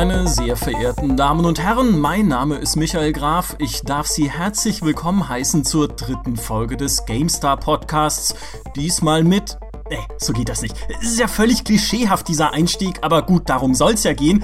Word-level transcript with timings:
Meine 0.00 0.26
sehr 0.26 0.56
verehrten 0.56 1.18
Damen 1.18 1.44
und 1.44 1.60
Herren, 1.60 1.98
mein 2.00 2.26
Name 2.26 2.56
ist 2.56 2.74
Michael 2.74 3.12
Graf. 3.12 3.56
Ich 3.58 3.82
darf 3.82 4.06
Sie 4.06 4.30
herzlich 4.30 4.80
willkommen 4.80 5.28
heißen 5.28 5.62
zur 5.62 5.88
dritten 5.88 6.38
Folge 6.38 6.78
des 6.78 7.04
GameStar 7.04 7.58
Podcasts. 7.58 8.34
Diesmal 8.76 9.24
mit 9.24 9.58
Nee, 9.90 9.98
so 10.16 10.32
geht 10.32 10.48
das 10.48 10.62
nicht. 10.62 10.74
Es 11.02 11.08
ist 11.08 11.18
ja 11.18 11.28
völlig 11.28 11.64
klischeehaft, 11.64 12.28
dieser 12.28 12.54
Einstieg, 12.54 13.00
aber 13.02 13.20
gut, 13.22 13.50
darum 13.50 13.74
soll's 13.74 14.04
ja 14.04 14.14
gehen 14.14 14.42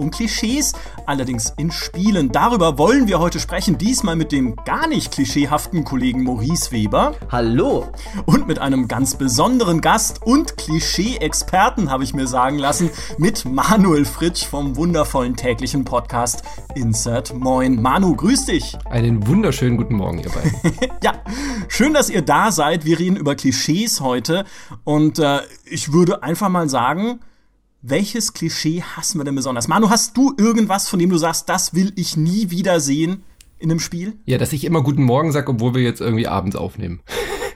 um 0.00 0.10
Klischees, 0.10 0.72
allerdings 1.06 1.52
in 1.58 1.70
Spielen. 1.70 2.32
Darüber 2.32 2.78
wollen 2.78 3.06
wir 3.06 3.20
heute 3.20 3.38
sprechen, 3.38 3.76
diesmal 3.76 4.16
mit 4.16 4.32
dem 4.32 4.56
gar 4.64 4.88
nicht 4.88 5.12
klischeehaften 5.12 5.84
Kollegen 5.84 6.24
Maurice 6.24 6.72
Weber. 6.72 7.14
Hallo. 7.30 7.92
Und 8.24 8.48
mit 8.48 8.58
einem 8.58 8.88
ganz 8.88 9.14
besonderen 9.14 9.80
Gast 9.80 10.22
und 10.22 10.56
Klischee-Experten, 10.56 11.90
habe 11.90 12.02
ich 12.02 12.14
mir 12.14 12.26
sagen 12.26 12.58
lassen, 12.58 12.90
mit 13.18 13.44
Manuel 13.44 14.06
Fritsch 14.06 14.44
vom 14.44 14.76
wundervollen 14.76 15.36
täglichen 15.36 15.84
Podcast 15.84 16.42
Insert 16.74 17.34
Moin. 17.34 17.80
Manu, 17.80 18.16
grüß 18.16 18.46
dich. 18.46 18.78
Einen 18.88 19.26
wunderschönen 19.26 19.76
guten 19.76 19.96
Morgen, 19.96 20.18
ihr 20.18 20.30
beiden. 20.30 20.52
ja, 21.02 21.12
schön, 21.68 21.92
dass 21.92 22.08
ihr 22.08 22.22
da 22.22 22.52
seid. 22.52 22.86
Wir 22.86 22.98
reden 22.98 23.16
über 23.16 23.34
Klischees 23.34 24.00
heute 24.00 24.46
und 24.84 25.18
äh, 25.18 25.40
ich 25.66 25.92
würde 25.92 26.22
einfach 26.22 26.48
mal 26.48 26.70
sagen, 26.70 27.20
welches 27.82 28.32
Klischee 28.32 28.82
hassen 28.82 29.18
wir 29.18 29.24
denn 29.24 29.34
besonders? 29.34 29.68
Manu, 29.68 29.90
hast 29.90 30.16
du 30.16 30.34
irgendwas, 30.36 30.88
von 30.88 30.98
dem 30.98 31.10
du 31.10 31.16
sagst, 31.16 31.48
das 31.48 31.74
will 31.74 31.92
ich 31.96 32.16
nie 32.16 32.50
wieder 32.50 32.80
sehen 32.80 33.22
in 33.58 33.70
einem 33.70 33.80
Spiel? 33.80 34.18
Ja, 34.26 34.38
dass 34.38 34.52
ich 34.52 34.64
immer 34.64 34.82
guten 34.82 35.02
Morgen 35.02 35.32
sage, 35.32 35.50
obwohl 35.50 35.74
wir 35.74 35.82
jetzt 35.82 36.00
irgendwie 36.00 36.26
abends 36.26 36.56
aufnehmen. 36.56 37.00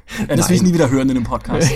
Das 0.29 0.49
will 0.49 0.57
ich 0.57 0.63
nie 0.63 0.75
wieder 0.75 0.91
hören 0.91 1.09
in 1.09 1.17
einem 1.17 1.27
Podcast. 1.27 1.71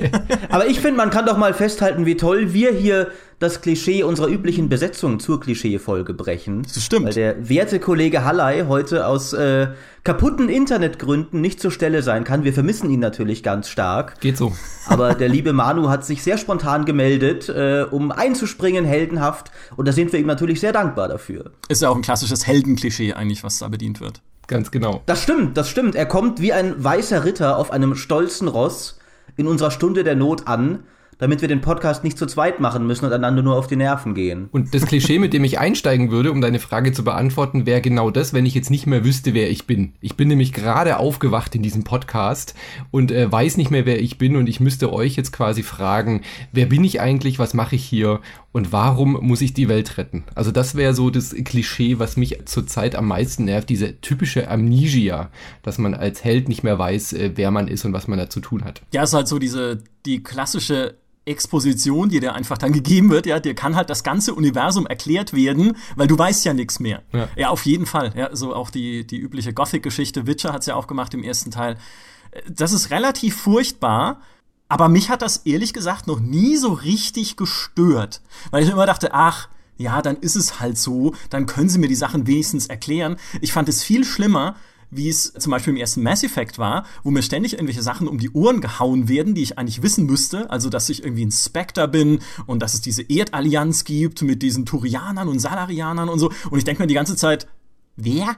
Aber 0.48 0.66
ich 0.66 0.80
finde, 0.80 0.96
man 0.96 1.10
kann 1.10 1.26
doch 1.26 1.36
mal 1.36 1.54
festhalten, 1.54 2.06
wie 2.06 2.16
toll 2.16 2.52
wir 2.52 2.72
hier 2.72 3.10
das 3.38 3.62
Klischee 3.62 4.02
unserer 4.02 4.28
üblichen 4.28 4.68
Besetzung 4.68 5.18
zur 5.18 5.40
Klischee-Folge 5.40 6.12
brechen. 6.12 6.62
Das 6.62 6.84
stimmt. 6.84 7.06
Weil 7.06 7.14
der 7.14 7.48
werte 7.48 7.80
Kollege 7.80 8.22
Hallei 8.24 8.66
heute 8.68 9.06
aus 9.06 9.32
äh, 9.32 9.68
kaputten 10.04 10.50
Internetgründen 10.50 11.40
nicht 11.40 11.58
zur 11.58 11.70
Stelle 11.70 12.02
sein 12.02 12.24
kann. 12.24 12.44
Wir 12.44 12.52
vermissen 12.52 12.90
ihn 12.90 13.00
natürlich 13.00 13.42
ganz 13.42 13.70
stark. 13.70 14.20
Geht 14.20 14.36
so. 14.36 14.52
Aber 14.86 15.14
der 15.14 15.30
liebe 15.30 15.54
Manu 15.54 15.88
hat 15.88 16.04
sich 16.04 16.22
sehr 16.22 16.36
spontan 16.36 16.84
gemeldet, 16.84 17.48
äh, 17.48 17.86
um 17.90 18.12
einzuspringen, 18.12 18.84
heldenhaft. 18.84 19.50
Und 19.74 19.88
da 19.88 19.92
sind 19.92 20.12
wir 20.12 20.20
ihm 20.20 20.26
natürlich 20.26 20.60
sehr 20.60 20.72
dankbar 20.72 21.08
dafür. 21.08 21.52
Ist 21.68 21.80
ja 21.80 21.88
auch 21.88 21.96
ein 21.96 22.02
klassisches 22.02 22.46
Heldenklischee 22.46 23.14
eigentlich, 23.14 23.42
was 23.42 23.58
da 23.58 23.68
bedient 23.68 24.02
wird. 24.02 24.20
Ganz 24.50 24.72
genau. 24.72 25.00
Das 25.06 25.22
stimmt, 25.22 25.56
das 25.56 25.68
stimmt. 25.68 25.94
Er 25.94 26.06
kommt 26.06 26.40
wie 26.40 26.52
ein 26.52 26.82
weißer 26.82 27.24
Ritter 27.24 27.56
auf 27.56 27.70
einem 27.70 27.94
stolzen 27.94 28.48
Ross 28.48 28.98
in 29.36 29.46
unserer 29.46 29.70
Stunde 29.70 30.02
der 30.02 30.16
Not 30.16 30.48
an 30.48 30.80
damit 31.20 31.42
wir 31.42 31.48
den 31.48 31.60
Podcast 31.60 32.02
nicht 32.02 32.18
zu 32.18 32.26
zweit 32.26 32.60
machen 32.60 32.86
müssen 32.86 33.04
und 33.04 33.12
einander 33.12 33.42
nur 33.42 33.56
auf 33.56 33.66
die 33.66 33.76
Nerven 33.76 34.14
gehen. 34.14 34.48
Und 34.52 34.74
das 34.74 34.86
Klischee, 34.86 35.18
mit 35.18 35.34
dem 35.34 35.44
ich 35.44 35.58
einsteigen 35.58 36.10
würde, 36.10 36.32
um 36.32 36.40
deine 36.40 36.58
Frage 36.58 36.92
zu 36.92 37.04
beantworten, 37.04 37.66
wäre 37.66 37.82
genau 37.82 38.10
das, 38.10 38.32
wenn 38.32 38.46
ich 38.46 38.54
jetzt 38.54 38.70
nicht 38.70 38.86
mehr 38.86 39.04
wüsste, 39.04 39.34
wer 39.34 39.50
ich 39.50 39.66
bin. 39.66 39.92
Ich 40.00 40.16
bin 40.16 40.28
nämlich 40.28 40.54
gerade 40.54 40.96
aufgewacht 40.96 41.54
in 41.54 41.62
diesem 41.62 41.84
Podcast 41.84 42.54
und 42.90 43.12
äh, 43.12 43.30
weiß 43.30 43.58
nicht 43.58 43.70
mehr, 43.70 43.84
wer 43.84 44.00
ich 44.00 44.16
bin 44.16 44.34
und 44.34 44.48
ich 44.48 44.60
müsste 44.60 44.92
euch 44.92 45.14
jetzt 45.14 45.32
quasi 45.32 45.62
fragen, 45.62 46.22
wer 46.52 46.66
bin 46.66 46.82
ich 46.84 47.02
eigentlich, 47.02 47.38
was 47.38 47.52
mache 47.52 47.76
ich 47.76 47.84
hier 47.84 48.20
und 48.52 48.72
warum 48.72 49.12
muss 49.20 49.40
ich 49.42 49.54
die 49.54 49.68
Welt 49.68 49.96
retten? 49.96 50.24
Also 50.34 50.50
das 50.50 50.74
wäre 50.74 50.94
so 50.94 51.10
das 51.10 51.34
Klischee, 51.44 51.98
was 51.98 52.16
mich 52.16 52.46
zurzeit 52.46 52.96
am 52.96 53.06
meisten 53.06 53.44
nervt, 53.44 53.68
diese 53.68 54.00
typische 54.00 54.48
Amnesia, 54.50 55.30
dass 55.62 55.78
man 55.78 55.94
als 55.94 56.24
Held 56.24 56.48
nicht 56.48 56.64
mehr 56.64 56.78
weiß, 56.78 57.12
äh, 57.12 57.32
wer 57.36 57.50
man 57.50 57.68
ist 57.68 57.84
und 57.84 57.92
was 57.92 58.08
man 58.08 58.18
da 58.18 58.28
zu 58.28 58.40
tun 58.40 58.64
hat. 58.64 58.82
Ja, 58.92 59.02
es 59.02 59.10
ist 59.10 59.14
halt 59.14 59.28
so 59.28 59.38
diese, 59.38 59.82
die 60.04 60.22
klassische 60.22 60.96
Exposition, 61.26 62.08
die 62.08 62.18
dir 62.18 62.34
einfach 62.34 62.58
dann 62.58 62.72
gegeben 62.72 63.10
wird, 63.10 63.26
ja, 63.26 63.38
dir 63.38 63.54
kann 63.54 63.76
halt 63.76 63.88
das 63.88 64.02
ganze 64.02 64.34
Universum 64.34 64.86
erklärt 64.86 65.32
werden, 65.32 65.76
weil 65.94 66.08
du 66.08 66.18
weißt 66.18 66.44
ja 66.44 66.54
nichts 66.54 66.80
mehr. 66.80 67.02
Ja. 67.12 67.28
ja. 67.36 67.48
auf 67.50 67.66
jeden 67.66 67.86
Fall. 67.86 68.12
Ja, 68.16 68.34
so 68.34 68.54
auch 68.54 68.70
die, 68.70 69.06
die 69.06 69.18
übliche 69.18 69.52
Gothic-Geschichte. 69.52 70.26
Witcher 70.26 70.52
hat's 70.52 70.66
ja 70.66 70.74
auch 70.74 70.86
gemacht 70.86 71.14
im 71.14 71.22
ersten 71.22 71.50
Teil. 71.50 71.76
Das 72.48 72.72
ist 72.72 72.90
relativ 72.90 73.36
furchtbar, 73.36 74.20
aber 74.70 74.88
mich 74.88 75.10
hat 75.10 75.20
das 75.20 75.38
ehrlich 75.38 75.74
gesagt 75.74 76.06
noch 76.06 76.20
nie 76.20 76.56
so 76.56 76.72
richtig 76.72 77.36
gestört, 77.36 78.22
weil 78.52 78.62
ich 78.62 78.70
immer 78.70 78.86
dachte, 78.86 79.12
ach, 79.12 79.48
ja, 79.76 80.00
dann 80.00 80.16
ist 80.16 80.36
es 80.36 80.60
halt 80.60 80.78
so, 80.78 81.14
dann 81.28 81.46
können 81.46 81.68
sie 81.68 81.78
mir 81.78 81.88
die 81.88 81.94
Sachen 81.94 82.26
wenigstens 82.26 82.68
erklären. 82.68 83.16
Ich 83.40 83.52
fand 83.52 83.68
es 83.68 83.82
viel 83.82 84.04
schlimmer, 84.04 84.54
wie 84.90 85.08
es 85.08 85.32
zum 85.32 85.50
Beispiel 85.50 85.72
im 85.72 85.80
ersten 85.80 86.02
Mass 86.02 86.22
Effect 86.22 86.58
war, 86.58 86.84
wo 87.02 87.10
mir 87.10 87.22
ständig 87.22 87.54
irgendwelche 87.54 87.82
Sachen 87.82 88.06
um 88.06 88.18
die 88.18 88.30
Ohren 88.30 88.60
gehauen 88.60 89.08
werden, 89.08 89.34
die 89.34 89.42
ich 89.42 89.58
eigentlich 89.58 89.82
wissen 89.82 90.06
müsste. 90.06 90.50
Also, 90.50 90.70
dass 90.70 90.88
ich 90.88 91.02
irgendwie 91.02 91.24
ein 91.24 91.32
Spectre 91.32 91.88
bin 91.88 92.20
und 92.46 92.60
dass 92.60 92.74
es 92.74 92.80
diese 92.80 93.02
Erdallianz 93.02 93.84
gibt 93.84 94.22
mit 94.22 94.42
diesen 94.42 94.66
Turianern 94.66 95.28
und 95.28 95.40
Salarianern 95.40 96.08
und 96.08 96.18
so. 96.20 96.30
Und 96.50 96.58
ich 96.58 96.64
denke 96.64 96.82
mir 96.82 96.86
die 96.86 96.94
ganze 96.94 97.16
Zeit, 97.16 97.48
wer? 97.96 98.36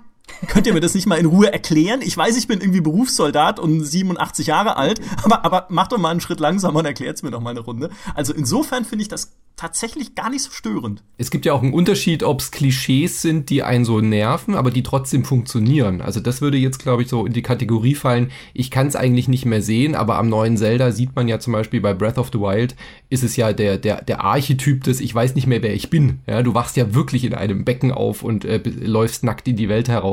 Könnt 0.48 0.66
ihr 0.66 0.72
mir 0.72 0.80
das 0.80 0.94
nicht 0.94 1.06
mal 1.06 1.18
in 1.18 1.26
Ruhe 1.26 1.52
erklären? 1.52 2.00
Ich 2.02 2.16
weiß, 2.16 2.36
ich 2.36 2.48
bin 2.48 2.60
irgendwie 2.60 2.80
Berufssoldat 2.80 3.58
und 3.60 3.84
87 3.84 4.46
Jahre 4.46 4.76
alt, 4.76 5.00
aber, 5.22 5.44
aber 5.44 5.66
macht 5.68 5.92
doch 5.92 5.98
mal 5.98 6.10
einen 6.10 6.20
Schritt 6.20 6.40
langsamer 6.40 6.80
und 6.80 6.86
erklärt 6.86 7.16
es 7.16 7.22
mir 7.22 7.30
doch 7.30 7.40
mal 7.40 7.50
eine 7.50 7.60
Runde. 7.60 7.90
Also 8.14 8.32
insofern 8.32 8.84
finde 8.84 9.02
ich 9.02 9.08
das 9.08 9.32
tatsächlich 9.56 10.14
gar 10.14 10.30
nicht 10.30 10.42
so 10.42 10.50
störend. 10.50 11.04
Es 11.18 11.30
gibt 11.30 11.46
ja 11.46 11.52
auch 11.52 11.62
einen 11.62 11.72
Unterschied, 11.74 12.22
ob 12.24 12.40
es 12.40 12.50
Klischees 12.50 13.22
sind, 13.22 13.50
die 13.50 13.62
einen 13.62 13.84
so 13.84 14.00
nerven, 14.00 14.54
aber 14.54 14.70
die 14.70 14.82
trotzdem 14.82 15.24
funktionieren. 15.24 16.00
Also 16.00 16.20
das 16.20 16.40
würde 16.40 16.56
jetzt, 16.56 16.78
glaube 16.78 17.02
ich, 17.02 17.08
so 17.08 17.26
in 17.26 17.32
die 17.32 17.42
Kategorie 17.42 17.94
fallen, 17.94 18.32
ich 18.54 18.70
kann 18.70 18.86
es 18.86 18.96
eigentlich 18.96 19.28
nicht 19.28 19.44
mehr 19.44 19.62
sehen, 19.62 19.94
aber 19.94 20.18
am 20.18 20.28
neuen 20.28 20.56
Zelda 20.56 20.90
sieht 20.90 21.14
man 21.14 21.28
ja 21.28 21.38
zum 21.38 21.52
Beispiel 21.52 21.80
bei 21.80 21.94
Breath 21.94 22.18
of 22.18 22.30
the 22.32 22.40
Wild, 22.40 22.74
ist 23.08 23.22
es 23.22 23.36
ja 23.36 23.52
der, 23.52 23.78
der, 23.78 24.02
der 24.02 24.24
Archetyp 24.24 24.82
des, 24.84 25.00
ich 25.00 25.14
weiß 25.14 25.34
nicht 25.34 25.46
mehr, 25.46 25.62
wer 25.62 25.74
ich 25.74 25.90
bin. 25.90 26.20
Ja, 26.26 26.42
du 26.42 26.54
wachst 26.54 26.76
ja 26.76 26.94
wirklich 26.94 27.24
in 27.24 27.34
einem 27.34 27.64
Becken 27.64 27.92
auf 27.92 28.22
und 28.22 28.44
äh, 28.44 28.60
läufst 28.64 29.22
nackt 29.22 29.46
in 29.46 29.56
die 29.56 29.68
Welt 29.68 29.88
heraus. 29.88 30.11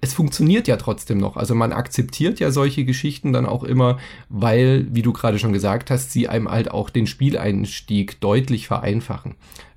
Es 0.00 0.14
funktioniert 0.14 0.68
ja 0.68 0.76
trotzdem 0.76 1.18
noch. 1.18 1.36
Also 1.36 1.54
man 1.54 1.72
akzeptiert 1.72 2.40
ja 2.40 2.50
solche 2.50 2.84
Geschichten 2.84 3.32
dann 3.32 3.46
auch 3.46 3.64
immer, 3.64 3.98
weil, 4.28 4.86
wie 4.90 5.02
du 5.02 5.12
gerade 5.12 5.38
schon 5.38 5.52
gesagt 5.52 5.90
hast, 5.90 6.12
sie 6.12 6.28
einem 6.28 6.50
halt 6.50 6.70
auch 6.70 6.90
den 6.90 7.06
Spieleinstieg 7.06 8.20
deutlich 8.20 8.38
deutlich 8.48 8.66
vereinfachen. 8.66 9.34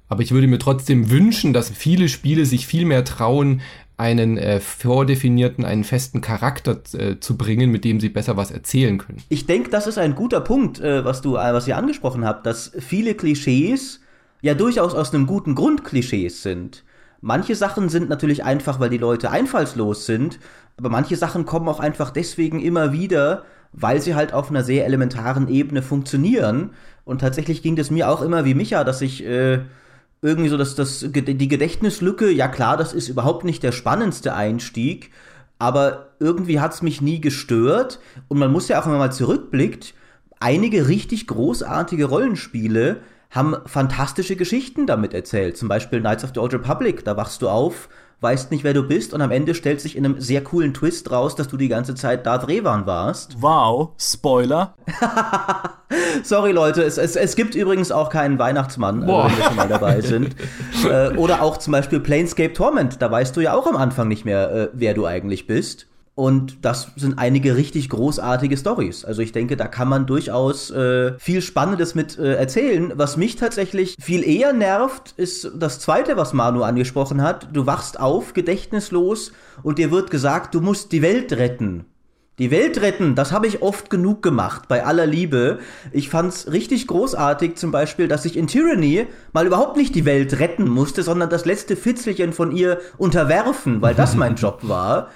Aber 0.07 0.21
ich 0.23 0.31
würde 0.31 0.47
mir 0.47 0.59
trotzdem 0.59 1.09
wünschen, 1.09 1.53
dass 1.53 1.69
viele 1.69 2.09
Spiele 2.09 2.45
sich 2.45 2.67
viel 2.67 2.85
mehr 2.85 3.05
trauen, 3.05 3.61
einen 3.97 4.37
äh, 4.37 4.59
vordefinierten, 4.59 5.63
einen 5.63 5.83
festen 5.83 6.21
Charakter 6.21 6.81
äh, 6.93 7.19
zu 7.19 7.37
bringen, 7.37 7.69
mit 7.69 7.85
dem 7.85 7.99
sie 7.99 8.09
besser 8.09 8.35
was 8.35 8.51
erzählen 8.51 8.97
können. 8.97 9.21
Ich 9.29 9.45
denke, 9.45 9.69
das 9.69 9.87
ist 9.87 9.97
ein 9.97 10.15
guter 10.15 10.41
Punkt, 10.41 10.79
äh, 10.79 11.05
was 11.05 11.21
du, 11.21 11.35
äh, 11.35 11.53
was 11.53 11.67
ihr 11.67 11.77
angesprochen 11.77 12.25
habt, 12.25 12.45
dass 12.45 12.71
viele 12.79 13.13
Klischees 13.13 14.01
ja 14.41 14.53
durchaus 14.53 14.95
aus 14.95 15.13
einem 15.13 15.27
guten 15.27 15.55
Grund 15.55 15.83
Klischees 15.83 16.41
sind. 16.41 16.83
Manche 17.21 17.55
Sachen 17.55 17.87
sind 17.89 18.09
natürlich 18.09 18.43
einfach, 18.43 18.79
weil 18.79 18.89
die 18.89 18.97
Leute 18.97 19.29
einfallslos 19.29 20.07
sind, 20.07 20.39
aber 20.77 20.89
manche 20.89 21.15
Sachen 21.15 21.45
kommen 21.45 21.69
auch 21.69 21.79
einfach 21.79 22.09
deswegen 22.09 22.59
immer 22.59 22.91
wieder, 22.91 23.43
weil 23.73 24.01
sie 24.01 24.15
halt 24.15 24.33
auf 24.33 24.49
einer 24.49 24.63
sehr 24.63 24.85
elementaren 24.85 25.47
Ebene 25.47 25.83
funktionieren. 25.83 26.71
Und 27.05 27.21
tatsächlich 27.21 27.61
ging 27.61 27.75
das 27.75 27.91
mir 27.91 28.09
auch 28.09 28.21
immer 28.21 28.43
wie 28.43 28.55
Micha, 28.55 28.83
dass 28.83 29.01
ich 29.01 29.23
äh, 29.23 29.59
irgendwie 30.21 30.49
so, 30.49 30.57
dass 30.57 30.75
das, 30.75 30.99
die 30.99 31.47
Gedächtnislücke, 31.47 32.29
ja 32.29 32.47
klar, 32.47 32.77
das 32.77 32.93
ist 32.93 33.09
überhaupt 33.09 33.45
nicht 33.45 33.63
der 33.63 33.71
spannendste 33.71 34.33
Einstieg, 34.33 35.11
aber 35.59 36.09
irgendwie 36.19 36.59
hat 36.59 36.73
es 36.73 36.81
mich 36.81 37.01
nie 37.01 37.21
gestört. 37.21 37.99
Und 38.27 38.39
man 38.39 38.51
muss 38.51 38.67
ja 38.67 38.79
auch, 38.79 38.85
wenn 38.85 38.93
man 38.93 38.99
mal 38.99 39.11
zurückblickt, 39.11 39.93
einige 40.39 40.87
richtig 40.87 41.27
großartige 41.27 42.05
Rollenspiele 42.05 43.01
haben 43.31 43.55
fantastische 43.65 44.35
Geschichten 44.35 44.85
damit 44.85 45.13
erzählt. 45.13 45.57
Zum 45.57 45.67
Beispiel 45.67 45.99
Knights 45.99 46.23
of 46.23 46.31
the 46.33 46.39
Old 46.39 46.53
Republic, 46.53 47.03
da 47.03 47.17
wachst 47.17 47.41
du 47.41 47.49
auf 47.49 47.89
weißt 48.21 48.51
nicht, 48.51 48.63
wer 48.63 48.73
du 48.73 48.83
bist 48.83 49.13
und 49.13 49.21
am 49.21 49.31
Ende 49.31 49.55
stellt 49.55 49.81
sich 49.81 49.97
in 49.97 50.05
einem 50.05 50.21
sehr 50.21 50.43
coolen 50.43 50.73
Twist 50.75 51.11
raus, 51.11 51.35
dass 51.35 51.47
du 51.47 51.57
die 51.57 51.67
ganze 51.67 51.95
Zeit 51.95 52.25
Darth 52.25 52.47
Revan 52.47 52.85
warst. 52.85 53.41
Wow, 53.41 53.89
Spoiler. 53.97 54.75
Sorry 56.23 56.51
Leute, 56.51 56.83
es, 56.83 56.99
es, 56.99 57.15
es 57.15 57.35
gibt 57.35 57.55
übrigens 57.55 57.91
auch 57.91 58.09
keinen 58.09 58.37
Weihnachtsmann, 58.37 59.03
äh, 59.03 59.07
wenn 59.07 59.37
wir 59.37 59.43
schon 59.43 59.55
mal 59.55 59.67
dabei 59.67 60.01
sind. 60.01 60.35
äh, 60.87 61.09
oder 61.17 61.41
auch 61.41 61.57
zum 61.57 61.71
Beispiel 61.71 61.99
Planescape 61.99 62.53
Torment, 62.53 63.01
da 63.01 63.11
weißt 63.11 63.35
du 63.35 63.41
ja 63.41 63.55
auch 63.55 63.65
am 63.65 63.75
Anfang 63.75 64.07
nicht 64.07 64.23
mehr, 64.23 64.51
äh, 64.51 64.69
wer 64.73 64.93
du 64.93 65.07
eigentlich 65.07 65.47
bist. 65.47 65.87
Und 66.21 66.63
das 66.63 66.91
sind 66.97 67.17
einige 67.17 67.55
richtig 67.55 67.89
großartige 67.89 68.55
Stories. 68.55 69.05
Also 69.05 69.23
ich 69.23 69.31
denke, 69.31 69.57
da 69.57 69.65
kann 69.65 69.87
man 69.87 70.05
durchaus 70.05 70.69
äh, 70.69 71.17
viel 71.17 71.41
Spannendes 71.41 71.95
mit 71.95 72.19
äh, 72.19 72.35
erzählen. 72.35 72.93
Was 72.95 73.17
mich 73.17 73.37
tatsächlich 73.37 73.95
viel 73.99 74.23
eher 74.23 74.53
nervt, 74.53 75.15
ist 75.17 75.49
das 75.55 75.79
Zweite, 75.79 76.17
was 76.17 76.33
Manu 76.33 76.61
angesprochen 76.61 77.23
hat. 77.23 77.47
Du 77.53 77.65
wachst 77.65 77.99
auf, 77.99 78.35
gedächtnislos, 78.35 79.31
und 79.63 79.79
dir 79.79 79.89
wird 79.89 80.11
gesagt, 80.11 80.53
du 80.53 80.61
musst 80.61 80.91
die 80.91 81.01
Welt 81.01 81.33
retten. 81.33 81.85
Die 82.37 82.49
Welt 82.49 82.81
retten, 82.81 83.13
das 83.13 83.31
habe 83.31 83.45
ich 83.45 83.61
oft 83.61 83.89
genug 83.89 84.23
gemacht, 84.23 84.67
bei 84.67 84.85
aller 84.85 85.05
Liebe. 85.05 85.59
Ich 85.91 86.09
fand's 86.09 86.51
richtig 86.51 86.87
großartig, 86.87 87.55
zum 87.55 87.71
Beispiel, 87.71 88.07
dass 88.07 88.25
ich 88.25 88.37
in 88.37 88.47
Tyranny 88.47 89.05
mal 89.33 89.45
überhaupt 89.45 89.75
nicht 89.75 89.93
die 89.95 90.05
Welt 90.05 90.39
retten 90.39 90.69
musste, 90.69 91.03
sondern 91.03 91.29
das 91.29 91.45
letzte 91.45 91.75
Fitzelchen 91.75 92.31
von 92.31 92.51
ihr 92.51 92.79
unterwerfen, 92.97 93.81
weil 93.81 93.95
das 93.95 94.15
mein 94.15 94.35
Job 94.37 94.59
war. 94.63 95.09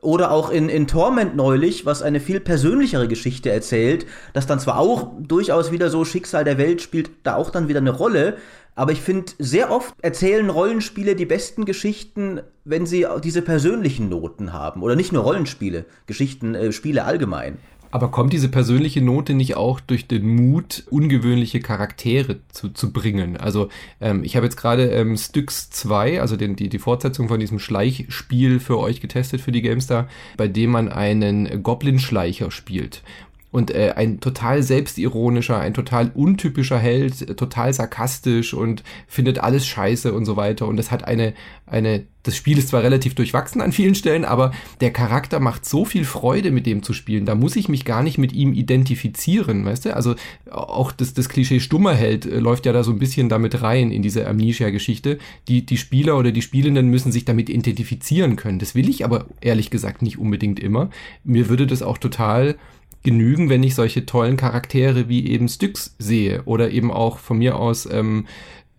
Oder 0.00 0.32
auch 0.32 0.50
in, 0.50 0.68
in 0.68 0.86
Torment 0.88 1.36
neulich, 1.36 1.86
was 1.86 2.02
eine 2.02 2.18
viel 2.20 2.40
persönlichere 2.40 3.06
Geschichte 3.06 3.50
erzählt, 3.50 4.06
das 4.32 4.46
dann 4.46 4.58
zwar 4.58 4.78
auch 4.78 5.12
durchaus 5.20 5.70
wieder 5.70 5.88
so 5.88 6.04
Schicksal 6.04 6.44
der 6.44 6.58
Welt 6.58 6.82
spielt 6.82 7.10
da 7.22 7.36
auch 7.36 7.50
dann 7.50 7.68
wieder 7.68 7.78
eine 7.78 7.90
Rolle, 7.90 8.36
Aber 8.78 8.92
ich 8.92 9.00
finde, 9.00 9.32
sehr 9.40 9.72
oft 9.72 9.92
erzählen 10.02 10.48
Rollenspiele 10.48 11.16
die 11.16 11.26
besten 11.26 11.64
Geschichten, 11.64 12.42
wenn 12.64 12.86
sie 12.86 13.08
diese 13.24 13.42
persönlichen 13.42 14.08
Noten 14.08 14.52
haben. 14.52 14.84
Oder 14.84 14.94
nicht 14.94 15.10
nur 15.10 15.24
Rollenspiele, 15.24 15.84
Geschichten, 16.06 16.54
äh, 16.54 16.70
Spiele 16.70 17.02
allgemein. 17.02 17.58
Aber 17.90 18.10
kommt 18.10 18.32
diese 18.32 18.48
persönliche 18.48 19.00
Note 19.00 19.34
nicht 19.34 19.56
auch 19.56 19.80
durch 19.80 20.06
den 20.06 20.26
Mut, 20.36 20.84
ungewöhnliche 20.90 21.60
Charaktere 21.60 22.40
zu, 22.52 22.68
zu 22.68 22.92
bringen? 22.92 23.36
Also 23.36 23.68
ähm, 24.00 24.24
ich 24.24 24.36
habe 24.36 24.46
jetzt 24.46 24.56
gerade 24.56 24.90
ähm, 24.90 25.16
Styx 25.16 25.70
2, 25.70 26.20
also 26.20 26.36
den, 26.36 26.56
die, 26.56 26.68
die 26.68 26.78
Fortsetzung 26.78 27.28
von 27.28 27.40
diesem 27.40 27.58
Schleichspiel 27.58 28.60
für 28.60 28.78
euch 28.78 29.00
getestet 29.00 29.40
für 29.40 29.52
die 29.52 29.62
GameStar, 29.62 30.08
bei 30.36 30.48
dem 30.48 30.70
man 30.70 30.88
einen 30.88 31.62
Goblin-Schleicher 31.62 32.50
spielt 32.50 33.02
und 33.50 33.70
äh, 33.70 33.94
ein 33.96 34.20
total 34.20 34.62
selbstironischer, 34.62 35.58
ein 35.58 35.72
total 35.72 36.10
untypischer 36.14 36.78
Held, 36.78 37.36
total 37.38 37.72
sarkastisch 37.72 38.52
und 38.52 38.82
findet 39.06 39.38
alles 39.38 39.66
scheiße 39.66 40.12
und 40.12 40.26
so 40.26 40.36
weiter. 40.36 40.68
Und 40.68 40.76
das 40.76 40.90
hat 40.90 41.04
eine, 41.04 41.32
eine, 41.66 42.04
das 42.24 42.36
Spiel 42.36 42.58
ist 42.58 42.68
zwar 42.68 42.82
relativ 42.82 43.14
durchwachsen 43.14 43.62
an 43.62 43.72
vielen 43.72 43.94
Stellen, 43.94 44.26
aber 44.26 44.52
der 44.82 44.92
Charakter 44.92 45.40
macht 45.40 45.64
so 45.64 45.86
viel 45.86 46.04
Freude, 46.04 46.50
mit 46.50 46.66
dem 46.66 46.82
zu 46.82 46.92
spielen. 46.92 47.24
Da 47.24 47.34
muss 47.34 47.56
ich 47.56 47.70
mich 47.70 47.86
gar 47.86 48.02
nicht 48.02 48.18
mit 48.18 48.34
ihm 48.34 48.52
identifizieren, 48.52 49.64
weißt 49.64 49.86
du? 49.86 49.96
Also 49.96 50.14
auch 50.50 50.92
das, 50.92 51.14
das 51.14 51.30
Klischee 51.30 51.60
stummer 51.60 51.94
Held 51.94 52.26
äh, 52.26 52.40
läuft 52.40 52.66
ja 52.66 52.74
da 52.74 52.84
so 52.84 52.90
ein 52.92 52.98
bisschen 52.98 53.30
damit 53.30 53.62
rein 53.62 53.90
in 53.90 54.02
diese 54.02 54.28
Amnesia-Geschichte. 54.28 55.18
Die, 55.48 55.64
die 55.64 55.78
Spieler 55.78 56.18
oder 56.18 56.32
die 56.32 56.42
Spielenden 56.42 56.88
müssen 56.88 57.12
sich 57.12 57.24
damit 57.24 57.48
identifizieren 57.48 58.36
können. 58.36 58.58
Das 58.58 58.74
will 58.74 58.90
ich 58.90 59.06
aber 59.06 59.24
ehrlich 59.40 59.70
gesagt 59.70 60.02
nicht 60.02 60.18
unbedingt 60.18 60.60
immer. 60.60 60.90
Mir 61.24 61.48
würde 61.48 61.66
das 61.66 61.80
auch 61.80 61.96
total 61.96 62.56
genügen, 63.02 63.48
wenn 63.48 63.62
ich 63.62 63.74
solche 63.74 64.06
tollen 64.06 64.36
Charaktere 64.36 65.08
wie 65.08 65.26
eben 65.28 65.48
Styx 65.48 65.94
sehe 65.98 66.42
oder 66.44 66.70
eben 66.70 66.90
auch 66.90 67.18
von 67.18 67.38
mir 67.38 67.56
aus 67.56 67.88
ähm, 67.90 68.26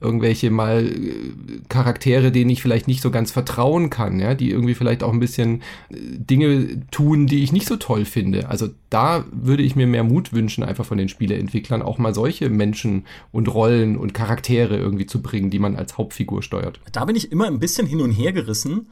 irgendwelche 0.02 0.50
mal 0.50 0.86
äh, 0.86 1.34
Charaktere, 1.68 2.32
denen 2.32 2.50
ich 2.50 2.62
vielleicht 2.62 2.88
nicht 2.88 3.02
so 3.02 3.12
ganz 3.12 3.32
vertrauen 3.32 3.90
kann, 3.90 4.20
ja, 4.20 4.34
die 4.34 4.50
irgendwie 4.50 4.74
vielleicht 4.74 5.04
auch 5.04 5.12
ein 5.12 5.20
bisschen 5.20 5.62
äh, 5.90 5.96
Dinge 6.00 6.82
tun, 6.92 7.28
die 7.28 7.44
ich 7.44 7.52
nicht 7.52 7.68
so 7.68 7.76
toll 7.76 8.06
finde. 8.06 8.50
Also 8.50 8.70
da 8.90 9.26
würde 9.32 9.64
ich 9.64 9.76
mir 9.76 9.88
mehr 9.88 10.04
Mut 10.04 10.32
wünschen, 10.32 10.64
einfach 10.64 10.86
von 10.86 10.98
den 10.98 11.10
Spieleentwicklern 11.10 11.82
auch 11.82 11.98
mal 11.98 12.14
solche 12.14 12.50
Menschen 12.50 13.06
und 13.32 13.54
Rollen 13.54 13.98
und 13.98 14.14
Charaktere 14.14 14.78
irgendwie 14.78 15.06
zu 15.06 15.22
bringen, 15.22 15.50
die 15.50 15.60
man 15.60 15.76
als 15.76 15.98
Hauptfigur 15.98 16.44
steuert. 16.44 16.80
Da 16.92 17.06
bin 17.06 17.16
ich 17.16 17.32
immer 17.32 17.48
ein 17.48 17.60
bisschen 17.60 17.86
hin 17.86 18.02
und 18.02 18.12
her 18.12 18.32
gerissen. 18.32 18.88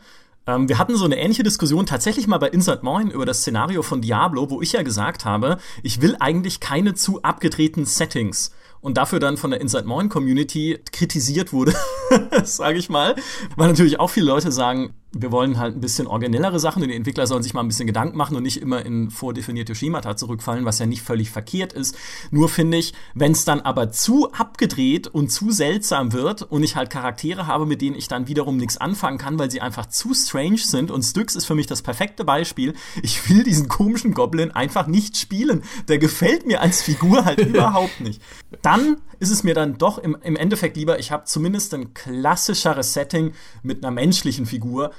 Ähm, 0.48 0.70
wir 0.70 0.78
hatten 0.80 0.96
so 0.96 1.06
eine 1.06 1.20
ähnliche 1.20 1.44
Diskussion 1.44 1.86
tatsächlich 1.86 2.26
mal 2.26 2.38
bei 2.38 2.48
Insert 2.48 2.82
Moin 2.82 3.12
über 3.12 3.26
das 3.26 3.42
Szenario 3.42 3.84
von 3.84 4.02
Diablo, 4.02 4.50
wo 4.50 4.62
ich 4.62 4.72
ja 4.72 4.82
gesagt 4.82 5.26
habe, 5.26 5.58
ich 5.84 6.02
will 6.02 6.16
eigentlich 6.20 6.62
keine 6.62 6.96
zu 6.96 7.22
abgedrehten 7.22 7.86
Settings. 7.86 8.52
Und 8.80 8.98
dafür 8.98 9.20
dann 9.20 9.38
von 9.38 9.52
der 9.52 9.60
Inside 9.60 9.86
Moin 9.86 10.08
Community 10.08 10.80
kritisiert 10.92 11.52
wurde, 11.52 11.74
sage 12.44 12.78
ich 12.78 12.90
mal, 12.90 13.16
weil 13.56 13.68
natürlich 13.68 14.00
auch 14.00 14.10
viele 14.10 14.28
Leute 14.28 14.52
sagen, 14.52 14.94
wir 15.22 15.32
wollen 15.32 15.58
halt 15.58 15.76
ein 15.76 15.82
bisschen 15.82 16.08
originellere 16.08 16.60
Sachen 16.60 16.82
und 16.84 16.90
die 16.90 16.96
Entwickler 16.96 17.28
sollen 17.28 17.44
sich 17.44 17.54
mal 17.54 17.62
ein 17.62 17.68
bisschen 17.68 17.88
Gedanken 17.88 18.18
machen 18.18 18.36
und 18.36 18.44
nicht 18.44 18.62
immer 18.62 18.86
in 18.86 19.10
vordefinierte 19.10 19.76
Schemata 19.76 20.16
zurückfallen, 20.16 20.66
was 20.66 20.80
ja 20.80 20.86
nicht 20.86 21.02
völlig 21.02 21.32
verkehrt 21.32 21.74
ist. 21.74 21.98
Nur 22.32 22.50
finde 22.50 22.78
ich, 22.78 22.94
wenn 23.14 23.32
es 23.32 23.46
dann 23.46 23.62
aber 23.62 23.92
zu 23.92 24.32
abgedreht 24.32 25.08
und 25.08 25.30
zu 25.32 25.52
seltsam 25.52 26.14
wird 26.14 26.44
und 26.44 26.64
ich 26.64 26.76
halt 26.76 26.90
Charaktere 26.90 27.48
habe, 27.48 27.66
mit 27.66 27.82
denen 27.82 27.96
ich 27.96 28.08
dann 28.08 28.28
wiederum 28.28 28.58
nichts 28.58 28.78
anfangen 28.78 29.18
kann, 29.18 29.40
weil 29.40 29.52
sie 29.52 29.62
einfach 29.62 29.88
zu 29.88 30.14
strange 30.14 30.58
sind 30.58 30.92
und 30.92 31.04
Styx 31.04 31.36
ist 31.36 31.46
für 31.46 31.56
mich 31.56 31.68
das 31.68 31.82
perfekte 31.82 32.24
Beispiel. 32.24 32.74
Ich 33.02 33.30
will 33.30 33.44
diesen 33.44 33.68
komischen 33.68 34.14
Goblin 34.14 34.52
einfach 34.52 34.88
nicht 34.88 35.18
spielen. 35.18 35.64
Der 35.88 35.98
gefällt 35.98 36.46
mir 36.46 36.62
als 36.62 36.82
Figur 36.82 37.26
halt 37.26 37.40
überhaupt 37.46 38.02
nicht. 38.02 38.22
Dann 38.62 38.98
ist 39.20 39.32
es 39.32 39.44
mir 39.44 39.54
dann 39.54 39.78
doch 39.78 39.98
im, 39.98 40.18
im 40.22 40.36
Endeffekt 40.36 40.78
lieber, 40.78 41.00
ich 41.00 41.12
habe 41.12 41.26
zumindest 41.26 41.74
ein 41.74 41.94
klassischeres 41.94 42.94
Setting 42.94 43.34
mit 43.64 43.84
einer 43.84 43.92
menschlichen 43.92 44.46
Figur, 44.46 44.92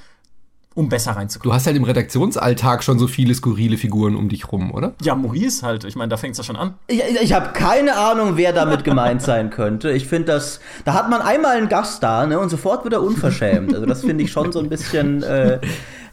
um 0.75 0.87
besser 0.87 1.11
reinzukommen. 1.11 1.51
Du 1.51 1.55
hast 1.55 1.65
halt 1.65 1.75
im 1.75 1.83
Redaktionsalltag 1.83 2.83
schon 2.83 2.99
so 2.99 3.07
viele 3.07 3.33
skurrile 3.33 3.77
Figuren 3.77 4.15
um 4.15 4.29
dich 4.29 4.51
rum, 4.51 4.71
oder? 4.71 4.93
Ja, 5.01 5.15
Maurice 5.15 5.65
halt. 5.65 5.83
Ich 5.83 5.95
meine, 5.95 6.09
da 6.09 6.17
fängt 6.17 6.33
es 6.33 6.37
ja 6.37 6.43
schon 6.43 6.55
an. 6.55 6.75
Ich, 6.87 7.01
ich 7.21 7.33
habe 7.33 7.53
keine 7.53 7.97
Ahnung, 7.97 8.37
wer 8.37 8.53
damit 8.53 8.83
gemeint 8.83 9.21
sein 9.21 9.49
könnte. 9.49 9.91
Ich 9.91 10.07
finde 10.07 10.33
das, 10.33 10.59
da 10.85 10.93
hat 10.93 11.09
man 11.09 11.21
einmal 11.21 11.57
einen 11.57 11.69
Gast 11.69 12.03
da, 12.03 12.25
ne, 12.25 12.39
und 12.39 12.49
sofort 12.49 12.83
wird 12.83 12.93
er 12.93 13.01
unverschämt. 13.01 13.73
Also 13.73 13.85
das 13.85 14.01
finde 14.01 14.23
ich 14.23 14.31
schon 14.31 14.51
so 14.51 14.59
ein 14.59 14.69
bisschen. 14.69 15.23
Äh, 15.23 15.59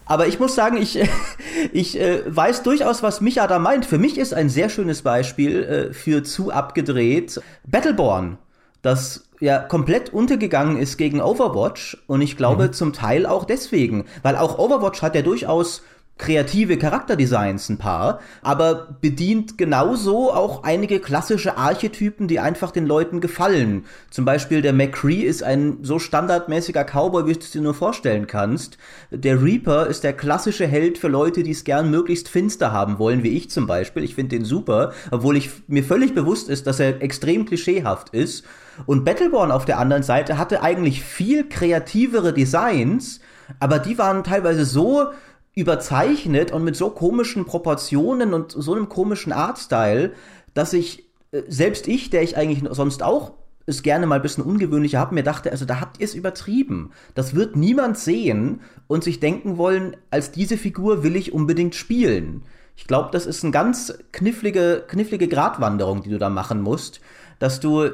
aber 0.07 0.29
ich 0.29 0.39
muss 0.39 0.55
sagen, 0.55 0.77
ich, 0.79 0.99
ich 1.73 2.01
äh, 2.01 2.23
weiß 2.27 2.63
durchaus, 2.63 3.03
was 3.03 3.21
Micha 3.21 3.47
da 3.47 3.59
meint. 3.59 3.85
Für 3.85 3.99
mich 3.99 4.17
ist 4.17 4.33
ein 4.33 4.49
sehr 4.49 4.69
schönes 4.69 5.03
Beispiel 5.03 5.63
äh, 5.63 5.93
für 5.93 6.23
zu 6.23 6.51
abgedreht 6.51 7.41
Battleborn, 7.67 8.39
das 8.83 9.26
ja 9.41 9.59
komplett 9.59 10.13
untergegangen 10.13 10.79
ist 10.79 10.97
gegen 10.97 11.21
Overwatch 11.21 11.99
und 12.07 12.21
ich 12.21 12.37
glaube 12.37 12.69
mhm. 12.69 12.73
zum 12.73 12.93
Teil 12.93 13.27
auch 13.27 13.45
deswegen, 13.45 14.05
weil 14.23 14.37
auch 14.37 14.59
Overwatch 14.59 15.03
hat 15.03 15.15
ja 15.15 15.23
durchaus 15.23 15.83
kreative 16.19 16.79
Charakterdesigns 16.79 17.69
ein 17.69 17.77
paar, 17.77 18.21
aber 18.43 18.97
bedient 19.03 19.59
genauso 19.59 20.33
auch 20.33 20.65
einige 20.65 20.99
klassische 20.99 21.59
Archetypen, 21.59 22.27
die 22.27 22.41
einfach 22.41 22.71
den 22.71 22.87
Leuten 22.87 23.21
gefallen. 23.21 23.85
Zum 24.11 24.25
Beispiel 24.25 24.63
der 24.63 24.73
McCree 24.73 25.21
ist 25.21 25.43
ein 25.43 25.79
so 25.83 25.99
standardmäßiger 25.99 26.85
Cowboy, 26.85 27.27
wie 27.27 27.35
du 27.35 27.41
es 27.41 27.51
dir 27.51 27.61
nur 27.61 27.75
vorstellen 27.75 28.27
kannst. 28.27 28.79
Der 29.11 29.43
Reaper 29.43 29.89
ist 29.89 30.05
der 30.05 30.15
klassische 30.15 30.67
Held 30.67 30.97
für 30.97 31.09
Leute, 31.09 31.43
die 31.43 31.51
es 31.51 31.65
gern 31.65 31.91
möglichst 31.91 32.29
finster 32.31 32.73
haben 32.73 32.99
wollen, 32.99 33.23
wie 33.23 33.37
ich 33.37 33.51
zum 33.51 33.67
Beispiel. 33.67 34.03
Ich 34.03 34.15
finde 34.15 34.37
den 34.37 34.47
super, 34.47 34.93
obwohl 35.11 35.37
ich 35.37 35.51
mir 35.69 35.85
völlig 35.85 36.15
bewusst 36.15 36.49
ist, 36.49 36.67
dass 36.67 36.81
er 36.81 37.03
extrem 37.03 37.45
klischeehaft 37.45 38.11
ist. 38.11 38.45
Und 38.87 39.05
Battleborn 39.05 39.51
auf 39.51 39.67
der 39.67 39.79
anderen 39.79 40.03
Seite 40.03 40.39
hatte 40.39 40.63
eigentlich 40.63 41.03
viel 41.03 41.47
kreativere 41.47 42.33
Designs, 42.33 43.21
aber 43.61 43.79
die 43.79 43.99
waren 43.99 44.25
teilweise 44.25 44.65
so 44.65 45.07
überzeichnet 45.57 46.53
und 46.53 46.63
mit 46.63 46.77
so 46.77 46.91
komischen 46.91 47.47
Proportionen 47.47 48.35
und 48.35 48.53
so 48.53 48.75
einem 48.75 48.89
komischen 48.89 49.33
Artstyle, 49.33 50.13
dass 50.55 50.73
ich, 50.73 51.09
äh, 51.33 51.43
selbst 51.49 51.89
ich, 51.89 52.11
der 52.11 52.23
ich 52.23 52.37
eigentlich 52.37 52.63
sonst 52.71 53.03
auch 53.03 53.33
es 53.69 53.83
gerne 53.83 54.07
mal 54.07 54.17
ein 54.17 54.23
bisschen 54.23 54.45
ungewöhnlicher 54.45 55.01
habe, 55.01 55.15
mir 55.15 55.25
dachte, 55.25 55.51
also 55.51 55.65
da 55.65 55.81
habt 55.81 55.99
ihr 55.99 56.05
es 56.05 56.15
übertrieben. 56.15 56.93
Das 57.15 57.35
wird 57.35 57.57
niemand 57.57 57.99
sehen 57.99 58.61
und 58.87 59.03
sich 59.03 59.19
denken 59.19 59.59
wollen, 59.59 59.97
als 60.11 60.31
diese 60.31 60.57
Figur 60.57 61.03
will 61.03 61.17
ich 61.17 61.33
unbedingt 61.33 61.75
spielen. 61.75 62.45
Ich 62.77 62.87
glaube, 62.87 63.09
das 63.11 63.27
ist 63.27 63.43
eine 63.43 63.51
ganz 63.51 63.99
knifflige, 64.13 64.85
knifflige 64.87 65.27
Gratwanderung, 65.27 66.03
die 66.03 66.11
du 66.11 66.19
da 66.19 66.29
machen 66.29 66.61
musst, 66.61 67.01
dass 67.41 67.59
du 67.59 67.91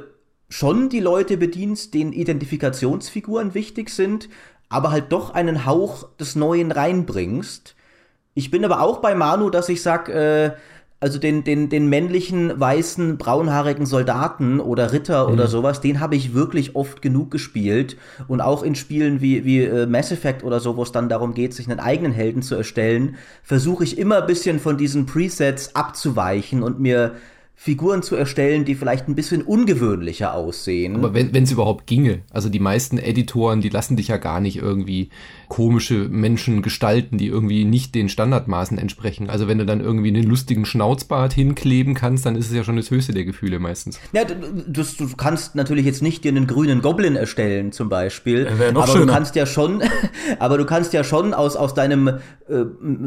schon 0.50 0.90
die 0.90 1.00
Leute 1.00 1.38
bedienst, 1.38 1.94
denen 1.94 2.12
Identifikationsfiguren 2.12 3.54
wichtig 3.54 3.88
sind, 3.88 4.28
aber 4.72 4.90
halt 4.90 5.12
doch 5.12 5.34
einen 5.34 5.66
Hauch 5.66 6.08
des 6.18 6.34
Neuen 6.34 6.72
reinbringst. 6.72 7.76
Ich 8.34 8.50
bin 8.50 8.64
aber 8.64 8.80
auch 8.80 8.98
bei 8.98 9.14
Manu, 9.14 9.50
dass 9.50 9.68
ich 9.68 9.82
sag, 9.82 10.08
äh, 10.08 10.52
also 10.98 11.18
den, 11.18 11.44
den, 11.44 11.68
den 11.68 11.88
männlichen, 11.88 12.58
weißen, 12.58 13.18
braunhaarigen 13.18 13.86
Soldaten 13.86 14.60
oder 14.60 14.92
Ritter 14.92 15.26
mhm. 15.26 15.34
oder 15.34 15.48
sowas, 15.48 15.80
den 15.80 16.00
habe 16.00 16.16
ich 16.16 16.32
wirklich 16.32 16.74
oft 16.74 17.02
genug 17.02 17.30
gespielt. 17.30 17.96
Und 18.28 18.40
auch 18.40 18.62
in 18.62 18.74
Spielen 18.74 19.20
wie, 19.20 19.44
wie 19.44 19.64
äh, 19.64 19.86
Mass 19.86 20.10
Effect 20.10 20.42
oder 20.44 20.60
so, 20.60 20.76
wo 20.76 20.82
es 20.84 20.92
dann 20.92 21.08
darum 21.08 21.34
geht, 21.34 21.54
sich 21.54 21.68
einen 21.68 21.80
eigenen 21.80 22.12
Helden 22.12 22.40
zu 22.40 22.54
erstellen, 22.54 23.16
versuche 23.42 23.84
ich 23.84 23.98
immer 23.98 24.22
ein 24.22 24.26
bisschen 24.26 24.58
von 24.58 24.78
diesen 24.78 25.04
Presets 25.04 25.76
abzuweichen 25.76 26.62
und 26.62 26.80
mir 26.80 27.16
Figuren 27.62 28.02
zu 28.02 28.16
erstellen, 28.16 28.64
die 28.64 28.74
vielleicht 28.74 29.06
ein 29.06 29.14
bisschen 29.14 29.42
ungewöhnlicher 29.42 30.34
aussehen. 30.34 30.96
Aber 30.96 31.14
wenn 31.14 31.44
es 31.44 31.52
überhaupt 31.52 31.86
ginge. 31.86 32.22
Also 32.32 32.48
die 32.48 32.58
meisten 32.58 32.98
Editoren, 32.98 33.60
die 33.60 33.68
lassen 33.68 33.96
dich 33.96 34.08
ja 34.08 34.16
gar 34.16 34.40
nicht 34.40 34.56
irgendwie 34.56 35.10
komische 35.46 36.08
Menschen 36.08 36.62
gestalten, 36.62 37.18
die 37.18 37.28
irgendwie 37.28 37.64
nicht 37.64 37.94
den 37.94 38.08
Standardmaßen 38.08 38.78
entsprechen. 38.78 39.30
Also 39.30 39.46
wenn 39.46 39.58
du 39.58 39.66
dann 39.66 39.80
irgendwie 39.80 40.08
einen 40.08 40.24
lustigen 40.24 40.64
Schnauzbart 40.64 41.34
hinkleben 41.34 41.94
kannst, 41.94 42.26
dann 42.26 42.34
ist 42.34 42.48
es 42.48 42.56
ja 42.56 42.64
schon 42.64 42.74
das 42.74 42.90
höchste 42.90 43.12
der 43.12 43.24
Gefühle 43.24 43.60
meistens. 43.60 44.00
Ja, 44.12 44.24
du, 44.24 44.34
du, 44.34 44.82
du 44.82 45.16
kannst 45.16 45.54
natürlich 45.54 45.86
jetzt 45.86 46.02
nicht 46.02 46.24
dir 46.24 46.30
einen 46.30 46.48
grünen 46.48 46.82
Goblin 46.82 47.14
erstellen 47.14 47.70
zum 47.70 47.88
Beispiel. 47.88 48.50
Ja, 48.58 48.72
noch 48.72 48.82
aber 48.82 48.92
schöner. 48.92 49.06
du 49.06 49.12
kannst 49.12 49.36
ja 49.36 49.46
schon, 49.46 49.84
aber 50.40 50.58
du 50.58 50.64
kannst 50.64 50.94
ja 50.94 51.04
schon 51.04 51.32
aus, 51.32 51.54
aus 51.54 51.74
deinem 51.74 52.08
äh, 52.08 52.14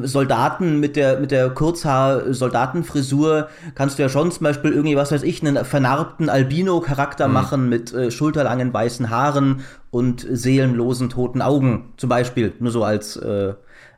Soldaten 0.03 0.79
mit 0.79 0.95
der, 0.95 1.19
mit 1.19 1.31
der 1.31 1.49
Kurzhaar-Soldatenfrisur 1.49 3.49
kannst 3.73 3.99
du 3.99 4.03
ja 4.03 4.09
schon 4.09 4.31
zum 4.45 4.53
Beispiel 4.53 4.73
irgendwie, 4.73 4.95
was 4.95 5.11
weiß 5.11 5.23
ich, 5.23 5.41
einen 5.41 5.65
vernarbten 5.65 6.29
Albino-Charakter 6.29 7.27
mhm. 7.27 7.33
machen 7.33 7.69
mit 7.69 7.91
äh, 7.93 8.11
schulterlangen 8.11 8.71
weißen 8.71 9.09
Haaren 9.09 9.61
und 9.89 10.23
seelenlosen 10.29 11.09
toten 11.09 11.41
Augen 11.41 11.93
zum 11.97 12.09
Beispiel, 12.09 12.53
nur 12.59 12.71
so 12.71 12.83
als 12.83 13.15
äh, 13.17 13.55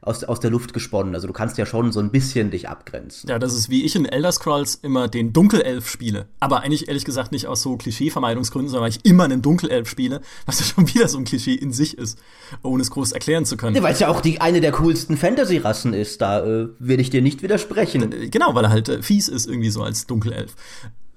aus, 0.08 0.24
aus 0.24 0.40
der 0.40 0.50
Luft 0.50 0.74
gesponnen. 0.74 1.14
Also 1.14 1.28
du 1.28 1.34
kannst 1.34 1.58
ja 1.58 1.66
schon 1.66 1.92
so 1.92 2.00
ein 2.00 2.12
bisschen 2.12 2.52
dich 2.52 2.70
abgrenzen. 2.70 3.30
Ja, 3.30 3.40
das 3.40 3.54
ist 3.54 3.70
wie 3.70 3.84
ich 3.84 3.96
in 3.96 4.06
Elder 4.06 4.32
Scrolls 4.32 4.76
immer 4.76 5.08
den 5.08 5.34
Dunkelelf 5.34 5.90
spiele. 5.90 6.28
Aber 6.40 6.62
eigentlich 6.62 6.88
ehrlich 6.88 7.06
gesagt 7.06 7.32
nicht 7.32 7.48
aus 7.48 7.62
so 7.62 7.78
Klischeevermeidungsgründen, 7.78 8.70
sondern 8.70 8.84
weil 8.84 8.98
ich 8.98 9.06
immer 9.06 9.26
einen 9.26 9.42
Dunkelelf 9.42 9.90
spiele, 9.90 10.22
was 10.46 10.60
ja 10.60 10.66
schon 10.66 10.88
wieder 10.88 11.08
so 11.08 11.18
ein 11.18 11.26
Klischee 11.26 11.56
in 11.56 11.74
sich 11.74 11.98
ist, 11.98 12.18
ohne 12.64 12.82
es 12.82 12.92
groß 12.92 13.12
erklären 13.12 13.46
zu 13.46 13.58
können. 13.58 13.76
Ja, 13.76 13.84
weil 13.84 13.94
es 13.94 14.00
ja 14.00 14.08
auch 14.08 14.22
die, 14.22 14.42
eine 14.42 14.62
der 14.62 14.72
coolsten 14.72 15.18
Fantasy-Rassen 15.18 15.94
ist, 15.94 16.22
da 16.22 16.46
äh, 16.46 16.70
will 16.80 17.00
ich 17.00 17.10
dir 17.10 17.22
nicht 17.22 17.44
widersprechen. 17.44 18.32
Genau, 18.32 18.56
weil 18.56 18.66
er 18.66 18.70
halt 18.70 18.90
äh, 18.90 19.02
fies 19.02 19.28
ist 19.28 19.48
irgendwie 19.48 19.70
so 19.70 19.84
als 19.84 20.08
Dunkelelf. 20.08 20.56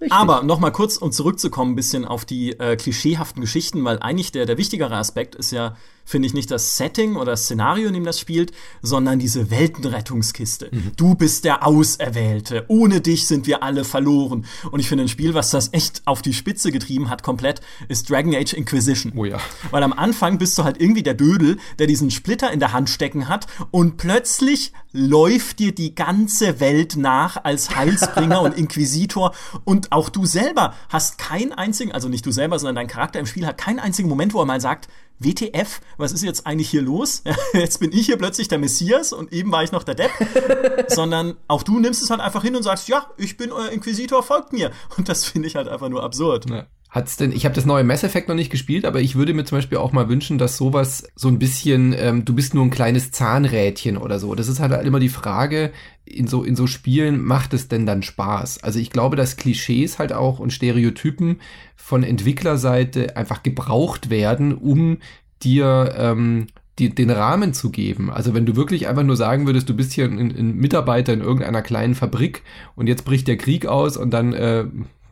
Richtig. 0.01 0.13
Aber 0.13 0.43
nochmal 0.43 0.73
kurz, 0.73 0.97
um 0.97 1.13
zurückzukommen, 1.13 1.73
ein 1.73 1.77
bisschen 1.77 2.07
auf 2.07 2.25
die 2.25 2.59
äh, 2.59 2.77
klischeehaften 2.77 3.43
Geschichten, 3.43 3.85
weil 3.85 3.99
eigentlich 3.99 4.33
der, 4.33 4.47
der 4.47 4.57
wichtigere 4.57 4.97
Aspekt 4.97 5.35
ist 5.35 5.51
ja, 5.51 5.77
finde 6.07 6.27
ich, 6.27 6.33
nicht 6.33 6.51
das 6.51 6.79
Setting 6.79 7.17
oder 7.17 7.33
das 7.33 7.45
Szenario, 7.45 7.89
in 7.89 7.95
dem 7.95 8.05
das 8.05 8.19
spielt, 8.19 8.53
sondern 8.81 9.19
diese 9.19 9.51
Weltenrettungskiste. 9.51 10.69
Mhm. 10.71 10.93
Du 10.97 11.15
bist 11.15 11.45
der 11.45 11.67
Auserwählte. 11.67 12.65
Ohne 12.69 13.03
dich 13.03 13.27
sind 13.27 13.47
wir 13.47 13.63
alle 13.63 13.85
verloren. 13.85 14.47
Und 14.71 14.81
ich 14.81 14.89
finde, 14.89 15.05
ein 15.05 15.09
Spiel, 15.09 15.35
was 15.35 15.51
das 15.51 15.75
echt 15.75 16.01
auf 16.07 16.23
die 16.23 16.33
Spitze 16.33 16.73
getrieben 16.73 17.11
hat, 17.11 17.23
komplett, 17.23 17.61
ist 17.89 18.09
Dragon 18.09 18.35
Age 18.35 18.55
Inquisition. 18.55 19.13
Oh 19.15 19.27
ja. 19.27 19.39
Weil 19.71 19.83
am 19.83 19.93
Anfang 19.93 20.39
bist 20.39 20.57
du 20.57 20.65
halt 20.65 20.81
irgendwie 20.81 21.03
der 21.03 21.15
Dödel, 21.15 21.59
der 21.79 21.87
diesen 21.87 22.11
Splitter 22.11 22.51
in 22.51 22.61
der 22.61 22.73
Hand 22.73 22.89
stecken 22.89 23.29
hat 23.29 23.47
und 23.71 23.99
plötzlich 23.99 24.73
läuft 24.93 25.59
dir 25.59 25.75
die 25.75 25.95
ganze 25.95 26.61
Welt 26.61 26.97
nach 26.97 27.45
als 27.45 27.75
Heilsbringer 27.77 28.43
und 28.43 28.55
Inquisitor 28.59 29.35
und 29.65 29.93
auch 29.93 30.09
du 30.09 30.27
selber 30.27 30.75
hast 30.89 31.19
keinen 31.19 31.53
einzigen, 31.53 31.93
also 31.93 32.09
nicht 32.09 32.27
du 32.27 32.33
selber, 32.33 32.59
sondern 32.59 32.77
dein 32.77 32.89
Charakter 32.89 33.21
im 33.21 33.27
Spiel 33.27 33.47
hat 33.47 33.59
keinen 33.59 33.79
einzigen 33.79 34.09
Moment, 34.09 34.35
wo 34.35 34.41
er 34.41 34.47
mal 34.47 34.61
sagt, 34.61 34.89
WTF, 35.21 35.81
was 35.99 36.13
ist 36.13 36.25
jetzt 36.25 36.47
eigentlich 36.47 36.71
hier 36.71 36.81
los? 36.81 37.23
Jetzt 37.53 37.79
bin 37.79 37.93
ich 37.93 38.07
hier 38.07 38.17
plötzlich 38.17 38.49
der 38.49 38.59
Messias 38.59 39.13
und 39.13 39.33
eben 39.35 39.53
war 39.53 39.63
ich 39.63 39.71
noch 39.71 39.85
der 39.85 39.95
Depp. 39.95 40.11
Sondern 40.89 41.37
auch 41.47 41.63
du 41.63 41.79
nimmst 41.79 42.03
es 42.03 42.09
halt 42.09 42.23
einfach 42.23 42.43
hin 42.43 42.57
und 42.57 42.63
sagst, 42.63 42.89
ja, 42.89 43.07
ich 43.19 43.37
bin 43.37 43.53
euer 43.53 43.69
Inquisitor, 43.69 44.23
folgt 44.23 44.55
mir. 44.55 44.71
Und 44.97 45.11
das 45.11 45.27
finde 45.27 45.47
ich 45.47 45.57
halt 45.57 45.69
einfach 45.69 45.91
nur 45.91 46.03
absurd. 46.03 46.49
Ja. 46.49 46.67
Hat's 46.91 47.17
denn, 47.17 47.31
ich 47.31 47.45
habe 47.45 47.55
das 47.55 47.67
neue 47.67 47.85
Mass 47.85 48.03
Effect 48.03 48.29
noch 48.29 48.35
nicht 48.35 48.51
gespielt, 48.51 48.85
aber 48.85 49.01
ich 49.01 49.15
würde 49.15 49.33
mir 49.33 49.45
zum 49.45 49.59
Beispiel 49.59 49.79
auch 49.79 49.93
mal 49.93 50.09
wünschen, 50.09 50.39
dass 50.39 50.57
sowas 50.57 51.07
so 51.15 51.29
ein 51.29 51.39
bisschen, 51.39 51.95
ähm, 51.97 52.25
du 52.25 52.35
bist 52.35 52.53
nur 52.53 52.65
ein 52.65 52.71
kleines 52.71 53.13
Zahnrädchen 53.13 53.97
oder 53.97 54.19
so. 54.19 54.35
Das 54.35 54.49
ist 54.49 54.59
halt, 54.59 54.85
immer 54.85 54.99
die 54.99 55.09
Frage, 55.09 55.71
in 56.05 56.27
so, 56.27 56.43
in 56.43 56.57
so 56.57 56.67
Spielen 56.67 57.23
macht 57.23 57.55
es 57.55 57.69
denn 57.69 57.87
dann 57.87 58.03
Spaß? 58.03 58.65
Also 58.65 58.81
ich 58.81 58.91
glaube, 58.91 59.15
dass 59.15 59.37
Klischees 59.37 60.01
halt 60.01 60.13
auch 60.13 60.41
und 60.41 60.53
Stereotypen 60.53 61.41
von 61.77 62.03
Entwicklerseite 62.03 63.17
einfach 63.17 63.45
gebraucht 63.45 64.11
werden, 64.11 64.53
um 64.53 64.99
dir 65.45 65.95
ähm, 65.97 66.49
die, 66.81 66.93
den 66.93 67.11
Rahmen 67.11 67.53
zu 67.53 67.71
geben. 67.71 68.11
Also 68.11 68.35
wenn 68.35 68.47
du 68.47 68.57
wirklich 68.57 68.89
einfach 68.89 69.05
nur 69.05 69.17
sagen 69.17 69.47
würdest, 69.47 69.69
du 69.69 69.75
bist 69.75 69.93
hier 69.93 70.07
ein, 70.07 70.19
ein 70.19 70.57
Mitarbeiter 70.57 71.13
in 71.13 71.21
irgendeiner 71.21 71.63
kleinen 71.63 71.95
Fabrik 71.95 72.43
und 72.75 72.89
jetzt 72.89 73.05
bricht 73.05 73.29
der 73.29 73.37
Krieg 73.37 73.67
aus 73.67 73.97
und 73.97 74.11
dann 74.11 74.33
äh, 74.33 74.65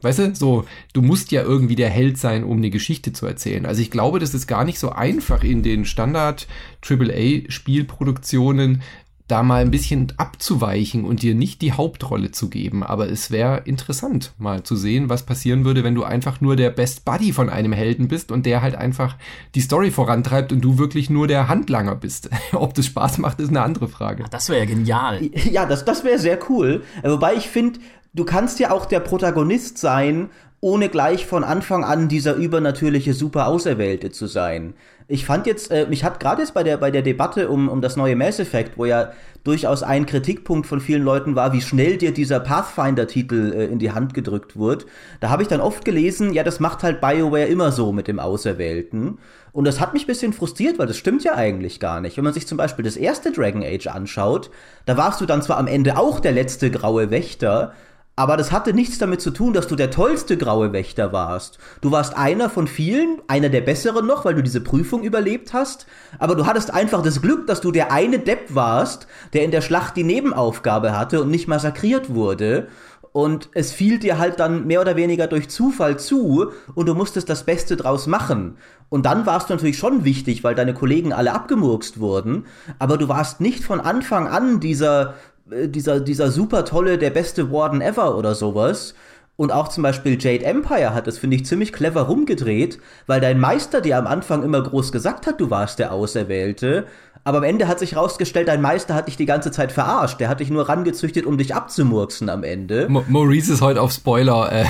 Weißt 0.03 0.19
du, 0.19 0.35
so, 0.35 0.65
du 0.93 1.03
musst 1.03 1.33
ja 1.33 1.43
irgendwie 1.43 1.77
der 1.77 1.91
Held 1.91 2.19
sein, 2.19 2.45
um 2.45 2.59
eine 2.59 2.71
Geschichte 2.71 3.13
zu 3.13 3.27
erzählen. 3.27 3.67
Also 3.67 3.83
ich 3.83 3.91
glaube, 3.91 4.19
das 4.19 4.35
ist 4.35 4.47
gar 4.47 4.65
nicht 4.65 4.79
so 4.79 4.91
einfach 4.91 5.43
in 5.43 5.63
den 5.63 5.85
Standard 5.85 6.47
AAA 6.83 7.51
Spielproduktionen 7.51 8.83
da 9.29 9.43
mal 9.43 9.61
ein 9.61 9.71
bisschen 9.71 10.13
abzuweichen 10.17 11.05
und 11.05 11.21
dir 11.23 11.35
nicht 11.35 11.61
die 11.61 11.73
Hauptrolle 11.73 12.31
zu 12.33 12.49
geben. 12.49 12.83
Aber 12.83 13.11
es 13.11 13.31
wäre 13.31 13.63
interessant, 13.67 14.33
mal 14.39 14.63
zu 14.63 14.75
sehen, 14.75 15.11
was 15.11 15.27
passieren 15.27 15.67
würde, 15.67 15.85
wenn 15.85 15.95
du 15.95 16.03
einfach 16.03 16.41
nur 16.41 16.57
der 16.57 16.71
Best 16.71 17.05
Buddy 17.05 17.35
von 17.35 17.51
einem 17.51 17.75
Helden 17.75 18.09
bist 18.09 18.33
und 18.33 18.47
der 18.47 18.63
halt 18.63 18.75
einfach 18.75 19.17
die 19.55 19.61
Story 19.61 19.91
vorantreibt 19.91 20.51
und 20.51 20.63
du 20.63 20.79
wirklich 20.79 21.11
nur 21.11 21.29
der 21.29 21.49
Handlanger 21.49 21.95
bist. 21.95 22.31
Ob 22.53 22.73
das 22.73 22.87
Spaß 22.87 23.19
macht, 23.19 23.39
ist 23.39 23.51
eine 23.51 23.61
andere 23.61 23.89
Frage. 23.89 24.25
das 24.31 24.49
wäre 24.49 24.61
ja 24.61 24.65
genial. 24.65 25.21
Ja, 25.51 25.67
das, 25.67 25.85
das 25.85 26.05
wäre 26.05 26.19
sehr 26.19 26.39
cool. 26.49 26.83
Wobei 27.03 27.35
ich 27.35 27.49
finde, 27.49 27.81
du 28.19 28.25
kannst 28.25 28.59
ja 28.59 28.73
auch 28.73 28.87
der 28.87 29.01
Protagonist 29.01 29.79
sein, 29.79 30.31
ohne 30.61 30.89
gleich 30.89 31.25
von 31.25 31.45
Anfang 31.45 31.85
an 31.85 32.09
dieser 32.09 32.35
übernatürliche 32.35 33.15
super 33.15 33.47
Auserwählte 33.47 34.11
zu 34.11 34.27
sein. 34.27 34.75
Ich 35.07 35.25
fand 35.25 35.47
jetzt, 35.47 35.71
äh, 35.71 35.87
mich 35.89 36.03
hat 36.03 36.19
gerade 36.19 36.43
jetzt 36.43 36.53
bei 36.53 36.65
der, 36.65 36.79
bei 36.79 36.91
der 36.91 37.03
Debatte 37.03 37.49
um, 37.49 37.69
um 37.69 37.81
das 37.81 37.97
neue 37.97 38.17
Mass 38.17 38.41
Effect, 38.41 38.77
wo 38.77 38.85
ja 38.85 39.13
durchaus 39.45 39.85
ein 39.85 40.05
Kritikpunkt 40.05 40.67
von 40.67 40.81
vielen 40.81 41.05
Leuten 41.05 41.37
war, 41.37 41.53
wie 41.53 41.63
schnell 41.63 41.97
dir 41.97 42.13
dieser 42.13 42.41
Pathfinder-Titel 42.41 43.53
äh, 43.55 43.65
in 43.67 43.79
die 43.79 43.93
Hand 43.93 44.15
gedrückt 44.15 44.59
wird, 44.59 44.87
da 45.21 45.31
habe 45.31 45.43
ich 45.43 45.49
dann 45.49 45.61
oft 45.61 45.85
gelesen, 45.85 46.35
ja, 46.35 46.43
das 46.43 46.59
macht 46.59 46.83
halt 46.83 47.01
BioWare 47.01 47.47
immer 47.47 47.71
so 47.71 47.93
mit 47.93 48.09
dem 48.09 48.19
Auserwählten. 48.19 49.19
Und 49.53 49.65
das 49.65 49.81
hat 49.81 49.95
mich 49.95 50.05
ein 50.05 50.09
bisschen 50.09 50.33
frustriert, 50.33 50.79
weil 50.79 50.87
das 50.89 50.99
stimmt 50.99 51.25
ja 51.25 51.35
eigentlich 51.35 51.81
gar 51.81 52.01
nicht. 52.01 52.17
Wenn 52.17 52.25
man 52.25 52.35
sich 52.35 52.47
zum 52.47 52.59
Beispiel 52.59 52.85
das 52.85 52.97
erste 52.97 53.33
Dragon 53.33 53.63
Age 53.63 53.87
anschaut, 53.87 54.51
da 54.87 54.97
warst 54.97 55.21
du 55.21 55.27
dann 55.27 55.41
zwar 55.41 55.57
am 55.57 55.69
Ende 55.69 55.97
auch 55.97 56.21
der 56.21 56.33
letzte 56.33 56.71
graue 56.71 57.11
Wächter, 57.11 57.73
aber 58.19 58.37
das 58.37 58.51
hatte 58.51 58.75
nichts 58.75 58.99
damit 58.99 59.21
zu 59.21 59.31
tun, 59.31 59.53
dass 59.53 59.69
du 59.69 59.77
der 59.77 59.93
tollste 59.93 60.37
graue 60.37 60.73
Wächter 60.73 61.13
warst. 61.13 61.61
Du 61.83 61.93
warst 61.93 62.17
einer 62.17 62.51
von 62.51 62.67
vielen, 62.67 63.23
einer 63.29 63.49
der 63.49 63.61
besseren 63.61 64.09
noch, 64.09 64.25
weil 64.25 64.35
du 64.35 64.43
diese 64.43 64.61
Prüfung 64.61 65.05
überlebt 65.05 65.53
hast. 65.53 65.87
Aber 66.19 66.35
du 66.35 66.45
hattest 66.45 66.75
einfach 66.75 67.01
das 67.01 67.23
Glück, 67.23 67.47
dass 67.47 67.61
du 67.61 67.71
der 67.71 67.93
eine 67.93 68.19
Depp 68.19 68.57
warst, 68.57 69.07
der 69.35 69.45
in 69.45 69.53
der 69.53 69.61
Schlacht 69.61 69.97
die 69.97 70.03
Nebenaufgabe 70.03 70.99
hatte 70.99 71.23
und 71.23 71.31
nicht 71.31 71.47
massakriert 71.47 72.13
wurde. 72.13 72.67
Und 73.13 73.51
es 73.55 73.71
fiel 73.71 74.01
dir 74.01 74.19
halt 74.19 74.41
dann 74.41 74.67
mehr 74.67 74.81
oder 74.81 74.97
weniger 74.97 75.29
durch 75.29 75.49
Zufall 75.49 75.97
zu 76.01 76.51
und 76.75 76.87
du 76.87 76.95
musstest 76.95 77.31
das 77.31 77.45
Beste 77.45 77.77
draus 77.77 78.09
machen. 78.09 78.57
Und 78.89 79.07
dann 79.07 79.27
warst 79.27 79.49
du 79.49 79.55
natürlich 79.55 79.79
schon 79.79 80.05
wichtig, 80.05 80.43
weil 80.43 80.57
deine 80.57 80.75
Kollegen 80.75 81.13
alle 81.13 81.33
abgemurkst 81.33 82.01
wurden. 82.01 82.47
Aber 82.81 82.99
du 82.99 83.09
warst 83.09 83.41
nicht 83.41 83.63
von 83.63 83.81
Anfang 83.81 84.27
an 84.27 84.59
dieser 84.59 85.15
dieser, 85.51 86.01
dieser 86.01 86.31
super 86.31 86.65
tolle, 86.65 86.99
der 86.99 87.11
beste 87.11 87.51
Warden 87.53 87.81
ever 87.81 88.17
oder 88.17 88.35
sowas. 88.35 88.95
Und 89.37 89.53
auch 89.53 89.69
zum 89.69 89.85
Beispiel 89.85 90.19
Jade 90.21 90.45
Empire 90.45 90.95
hat 90.95 91.07
das, 91.07 91.19
finde 91.19 91.37
ich, 91.37 91.47
ziemlich 91.47 91.73
clever 91.73 92.03
rumgedreht, 92.03 92.81
weil 93.07 93.21
dein 93.21 93.39
Meister 93.39 93.81
dir 93.81 93.97
am 93.97 94.09
Anfang 94.09 94.43
immer 94.43 94.61
groß 94.61 94.91
gesagt 94.91 95.29
hat, 95.29 95.41
du 95.41 95.49
warst 95.49 95.79
der 95.79 95.93
Auserwählte. 95.93 96.87
Aber 97.25 97.39
am 97.39 97.45
Ende 97.45 97.69
hat 97.69 97.79
sich 97.79 97.97
rausgestellt, 97.97 98.49
dein 98.49 98.61
Meister 98.61 98.95
hat 98.95 99.09
dich 99.09 99.17
die 99.17 99.27
ganze 99.27 99.51
Zeit 99.51 99.73
verarscht. 99.73 100.21
Der 100.21 100.29
hat 100.29 100.41
dich 100.41 100.51
nur 100.51 100.69
rangezüchtet, 100.69 101.27
um 101.27 101.39
dich 101.39 101.55
abzumurksen 101.55 102.29
am 102.29 102.45
Ende. 102.45 102.87
Mo 102.89 103.05
Maurice 103.09 103.53
ist 103.53 103.61
heute 103.61 103.81
auf 103.81 103.93
Spoiler. 103.93 104.51
Äh, 104.53 104.65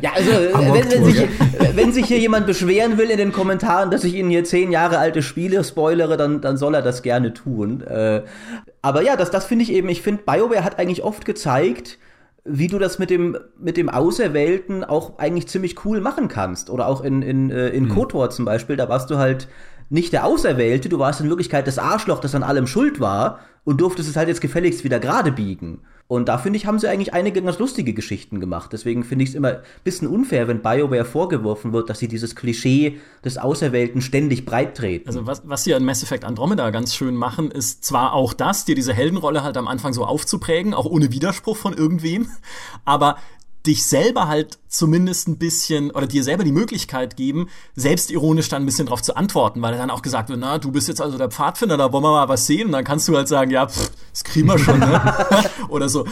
ja, 0.00 0.10
also 0.14 0.30
wenn, 0.74 0.90
wenn, 0.90 1.04
sich, 1.04 1.28
wenn 1.74 1.92
sich 1.92 2.06
hier 2.06 2.18
jemand 2.18 2.46
beschweren 2.46 2.98
will 2.98 3.10
in 3.10 3.18
den 3.18 3.32
Kommentaren, 3.32 3.90
dass 3.90 4.04
ich 4.04 4.14
Ihnen 4.14 4.30
hier 4.30 4.44
zehn 4.44 4.72
Jahre 4.72 4.98
alte 4.98 5.22
Spiele 5.22 5.62
spoilere, 5.64 6.16
dann, 6.16 6.40
dann 6.40 6.56
soll 6.56 6.74
er 6.74 6.82
das 6.82 7.02
gerne 7.02 7.34
tun. 7.34 7.82
Äh, 7.82 8.22
aber 8.82 9.02
ja, 9.02 9.16
das, 9.16 9.30
das 9.30 9.44
finde 9.44 9.62
ich 9.62 9.72
eben, 9.72 9.88
ich 9.88 10.02
finde, 10.02 10.22
BioWare 10.24 10.64
hat 10.64 10.78
eigentlich 10.78 11.04
oft 11.04 11.24
gezeigt, 11.24 11.98
wie 12.44 12.66
du 12.66 12.78
das 12.78 12.98
mit 12.98 13.10
dem, 13.10 13.38
mit 13.58 13.76
dem 13.76 13.88
Auserwählten 13.88 14.82
auch 14.82 15.18
eigentlich 15.18 15.46
ziemlich 15.46 15.84
cool 15.84 16.00
machen 16.00 16.26
kannst. 16.26 16.70
Oder 16.70 16.88
auch 16.88 17.02
in, 17.02 17.22
in, 17.22 17.50
äh, 17.50 17.68
in 17.68 17.84
mhm. 17.84 17.90
KOTOR 17.90 18.30
zum 18.30 18.44
Beispiel, 18.44 18.76
da 18.76 18.88
warst 18.88 19.10
du 19.10 19.18
halt 19.18 19.48
nicht 19.90 20.12
der 20.12 20.24
Auserwählte, 20.24 20.88
du 20.88 20.98
warst 20.98 21.20
in 21.20 21.28
Wirklichkeit 21.28 21.66
das 21.66 21.78
Arschloch, 21.78 22.20
das 22.20 22.34
an 22.34 22.42
allem 22.42 22.66
schuld 22.66 23.00
war 23.00 23.40
und 23.64 23.80
durftest 23.80 24.08
es 24.08 24.16
halt 24.16 24.28
jetzt 24.28 24.40
gefälligst 24.40 24.84
wieder 24.84 24.98
gerade 24.98 25.32
biegen. 25.32 25.80
Und 26.08 26.28
da 26.28 26.36
finde 26.36 26.58
ich, 26.58 26.66
haben 26.66 26.78
sie 26.78 26.88
eigentlich 26.88 27.14
einige 27.14 27.40
ganz 27.40 27.58
lustige 27.58 27.94
Geschichten 27.94 28.38
gemacht. 28.38 28.70
Deswegen 28.72 29.02
finde 29.02 29.22
ich 29.22 29.30
es 29.30 29.34
immer 29.34 29.48
ein 29.48 29.60
bisschen 29.82 30.08
unfair, 30.08 30.46
wenn 30.46 30.60
BioWare 30.60 31.06
vorgeworfen 31.06 31.72
wird, 31.72 31.88
dass 31.88 32.00
sie 32.00 32.08
dieses 32.08 32.36
Klischee 32.36 32.98
des 33.24 33.38
Auserwählten 33.38 34.02
ständig 34.02 34.44
breit 34.44 34.76
treten. 34.76 35.08
Also 35.08 35.26
was, 35.26 35.48
was 35.48 35.64
sie 35.64 35.74
an 35.74 35.84
Mass 35.84 36.02
Effect 36.02 36.24
Andromeda 36.24 36.68
ganz 36.68 36.94
schön 36.94 37.14
machen, 37.14 37.50
ist 37.50 37.84
zwar 37.84 38.12
auch 38.12 38.34
das, 38.34 38.66
dir 38.66 38.74
diese 38.74 38.92
Heldenrolle 38.92 39.42
halt 39.42 39.56
am 39.56 39.68
Anfang 39.68 39.94
so 39.94 40.04
aufzuprägen, 40.04 40.74
auch 40.74 40.84
ohne 40.84 41.12
Widerspruch 41.12 41.56
von 41.56 41.72
irgendwem, 41.72 42.28
aber 42.84 43.16
dich 43.66 43.84
selber 43.84 44.28
halt 44.28 44.58
zumindest 44.68 45.28
ein 45.28 45.38
bisschen 45.38 45.90
oder 45.90 46.06
dir 46.06 46.24
selber 46.24 46.44
die 46.44 46.52
Möglichkeit 46.52 47.16
geben, 47.16 47.48
selbstironisch 47.76 48.48
dann 48.48 48.62
ein 48.62 48.66
bisschen 48.66 48.86
drauf 48.86 49.02
zu 49.02 49.16
antworten, 49.16 49.62
weil 49.62 49.76
dann 49.76 49.90
auch 49.90 50.02
gesagt 50.02 50.28
wird, 50.28 50.40
na, 50.40 50.58
du 50.58 50.72
bist 50.72 50.88
jetzt 50.88 51.00
also 51.00 51.18
der 51.18 51.30
Pfadfinder, 51.30 51.76
da 51.76 51.92
wollen 51.92 52.02
wir 52.02 52.10
mal 52.10 52.28
was 52.28 52.46
sehen 52.46 52.66
und 52.66 52.72
dann 52.72 52.84
kannst 52.84 53.06
du 53.08 53.16
halt 53.16 53.28
sagen, 53.28 53.50
ja, 53.50 53.68
pff, 53.68 53.90
das 54.10 54.24
kriegen 54.24 54.48
wir 54.48 54.58
schon, 54.58 54.80
ne? 54.80 55.00
oder 55.68 55.88
so. 55.88 56.06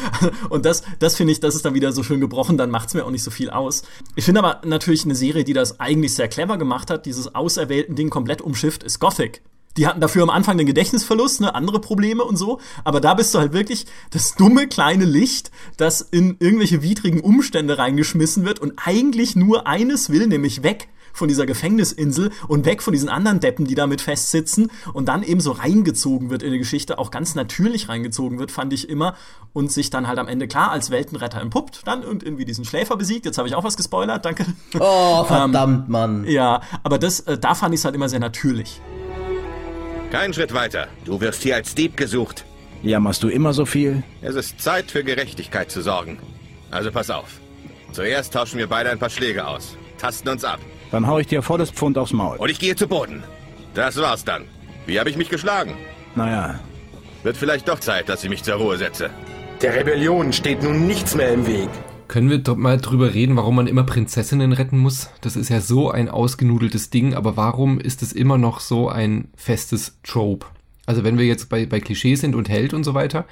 Und 0.49 0.65
das, 0.65 0.83
das 0.99 1.17
finde 1.17 1.33
ich, 1.33 1.41
das 1.41 1.55
ist 1.55 1.65
dann 1.65 1.75
wieder 1.75 1.93
so 1.93 2.03
schön 2.03 2.21
gebrochen, 2.21 2.57
dann 2.57 2.71
macht's 2.71 2.95
mir 2.95 3.05
auch 3.05 3.11
nicht 3.11 3.25
so 3.25 3.31
viel 3.31 3.51
aus. 3.51 3.83
Ich 4.15 4.25
finde 4.25 4.41
aber 4.41 4.67
natürlich 4.67 5.05
eine 5.05 5.15
Serie, 5.15 5.45
die 5.45 5.53
das 5.53 5.81
eigentlich 5.81 6.15
sehr 6.15 6.29
clever 6.29 6.57
gemacht 6.57 6.91
hat, 6.91 7.07
dieses 7.07 7.35
auserwählten 7.35 7.97
Ding 7.97 8.11
komplett 8.11 8.43
umschifft, 8.43 8.83
ist 8.83 9.01
Gothic. 9.01 9.43
Die 9.77 9.87
hatten 9.87 10.01
dafür 10.01 10.23
am 10.23 10.31
Anfang 10.31 10.59
den 10.59 10.67
Gedächtnisverlust, 10.67 11.41
ne, 11.41 11.55
andere 11.55 11.81
Probleme 11.81 12.25
und 12.25 12.37
so. 12.37 12.61
Aber 12.85 13.01
da 13.01 13.15
bist 13.15 13.35
du 13.35 13.39
halt 13.39 13.53
wirklich 13.53 13.87
das 14.11 14.35
dumme 14.35 14.67
kleine 14.67 15.05
Licht, 15.05 15.51
das 15.77 16.01
in 16.01 16.37
irgendwelche 16.41 16.83
widrigen 16.83 17.21
Umstände 17.21 17.79
reingeschmissen 17.79 18.45
wird 18.45 18.59
und 18.59 18.75
eigentlich 18.85 19.37
nur 19.37 19.67
eines 19.67 20.11
will, 20.11 20.27
nämlich 20.27 20.63
weg 20.63 20.89
von 21.13 21.29
dieser 21.29 21.47
Gefängnisinsel 21.47 22.31
und 22.49 22.65
weg 22.65 22.83
von 22.83 22.93
diesen 22.93 23.09
anderen 23.09 23.41
Deppen, 23.41 23.67
die 23.67 23.75
damit 23.75 24.01
festsitzen 24.01 24.71
und 24.93 25.09
dann 25.09 25.23
eben 25.23 25.41
so 25.41 25.53
reingezogen 25.53 26.31
wird 26.31 26.43
in 26.43 26.53
die 26.53 26.59
Geschichte, 26.59 26.99
auch 26.99 27.11
ganz 27.11 27.35
natürlich 27.35 27.89
reingezogen 27.89 28.39
wird, 28.39 28.51
fand 28.51 28.73
ich 28.73 28.89
immer 28.89 29.15
und 29.53 29.71
sich 29.73 29.91
dann 29.91 30.07
halt 30.07 30.19
am 30.19 30.29
Ende 30.29 30.49
klar 30.49 30.71
als 30.71 30.91
Weltenretter 30.91 31.41
entpuppt, 31.41 31.83
dann 31.85 32.05
und 32.05 32.23
irgendwie 32.23 32.45
diesen 32.45 32.65
Schläfer 32.65 32.97
besiegt. 32.97 33.27
Jetzt 33.27 33.39
habe 33.39 33.49
ich 33.49 33.55
auch 33.55 33.65
was 33.65 33.77
gespoilert, 33.77 34.25
danke. 34.25 34.47
Oh, 34.79 35.25
verdammt, 35.27 35.57
ähm, 35.57 35.85
Mann. 35.89 36.25
Ja, 36.25 36.61
aber 36.83 36.99
das, 36.99 37.21
äh, 37.21 37.39
da 37.39 37.55
fand 37.55 37.75
ich 37.75 37.81
es 37.81 37.85
halt 37.85 37.95
immer 37.95 38.09
sehr 38.09 38.21
natürlich. 38.21 38.81
Kein 40.11 40.33
Schritt 40.35 40.53
weiter. 40.53 40.89
Du 41.05 41.21
wirst 41.21 41.43
hier 41.43 41.55
als 41.55 41.75
Dieb 41.75 41.97
gesucht. 41.97 42.45
Jammerst 42.83 43.23
du 43.23 43.29
immer 43.29 43.53
so 43.53 43.65
viel? 43.65 44.03
Es 44.23 44.35
ist 44.35 44.61
Zeit 44.61 44.91
für 44.91 45.05
Gerechtigkeit 45.05 45.71
zu 45.71 45.83
sorgen. 45.83 46.19
Also 46.71 46.91
pass 46.91 47.11
auf. 47.11 47.39
Zuerst 47.93 48.33
tauschen 48.33 48.59
wir 48.59 48.67
beide 48.67 48.91
ein 48.91 48.99
paar 48.99 49.11
Schläge 49.11 49.47
aus. 49.47 49.77
Tasten 49.99 50.29
uns 50.29 50.45
ab. 50.45 50.59
Dann 50.91 51.07
hau 51.07 51.19
ich 51.19 51.29
dir 51.29 51.43
volles 51.43 51.71
Pfund 51.71 51.97
aufs 51.97 52.13
Maul. 52.13 52.39
Und 52.39 52.49
ich 52.51 52.59
gehe 52.59 52.75
zu 52.75 52.89
Boden. 52.89 53.23
Das 53.75 53.97
war's 53.99 54.25
dann. 54.25 54.47
Wie 54.87 54.99
habe 54.99 55.11
ich 55.11 55.17
mich 55.17 55.29
geschlagen? 55.29 55.77
Naja. 56.17 56.59
Wird 57.23 57.37
vielleicht 57.37 57.69
doch 57.69 57.79
Zeit, 57.79 58.09
dass 58.09 58.25
ich 58.25 58.31
mich 58.31 58.43
zur 58.43 58.55
Ruhe 58.55 58.79
setze. 58.79 59.11
Der 59.63 59.75
Rebellion 59.75 60.33
steht 60.33 60.63
nun 60.63 60.87
nichts 60.87 61.15
mehr 61.15 61.33
im 61.33 61.47
Weg. 61.47 61.69
Können 62.11 62.29
wir 62.29 62.39
doch 62.39 62.57
mal 62.57 62.77
drüber 62.77 63.15
reden, 63.15 63.37
warum 63.37 63.55
man 63.55 63.69
immer 63.69 63.85
Prinzessinnen 63.85 64.53
retten 64.53 64.79
muss? 64.79 65.11
Das 65.21 65.37
ist 65.37 65.49
ja 65.49 65.61
so 65.61 65.93
ein 65.93 66.09
ausgenudeltes 66.09 66.91
Ding, 66.91 67.15
aber 67.15 67.37
warum 67.37 67.79
ist 67.79 68.03
es 68.03 68.13
immer 68.13 68.37
noch 68.37 68.59
so 68.59 68.89
ein 68.89 69.29
festes 69.37 70.01
Trope? 70.03 70.45
Also 70.87 71.05
wenn 71.05 71.19
wir 71.19 71.27
jetzt 71.27 71.49
bei, 71.49 71.67
bei 71.67 71.79
Klischees 71.79 72.21
sind 72.21 72.35
und 72.35 72.49
Held 72.49 72.75
und 72.75 72.83
so 72.83 72.95
weiter, 72.95 73.27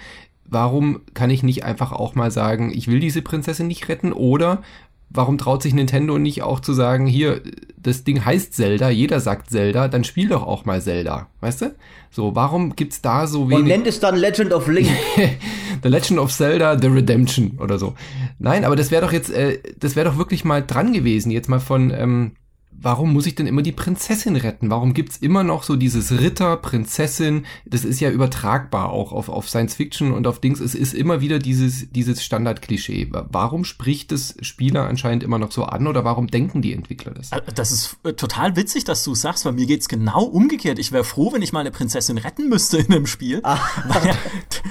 warum 0.45 1.01
kann 1.13 1.29
ich 1.29 1.43
nicht 1.43 1.65
einfach 1.65 1.91
auch 1.91 2.15
mal 2.15 2.31
sagen, 2.31 2.71
ich 2.73 2.87
will 2.87 3.01
diese 3.01 3.21
Prinzessin 3.21 3.67
nicht 3.67 3.89
retten 3.89 4.13
oder 4.13 4.63
warum 5.11 5.39
traut 5.39 5.63
sich 5.63 5.75
Nintendo 5.75 6.19
nicht 6.19 6.43
auch 6.43 6.61
zu 6.61 6.73
sagen, 6.73 7.07
hier, 7.07 7.41
das 7.77 8.05
Ding 8.05 8.25
heißt 8.25 8.55
Zelda, 8.55 8.91
jeder 8.91 9.21
sagt 9.21 9.51
Zelda, 9.51 9.89
dann 9.89 10.05
spiel 10.05 10.29
doch 10.29 10.43
auch 10.43 10.65
mal 10.65 10.83
Zelda, 10.83 11.29
weißt 11.41 11.63
du? 11.63 11.75
So, 12.11 12.35
warum 12.35 12.77
gibt's 12.77 13.01
da 13.01 13.27
so 13.27 13.49
wenig... 13.49 13.63
Und 13.63 13.69
nennt 13.69 13.87
es 13.87 14.01
dann 14.01 14.17
Legend 14.17 14.53
of 14.53 14.69
Link. 14.69 14.89
The 15.83 15.89
Legend 15.89 16.19
of 16.19 16.33
Zelda, 16.33 16.79
The 16.79 16.89
Redemption 16.89 17.59
oder 17.61 17.79
so. 17.79 17.95
Nein, 18.39 18.65
aber 18.65 18.77
das 18.77 18.91
wäre 18.91 19.05
doch 19.05 19.13
jetzt, 19.13 19.31
äh, 19.31 19.59
das 19.79 19.97
wäre 19.97 20.09
doch 20.11 20.19
wirklich 20.19 20.45
mal 20.45 20.65
dran 20.65 20.93
gewesen, 20.93 21.31
jetzt 21.31 21.49
mal 21.49 21.61
von, 21.61 21.91
ähm, 21.91 22.33
warum 22.81 23.13
muss 23.13 23.27
ich 23.27 23.35
denn 23.35 23.47
immer 23.47 23.63
die 23.63 23.73
Prinzessin 23.73 24.37
retten? 24.37 24.71
Warum 24.71 24.95
gibt's 24.95 25.17
immer 25.17 25.43
noch 25.43 25.63
so 25.63 25.77
dieses 25.77 26.21
Ritter, 26.21 26.57
Prinzessin? 26.57 27.45
Das 27.67 27.85
ist 27.85 28.01
ja 28.01 28.11
übertragbar 28.11 28.91
auch 28.91 29.13
auf, 29.13 29.29
auf 29.29 29.49
Science 29.49 29.75
Fiction 29.75 30.13
und 30.13 30.27
auf 30.27 30.41
Dings. 30.41 30.61
Es 30.61 30.75
ist 30.75 30.95
immer 30.95 31.21
wieder 31.21 31.39
dieses, 31.39 31.91
dieses 31.91 32.23
Standardklischee. 32.25 33.11
Warum 33.11 33.65
spricht 33.65 34.13
es 34.13 34.37
Spieler 34.43 34.87
anscheinend 34.87 35.23
immer 35.23 35.39
noch 35.39 35.51
so 35.51 35.65
an 35.65 35.87
oder 35.87 36.05
warum 36.05 36.29
denken 36.29 36.63
die 36.63 36.73
Entwickler 36.73 37.13
das? 37.13 37.33
Äh, 37.33 37.41
das 37.55 37.73
ist 37.73 37.97
äh, 38.05 38.13
total 38.13 38.55
witzig, 38.57 38.85
dass 38.85 39.03
du 39.03 39.15
sagst, 39.15 39.45
weil 39.45 39.53
mir 39.53 39.67
geht's 39.67 39.89
genau 39.89 40.23
umgekehrt. 40.23 40.79
Ich 40.79 40.93
wäre 40.93 41.05
froh, 41.05 41.33
wenn 41.33 41.43
ich 41.43 41.53
mal 41.53 41.61
eine 41.61 41.73
Prinzessin 41.73 42.19
retten 42.19 42.49
müsste 42.49 42.79
in 42.79 42.93
einem 42.93 43.07
Spiel. 43.07 43.41
Ah. 43.43 43.59
Weil, 43.89 44.17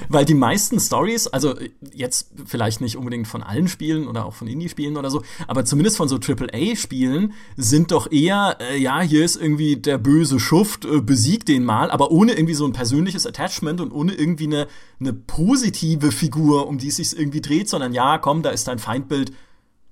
weil 0.10 0.26
die 0.26 0.34
meisten 0.34 0.80
Stories, 0.80 1.28
also 1.28 1.56
jetzt 1.94 2.32
vielleicht 2.46 2.82
nicht 2.82 2.98
unbedingt 2.98 3.28
von 3.28 3.42
allen 3.42 3.68
Spielen 3.68 4.08
oder 4.08 4.26
auch 4.26 4.34
von 4.34 4.48
Indie-Spielen 4.48 4.96
oder 4.96 5.10
so, 5.10 5.24
aber 5.48 5.66
zumindest 5.66 5.98
von 5.98 6.08
so 6.08 6.18
AAA-Spielen 6.18 7.34
sind 7.56 7.92
doch 7.92 7.97
doch 7.98 8.12
eher, 8.12 8.58
äh, 8.62 8.78
ja, 8.78 9.02
hier 9.02 9.26
ist 9.26 9.38
irgendwie 9.38 9.76
der 9.76 9.98
böse 9.98 10.40
Schuft, 10.40 10.86
äh, 10.86 11.02
besiegt 11.02 11.48
den 11.48 11.66
mal, 11.66 11.90
aber 11.90 12.12
ohne 12.12 12.34
irgendwie 12.34 12.54
so 12.54 12.64
ein 12.64 12.72
persönliches 12.72 13.26
Attachment 13.26 13.82
und 13.82 13.92
ohne 13.92 14.14
irgendwie 14.14 14.46
eine, 14.46 14.68
eine 15.00 15.14
positive 15.14 16.12
Figur, 16.12 16.68
um 16.68 16.78
die 16.78 16.90
es 16.90 16.98
sich 16.98 17.18
irgendwie 17.18 17.42
dreht, 17.42 17.70
sondern 17.70 17.94
ja, 17.94 18.20
komm, 18.20 18.44
da 18.44 18.52
ist 18.52 18.68
dein 18.68 18.78
Feindbild, 18.78 19.34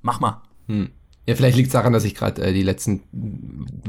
mach 0.03 0.19
mal. 0.19 0.43
Hm. 0.67 0.91
Ja, 1.27 1.33
vielleicht 1.33 1.57
liegt 1.57 1.67
es 1.67 1.73
daran, 1.73 1.91
dass 1.91 2.03
ich 2.03 2.13
gerade 2.13 2.41
äh, 2.43 2.53
die 2.53 2.61
letzten 2.61 3.01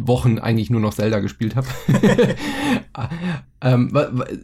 Wochen 0.00 0.38
eigentlich 0.38 0.70
nur 0.70 0.80
noch 0.80 0.94
Zelda 0.94 1.20
gespielt 1.20 1.54
habe. 1.54 1.66
ähm, 3.60 3.92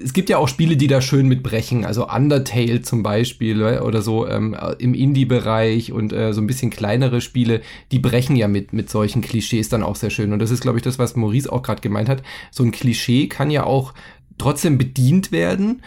es 0.03 0.13
gibt 0.13 0.29
ja 0.29 0.37
auch 0.37 0.49
Spiele, 0.49 0.77
die 0.77 0.89
da 0.89 1.01
schön 1.01 1.27
mitbrechen, 1.27 1.87
also 1.87 2.07
Undertale 2.07 2.83
zum 2.83 3.03
Beispiel 3.03 3.63
äh, 3.63 3.79
oder 3.79 4.03
so 4.03 4.29
ähm, 4.29 4.55
im 4.79 4.93
Indie-Bereich 4.93 5.91
und 5.93 6.13
äh, 6.13 6.35
so 6.35 6.43
ein 6.43 6.47
bisschen 6.47 6.69
kleinere 6.69 7.23
Spiele, 7.23 7.63
die 7.93 7.99
brechen 7.99 8.37
ja 8.37 8.47
mit, 8.47 8.75
mit 8.75 8.91
solchen 8.91 9.23
Klischees 9.23 9.71
dann 9.71 9.83
auch 9.83 9.97
sehr 9.97 10.11
schön. 10.11 10.35
Und 10.35 10.41
das 10.41 10.51
ist, 10.51 10.61
glaube 10.61 10.77
ich, 10.77 10.85
das, 10.85 10.99
was 10.99 11.17
Maurice 11.17 11.51
auch 11.51 11.63
gerade 11.63 11.81
gemeint 11.81 12.11
hat. 12.11 12.23
So 12.51 12.63
ein 12.63 12.73
Klischee 12.73 13.27
kann 13.27 13.51
ja 13.51 13.65
auch 13.65 13.95
trotzdem 14.37 14.77
bedient 14.77 15.33
werden, 15.33 15.83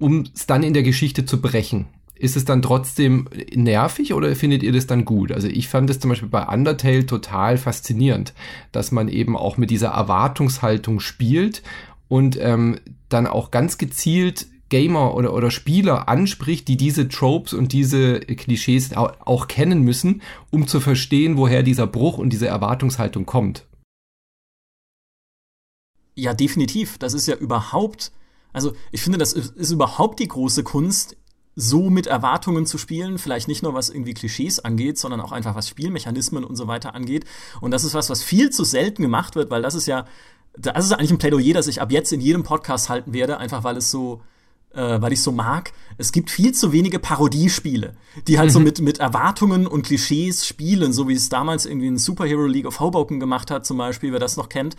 um 0.00 0.24
es 0.34 0.46
dann 0.46 0.64
in 0.64 0.74
der 0.74 0.82
Geschichte 0.82 1.24
zu 1.24 1.40
brechen 1.40 1.86
ist 2.18 2.36
es 2.36 2.44
dann 2.44 2.62
trotzdem 2.62 3.28
nervig 3.54 4.12
oder 4.12 4.34
findet 4.34 4.62
ihr 4.62 4.72
das 4.72 4.86
dann 4.86 5.04
gut? 5.04 5.32
Also 5.32 5.48
ich 5.48 5.68
fand 5.68 5.88
es 5.90 6.00
zum 6.00 6.10
Beispiel 6.10 6.28
bei 6.28 6.46
Undertale 6.46 7.06
total 7.06 7.56
faszinierend, 7.56 8.34
dass 8.72 8.92
man 8.92 9.08
eben 9.08 9.36
auch 9.36 9.56
mit 9.56 9.70
dieser 9.70 9.88
Erwartungshaltung 9.88 11.00
spielt 11.00 11.62
und 12.08 12.38
ähm, 12.40 12.80
dann 13.08 13.26
auch 13.26 13.50
ganz 13.50 13.78
gezielt 13.78 14.46
Gamer 14.68 15.14
oder, 15.14 15.32
oder 15.32 15.50
Spieler 15.50 16.08
anspricht, 16.08 16.68
die 16.68 16.76
diese 16.76 17.08
Tropes 17.08 17.54
und 17.54 17.72
diese 17.72 18.20
Klischees 18.20 18.92
auch, 18.94 19.12
auch 19.20 19.48
kennen 19.48 19.82
müssen, 19.82 20.22
um 20.50 20.66
zu 20.66 20.80
verstehen, 20.80 21.36
woher 21.36 21.62
dieser 21.62 21.86
Bruch 21.86 22.18
und 22.18 22.30
diese 22.30 22.48
Erwartungshaltung 22.48 23.24
kommt. 23.24 23.64
Ja, 26.14 26.34
definitiv. 26.34 26.98
Das 26.98 27.14
ist 27.14 27.28
ja 27.28 27.36
überhaupt, 27.36 28.12
also 28.52 28.72
ich 28.90 29.02
finde, 29.02 29.18
das 29.18 29.32
ist 29.32 29.70
überhaupt 29.70 30.18
die 30.18 30.28
große 30.28 30.64
Kunst 30.64 31.16
so 31.60 31.90
mit 31.90 32.06
Erwartungen 32.06 32.66
zu 32.66 32.78
spielen, 32.78 33.18
vielleicht 33.18 33.48
nicht 33.48 33.64
nur 33.64 33.74
was 33.74 33.88
irgendwie 33.88 34.14
Klischees 34.14 34.60
angeht, 34.60 34.96
sondern 34.96 35.20
auch 35.20 35.32
einfach 35.32 35.56
was 35.56 35.68
Spielmechanismen 35.68 36.44
und 36.44 36.54
so 36.54 36.68
weiter 36.68 36.94
angeht. 36.94 37.24
Und 37.60 37.72
das 37.72 37.82
ist 37.82 37.94
was, 37.94 38.08
was 38.10 38.22
viel 38.22 38.50
zu 38.50 38.62
selten 38.62 39.02
gemacht 39.02 39.34
wird, 39.34 39.50
weil 39.50 39.60
das 39.60 39.74
ist 39.74 39.86
ja, 39.86 40.04
das 40.56 40.84
ist 40.84 40.92
eigentlich 40.92 41.10
ein 41.10 41.18
Plädoyer, 41.18 41.54
das 41.54 41.66
ich 41.66 41.82
ab 41.82 41.90
jetzt 41.90 42.12
in 42.12 42.20
jedem 42.20 42.44
Podcast 42.44 42.88
halten 42.88 43.12
werde, 43.12 43.38
einfach 43.38 43.64
weil 43.64 43.76
es 43.76 43.90
so, 43.90 44.22
äh, 44.74 45.00
weil 45.00 45.12
ich 45.12 45.22
so 45.22 45.32
mag. 45.32 45.72
Es 45.96 46.12
gibt 46.12 46.30
viel 46.30 46.52
zu 46.52 46.72
wenige 46.72 46.98
Parodiespiele, 46.98 47.94
die 48.28 48.38
halt 48.38 48.50
mhm. 48.50 48.52
so 48.52 48.60
mit, 48.60 48.80
mit 48.80 48.98
Erwartungen 48.98 49.66
und 49.66 49.82
Klischees 49.82 50.46
spielen, 50.46 50.92
so 50.92 51.08
wie 51.08 51.14
es 51.14 51.28
damals 51.28 51.66
irgendwie 51.66 51.88
ein 51.88 51.98
Superhero 51.98 52.46
League 52.46 52.66
of 52.66 52.78
Hoboken 52.78 53.18
gemacht 53.18 53.50
hat, 53.50 53.66
zum 53.66 53.78
Beispiel, 53.78 54.12
wer 54.12 54.20
das 54.20 54.36
noch 54.36 54.48
kennt. 54.48 54.76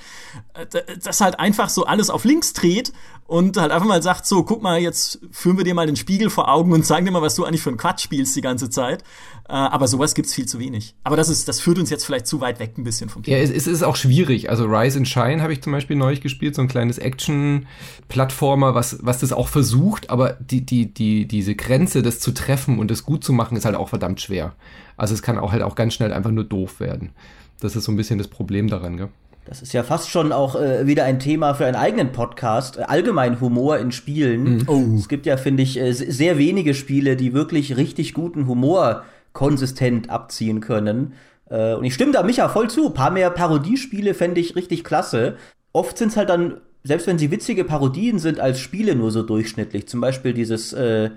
Äh, 0.53 0.65
das 1.03 1.19
halt 1.19 1.39
einfach 1.39 1.69
so 1.69 1.85
alles 1.85 2.09
auf 2.09 2.23
links 2.23 2.53
dreht 2.53 2.93
und 3.27 3.57
halt 3.57 3.71
einfach 3.71 3.87
mal 3.87 4.01
sagt, 4.01 4.25
so, 4.25 4.43
guck 4.43 4.61
mal, 4.61 4.79
jetzt 4.79 5.19
führen 5.31 5.57
wir 5.57 5.63
dir 5.63 5.73
mal 5.73 5.87
den 5.87 5.97
Spiegel 5.97 6.29
vor 6.29 6.49
Augen 6.49 6.71
und 6.71 6.85
zeigen 6.85 7.05
dir 7.05 7.11
mal, 7.11 7.21
was 7.21 7.35
du 7.35 7.43
eigentlich 7.43 7.61
für 7.61 7.69
einen 7.69 7.77
Quatsch 7.77 8.03
spielst 8.03 8.35
die 8.35 8.41
ganze 8.41 8.69
Zeit. 8.69 9.03
Äh, 9.49 9.53
aber 9.53 9.87
sowas 9.87 10.13
gibt's 10.13 10.33
viel 10.33 10.45
zu 10.45 10.59
wenig. 10.59 10.95
Aber 11.03 11.17
das 11.17 11.27
ist, 11.27 11.47
das 11.47 11.59
führt 11.59 11.79
uns 11.79 11.89
jetzt 11.89 12.05
vielleicht 12.05 12.27
zu 12.27 12.39
weit 12.39 12.59
weg 12.59 12.77
ein 12.77 12.83
bisschen 12.83 13.09
vom 13.09 13.23
Thema. 13.23 13.37
Ja, 13.37 13.43
es, 13.43 13.49
es 13.49 13.67
ist 13.67 13.83
auch 13.83 13.95
schwierig. 13.95 14.49
Also 14.49 14.65
Rise 14.65 14.99
and 14.99 15.07
Shine 15.07 15.41
habe 15.41 15.51
ich 15.51 15.61
zum 15.61 15.73
Beispiel 15.73 15.95
neulich 15.95 16.21
gespielt, 16.21 16.55
so 16.55 16.61
ein 16.61 16.67
kleines 16.67 16.99
Action-Plattformer, 16.99 18.75
was, 18.75 18.99
was 19.01 19.19
das 19.19 19.33
auch 19.33 19.47
versucht, 19.47 19.78
aber 20.09 20.37
die, 20.39 20.65
die, 20.65 20.93
die, 20.93 21.27
diese 21.27 21.55
Grenze, 21.55 22.01
das 22.01 22.19
zu 22.19 22.31
treffen 22.31 22.79
und 22.79 22.91
das 22.91 23.03
gut 23.03 23.23
zu 23.23 23.33
machen, 23.33 23.57
ist 23.57 23.65
halt 23.65 23.75
auch 23.75 23.89
verdammt 23.89 24.21
schwer. 24.21 24.53
Also 24.97 25.13
es 25.13 25.21
kann 25.21 25.37
auch 25.37 25.51
halt 25.51 25.63
auch 25.63 25.75
ganz 25.75 25.93
schnell 25.93 26.13
einfach 26.13 26.31
nur 26.31 26.43
doof 26.43 26.79
werden. 26.79 27.11
Das 27.59 27.75
ist 27.75 27.85
so 27.85 27.91
ein 27.91 27.97
bisschen 27.97 28.17
das 28.17 28.27
Problem 28.27 28.69
daran, 28.69 28.97
gell? 28.97 29.09
Das 29.45 29.63
ist 29.63 29.73
ja 29.73 29.81
fast 29.81 30.11
schon 30.11 30.31
auch 30.31 30.55
äh, 30.55 30.85
wieder 30.85 31.05
ein 31.05 31.17
Thema 31.17 31.55
für 31.55 31.65
einen 31.65 31.75
eigenen 31.75 32.11
Podcast. 32.11 32.77
Äh, 32.77 32.83
allgemein 32.83 33.41
Humor 33.41 33.79
in 33.79 33.91
Spielen. 33.91 34.57
Mhm. 34.57 34.63
Oh. 34.67 34.95
Es 34.95 35.09
gibt 35.09 35.25
ja, 35.25 35.37
finde 35.37 35.63
ich, 35.63 35.79
äh, 35.79 35.91
sehr 35.91 36.37
wenige 36.37 36.75
Spiele, 36.75 37.15
die 37.15 37.33
wirklich 37.33 37.75
richtig 37.75 38.13
guten 38.13 38.45
Humor 38.45 39.03
konsistent 39.33 40.09
abziehen 40.09 40.59
können. 40.59 41.13
Äh, 41.49 41.73
und 41.73 41.83
ich 41.83 41.95
stimme 41.95 42.11
da 42.11 42.21
Micha 42.21 42.47
voll 42.47 42.69
zu. 42.69 42.87
Ein 42.87 42.93
paar 42.93 43.11
mehr 43.11 43.31
Parodiespiele 43.31 44.13
fände 44.13 44.39
ich 44.39 44.55
richtig 44.55 44.83
klasse. 44.83 45.37
Oft 45.73 45.97
sind 45.97 46.09
es 46.09 46.17
halt 46.17 46.29
dann, 46.29 46.57
selbst 46.83 47.07
wenn 47.07 47.17
sie 47.17 47.31
witzige 47.31 47.63
Parodien 47.63 48.19
sind, 48.19 48.39
als 48.39 48.59
Spiele 48.59 48.95
nur 48.95 49.11
so 49.11 49.23
durchschnittlich. 49.23 49.87
Zum 49.87 50.01
Beispiel 50.01 50.33
dieses 50.33 50.73
äh, 50.73 51.11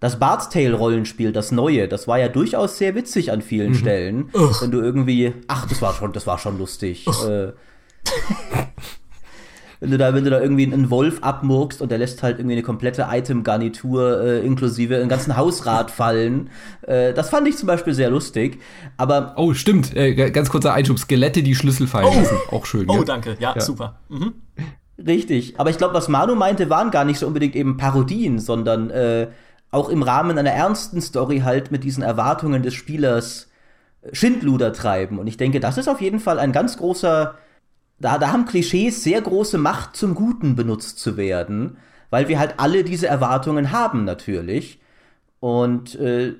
das 0.00 0.18
Bard's 0.18 0.50
Tale 0.50 0.74
Rollenspiel, 0.74 1.32
das 1.32 1.50
neue, 1.50 1.88
das 1.88 2.06
war 2.06 2.18
ja 2.18 2.28
durchaus 2.28 2.76
sehr 2.76 2.94
witzig 2.94 3.32
an 3.32 3.40
vielen 3.40 3.70
mhm. 3.70 3.74
Stellen. 3.74 4.30
Ugh. 4.34 4.54
Wenn 4.60 4.70
du 4.70 4.80
irgendwie, 4.80 5.32
ach, 5.48 5.66
das 5.66 5.80
war 5.80 5.94
schon, 5.94 6.12
das 6.12 6.26
war 6.26 6.38
schon 6.38 6.58
lustig. 6.58 7.06
Äh, 7.06 7.52
wenn 9.80 9.90
du 9.90 9.98
da, 9.98 10.14
wenn 10.14 10.24
du 10.24 10.30
da 10.30 10.40
irgendwie 10.40 10.70
einen 10.70 10.90
Wolf 10.90 11.22
abmurkst 11.22 11.80
und 11.80 11.90
der 11.90 11.98
lässt 11.98 12.22
halt 12.22 12.38
irgendwie 12.38 12.54
eine 12.54 12.62
komplette 12.62 13.06
Item-Garnitur 13.10 14.20
äh, 14.20 14.46
inklusive 14.46 14.96
einen 14.96 15.08
ganzen 15.08 15.36
Hausrat 15.36 15.90
fallen. 15.90 16.50
Äh, 16.82 17.14
das 17.14 17.30
fand 17.30 17.48
ich 17.48 17.56
zum 17.56 17.66
Beispiel 17.66 17.94
sehr 17.94 18.10
lustig. 18.10 18.60
Aber. 18.96 19.34
Oh, 19.36 19.54
stimmt. 19.54 19.96
Äh, 19.96 20.30
ganz 20.30 20.50
kurzer 20.50 20.74
Einschub. 20.74 20.98
Skelette, 20.98 21.42
die 21.42 21.54
Schlüssel 21.54 21.86
fallen 21.86 22.08
oh. 22.10 22.14
lassen. 22.14 22.36
Auch 22.50 22.66
schön. 22.66 22.88
Oh, 22.88 22.96
ja? 22.96 23.04
danke. 23.04 23.36
Ja, 23.40 23.54
ja. 23.54 23.60
super. 23.60 24.00
Mhm. 24.08 24.34
Richtig. 24.98 25.58
Aber 25.58 25.70
ich 25.70 25.78
glaube, 25.78 25.94
was 25.94 26.08
Manu 26.08 26.34
meinte, 26.34 26.70
waren 26.70 26.90
gar 26.90 27.04
nicht 27.04 27.18
so 27.18 27.26
unbedingt 27.26 27.56
eben 27.56 27.76
Parodien, 27.76 28.38
sondern 28.38 28.90
äh, 28.90 29.28
auch 29.70 29.88
im 29.88 30.02
Rahmen 30.02 30.38
einer 30.38 30.52
ernsten 30.52 31.00
Story 31.00 31.40
halt 31.40 31.72
mit 31.72 31.84
diesen 31.84 32.02
Erwartungen 32.02 32.62
des 32.62 32.74
Spielers 32.74 33.48
äh, 34.02 34.14
Schindluder 34.14 34.72
treiben. 34.72 35.18
Und 35.18 35.26
ich 35.26 35.36
denke, 35.36 35.60
das 35.60 35.78
ist 35.78 35.88
auf 35.88 36.00
jeden 36.00 36.20
Fall 36.20 36.38
ein 36.38 36.52
ganz 36.52 36.76
großer 36.76 37.34
da, 37.98 38.18
da 38.18 38.32
haben 38.32 38.44
Klischees 38.46 39.02
sehr 39.02 39.20
große 39.20 39.58
Macht 39.58 39.96
zum 39.96 40.14
Guten 40.14 40.56
benutzt 40.56 40.98
zu 40.98 41.16
werden, 41.16 41.78
weil 42.10 42.28
wir 42.28 42.38
halt 42.38 42.54
alle 42.58 42.84
diese 42.84 43.06
Erwartungen 43.06 43.72
haben 43.72 44.04
natürlich. 44.04 44.80
Und 45.40 45.94
äh, 45.96 46.34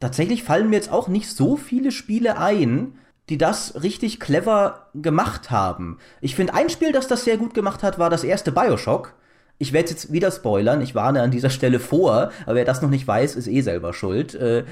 tatsächlich 0.00 0.42
fallen 0.42 0.70
mir 0.70 0.76
jetzt 0.76 0.92
auch 0.92 1.08
nicht 1.08 1.28
so 1.28 1.56
viele 1.56 1.92
Spiele 1.92 2.38
ein, 2.38 2.98
die 3.28 3.38
das 3.38 3.82
richtig 3.82 4.20
clever 4.20 4.88
gemacht 4.94 5.50
haben. 5.50 5.98
Ich 6.20 6.34
finde, 6.34 6.54
ein 6.54 6.70
Spiel, 6.70 6.92
das 6.92 7.08
das 7.08 7.24
sehr 7.24 7.36
gut 7.36 7.54
gemacht 7.54 7.82
hat, 7.82 7.98
war 7.98 8.10
das 8.10 8.24
erste 8.24 8.52
Bioshock. 8.52 9.14
Ich 9.58 9.72
werde 9.72 9.90
jetzt 9.90 10.12
wieder 10.12 10.30
spoilern, 10.30 10.80
ich 10.80 10.94
warne 10.94 11.20
an 11.20 11.30
dieser 11.30 11.50
Stelle 11.50 11.80
vor, 11.80 12.30
aber 12.46 12.54
wer 12.54 12.64
das 12.64 12.80
noch 12.80 12.90
nicht 12.90 13.06
weiß, 13.06 13.34
ist 13.34 13.48
eh 13.48 13.60
selber 13.60 13.92
schuld. 13.92 14.34
Äh, 14.34 14.64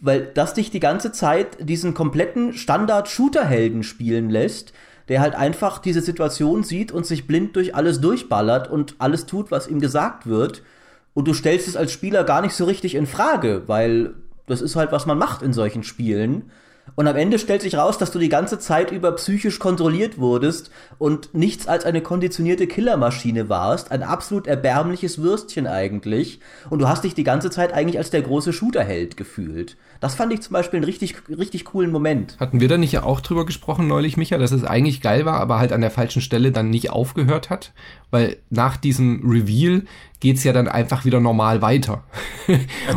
weil 0.00 0.26
das 0.34 0.54
dich 0.54 0.70
die 0.70 0.80
ganze 0.80 1.12
Zeit 1.12 1.56
diesen 1.60 1.94
kompletten 1.94 2.52
Standard-Shooter-Helden 2.52 3.82
spielen 3.82 4.28
lässt, 4.28 4.72
der 5.08 5.20
halt 5.20 5.34
einfach 5.34 5.78
diese 5.78 6.00
Situation 6.00 6.62
sieht 6.62 6.92
und 6.92 7.06
sich 7.06 7.26
blind 7.26 7.56
durch 7.56 7.74
alles 7.74 8.00
durchballert 8.00 8.70
und 8.70 8.96
alles 8.98 9.26
tut, 9.26 9.50
was 9.50 9.68
ihm 9.68 9.80
gesagt 9.80 10.26
wird. 10.26 10.62
Und 11.14 11.28
du 11.28 11.32
stellst 11.32 11.68
es 11.68 11.76
als 11.76 11.92
Spieler 11.92 12.24
gar 12.24 12.42
nicht 12.42 12.54
so 12.54 12.64
richtig 12.64 12.96
in 12.96 13.06
Frage, 13.06 13.62
weil 13.66 14.14
das 14.46 14.60
ist 14.60 14.76
halt, 14.76 14.92
was 14.92 15.06
man 15.06 15.16
macht 15.16 15.42
in 15.42 15.52
solchen 15.52 15.84
Spielen. 15.84 16.50
Und 16.96 17.08
am 17.08 17.16
Ende 17.16 17.38
stellt 17.38 17.62
sich 17.62 17.76
raus, 17.76 17.98
dass 17.98 18.12
du 18.12 18.18
die 18.18 18.28
ganze 18.28 18.58
Zeit 18.58 18.92
über 18.92 19.12
psychisch 19.12 19.58
kontrolliert 19.58 20.18
wurdest 20.18 20.70
und 20.98 21.34
nichts 21.34 21.66
als 21.66 21.84
eine 21.84 22.02
konditionierte 22.02 22.66
Killermaschine 22.66 23.48
warst. 23.48 23.90
Ein 23.90 24.02
absolut 24.02 24.46
erbärmliches 24.46 25.20
Würstchen 25.20 25.66
eigentlich. 25.66 26.40
Und 26.70 26.78
du 26.78 26.88
hast 26.88 27.04
dich 27.04 27.14
die 27.14 27.24
ganze 27.24 27.50
Zeit 27.50 27.72
eigentlich 27.72 27.98
als 27.98 28.10
der 28.10 28.22
große 28.22 28.52
Shooterheld 28.52 29.16
gefühlt. 29.16 29.76
Das 30.04 30.16
fand 30.16 30.34
ich 30.34 30.42
zum 30.42 30.52
Beispiel 30.52 30.76
einen 30.76 30.84
richtig, 30.84 31.16
richtig 31.30 31.64
coolen 31.64 31.90
Moment. 31.90 32.36
Hatten 32.38 32.60
wir 32.60 32.68
da 32.68 32.76
nicht 32.76 32.92
ja 32.92 33.04
auch 33.04 33.22
drüber 33.22 33.46
gesprochen 33.46 33.88
neulich, 33.88 34.18
Micha, 34.18 34.36
dass 34.36 34.52
es 34.52 34.62
eigentlich 34.62 35.00
geil 35.00 35.24
war, 35.24 35.40
aber 35.40 35.58
halt 35.58 35.72
an 35.72 35.80
der 35.80 35.90
falschen 35.90 36.20
Stelle 36.20 36.52
dann 36.52 36.68
nicht 36.68 36.90
aufgehört 36.90 37.48
hat? 37.48 37.72
Weil 38.10 38.36
nach 38.50 38.76
diesem 38.76 39.26
Reveal 39.26 39.84
geht's 40.20 40.44
ja 40.44 40.52
dann 40.52 40.68
einfach 40.68 41.06
wieder 41.06 41.20
normal 41.20 41.62
weiter. 41.62 42.04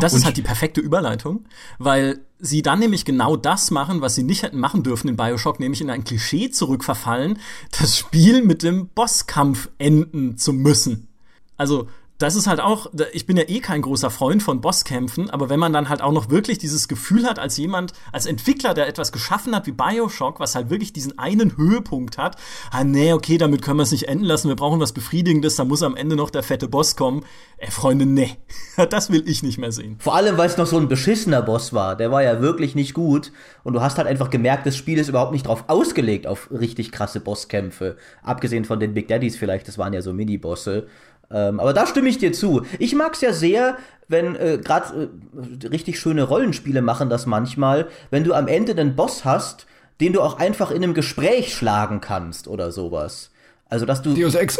Das 0.02 0.12
ist 0.12 0.26
halt 0.26 0.36
die 0.36 0.42
perfekte 0.42 0.82
Überleitung, 0.82 1.46
weil 1.78 2.18
sie 2.40 2.60
dann 2.60 2.80
nämlich 2.80 3.06
genau 3.06 3.38
das 3.38 3.70
machen, 3.70 4.02
was 4.02 4.14
sie 4.14 4.22
nicht 4.22 4.42
hätten 4.42 4.60
machen 4.60 4.82
dürfen 4.82 5.08
in 5.08 5.16
Bioshock, 5.16 5.60
nämlich 5.60 5.80
in 5.80 5.88
ein 5.88 6.04
Klischee 6.04 6.50
zurückverfallen, 6.50 7.38
das 7.80 7.96
Spiel 7.96 8.42
mit 8.42 8.62
dem 8.62 8.88
Bosskampf 8.88 9.70
enden 9.78 10.36
zu 10.36 10.52
müssen. 10.52 11.08
Also 11.56 11.88
das 12.18 12.34
ist 12.34 12.48
halt 12.48 12.60
auch, 12.60 12.90
ich 13.12 13.26
bin 13.26 13.36
ja 13.36 13.44
eh 13.46 13.60
kein 13.60 13.80
großer 13.80 14.10
Freund 14.10 14.42
von 14.42 14.60
Bosskämpfen, 14.60 15.30
aber 15.30 15.48
wenn 15.48 15.60
man 15.60 15.72
dann 15.72 15.88
halt 15.88 16.02
auch 16.02 16.10
noch 16.10 16.30
wirklich 16.30 16.58
dieses 16.58 16.88
Gefühl 16.88 17.24
hat, 17.24 17.38
als 17.38 17.56
jemand, 17.56 17.92
als 18.12 18.26
Entwickler, 18.26 18.74
der 18.74 18.88
etwas 18.88 19.12
geschaffen 19.12 19.54
hat 19.54 19.68
wie 19.68 19.72
Bioshock, 19.72 20.40
was 20.40 20.56
halt 20.56 20.68
wirklich 20.68 20.92
diesen 20.92 21.16
einen 21.16 21.56
Höhepunkt 21.56 22.18
hat, 22.18 22.36
ah 22.72 22.82
nee, 22.82 23.12
okay, 23.12 23.38
damit 23.38 23.62
können 23.62 23.78
wir 23.78 23.84
es 23.84 23.92
nicht 23.92 24.08
enden 24.08 24.24
lassen, 24.24 24.48
wir 24.48 24.56
brauchen 24.56 24.80
was 24.80 24.92
Befriedigendes, 24.92 25.54
da 25.54 25.64
muss 25.64 25.84
am 25.84 25.94
Ende 25.94 26.16
noch 26.16 26.30
der 26.30 26.42
fette 26.42 26.66
Boss 26.66 26.96
kommen. 26.96 27.24
Ey, 27.56 27.70
Freunde, 27.70 28.04
nee, 28.04 28.36
das 28.90 29.10
will 29.10 29.22
ich 29.28 29.44
nicht 29.44 29.58
mehr 29.58 29.70
sehen. 29.70 29.96
Vor 30.00 30.16
allem, 30.16 30.36
weil 30.36 30.48
es 30.48 30.56
noch 30.56 30.66
so 30.66 30.76
ein 30.76 30.88
beschissener 30.88 31.42
Boss 31.42 31.72
war, 31.72 31.94
der 31.94 32.10
war 32.10 32.24
ja 32.24 32.40
wirklich 32.40 32.74
nicht 32.74 32.94
gut 32.94 33.30
und 33.62 33.74
du 33.74 33.80
hast 33.80 33.96
halt 33.96 34.08
einfach 34.08 34.30
gemerkt, 34.30 34.66
das 34.66 34.76
Spiel 34.76 34.98
ist 34.98 35.08
überhaupt 35.08 35.32
nicht 35.32 35.46
drauf 35.46 35.64
ausgelegt 35.68 36.26
auf 36.26 36.50
richtig 36.50 36.90
krasse 36.90 37.20
Bosskämpfe. 37.20 37.96
Abgesehen 38.24 38.64
von 38.64 38.80
den 38.80 38.92
Big 38.92 39.06
Daddies 39.06 39.36
vielleicht, 39.36 39.68
das 39.68 39.78
waren 39.78 39.92
ja 39.92 40.02
so 40.02 40.12
Mini-Bosse. 40.12 40.88
Ähm, 41.30 41.60
aber 41.60 41.72
da 41.72 41.86
stimme 41.86 42.08
ich 42.08 42.18
dir 42.18 42.32
zu. 42.32 42.62
Ich 42.78 42.94
mag 42.94 43.14
es 43.14 43.20
ja 43.20 43.32
sehr, 43.32 43.76
wenn 44.08 44.34
äh, 44.36 44.58
gerade 44.62 45.10
äh, 45.62 45.66
richtig 45.66 45.98
schöne 45.98 46.22
Rollenspiele 46.22 46.80
machen 46.80 47.10
das 47.10 47.26
manchmal, 47.26 47.88
wenn 48.10 48.24
du 48.24 48.32
am 48.32 48.48
Ende 48.48 48.72
einen 48.72 48.96
Boss 48.96 49.24
hast, 49.24 49.66
den 50.00 50.12
du 50.12 50.22
auch 50.22 50.38
einfach 50.38 50.70
in 50.70 50.82
einem 50.82 50.94
Gespräch 50.94 51.54
schlagen 51.54 52.00
kannst 52.00 52.48
oder 52.48 52.72
sowas. 52.72 53.30
Also 53.68 53.84
dass 53.84 54.00
du. 54.00 54.14
Deus 54.14 54.34
Ex. 54.34 54.58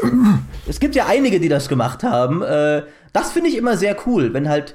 Es 0.66 0.80
gibt 0.80 0.94
ja 0.94 1.06
einige, 1.06 1.40
die 1.40 1.48
das 1.48 1.68
gemacht 1.68 2.02
haben. 2.02 2.42
Äh, 2.42 2.82
das 3.12 3.32
finde 3.32 3.48
ich 3.48 3.56
immer 3.56 3.76
sehr 3.76 3.96
cool, 4.06 4.34
wenn 4.34 4.48
halt 4.48 4.74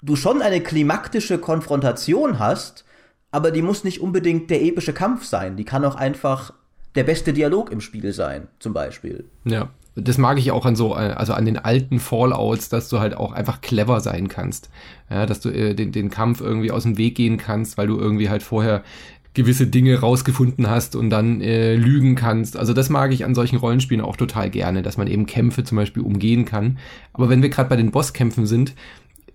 du 0.00 0.16
schon 0.16 0.40
eine 0.40 0.62
klimaktische 0.62 1.38
Konfrontation 1.38 2.38
hast, 2.38 2.84
aber 3.30 3.50
die 3.50 3.60
muss 3.60 3.84
nicht 3.84 4.00
unbedingt 4.00 4.48
der 4.50 4.62
epische 4.62 4.94
Kampf 4.94 5.26
sein. 5.26 5.56
Die 5.56 5.64
kann 5.64 5.84
auch 5.84 5.96
einfach 5.96 6.54
der 6.94 7.04
beste 7.04 7.34
Dialog 7.34 7.70
im 7.70 7.82
Spiel 7.82 8.12
sein, 8.12 8.48
zum 8.58 8.72
Beispiel. 8.72 9.24
Ja, 9.44 9.68
das 9.96 10.18
mag 10.18 10.38
ich 10.38 10.50
auch 10.50 10.66
an 10.66 10.76
so, 10.76 10.94
äh, 10.94 11.14
also 11.16 11.32
an 11.32 11.46
den 11.46 11.58
alten 11.58 11.98
Fallouts, 11.98 12.68
dass 12.68 12.88
du 12.88 13.00
halt 13.00 13.16
auch 13.16 13.32
einfach 13.32 13.60
clever 13.62 14.00
sein 14.00 14.28
kannst. 14.28 14.70
Ja, 15.10 15.26
dass 15.26 15.40
du 15.40 15.48
äh, 15.48 15.74
den, 15.74 15.90
den 15.90 16.10
Kampf 16.10 16.40
irgendwie 16.40 16.70
aus 16.70 16.82
dem 16.82 16.98
Weg 16.98 17.14
gehen 17.14 17.38
kannst, 17.38 17.78
weil 17.78 17.86
du 17.86 17.98
irgendwie 17.98 18.28
halt 18.28 18.42
vorher 18.42 18.84
gewisse 19.32 19.66
Dinge 19.66 20.00
rausgefunden 20.00 20.68
hast 20.68 20.96
und 20.96 21.10
dann 21.10 21.40
äh, 21.40 21.74
lügen 21.74 22.14
kannst. 22.14 22.56
Also 22.56 22.72
das 22.72 22.88
mag 22.88 23.12
ich 23.12 23.24
an 23.24 23.34
solchen 23.34 23.56
Rollenspielen 23.56 24.04
auch 24.04 24.16
total 24.16 24.50
gerne, 24.50 24.82
dass 24.82 24.96
man 24.96 25.08
eben 25.08 25.26
Kämpfe 25.26 25.64
zum 25.64 25.76
Beispiel 25.76 26.02
umgehen 26.02 26.44
kann. 26.44 26.78
Aber 27.12 27.28
wenn 27.28 27.42
wir 27.42 27.50
gerade 27.50 27.68
bei 27.68 27.76
den 27.76 27.90
Bosskämpfen 27.90 28.46
sind, 28.46 28.74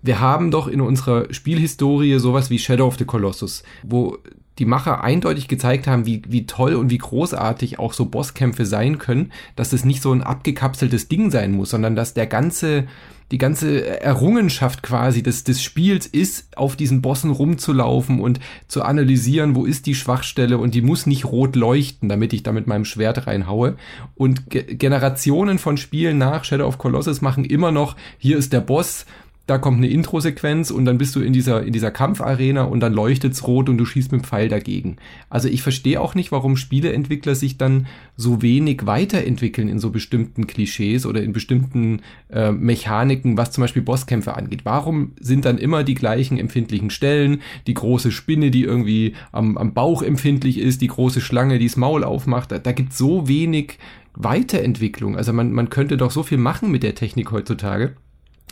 wir 0.02 0.18
haben 0.18 0.50
doch 0.50 0.66
in 0.66 0.80
unserer 0.80 1.32
Spielhistorie 1.32 2.18
sowas 2.18 2.50
wie 2.50 2.58
Shadow 2.58 2.86
of 2.86 2.98
the 2.98 3.04
Colossus, 3.04 3.62
wo 3.84 4.18
die 4.58 4.66
Macher 4.66 5.02
eindeutig 5.02 5.48
gezeigt 5.48 5.86
haben, 5.86 6.06
wie, 6.06 6.22
wie 6.28 6.46
toll 6.46 6.74
und 6.74 6.90
wie 6.90 6.98
großartig 6.98 7.78
auch 7.78 7.92
so 7.92 8.06
Bosskämpfe 8.06 8.66
sein 8.66 8.98
können, 8.98 9.32
dass 9.56 9.72
es 9.72 9.84
nicht 9.84 10.02
so 10.02 10.12
ein 10.12 10.22
abgekapseltes 10.22 11.08
Ding 11.08 11.30
sein 11.30 11.52
muss, 11.52 11.70
sondern 11.70 11.96
dass 11.96 12.12
der 12.12 12.26
ganze, 12.26 12.86
die 13.30 13.38
ganze 13.38 14.02
Errungenschaft 14.02 14.82
quasi 14.82 15.22
des, 15.22 15.44
des 15.44 15.62
Spiels 15.62 16.06
ist, 16.06 16.54
auf 16.58 16.76
diesen 16.76 17.00
Bossen 17.00 17.30
rumzulaufen 17.30 18.20
und 18.20 18.40
zu 18.68 18.82
analysieren, 18.82 19.54
wo 19.54 19.64
ist 19.64 19.86
die 19.86 19.94
Schwachstelle 19.94 20.58
und 20.58 20.74
die 20.74 20.82
muss 20.82 21.06
nicht 21.06 21.24
rot 21.24 21.56
leuchten, 21.56 22.10
damit 22.10 22.34
ich 22.34 22.42
da 22.42 22.52
mit 22.52 22.66
meinem 22.66 22.84
Schwert 22.84 23.26
reinhaue. 23.26 23.76
Und 24.14 24.50
Ge 24.50 24.74
Generationen 24.74 25.58
von 25.58 25.78
Spielen 25.78 26.18
nach 26.18 26.44
Shadow 26.44 26.66
of 26.66 26.76
Colossus 26.76 27.22
machen 27.22 27.46
immer 27.46 27.72
noch, 27.72 27.96
hier 28.18 28.36
ist 28.36 28.52
der 28.52 28.60
Boss, 28.60 29.06
da 29.46 29.58
kommt 29.58 29.78
eine 29.78 29.88
Intro-Sequenz 29.88 30.70
und 30.70 30.84
dann 30.84 30.98
bist 30.98 31.16
du 31.16 31.20
in 31.20 31.32
dieser, 31.32 31.64
in 31.64 31.72
dieser 31.72 31.90
Kampfarena 31.90 32.62
und 32.62 32.78
dann 32.80 32.92
leuchtet's 32.92 33.46
rot 33.46 33.68
und 33.68 33.76
du 33.76 33.84
schießt 33.84 34.12
mit 34.12 34.22
dem 34.22 34.24
Pfeil 34.24 34.48
dagegen. 34.48 34.96
Also 35.30 35.48
ich 35.48 35.62
verstehe 35.62 36.00
auch 36.00 36.14
nicht, 36.14 36.30
warum 36.30 36.56
Spieleentwickler 36.56 37.34
sich 37.34 37.58
dann 37.58 37.86
so 38.16 38.40
wenig 38.40 38.86
weiterentwickeln 38.86 39.68
in 39.68 39.80
so 39.80 39.90
bestimmten 39.90 40.46
Klischees 40.46 41.06
oder 41.06 41.22
in 41.22 41.32
bestimmten 41.32 42.02
äh, 42.30 42.52
Mechaniken, 42.52 43.36
was 43.36 43.50
zum 43.50 43.62
Beispiel 43.62 43.82
Bosskämpfe 43.82 44.36
angeht. 44.36 44.60
Warum 44.64 45.12
sind 45.18 45.44
dann 45.44 45.58
immer 45.58 45.82
die 45.82 45.94
gleichen 45.94 46.38
empfindlichen 46.38 46.90
Stellen, 46.90 47.42
die 47.66 47.74
große 47.74 48.12
Spinne, 48.12 48.52
die 48.52 48.62
irgendwie 48.62 49.14
am, 49.32 49.58
am 49.58 49.74
Bauch 49.74 50.02
empfindlich 50.02 50.58
ist, 50.58 50.82
die 50.82 50.86
große 50.86 51.20
Schlange, 51.20 51.58
die 51.58 51.66
das 51.66 51.76
Maul 51.76 52.04
aufmacht. 52.04 52.52
Da, 52.52 52.60
da 52.60 52.70
gibt 52.70 52.92
so 52.92 53.26
wenig 53.26 53.78
Weiterentwicklung. 54.14 55.16
Also 55.16 55.32
man, 55.32 55.52
man 55.52 55.68
könnte 55.68 55.96
doch 55.96 56.12
so 56.12 56.22
viel 56.22 56.38
machen 56.38 56.70
mit 56.70 56.84
der 56.84 56.94
Technik 56.94 57.32
heutzutage 57.32 57.96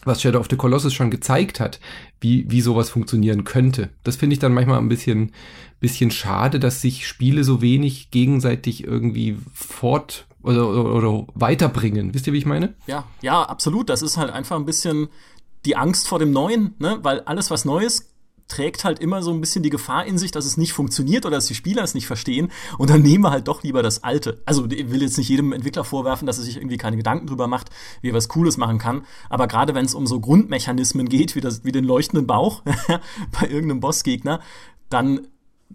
was 0.05 0.23
Shadow 0.23 0.39
of 0.39 0.49
the 0.51 0.57
Colossus 0.57 0.95
schon 0.95 1.11
gezeigt 1.11 1.61
hat, 1.61 1.81
wie, 2.21 2.51
wie 2.51 2.61
sowas 2.61 2.91
funktionieren 2.91 3.45
könnte. 3.45 3.91
Das 4.05 4.17
finde 4.17 4.35
ich 4.35 4.41
dann 4.41 4.55
manchmal 4.55 4.79
ein 4.79 4.89
bisschen, 4.89 5.33
bisschen 5.81 6.11
schade, 6.11 6.61
dass 6.61 6.81
sich 6.81 7.07
Spiele 7.07 7.45
so 7.45 7.63
wenig 7.63 8.11
gegenseitig 8.11 8.85
irgendwie 8.85 9.37
fort 9.53 10.27
oder, 10.43 10.69
oder, 10.69 10.95
oder 10.95 11.27
weiterbringen. 11.35 12.15
Wisst 12.15 12.27
ihr, 12.27 12.33
wie 12.33 12.39
ich 12.39 12.47
meine? 12.47 12.75
Ja, 12.87 13.05
ja, 13.21 13.43
absolut. 13.43 13.89
Das 13.89 14.03
ist 14.03 14.17
halt 14.17 14.31
einfach 14.31 14.57
ein 14.57 14.67
bisschen 14.67 15.09
die 15.65 15.77
Angst 15.77 16.09
vor 16.09 16.19
dem 16.19 16.31
Neuen, 16.31 16.75
ne? 16.79 16.99
Weil 17.03 17.21
alles, 17.21 17.51
was 17.51 17.65
Neues 17.65 18.10
trägt 18.51 18.85
halt 18.85 18.99
immer 18.99 19.23
so 19.23 19.33
ein 19.33 19.41
bisschen 19.41 19.63
die 19.63 19.71
Gefahr 19.71 20.05
in 20.05 20.19
sich, 20.19 20.31
dass 20.31 20.45
es 20.45 20.57
nicht 20.57 20.73
funktioniert 20.73 21.25
oder 21.25 21.37
dass 21.37 21.47
die 21.47 21.55
Spieler 21.55 21.83
es 21.83 21.95
nicht 21.95 22.07
verstehen. 22.07 22.51
Und 22.79 22.91
dann 22.91 23.03
nehmen 23.03 23.25
wir 23.25 23.31
halt 23.31 23.49
doch 23.49 23.63
lieber 23.63 23.83
das 23.83 24.05
Alte. 24.05 24.43
Also 24.45 24.67
ich 24.67 24.91
will 24.91 25.03
jetzt 25.03 25.17
nicht 25.17 25.29
jedem 25.29 25.53
Entwickler 25.53 25.85
vorwerfen, 25.85 26.27
dass 26.27 26.39
er 26.39 26.45
sich 26.45 26.57
irgendwie 26.57 26.77
keine 26.77 26.97
Gedanken 26.97 27.27
drüber 27.27 27.47
macht, 27.47 27.71
wie 28.03 28.11
er 28.11 28.15
was 28.15 28.29
Cooles 28.29 28.57
machen 28.57 28.79
kann. 28.79 29.07
Aber 29.29 29.47
gerade 29.47 29.75
wenn 29.75 29.85
es 29.85 29.95
um 29.95 30.07
so 30.07 30.21
Grundmechanismen 30.21 31.09
geht, 31.09 31.35
wie, 31.35 31.41
das, 31.41 31.65
wie 31.65 31.73
den 31.73 31.85
leuchtenden 31.85 32.27
Bauch 32.27 32.63
bei 33.41 33.49
irgendeinem 33.49 33.81
Bossgegner, 33.81 34.41
dann 34.89 35.29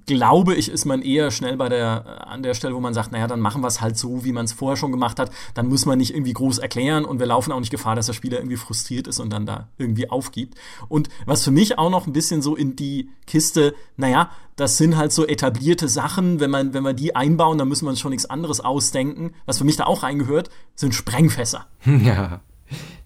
glaube 0.05 0.55
ich, 0.55 0.69
ist 0.69 0.85
man 0.85 1.01
eher 1.01 1.31
schnell 1.31 1.57
bei 1.57 1.69
der, 1.69 2.27
an 2.27 2.43
der 2.43 2.53
Stelle, 2.53 2.75
wo 2.75 2.79
man 2.79 2.93
sagt, 2.93 3.11
naja, 3.11 3.27
dann 3.27 3.39
machen 3.39 3.61
wir 3.61 3.67
es 3.67 3.81
halt 3.81 3.97
so, 3.97 4.23
wie 4.23 4.31
man 4.31 4.45
es 4.45 4.53
vorher 4.53 4.77
schon 4.77 4.91
gemacht 4.91 5.19
hat. 5.19 5.31
Dann 5.53 5.67
muss 5.67 5.85
man 5.85 5.97
nicht 5.97 6.13
irgendwie 6.13 6.33
groß 6.33 6.59
erklären 6.59 7.05
und 7.05 7.19
wir 7.19 7.25
laufen 7.25 7.51
auch 7.51 7.59
nicht 7.59 7.71
Gefahr, 7.71 7.95
dass 7.95 8.05
der 8.05 8.13
Spieler 8.13 8.37
irgendwie 8.37 8.57
frustriert 8.57 9.07
ist 9.07 9.19
und 9.19 9.31
dann 9.31 9.45
da 9.45 9.67
irgendwie 9.77 10.09
aufgibt. 10.09 10.55
Und 10.87 11.09
was 11.25 11.43
für 11.43 11.51
mich 11.51 11.77
auch 11.77 11.89
noch 11.89 12.07
ein 12.07 12.13
bisschen 12.13 12.41
so 12.41 12.55
in 12.55 12.75
die 12.75 13.09
Kiste, 13.25 13.75
naja, 13.97 14.29
das 14.55 14.77
sind 14.77 14.95
halt 14.95 15.11
so 15.11 15.27
etablierte 15.27 15.89
Sachen, 15.89 16.39
wenn 16.39 16.49
man, 16.49 16.73
wenn 16.73 16.83
wir 16.83 16.93
die 16.93 17.15
einbauen, 17.15 17.57
dann 17.57 17.67
müssen 17.67 17.85
wir 17.85 17.89
uns 17.89 17.99
schon 17.99 18.11
nichts 18.11 18.29
anderes 18.29 18.61
ausdenken. 18.61 19.33
Was 19.45 19.57
für 19.57 19.65
mich 19.65 19.75
da 19.75 19.85
auch 19.85 20.03
reingehört, 20.03 20.49
sind 20.75 20.93
Sprengfässer. 20.93 21.65
Ja. 21.85 22.41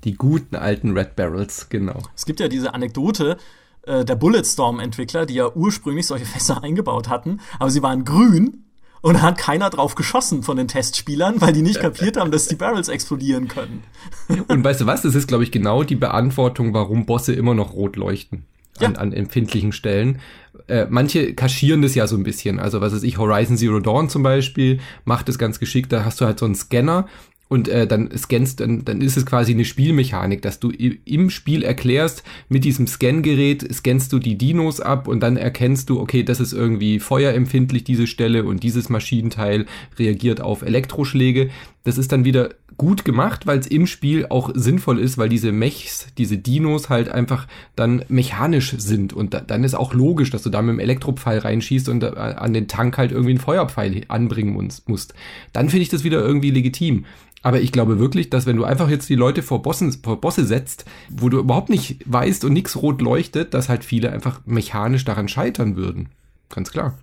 Die 0.05 0.13
guten 0.13 0.55
alten 0.55 0.97
Red 0.97 1.17
Barrels, 1.17 1.67
genau. 1.67 2.01
Es 2.15 2.25
gibt 2.25 2.39
ja 2.39 2.47
diese 2.47 2.73
Anekdote, 2.73 3.37
äh, 3.83 4.05
der 4.05 4.15
Bulletstorm-Entwickler, 4.15 5.25
die 5.25 5.35
ja 5.35 5.51
ursprünglich 5.53 6.07
solche 6.07 6.25
Fässer 6.27 6.63
eingebaut 6.63 7.09
hatten, 7.09 7.39
aber 7.59 7.71
sie 7.71 7.81
waren 7.81 8.05
grün 8.05 8.65
und 9.01 9.13
da 9.15 9.21
hat 9.21 9.37
keiner 9.37 9.69
drauf 9.69 9.95
geschossen 9.95 10.43
von 10.43 10.57
den 10.57 10.67
Testspielern, 10.67 11.39
weil 11.39 11.53
die 11.53 11.61
nicht 11.61 11.79
kapiert 11.79 12.17
haben, 12.17 12.31
dass 12.31 12.47
die 12.47 12.55
Barrels 12.55 12.89
explodieren 12.89 13.47
können. 13.47 13.83
Und 14.49 14.63
weißt 14.63 14.81
du 14.81 14.85
was? 14.87 15.03
Das 15.03 15.15
ist, 15.15 15.27
glaube 15.27 15.43
ich, 15.43 15.51
genau 15.51 15.83
die 15.83 15.95
Beantwortung, 15.95 16.73
warum 16.73 17.05
Bosse 17.05 17.33
immer 17.33 17.53
noch 17.53 17.73
rot 17.73 17.95
leuchten. 17.95 18.45
An, 18.79 18.93
ja. 18.93 18.99
an 18.99 19.13
empfindlichen 19.13 19.73
Stellen. 19.73 20.19
Äh, 20.67 20.87
manche 20.89 21.33
kaschieren 21.33 21.81
das 21.81 21.95
ja 21.95 22.07
so 22.07 22.15
ein 22.15 22.23
bisschen. 22.23 22.59
Also 22.59 22.79
was 22.79 22.93
weiß 22.93 23.03
ich, 23.03 23.17
Horizon 23.17 23.57
Zero 23.57 23.79
Dawn 23.79 24.09
zum 24.09 24.23
Beispiel 24.23 24.79
macht 25.03 25.27
es 25.27 25.37
ganz 25.37 25.59
geschickt. 25.59 25.91
Da 25.91 26.05
hast 26.05 26.21
du 26.21 26.25
halt 26.25 26.39
so 26.39 26.45
einen 26.45 26.55
Scanner 26.55 27.07
und 27.49 27.67
äh, 27.67 27.87
dann 27.87 28.15
scannst, 28.15 28.59
dann, 28.59 28.85
dann 28.85 29.01
ist 29.01 29.17
es 29.17 29.25
quasi 29.25 29.51
eine 29.51 29.65
Spielmechanik, 29.65 30.41
dass 30.41 30.59
du 30.59 30.69
im 30.69 31.29
Spiel 31.31 31.63
erklärst, 31.63 32.23
mit 32.47 32.63
diesem 32.63 32.85
Scangerät 32.87 33.67
scannst 33.73 34.13
du 34.13 34.19
die 34.19 34.37
Dinos 34.37 34.79
ab 34.79 35.07
und 35.07 35.19
dann 35.21 35.35
erkennst 35.35 35.89
du, 35.89 35.99
okay, 35.99 36.23
das 36.23 36.39
ist 36.39 36.53
irgendwie 36.53 36.99
feuerempfindlich, 36.99 37.83
diese 37.83 38.05
Stelle 38.07 38.45
und 38.45 38.61
dieses 38.61 38.89
Maschinenteil 38.89 39.65
reagiert 39.97 40.41
auf 40.41 40.61
Elektroschläge. 40.61 41.49
Das 41.83 41.97
ist 41.97 42.11
dann 42.11 42.23
wieder 42.23 42.51
gut 42.77 43.03
gemacht, 43.03 43.47
weil 43.47 43.57
es 43.57 43.67
im 43.67 43.87
Spiel 43.87 44.27
auch 44.29 44.51
sinnvoll 44.53 44.99
ist, 44.99 45.17
weil 45.17 45.27
diese 45.27 45.51
Mechs, 45.51 46.07
diese 46.17 46.37
Dinos 46.37 46.89
halt 46.89 47.09
einfach 47.09 47.47
dann 47.75 48.03
mechanisch 48.09 48.75
sind 48.77 49.11
und 49.11 49.33
da, 49.33 49.41
dann 49.41 49.63
ist 49.63 49.73
auch 49.73 49.93
logisch, 49.93 50.29
dass 50.29 50.43
du 50.43 50.51
da 50.51 50.61
mit 50.61 50.75
dem 50.75 50.79
Elektropfeil 50.79 51.39
reinschießt 51.39 51.89
und 51.89 52.03
äh, 52.03 52.09
an 52.09 52.53
den 52.53 52.67
Tank 52.67 52.97
halt 52.99 53.11
irgendwie 53.11 53.31
einen 53.31 53.39
Feuerpfeil 53.39 54.03
anbringen 54.07 54.71
musst. 54.85 55.15
Dann 55.51 55.69
finde 55.69 55.81
ich 55.81 55.89
das 55.89 56.03
wieder 56.03 56.19
irgendwie 56.19 56.51
legitim. 56.51 57.05
Aber 57.41 57.61
ich 57.61 57.71
glaube 57.71 57.99
wirklich, 57.99 58.29
dass 58.29 58.45
wenn 58.45 58.57
du 58.57 58.65
einfach 58.65 58.89
jetzt 58.89 59.09
die 59.09 59.15
Leute 59.15 59.43
vor, 59.43 59.61
Bossen, 59.61 59.91
vor 60.03 60.19
Bosse 60.19 60.45
setzt, 60.45 60.85
wo 61.09 61.29
du 61.29 61.39
überhaupt 61.39 61.69
nicht 61.69 61.99
weißt 62.05 62.43
und 62.43 62.53
nichts 62.53 62.75
rot 62.75 63.01
leuchtet, 63.01 63.53
dass 63.53 63.69
halt 63.69 63.85
viele 63.85 64.11
einfach 64.11 64.41
mechanisch 64.45 65.05
daran 65.05 65.27
scheitern 65.27 65.75
würden. 65.75 66.09
Ganz 66.49 66.71
klar. 66.71 66.97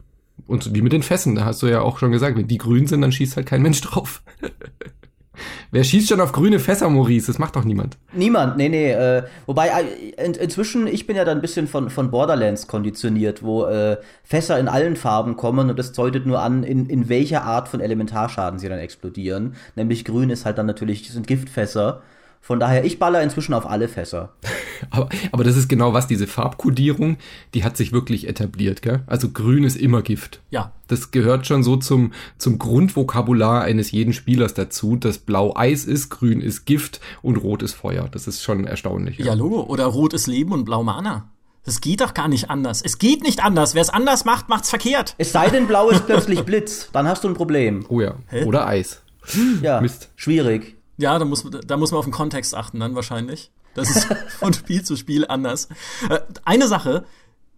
Und 0.46 0.74
wie 0.74 0.82
mit 0.82 0.92
den 0.92 1.02
Fässen, 1.02 1.34
da 1.34 1.44
hast 1.44 1.62
du 1.62 1.66
ja 1.66 1.80
auch 1.80 1.98
schon 1.98 2.12
gesagt, 2.12 2.36
wenn 2.36 2.48
die 2.48 2.58
grün 2.58 2.86
sind, 2.86 3.00
dann 3.00 3.12
schießt 3.12 3.36
halt 3.36 3.46
kein 3.46 3.62
Mensch 3.62 3.80
drauf. 3.80 4.22
Wer 5.70 5.84
schießt 5.84 6.08
schon 6.08 6.20
auf 6.20 6.32
grüne 6.32 6.58
Fässer, 6.58 6.88
Maurice? 6.88 7.26
Das 7.26 7.38
macht 7.38 7.56
doch 7.56 7.64
niemand. 7.64 7.98
Niemand, 8.12 8.56
nee, 8.56 8.68
nee. 8.68 8.92
Äh, 8.92 9.24
wobei, 9.46 9.68
äh, 9.68 10.24
in, 10.24 10.34
inzwischen, 10.34 10.86
ich 10.86 11.06
bin 11.06 11.16
ja 11.16 11.24
da 11.24 11.32
ein 11.32 11.40
bisschen 11.40 11.68
von, 11.68 11.90
von 11.90 12.10
Borderlands 12.10 12.66
konditioniert, 12.66 13.42
wo 13.42 13.64
äh, 13.64 13.98
Fässer 14.24 14.58
in 14.58 14.68
allen 14.68 14.96
Farben 14.96 15.36
kommen 15.36 15.70
und 15.70 15.78
das 15.78 15.92
deutet 15.92 16.26
nur 16.26 16.40
an, 16.40 16.62
in, 16.62 16.86
in 16.86 17.08
welcher 17.08 17.44
Art 17.44 17.68
von 17.68 17.80
Elementarschaden 17.80 18.58
sie 18.58 18.68
dann 18.68 18.78
explodieren. 18.78 19.54
Nämlich 19.74 20.04
grün 20.04 20.30
ist 20.30 20.44
halt 20.44 20.58
dann 20.58 20.66
natürlich, 20.66 21.10
sind 21.10 21.26
Giftfässer. 21.26 22.02
Von 22.46 22.60
daher, 22.60 22.84
ich 22.84 23.00
baller 23.00 23.24
inzwischen 23.24 23.54
auf 23.54 23.66
alle 23.66 23.88
Fässer. 23.88 24.32
aber, 24.90 25.08
aber 25.32 25.42
das 25.42 25.56
ist 25.56 25.66
genau 25.66 25.94
was, 25.94 26.06
diese 26.06 26.28
Farbkodierung, 26.28 27.16
die 27.54 27.64
hat 27.64 27.76
sich 27.76 27.90
wirklich 27.90 28.28
etabliert, 28.28 28.82
gell? 28.82 29.02
Also 29.08 29.30
grün 29.30 29.64
ist 29.64 29.74
immer 29.74 30.00
Gift. 30.00 30.42
Ja. 30.50 30.70
Das 30.86 31.10
gehört 31.10 31.48
schon 31.48 31.64
so 31.64 31.76
zum, 31.76 32.12
zum 32.38 32.60
Grundvokabular 32.60 33.62
eines 33.62 33.90
jeden 33.90 34.12
Spielers 34.12 34.54
dazu, 34.54 34.94
dass 34.94 35.18
blau 35.18 35.56
Eis 35.56 35.86
ist, 35.86 36.08
grün 36.08 36.40
ist 36.40 36.66
Gift 36.66 37.00
und 37.20 37.34
rot 37.34 37.64
ist 37.64 37.74
Feuer. 37.74 38.08
Das 38.08 38.28
ist 38.28 38.44
schon 38.44 38.64
erstaunlich. 38.64 39.18
Ja, 39.18 39.26
ja 39.26 39.34
Logo. 39.34 39.62
Oder 39.62 39.86
rot 39.86 40.14
ist 40.14 40.28
Leben 40.28 40.52
und 40.52 40.66
blau 40.66 40.84
Mana. 40.84 41.28
Das 41.64 41.80
geht 41.80 42.00
doch 42.00 42.14
gar 42.14 42.28
nicht 42.28 42.48
anders. 42.48 42.80
Es 42.80 42.98
geht 42.98 43.24
nicht 43.24 43.44
anders. 43.44 43.74
Wer 43.74 43.82
es 43.82 43.90
anders 43.90 44.24
macht, 44.24 44.48
macht's 44.48 44.70
verkehrt. 44.70 45.16
Es 45.18 45.32
sei 45.32 45.48
denn, 45.50 45.66
blau 45.66 45.90
ist 45.90 46.06
plötzlich 46.06 46.44
Blitz. 46.44 46.90
Dann 46.92 47.08
hast 47.08 47.24
du 47.24 47.28
ein 47.28 47.34
Problem. 47.34 47.84
Oh 47.88 48.00
ja. 48.00 48.14
Hä? 48.28 48.44
Oder 48.44 48.68
Eis. 48.68 49.02
Ja. 49.62 49.80
Mist. 49.80 50.10
Schwierig. 50.14 50.75
Ja, 50.98 51.18
da 51.18 51.24
muss, 51.24 51.44
da 51.66 51.76
muss 51.76 51.90
man 51.90 51.98
auf 51.98 52.06
den 52.06 52.12
Kontext 52.12 52.54
achten 52.54 52.80
dann 52.80 52.94
wahrscheinlich. 52.94 53.50
Das 53.74 53.90
ist 53.90 54.04
von 54.38 54.52
Spiel 54.52 54.82
zu 54.82 54.96
Spiel 54.96 55.26
anders. 55.26 55.68
Äh, 56.08 56.20
eine 56.44 56.68
Sache, 56.68 57.04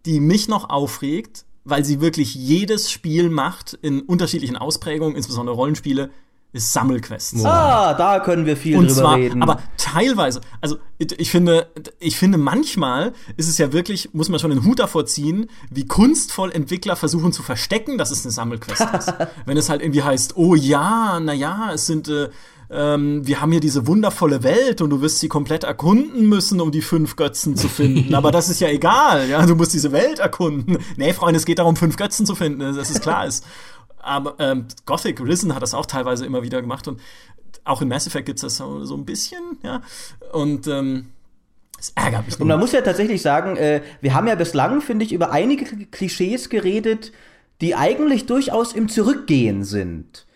die 0.07 0.20
mich 0.20 0.48
noch 0.48 0.70
aufregt, 0.70 1.44
weil 1.64 1.85
sie 1.85 2.01
wirklich 2.01 2.35
jedes 2.35 2.90
Spiel 2.90 3.31
macht 3.31 3.74
in 3.74 4.01
unterschiedlichen 4.01 4.57
Ausprägungen, 4.57 5.16
insbesondere 5.16 5.55
Rollenspiele, 5.55 6.11
ist 6.53 6.72
Sammelquests. 6.72 7.44
Ah, 7.44 7.92
da 7.92 8.20
können 8.20 8.46
wir 8.46 8.57
viel 8.57 8.79
Und 8.79 8.87
drüber 8.87 9.01
zwar, 9.01 9.16
reden. 9.16 9.42
Aber 9.42 9.62
teilweise, 9.77 10.40
also 10.62 10.79
ich 10.96 11.31
finde, 11.31 11.70
ich 12.01 12.16
finde 12.16 12.38
manchmal 12.38 13.12
ist 13.37 13.48
es 13.48 13.59
ja 13.59 13.72
wirklich, 13.74 14.14
muss 14.14 14.31
man 14.31 14.40
schon 14.40 14.51
den 14.51 14.64
Hut 14.64 14.79
davor 14.79 15.05
ziehen, 15.05 15.51
wie 15.70 15.87
kunstvoll 15.87 16.51
Entwickler 16.51 16.96
versuchen 16.96 17.33
zu 17.33 17.42
verstecken, 17.42 17.98
dass 17.98 18.11
es 18.11 18.24
eine 18.24 18.33
Sammelquest 18.33 18.87
ist. 18.98 19.14
Wenn 19.44 19.59
es 19.59 19.68
halt 19.68 19.83
irgendwie 19.83 20.03
heißt, 20.03 20.38
oh 20.38 20.55
ja, 20.55 21.20
na 21.20 21.35
ja, 21.35 21.72
es 21.74 21.87
sind 21.87 22.09
äh, 22.09 22.31
ähm, 22.70 23.26
wir 23.26 23.40
haben 23.40 23.50
hier 23.50 23.61
diese 23.61 23.87
wundervolle 23.87 24.42
Welt 24.42 24.81
und 24.81 24.90
du 24.90 25.00
wirst 25.00 25.20
sie 25.20 25.28
komplett 25.28 25.64
erkunden 25.64 26.28
müssen, 26.28 26.61
um 26.61 26.70
die 26.70 26.83
fünf 26.83 27.16
Götzen 27.16 27.57
zu 27.57 27.68
finden. 27.68 28.14
Aber 28.14 28.31
das 28.31 28.48
ist 28.48 28.61
ja 28.61 28.68
egal, 28.68 29.28
ja, 29.28 29.44
du 29.46 29.54
musst 29.54 29.72
diese 29.72 29.92
Welt 29.92 30.18
erkunden. 30.18 30.78
Nee, 30.96 31.12
Freunde, 31.12 31.38
es 31.38 31.46
geht 31.46 31.59
darum, 31.59 31.76
fünf 31.76 31.96
Götzen 31.96 32.26
zu 32.26 32.35
finden, 32.35 32.61
das 32.61 32.90
ist 32.90 33.00
klar 33.02 33.26
ist. 33.26 33.44
Aber 33.98 34.37
ähm, 34.38 34.66
Gothic 34.87 35.20
Risen 35.20 35.54
hat 35.54 35.62
das 35.62 35.74
auch 35.74 35.87
teilweise 35.87 36.26
immer 36.26 36.42
wieder 36.42 36.61
gemacht 36.61 36.88
und 36.88 37.00
auch 37.64 37.83
in 37.83 37.88
Mass 37.88 38.07
Effect 38.07 38.26
gibt 38.26 38.38
es 38.38 38.42
das 38.42 38.57
so, 38.57 38.85
so, 38.85 38.94
ein 38.96 39.04
bisschen, 39.04 39.59
ja. 39.62 39.83
Und 40.33 40.66
ähm, 40.66 41.11
das 41.76 41.92
ärgert 41.94 42.26
mich. 42.26 42.40
Und 42.40 42.48
man 42.48 42.59
muss 42.59 42.72
ja 42.72 42.81
tatsächlich 42.81 43.22
sagen, 43.22 43.57
äh, 43.57 43.83
wir 44.00 44.14
haben 44.14 44.26
ja 44.26 44.35
bislang, 44.35 44.81
finde 44.81 45.04
ich, 45.04 45.12
über 45.12 45.31
einige 45.31 45.87
Klischees 45.87 46.48
geredet, 46.48 47.12
die 47.61 47.74
eigentlich 47.74 48.26
durchaus 48.26 48.72
im 48.72 48.88
Zurückgehen 48.88 49.64
sind. 49.64 50.26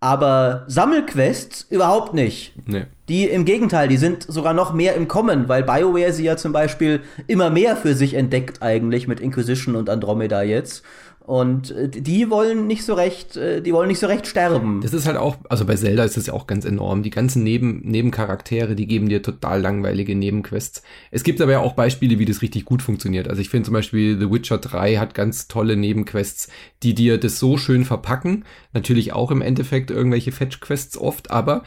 Aber 0.00 0.64
Sammelquests 0.68 1.66
überhaupt 1.70 2.14
nicht. 2.14 2.54
Nee. 2.66 2.86
Die 3.08 3.24
im 3.24 3.44
Gegenteil, 3.44 3.88
die 3.88 3.96
sind 3.96 4.22
sogar 4.22 4.54
noch 4.54 4.72
mehr 4.72 4.94
im 4.94 5.08
Kommen, 5.08 5.48
weil 5.48 5.64
BioWare 5.64 6.12
sie 6.12 6.24
ja 6.24 6.36
zum 6.36 6.52
Beispiel 6.52 7.00
immer 7.26 7.50
mehr 7.50 7.76
für 7.76 7.94
sich 7.94 8.14
entdeckt, 8.14 8.62
eigentlich 8.62 9.08
mit 9.08 9.18
Inquisition 9.18 9.74
und 9.74 9.90
Andromeda 9.90 10.42
jetzt. 10.42 10.84
Und 11.28 11.72
äh, 11.72 11.90
die 11.90 12.30
wollen 12.30 12.66
nicht 12.66 12.86
so 12.86 12.94
recht, 12.94 13.36
äh, 13.36 13.60
die 13.60 13.74
wollen 13.74 13.88
nicht 13.88 13.98
so 13.98 14.06
recht 14.06 14.26
sterben. 14.26 14.80
Das 14.80 14.94
ist 14.94 15.06
halt 15.06 15.18
auch, 15.18 15.36
also 15.50 15.66
bei 15.66 15.76
Zelda 15.76 16.02
ist 16.04 16.16
das 16.16 16.28
ja 16.28 16.32
auch 16.32 16.46
ganz 16.46 16.64
enorm. 16.64 17.02
Die 17.02 17.10
ganzen 17.10 17.42
Neben 17.42 17.82
Nebencharaktere, 17.84 18.74
die 18.74 18.86
geben 18.86 19.10
dir 19.10 19.22
total 19.22 19.60
langweilige 19.60 20.14
Nebenquests. 20.14 20.82
Es 21.10 21.24
gibt 21.24 21.42
aber 21.42 21.52
ja 21.52 21.58
auch 21.58 21.74
Beispiele, 21.74 22.18
wie 22.18 22.24
das 22.24 22.40
richtig 22.40 22.64
gut 22.64 22.80
funktioniert. 22.80 23.28
Also 23.28 23.42
ich 23.42 23.50
finde 23.50 23.66
zum 23.66 23.74
Beispiel 23.74 24.18
The 24.18 24.30
Witcher 24.30 24.56
3 24.56 24.96
hat 24.96 25.12
ganz 25.12 25.48
tolle 25.48 25.76
Nebenquests, 25.76 26.48
die 26.82 26.94
dir 26.94 27.18
das 27.18 27.38
so 27.38 27.58
schön 27.58 27.84
verpacken. 27.84 28.46
Natürlich 28.72 29.12
auch 29.12 29.30
im 29.30 29.42
Endeffekt 29.42 29.90
irgendwelche 29.90 30.32
Fetch-Quests 30.32 30.96
oft, 30.96 31.30
aber 31.30 31.62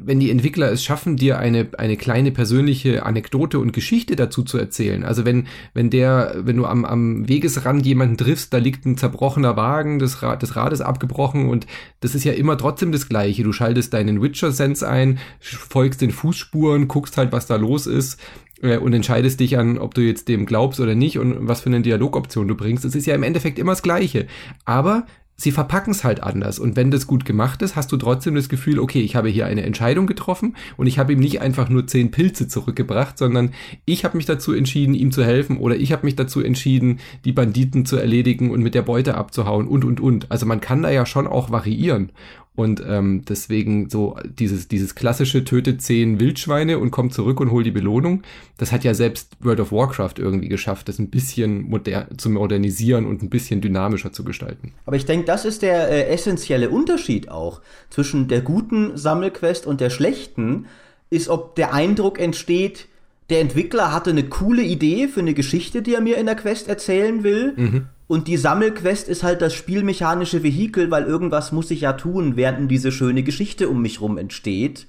wenn 0.00 0.18
die 0.18 0.32
Entwickler 0.32 0.72
es 0.72 0.82
schaffen, 0.82 1.16
dir 1.16 1.38
eine, 1.38 1.68
eine 1.78 1.96
kleine 1.96 2.32
persönliche 2.32 3.06
Anekdote 3.06 3.60
und 3.60 3.72
Geschichte 3.72 4.16
dazu 4.16 4.42
zu 4.42 4.58
erzählen. 4.58 5.04
Also 5.04 5.24
wenn, 5.24 5.46
wenn 5.74 5.90
der, 5.90 6.34
wenn 6.38 6.56
du 6.56 6.66
am, 6.66 6.84
am 6.84 7.28
Wegesrand 7.28 7.86
jemanden 7.86 8.16
triffst, 8.16 8.52
da 8.52 8.58
liegt 8.58 8.84
ein 8.84 8.96
zerbrochener 8.96 9.56
Wagen, 9.56 10.00
das 10.00 10.22
Rad, 10.22 10.42
das 10.42 10.56
Rad 10.56 10.72
ist 10.72 10.80
abgebrochen 10.80 11.48
und 11.48 11.68
das 12.00 12.16
ist 12.16 12.24
ja 12.24 12.32
immer 12.32 12.58
trotzdem 12.58 12.90
das 12.90 13.08
Gleiche. 13.08 13.44
Du 13.44 13.52
schaltest 13.52 13.94
deinen 13.94 14.20
Witcher-Sense 14.20 14.88
ein, 14.88 15.20
folgst 15.38 16.00
den 16.00 16.10
Fußspuren, 16.10 16.88
guckst 16.88 17.16
halt, 17.16 17.30
was 17.30 17.46
da 17.46 17.54
los 17.54 17.86
ist 17.86 18.20
äh, 18.62 18.78
und 18.78 18.92
entscheidest 18.92 19.38
dich 19.38 19.56
an, 19.56 19.78
ob 19.78 19.94
du 19.94 20.00
jetzt 20.00 20.26
dem 20.26 20.46
glaubst 20.46 20.80
oder 20.80 20.96
nicht 20.96 21.20
und 21.20 21.46
was 21.46 21.60
für 21.60 21.70
eine 21.70 21.82
Dialogoption 21.82 22.48
du 22.48 22.56
bringst. 22.56 22.84
Es 22.84 22.96
ist 22.96 23.06
ja 23.06 23.14
im 23.14 23.22
Endeffekt 23.22 23.56
immer 23.56 23.72
das 23.72 23.82
Gleiche. 23.82 24.26
Aber 24.64 25.06
sie 25.36 25.52
verpacken 25.52 25.92
es 25.92 26.02
halt 26.02 26.22
anders. 26.22 26.58
Und 26.58 26.76
wenn 26.76 26.90
das 26.90 27.06
gut 27.06 27.24
gemacht 27.24 27.62
ist, 27.62 27.76
hast 27.76 27.92
du 27.92 27.96
trotzdem 27.96 28.34
das 28.34 28.48
Gefühl, 28.48 28.78
okay, 28.78 29.00
ich 29.00 29.16
habe 29.16 29.28
hier 29.28 29.46
eine 29.46 29.62
Entscheidung 29.62 30.06
getroffen 30.06 30.56
und 30.76 30.86
ich 30.86 30.98
habe 30.98 31.12
ihm 31.12 31.20
nicht 31.20 31.40
einfach 31.40 31.68
nur 31.68 31.86
zehn 31.86 32.10
Pilze 32.10 32.48
zurückgebracht, 32.48 33.18
sondern 33.18 33.52
ich 33.84 34.04
habe 34.04 34.16
mich 34.16 34.26
dazu 34.26 34.52
entschieden, 34.52 34.94
ihm 34.94 35.12
zu 35.12 35.24
helfen 35.24 35.58
oder 35.58 35.76
ich 35.76 35.92
habe 35.92 36.06
mich 36.06 36.16
dazu 36.16 36.40
entschieden, 36.40 37.00
die 37.24 37.32
Banditen 37.32 37.84
zu 37.84 37.96
erledigen 37.96 38.50
und 38.50 38.62
mit 38.62 38.74
der 38.74 38.82
Beute 38.82 39.16
abzuhauen 39.16 39.68
und, 39.68 39.84
und, 39.84 40.00
und. 40.00 40.30
Also 40.30 40.46
man 40.46 40.60
kann 40.60 40.82
da 40.82 40.90
ja 40.90 41.04
schon 41.04 41.26
auch 41.26 41.50
variieren. 41.50 42.12
Und 42.56 42.82
ähm, 42.86 43.22
deswegen 43.28 43.90
so 43.90 44.16
dieses, 44.24 44.66
dieses 44.66 44.94
klassische 44.94 45.44
tötet 45.44 45.82
zehn 45.82 46.18
Wildschweine 46.18 46.78
und 46.78 46.90
kommt 46.90 47.14
zurück 47.14 47.38
und 47.38 47.50
holt 47.50 47.66
die 47.66 47.70
Belohnung, 47.70 48.22
das 48.56 48.72
hat 48.72 48.82
ja 48.82 48.94
selbst 48.94 49.36
World 49.40 49.60
of 49.60 49.72
Warcraft 49.72 50.14
irgendwie 50.16 50.48
geschafft, 50.48 50.88
das 50.88 50.98
ein 50.98 51.10
bisschen 51.10 51.68
moder 51.68 52.08
zu 52.16 52.30
modernisieren 52.30 53.06
und 53.06 53.22
ein 53.22 53.28
bisschen 53.28 53.60
dynamischer 53.60 54.12
zu 54.12 54.24
gestalten. 54.24 54.72
Aber 54.86 54.96
ich 54.96 55.04
denke, 55.04 55.26
das 55.26 55.44
ist 55.44 55.62
der 55.62 55.90
äh, 55.90 56.08
essentielle 56.08 56.70
Unterschied 56.70 57.28
auch 57.28 57.60
zwischen 57.90 58.26
der 58.26 58.40
guten 58.40 58.96
Sammelquest 58.96 59.66
und 59.66 59.80
der 59.80 59.90
schlechten, 59.90 60.66
ist, 61.10 61.28
ob 61.28 61.54
der 61.54 61.72
Eindruck 61.72 62.18
entsteht, 62.18 62.88
der 63.30 63.40
Entwickler 63.40 63.92
hatte 63.92 64.10
eine 64.10 64.24
coole 64.24 64.62
Idee 64.62 65.08
für 65.08 65.20
eine 65.20 65.34
Geschichte, 65.34 65.82
die 65.82 65.94
er 65.94 66.00
mir 66.00 66.16
in 66.16 66.26
der 66.26 66.36
Quest 66.36 66.68
erzählen 66.68 67.24
will. 67.24 67.54
Mhm. 67.56 67.86
Und 68.08 68.28
die 68.28 68.36
Sammelquest 68.36 69.08
ist 69.08 69.22
halt 69.22 69.42
das 69.42 69.54
spielmechanische 69.54 70.42
Vehikel, 70.42 70.90
weil 70.90 71.04
irgendwas 71.04 71.50
muss 71.50 71.70
ich 71.70 71.80
ja 71.80 71.94
tun, 71.94 72.36
während 72.36 72.70
diese 72.70 72.92
schöne 72.92 73.22
Geschichte 73.22 73.68
um 73.68 73.82
mich 73.82 74.00
rum 74.00 74.16
entsteht. 74.16 74.86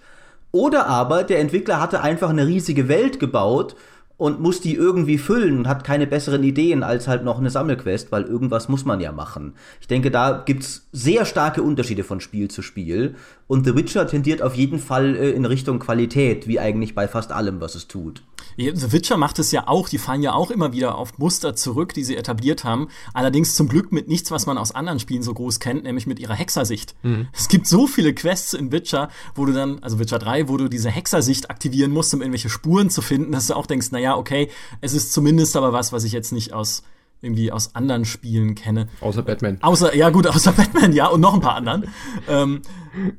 Oder 0.52 0.88
aber 0.88 1.24
der 1.24 1.40
Entwickler 1.40 1.82
hatte 1.82 2.02
einfach 2.02 2.30
eine 2.30 2.48
riesige 2.48 2.88
Welt 2.88 3.20
gebaut 3.20 3.76
und 4.18 4.40
muss 4.40 4.62
die 4.62 4.74
irgendwie 4.74 5.20
füllen 5.20 5.60
und 5.60 5.68
hat 5.68 5.84
keine 5.84 6.08
besseren 6.08 6.44
Ideen 6.44 6.84
als 6.84 7.08
halt 7.08 7.24
noch 7.24 7.38
eine 7.38 7.52
Sammelquest, 7.52 8.12
weil 8.12 8.24
irgendwas 8.24 8.68
muss 8.68 8.84
man 8.84 9.00
ja 9.00 9.12
machen. 9.12 9.54
Ich 9.80 9.88
denke, 9.88 10.10
da 10.10 10.44
gibt's 10.44 10.88
sehr 10.92 11.26
starke 11.26 11.62
Unterschiede 11.62 12.04
von 12.04 12.20
Spiel 12.20 12.50
zu 12.50 12.64
Spiel 12.64 13.16
und 13.46 13.66
The 13.66 13.76
Witcher 13.76 14.08
tendiert 14.08 14.42
auf 14.42 14.56
jeden 14.56 14.80
Fall 14.80 15.16
äh, 15.16 15.32
in 15.32 15.46
Richtung 15.46 15.80
Qualität, 15.80 16.48
wie 16.48 16.60
eigentlich 16.60 16.96
bei 16.96 17.08
fast 17.08 17.32
allem, 17.32 17.62
was 17.62 17.76
es 17.76 17.88
tut. 17.88 18.24
The 18.58 18.92
Witcher 18.92 19.18
macht 19.18 19.38
es 19.38 19.52
ja 19.52 19.68
auch, 19.68 19.88
die 19.88 20.00
fallen 20.00 20.24
ja 20.24 20.34
auch 20.34 20.50
immer 20.50 20.74
wieder 20.74 20.98
auf 20.98 21.20
Muster 21.20 21.56
zurück, 21.56 21.94
die 21.94 22.04
sie 22.04 22.16
etabliert 22.16 22.64
haben. 22.64 22.88
Allerdings 23.14 23.56
zum 23.56 23.68
Glück 23.68 23.92
mit 23.92 24.08
nichts, 24.08 24.32
was 24.32 24.48
man 24.48 24.58
aus 24.58 24.72
anderen 24.72 25.00
Spielen 25.00 25.22
so 25.22 25.34
groß 25.34 25.60
kennt, 25.60 25.84
nämlich 25.84 26.08
mit 26.08 26.20
ihrer 26.20 26.34
Hexersicht. 26.34 26.96
Mhm. 27.04 27.28
Es 27.34 27.48
gibt 27.48 27.68
so 27.68 27.86
viele 27.86 28.16
Quests 28.16 28.54
in 28.54 28.72
Witcher, 28.72 29.10
wo 29.36 29.46
du 29.46 29.54
dann, 29.54 29.80
also 29.84 30.00
Witcher 30.00 30.18
3, 30.18 30.50
wo 30.50 30.58
du 30.58 30.70
diese 30.70 30.90
Hexersicht 30.90 31.52
aktivieren 31.52 31.92
musst, 31.92 32.14
um 32.16 32.22
irgendwelche 32.22 32.50
Spuren 32.50 32.90
zu 32.90 33.04
finden, 33.04 33.32
dass 33.32 33.48
du 33.48 33.56
auch 33.56 33.68
denkst, 33.68 33.92
naja, 33.92 34.18
okay, 34.18 34.50
es 34.82 34.94
ist 34.94 35.14
zumindest 35.14 35.56
aber 35.56 35.72
was, 35.72 35.94
was 35.94 36.04
ich 36.04 36.12
jetzt 36.12 36.32
nicht 36.32 36.52
aus 36.52 36.82
irgendwie 37.22 37.52
aus 37.52 37.76
anderen 37.76 38.06
Spielen 38.06 38.56
kenne. 38.56 38.88
Außer 39.02 39.24
Batman. 39.24 39.58
Außer, 39.62 39.96
ja 39.96 40.10
gut, 40.10 40.28
außer 40.36 40.52
Batman, 40.52 40.94
ja, 40.94 41.08
und 41.08 41.22
noch 41.22 41.34
ein 41.34 41.42
paar 41.42 41.56
anderen. 41.56 41.88
ähm, 42.28 42.62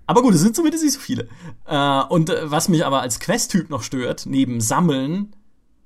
aber 0.06 0.22
gut, 0.22 0.34
es 0.34 0.40
sind 0.40 0.54
zumindest 0.54 0.84
nicht 0.84 0.94
so 0.94 1.00
viele. 1.00 1.28
Äh, 1.66 2.02
und 2.08 2.30
äh, 2.30 2.50
was 2.50 2.68
mich 2.68 2.84
aber 2.84 3.00
als 3.00 3.20
Quest-Typ 3.20 3.70
noch 3.70 3.82
stört, 3.82 4.26
neben 4.26 4.60
Sammeln, 4.60 5.34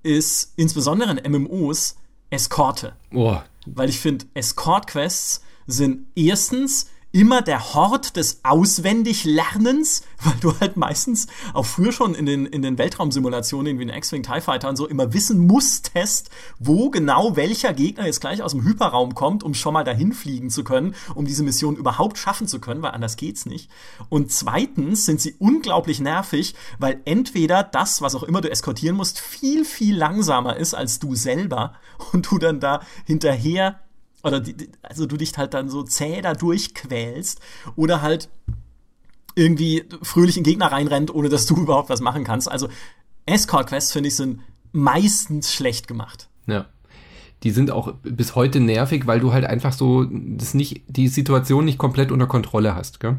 ist 0.02 0.52
insbesondere 0.56 1.18
in 1.18 1.32
MMOs 1.32 1.96
Eskorte. 2.30 2.94
Oh. 3.12 3.36
Weil 3.66 3.88
ich 3.88 4.00
finde, 4.00 4.26
Escort-Quests 4.34 5.42
sind 5.66 6.06
erstens 6.14 6.88
immer 7.12 7.42
der 7.42 7.74
Hort 7.74 8.16
des 8.16 8.40
Auswendiglernens, 8.42 10.02
weil 10.24 10.34
du 10.40 10.58
halt 10.58 10.76
meistens 10.76 11.26
auch 11.52 11.66
früher 11.66 11.92
schon 11.92 12.14
in 12.14 12.26
den, 12.26 12.46
in 12.46 12.62
den 12.62 12.78
Weltraumsimulationen, 12.78 13.78
wie 13.78 13.82
in 13.82 13.88
X-Wing 13.90 14.22
TIE 14.22 14.40
Fighter 14.40 14.68
und 14.68 14.76
so, 14.76 14.86
immer 14.86 15.12
wissen 15.12 15.46
musstest, 15.46 16.30
wo 16.58 16.90
genau 16.90 17.36
welcher 17.36 17.74
Gegner 17.74 18.06
jetzt 18.06 18.20
gleich 18.20 18.42
aus 18.42 18.52
dem 18.52 18.64
Hyperraum 18.64 19.14
kommt, 19.14 19.42
um 19.42 19.54
schon 19.54 19.74
mal 19.74 19.84
dahin 19.84 20.12
fliegen 20.12 20.50
zu 20.50 20.64
können, 20.64 20.94
um 21.14 21.26
diese 21.26 21.42
Mission 21.42 21.76
überhaupt 21.76 22.18
schaffen 22.18 22.48
zu 22.48 22.60
können, 22.60 22.82
weil 22.82 22.92
anders 22.92 23.16
geht's 23.16 23.46
nicht. 23.46 23.70
Und 24.08 24.32
zweitens 24.32 25.04
sind 25.04 25.20
sie 25.20 25.34
unglaublich 25.38 26.00
nervig, 26.00 26.54
weil 26.78 27.00
entweder 27.04 27.62
das, 27.62 28.00
was 28.00 28.14
auch 28.14 28.22
immer 28.22 28.40
du 28.40 28.50
eskortieren 28.50 28.96
musst, 28.96 29.20
viel, 29.20 29.64
viel 29.64 29.96
langsamer 29.96 30.56
ist 30.56 30.74
als 30.74 30.98
du 30.98 31.14
selber 31.14 31.74
und 32.12 32.30
du 32.30 32.38
dann 32.38 32.60
da 32.60 32.80
hinterher 33.04 33.80
oder 34.22 34.40
die, 34.40 34.68
also 34.82 35.06
du 35.06 35.16
dich 35.16 35.36
halt 35.36 35.54
dann 35.54 35.68
so 35.68 35.82
zäh 35.82 36.20
da 36.20 36.34
durchquälst 36.34 37.40
oder 37.76 38.02
halt 38.02 38.28
irgendwie 39.34 39.84
fröhlich 40.02 40.36
in 40.36 40.44
Gegner 40.44 40.70
reinrennt, 40.70 41.14
ohne 41.14 41.28
dass 41.28 41.46
du 41.46 41.56
überhaupt 41.62 41.88
was 41.88 42.00
machen 42.00 42.24
kannst. 42.24 42.50
Also 42.50 42.68
Escort-Quests, 43.26 43.92
finde 43.92 44.08
ich, 44.08 44.16
sind 44.16 44.40
meistens 44.72 45.52
schlecht 45.52 45.88
gemacht. 45.88 46.28
Ja 46.46 46.66
die 47.42 47.50
sind 47.50 47.70
auch 47.70 47.94
bis 48.02 48.36
heute 48.36 48.60
nervig, 48.60 49.06
weil 49.06 49.20
du 49.20 49.32
halt 49.32 49.44
einfach 49.44 49.72
so 49.72 50.04
das 50.04 50.54
nicht, 50.54 50.82
die 50.86 51.08
Situation 51.08 51.64
nicht 51.64 51.78
komplett 51.78 52.12
unter 52.12 52.26
Kontrolle 52.26 52.74
hast. 52.74 53.00
Gell? 53.00 53.18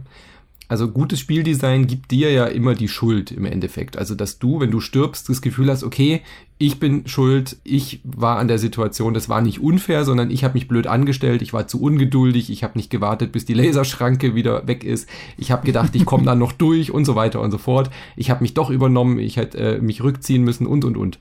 Also 0.74 0.88
gutes 0.88 1.20
Spieldesign 1.20 1.86
gibt 1.86 2.10
dir 2.10 2.32
ja 2.32 2.46
immer 2.46 2.74
die 2.74 2.88
Schuld 2.88 3.30
im 3.30 3.46
Endeffekt. 3.46 3.96
Also 3.96 4.16
dass 4.16 4.40
du, 4.40 4.60
wenn 4.60 4.72
du 4.72 4.80
stirbst, 4.80 5.30
das 5.30 5.44
Gefühl 5.44 5.70
hast, 5.70 5.84
okay, 5.84 6.24
ich 6.58 6.80
bin 6.80 7.06
schuld, 7.06 7.58
ich 7.64 8.02
war 8.04 8.40
an 8.40 8.48
der 8.48 8.58
Situation, 8.58 9.14
das 9.14 9.30
war 9.30 9.42
nicht 9.42 9.62
unfair, 9.62 10.04
sondern 10.04 10.32
ich 10.32 10.44
habe 10.44 10.56
mich 10.56 10.68
blöd 10.68 10.88
angestellt, 10.88 11.44
ich 11.44 11.54
war 11.54 11.68
zu 11.68 11.80
ungeduldig, 11.80 12.50
ich 12.50 12.64
habe 12.64 12.76
nicht 12.76 12.90
gewartet, 12.90 13.32
bis 13.32 13.46
die 13.46 13.54
Laserschranke 13.54 14.34
wieder 14.34 14.66
weg 14.66 14.84
ist, 14.84 15.08
ich 15.38 15.52
habe 15.52 15.64
gedacht, 15.64 15.96
ich 15.96 16.06
komme 16.06 16.24
dann 16.24 16.40
noch 16.40 16.52
durch 16.64 16.90
und 16.90 17.06
so 17.06 17.14
weiter 17.14 17.40
und 17.40 17.52
so 17.52 17.60
fort. 17.60 17.92
Ich 18.16 18.32
habe 18.32 18.42
mich 18.42 18.56
doch 18.56 18.72
übernommen, 18.72 19.20
ich 19.20 19.38
hätte 19.38 19.60
äh, 19.60 19.80
mich 19.80 20.02
rückziehen 20.02 20.44
müssen 20.44 20.66
und 20.66 20.86
und 20.86 20.98
und. 20.98 21.20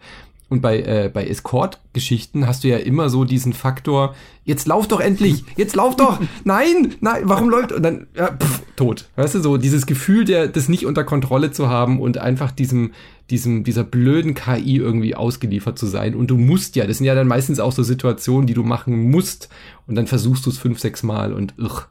Und 0.53 0.61
bei, 0.61 0.81
äh, 0.81 1.11
bei 1.11 1.27
Escort-Geschichten 1.27 2.47
hast 2.47 2.63
du 2.63 2.69
ja 2.69 2.77
immer 2.77 3.09
so 3.09 3.25
diesen 3.25 3.55
Faktor, 3.55 4.15
jetzt 4.45 4.67
lauf 4.67 4.87
doch 4.87 5.01
endlich, 5.01 5.45
jetzt 5.57 5.75
lauf 5.75 5.97
doch, 5.97 6.21
nein, 6.45 6.95
nein, 7.01 7.23
warum 7.25 7.49
läuft, 7.49 7.73
und 7.73 7.83
dann, 7.83 8.07
ja, 8.15 8.37
pff, 8.37 8.61
tot. 8.77 9.09
Weißt 9.17 9.35
du, 9.35 9.41
so 9.41 9.57
dieses 9.57 9.87
Gefühl, 9.87 10.27
der, 10.27 10.49
das 10.49 10.69
nicht 10.69 10.85
unter 10.85 11.05
Kontrolle 11.05 11.53
zu 11.53 11.71
haben 11.71 11.99
und 11.99 12.19
einfach 12.19 12.51
diesem, 12.51 12.93
diesem, 13.31 13.65
dieser 13.65 13.83
blöden 13.83 14.35
KI 14.35 14.77
irgendwie 14.77 15.15
ausgeliefert 15.15 15.79
zu 15.79 15.87
sein. 15.87 16.15
Und 16.15 16.27
du 16.27 16.37
musst 16.37 16.77
ja, 16.77 16.87
das 16.87 16.99
sind 16.99 17.07
ja 17.07 17.15
dann 17.15 17.29
meistens 17.29 17.59
auch 17.59 17.73
so 17.73 17.83
Situationen, 17.83 18.47
die 18.47 18.53
du 18.53 18.63
machen 18.63 19.11
musst. 19.11 19.49
Und 19.87 19.95
dann 19.95 20.07
versuchst 20.07 20.45
du 20.45 20.51
es 20.51 20.59
fünf, 20.59 20.81
sechs 20.81 21.03
Mal 21.03 21.33
und 21.33 21.55
ugh, 21.59 21.87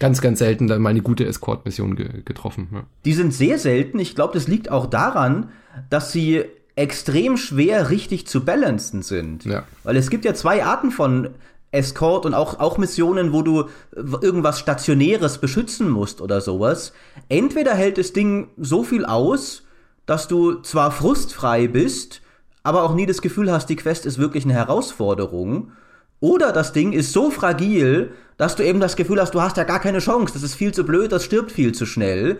ganz, 0.00 0.20
ganz 0.20 0.40
selten 0.40 0.66
dann 0.66 0.82
mal 0.82 0.90
eine 0.90 1.02
gute 1.02 1.26
Escort-Mission 1.26 1.94
ge 1.94 2.08
getroffen. 2.24 2.70
Ja. 2.72 2.82
Die 3.04 3.12
sind 3.12 3.32
sehr 3.32 3.60
selten. 3.60 4.00
Ich 4.00 4.16
glaube, 4.16 4.34
das 4.34 4.48
liegt 4.48 4.68
auch 4.68 4.86
daran, 4.86 5.50
dass 5.90 6.10
sie 6.10 6.42
extrem 6.76 7.36
schwer 7.36 7.90
richtig 7.90 8.26
zu 8.26 8.44
balancen 8.44 9.02
sind. 9.02 9.44
Ja. 9.44 9.64
Weil 9.84 9.96
es 9.96 10.10
gibt 10.10 10.24
ja 10.24 10.34
zwei 10.34 10.64
Arten 10.64 10.90
von 10.90 11.30
Escort 11.70 12.24
und 12.24 12.34
auch, 12.34 12.60
auch 12.60 12.78
Missionen, 12.78 13.32
wo 13.32 13.42
du 13.42 13.64
irgendwas 13.94 14.60
Stationäres 14.60 15.38
beschützen 15.38 15.90
musst 15.90 16.20
oder 16.20 16.40
sowas. 16.40 16.92
Entweder 17.28 17.74
hält 17.74 17.98
das 17.98 18.12
Ding 18.12 18.48
so 18.56 18.84
viel 18.84 19.04
aus, 19.04 19.64
dass 20.06 20.28
du 20.28 20.60
zwar 20.62 20.90
frustfrei 20.90 21.68
bist, 21.68 22.22
aber 22.62 22.82
auch 22.82 22.94
nie 22.94 23.06
das 23.06 23.22
Gefühl 23.22 23.52
hast, 23.52 23.66
die 23.66 23.76
Quest 23.76 24.06
ist 24.06 24.18
wirklich 24.18 24.44
eine 24.44 24.54
Herausforderung. 24.54 25.72
Oder 26.20 26.52
das 26.52 26.72
Ding 26.72 26.92
ist 26.92 27.12
so 27.12 27.30
fragil, 27.30 28.12
dass 28.36 28.56
du 28.56 28.64
eben 28.64 28.80
das 28.80 28.96
Gefühl 28.96 29.20
hast, 29.20 29.34
du 29.34 29.42
hast 29.42 29.56
ja 29.56 29.64
gar 29.64 29.80
keine 29.80 29.98
Chance, 29.98 30.32
das 30.32 30.42
ist 30.42 30.54
viel 30.54 30.72
zu 30.72 30.84
blöd, 30.84 31.12
das 31.12 31.24
stirbt 31.24 31.52
viel 31.52 31.72
zu 31.72 31.86
schnell. 31.86 32.38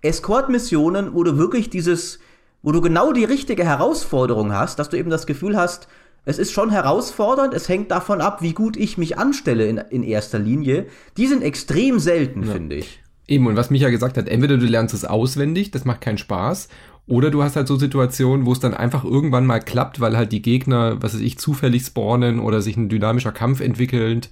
Escort-Missionen, 0.00 1.14
wo 1.14 1.22
du 1.22 1.38
wirklich 1.38 1.70
dieses, 1.70 2.18
wo 2.64 2.72
du 2.72 2.80
genau 2.80 3.12
die 3.12 3.24
richtige 3.24 3.64
Herausforderung 3.64 4.52
hast, 4.52 4.78
dass 4.78 4.88
du 4.88 4.96
eben 4.96 5.10
das 5.10 5.26
Gefühl 5.26 5.56
hast, 5.56 5.86
es 6.24 6.38
ist 6.38 6.50
schon 6.50 6.70
herausfordernd, 6.70 7.52
es 7.52 7.68
hängt 7.68 7.90
davon 7.90 8.22
ab, 8.22 8.40
wie 8.40 8.54
gut 8.54 8.78
ich 8.78 8.96
mich 8.96 9.18
anstelle 9.18 9.66
in, 9.66 9.76
in 9.76 10.02
erster 10.02 10.38
Linie. 10.38 10.86
Die 11.18 11.26
sind 11.26 11.42
extrem 11.42 11.98
selten, 11.98 12.44
ja. 12.44 12.52
finde 12.52 12.76
ich. 12.76 13.02
Eben, 13.28 13.46
und 13.46 13.56
was 13.56 13.68
Micha 13.68 13.90
gesagt 13.90 14.16
hat, 14.16 14.28
entweder 14.28 14.56
du 14.56 14.64
lernst 14.64 14.94
es 14.94 15.04
auswendig, 15.04 15.72
das 15.72 15.84
macht 15.84 16.00
keinen 16.00 16.16
Spaß, 16.16 16.68
oder 17.06 17.30
du 17.30 17.42
hast 17.42 17.54
halt 17.54 17.68
so 17.68 17.76
Situationen, 17.76 18.46
wo 18.46 18.52
es 18.52 18.60
dann 18.60 18.72
einfach 18.72 19.04
irgendwann 19.04 19.44
mal 19.44 19.60
klappt, 19.60 20.00
weil 20.00 20.16
halt 20.16 20.32
die 20.32 20.40
Gegner, 20.40 21.02
was 21.02 21.12
weiß 21.12 21.20
ich, 21.20 21.38
zufällig 21.38 21.84
spawnen 21.84 22.40
oder 22.40 22.62
sich 22.62 22.78
ein 22.78 22.88
dynamischer 22.88 23.32
Kampf 23.32 23.60
entwickelt, 23.60 24.30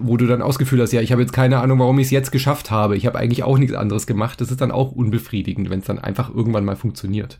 wo 0.00 0.16
du 0.16 0.26
dann 0.26 0.42
ausgefühlt 0.42 0.82
hast, 0.82 0.92
ja, 0.92 1.00
ich 1.00 1.12
habe 1.12 1.22
jetzt 1.22 1.32
keine 1.32 1.60
Ahnung, 1.60 1.78
warum 1.78 1.98
ich 1.98 2.06
es 2.06 2.10
jetzt 2.10 2.32
geschafft 2.32 2.70
habe. 2.70 2.96
Ich 2.96 3.06
habe 3.06 3.18
eigentlich 3.18 3.44
auch 3.44 3.58
nichts 3.58 3.74
anderes 3.74 4.06
gemacht. 4.06 4.40
Das 4.40 4.50
ist 4.50 4.60
dann 4.60 4.72
auch 4.72 4.92
unbefriedigend, 4.92 5.70
wenn 5.70 5.80
es 5.80 5.86
dann 5.86 5.98
einfach 5.98 6.34
irgendwann 6.34 6.64
mal 6.64 6.76
funktioniert. 6.76 7.38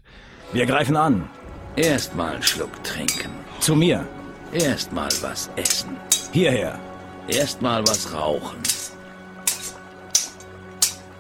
Wir 0.53 0.67
greifen 0.67 0.97
an. 0.97 1.25
Erstmal 1.77 2.35
einen 2.35 2.43
Schluck 2.43 2.83
trinken. 2.85 3.31
Zu 3.61 3.77
mir. 3.77 4.07
Erstmal 4.53 5.09
was 5.23 5.51
essen. 5.57 5.91
Hierher. 6.33 6.79
Erstmal 7.29 7.83
was 7.83 8.13
rauchen. 8.13 8.59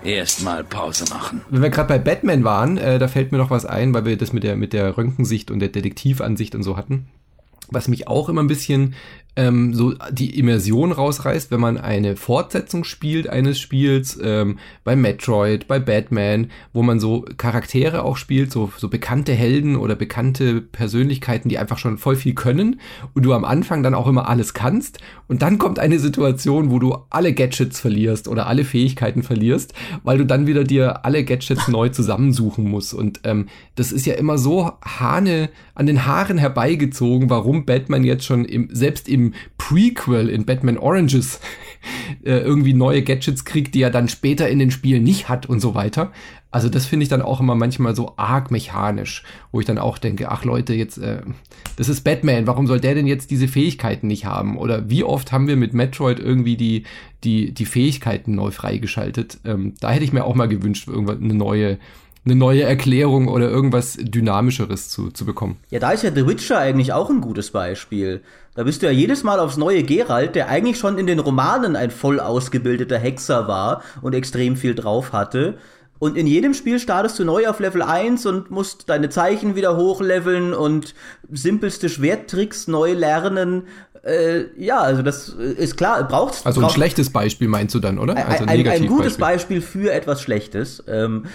Erstmal 0.02 0.64
Pause 0.64 1.04
machen. 1.10 1.42
Wenn 1.50 1.62
wir 1.62 1.70
gerade 1.70 1.88
bei 1.88 1.98
Batman 1.98 2.42
waren, 2.42 2.78
äh, 2.78 2.98
da 2.98 3.06
fällt 3.06 3.32
mir 3.32 3.38
noch 3.38 3.50
was 3.50 3.66
ein, 3.66 3.92
weil 3.92 4.06
wir 4.06 4.16
das 4.16 4.32
mit 4.32 4.42
der 4.42 4.56
mit 4.56 4.72
der 4.72 4.96
Röntgensicht 4.96 5.50
und 5.50 5.60
der 5.60 5.68
Detektivansicht 5.68 6.54
und 6.54 6.62
so 6.62 6.76
hatten. 6.76 7.08
Was 7.68 7.86
mich 7.86 8.08
auch 8.08 8.28
immer 8.28 8.42
ein 8.42 8.48
bisschen 8.48 8.94
ähm, 9.36 9.74
so 9.74 9.94
die 10.10 10.38
Immersion 10.38 10.92
rausreißt, 10.92 11.50
wenn 11.50 11.60
man 11.60 11.78
eine 11.78 12.16
Fortsetzung 12.16 12.84
spielt 12.84 13.28
eines 13.28 13.60
Spiels, 13.60 14.18
ähm, 14.22 14.58
bei 14.82 14.96
Metroid, 14.96 15.68
bei 15.68 15.78
Batman, 15.78 16.50
wo 16.72 16.82
man 16.82 16.98
so 16.98 17.24
Charaktere 17.36 18.02
auch 18.02 18.16
spielt, 18.16 18.50
so, 18.50 18.72
so 18.76 18.88
bekannte 18.88 19.32
Helden 19.32 19.76
oder 19.76 19.94
bekannte 19.94 20.60
Persönlichkeiten, 20.60 21.48
die 21.48 21.58
einfach 21.58 21.78
schon 21.78 21.98
voll 21.98 22.16
viel 22.16 22.34
können 22.34 22.80
und 23.14 23.24
du 23.24 23.32
am 23.32 23.44
Anfang 23.44 23.82
dann 23.82 23.94
auch 23.94 24.08
immer 24.08 24.28
alles 24.28 24.52
kannst 24.54 24.98
und 25.28 25.42
dann 25.42 25.58
kommt 25.58 25.78
eine 25.78 26.00
Situation, 26.00 26.70
wo 26.70 26.78
du 26.78 26.96
alle 27.10 27.32
Gadgets 27.32 27.80
verlierst 27.80 28.26
oder 28.26 28.46
alle 28.46 28.64
Fähigkeiten 28.64 29.22
verlierst, 29.22 29.74
weil 30.02 30.18
du 30.18 30.26
dann 30.26 30.46
wieder 30.46 30.64
dir 30.64 31.04
alle 31.04 31.24
Gadgets 31.24 31.68
neu 31.68 31.88
zusammensuchen 31.88 32.68
musst 32.68 32.94
und 32.94 33.20
ähm, 33.24 33.46
das 33.76 33.92
ist 33.92 34.06
ja 34.06 34.14
immer 34.14 34.38
so 34.38 34.72
Hane 34.84 35.50
an 35.74 35.86
den 35.86 36.04
Haaren 36.04 36.36
herbeigezogen, 36.36 37.30
warum 37.30 37.64
Batman 37.64 38.04
jetzt 38.04 38.24
schon 38.24 38.44
im, 38.44 38.68
selbst 38.72 39.08
im 39.08 39.19
Prequel 39.58 40.28
in 40.28 40.44
Batman 40.44 40.78
Oranges 40.78 41.40
äh, 42.24 42.38
irgendwie 42.38 42.74
neue 42.74 43.02
Gadgets 43.02 43.44
kriegt, 43.44 43.74
die 43.74 43.82
er 43.82 43.90
dann 43.90 44.08
später 44.08 44.48
in 44.48 44.58
den 44.58 44.70
Spielen 44.70 45.04
nicht 45.04 45.28
hat 45.28 45.46
und 45.46 45.60
so 45.60 45.74
weiter. 45.74 46.12
Also 46.52 46.68
das 46.68 46.86
finde 46.86 47.04
ich 47.04 47.08
dann 47.08 47.22
auch 47.22 47.40
immer 47.40 47.54
manchmal 47.54 47.94
so 47.94 48.14
arg 48.16 48.50
mechanisch, 48.50 49.22
wo 49.52 49.60
ich 49.60 49.66
dann 49.66 49.78
auch 49.78 49.98
denke, 49.98 50.30
ach 50.30 50.44
Leute, 50.44 50.74
jetzt, 50.74 50.98
äh, 50.98 51.22
das 51.76 51.88
ist 51.88 52.02
Batman, 52.02 52.46
warum 52.46 52.66
soll 52.66 52.80
der 52.80 52.94
denn 52.94 53.06
jetzt 53.06 53.30
diese 53.30 53.46
Fähigkeiten 53.46 54.08
nicht 54.08 54.24
haben? 54.24 54.58
Oder 54.58 54.90
wie 54.90 55.04
oft 55.04 55.30
haben 55.30 55.46
wir 55.46 55.56
mit 55.56 55.74
Metroid 55.74 56.18
irgendwie 56.18 56.56
die, 56.56 56.84
die, 57.22 57.52
die 57.52 57.66
Fähigkeiten 57.66 58.34
neu 58.34 58.50
freigeschaltet? 58.50 59.38
Ähm, 59.44 59.74
da 59.80 59.90
hätte 59.90 60.04
ich 60.04 60.12
mir 60.12 60.24
auch 60.24 60.34
mal 60.34 60.48
gewünscht, 60.48 60.88
irgendwann 60.88 61.22
eine 61.22 61.34
neue, 61.34 61.78
eine 62.24 62.34
neue 62.34 62.62
Erklärung 62.62 63.28
oder 63.28 63.48
irgendwas 63.48 63.96
Dynamischeres 63.98 64.88
zu, 64.88 65.10
zu 65.10 65.24
bekommen. 65.24 65.58
Ja, 65.70 65.78
da 65.78 65.92
ist 65.92 66.02
ja 66.02 66.10
The 66.14 66.26
Witcher 66.26 66.58
eigentlich 66.58 66.92
auch 66.92 67.08
ein 67.08 67.20
gutes 67.20 67.50
Beispiel. 67.50 68.22
Da 68.54 68.64
bist 68.64 68.82
du 68.82 68.86
ja 68.86 68.92
jedes 68.92 69.22
Mal 69.22 69.38
aufs 69.40 69.56
neue 69.56 69.82
Geralt, 69.82 70.34
der 70.34 70.48
eigentlich 70.48 70.78
schon 70.78 70.98
in 70.98 71.06
den 71.06 71.18
Romanen 71.18 71.76
ein 71.76 71.90
voll 71.90 72.20
ausgebildeter 72.20 72.98
Hexer 72.98 73.48
war 73.48 73.82
und 74.02 74.14
extrem 74.14 74.56
viel 74.56 74.74
drauf 74.74 75.12
hatte. 75.12 75.56
Und 75.98 76.16
in 76.16 76.26
jedem 76.26 76.54
Spiel 76.54 76.78
startest 76.78 77.18
du 77.18 77.24
neu 77.24 77.46
auf 77.46 77.60
Level 77.60 77.82
1 77.82 78.24
und 78.26 78.50
musst 78.50 78.88
deine 78.88 79.10
Zeichen 79.10 79.54
wieder 79.54 79.76
hochleveln 79.76 80.54
und 80.54 80.94
simpelste 81.30 81.90
Schwerttricks 81.90 82.68
neu 82.68 82.94
lernen. 82.94 83.64
Äh, 84.02 84.44
ja, 84.56 84.78
also 84.78 85.02
das 85.02 85.28
ist 85.28 85.76
klar, 85.76 86.02
braucht's. 86.08 86.46
Also 86.46 86.60
ein 86.60 86.64
braucht, 86.64 86.74
schlechtes 86.74 87.10
Beispiel 87.10 87.48
meinst 87.48 87.74
du 87.74 87.80
dann, 87.80 87.98
oder? 87.98 88.16
Also 88.16 88.44
ein, 88.44 88.48
ein, 88.48 88.68
ein 88.68 88.86
gutes 88.86 89.18
Beispiel 89.18 89.60
für 89.60 89.92
etwas 89.92 90.22
Schlechtes. 90.22 90.82
Ähm, 90.88 91.26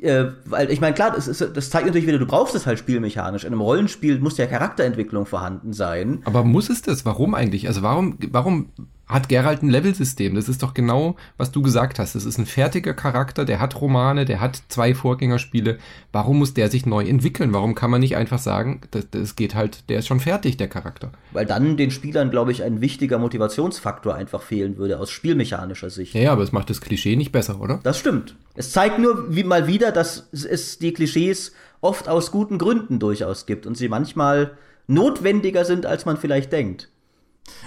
äh, 0.00 0.26
weil 0.44 0.70
ich 0.70 0.80
meine, 0.80 0.94
klar, 0.94 1.10
das, 1.10 1.28
ist, 1.28 1.40
das 1.54 1.70
zeigt 1.70 1.86
natürlich 1.86 2.06
wieder, 2.06 2.18
du 2.18 2.26
brauchst 2.26 2.54
es 2.54 2.66
halt 2.66 2.78
spielmechanisch. 2.78 3.44
In 3.44 3.52
einem 3.52 3.60
Rollenspiel 3.60 4.18
muss 4.20 4.38
ja 4.38 4.46
Charakterentwicklung 4.46 5.26
vorhanden 5.26 5.72
sein. 5.72 6.20
Aber 6.24 6.44
muss 6.44 6.70
es 6.70 6.82
das? 6.82 7.04
Warum 7.04 7.34
eigentlich? 7.34 7.66
Also 7.68 7.82
warum, 7.82 8.18
warum 8.30 8.70
hat 9.08 9.28
Geralt 9.28 9.62
ein 9.62 9.70
Levelsystem. 9.70 10.34
Das 10.34 10.48
ist 10.48 10.62
doch 10.62 10.74
genau, 10.74 11.16
was 11.36 11.50
du 11.50 11.62
gesagt 11.62 11.98
hast. 11.98 12.14
Das 12.14 12.24
ist 12.24 12.38
ein 12.38 12.46
fertiger 12.46 12.94
Charakter, 12.94 13.44
der 13.44 13.60
hat 13.60 13.80
Romane, 13.80 14.24
der 14.24 14.40
hat 14.40 14.62
zwei 14.68 14.94
Vorgängerspiele. 14.94 15.78
Warum 16.12 16.38
muss 16.38 16.54
der 16.54 16.70
sich 16.70 16.86
neu 16.86 17.04
entwickeln? 17.04 17.52
Warum 17.52 17.74
kann 17.74 17.90
man 17.90 18.00
nicht 18.00 18.16
einfach 18.16 18.38
sagen, 18.38 18.82
das, 18.90 19.08
das 19.10 19.36
geht 19.36 19.54
halt, 19.54 19.88
der 19.88 20.00
ist 20.00 20.06
schon 20.06 20.20
fertig, 20.20 20.56
der 20.56 20.68
Charakter? 20.68 21.12
Weil 21.32 21.46
dann 21.46 21.76
den 21.76 21.90
Spielern, 21.90 22.30
glaube 22.30 22.52
ich, 22.52 22.62
ein 22.62 22.80
wichtiger 22.80 23.18
Motivationsfaktor 23.18 24.14
einfach 24.14 24.42
fehlen 24.42 24.76
würde 24.76 24.98
aus 24.98 25.10
spielmechanischer 25.10 25.90
Sicht. 25.90 26.14
Ja, 26.14 26.32
aber 26.32 26.42
es 26.42 26.52
macht 26.52 26.70
das 26.70 26.80
Klischee 26.80 27.16
nicht 27.16 27.32
besser, 27.32 27.60
oder? 27.60 27.80
Das 27.82 27.98
stimmt. 27.98 28.36
Es 28.54 28.72
zeigt 28.72 28.98
nur 28.98 29.34
wie 29.34 29.44
mal 29.44 29.66
wieder, 29.66 29.92
dass 29.92 30.28
es 30.32 30.78
die 30.78 30.92
Klischees 30.92 31.52
oft 31.80 32.08
aus 32.08 32.30
guten 32.30 32.58
Gründen 32.58 32.98
durchaus 32.98 33.46
gibt 33.46 33.66
und 33.66 33.76
sie 33.76 33.88
manchmal 33.88 34.52
notwendiger 34.86 35.64
sind, 35.64 35.86
als 35.86 36.06
man 36.06 36.16
vielleicht 36.16 36.52
denkt. 36.52 36.88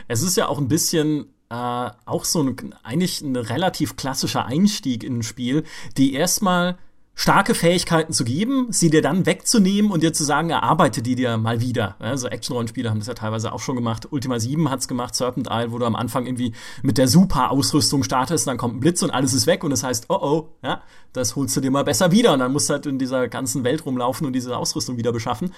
Es 0.07 0.21
ist 0.21 0.37
ja 0.37 0.47
auch 0.47 0.57
ein 0.57 0.67
bisschen 0.67 1.27
äh, 1.49 1.89
auch 2.05 2.25
so 2.25 2.41
ein, 2.41 2.75
eigentlich 2.83 3.21
ein 3.21 3.35
relativ 3.35 3.95
klassischer 3.95 4.45
Einstieg 4.45 5.03
in 5.03 5.19
ein 5.19 5.23
Spiel, 5.23 5.63
die 5.97 6.13
erstmal 6.13 6.77
starke 7.13 7.53
Fähigkeiten 7.53 8.13
zu 8.13 8.23
geben, 8.23 8.67
sie 8.69 8.89
dir 8.89 9.01
dann 9.01 9.25
wegzunehmen 9.25 9.91
und 9.91 10.01
dir 10.01 10.13
zu 10.13 10.23
sagen, 10.23 10.49
erarbeite 10.49 11.01
die 11.01 11.15
dir 11.15 11.37
mal 11.37 11.61
wieder. 11.61 11.95
Also 11.99 12.27
Action-Rollenspiele 12.27 12.89
haben 12.89 12.99
das 12.99 13.07
ja 13.07 13.13
teilweise 13.13 13.51
auch 13.51 13.59
schon 13.59 13.75
gemacht. 13.75 14.07
Ultima 14.11 14.39
7 14.39 14.69
hat's 14.69 14.87
gemacht, 14.87 15.13
Serpent 15.13 15.47
Isle, 15.51 15.71
wo 15.71 15.77
du 15.77 15.85
am 15.85 15.95
Anfang 15.95 16.25
irgendwie 16.25 16.53
mit 16.81 16.97
der 16.97 17.07
Super-Ausrüstung 17.07 18.03
startest, 18.03 18.47
dann 18.47 18.57
kommt 18.57 18.77
ein 18.77 18.79
Blitz 18.79 19.03
und 19.03 19.11
alles 19.11 19.33
ist 19.33 19.45
weg 19.45 19.63
und 19.63 19.71
das 19.71 19.83
heißt, 19.83 20.05
oh 20.09 20.19
oh, 20.21 20.47
ja, 20.63 20.81
das 21.13 21.35
holst 21.35 21.55
du 21.55 21.61
dir 21.61 21.69
mal 21.69 21.83
besser 21.83 22.11
wieder 22.11 22.33
und 22.33 22.39
dann 22.39 22.53
musst 22.53 22.69
du 22.69 22.73
halt 22.73 22.85
in 22.85 22.97
dieser 22.97 23.27
ganzen 23.27 23.63
Welt 23.63 23.85
rumlaufen 23.85 24.25
und 24.25 24.33
diese 24.33 24.57
Ausrüstung 24.57 24.97
wieder 24.97 25.11
beschaffen. 25.11 25.53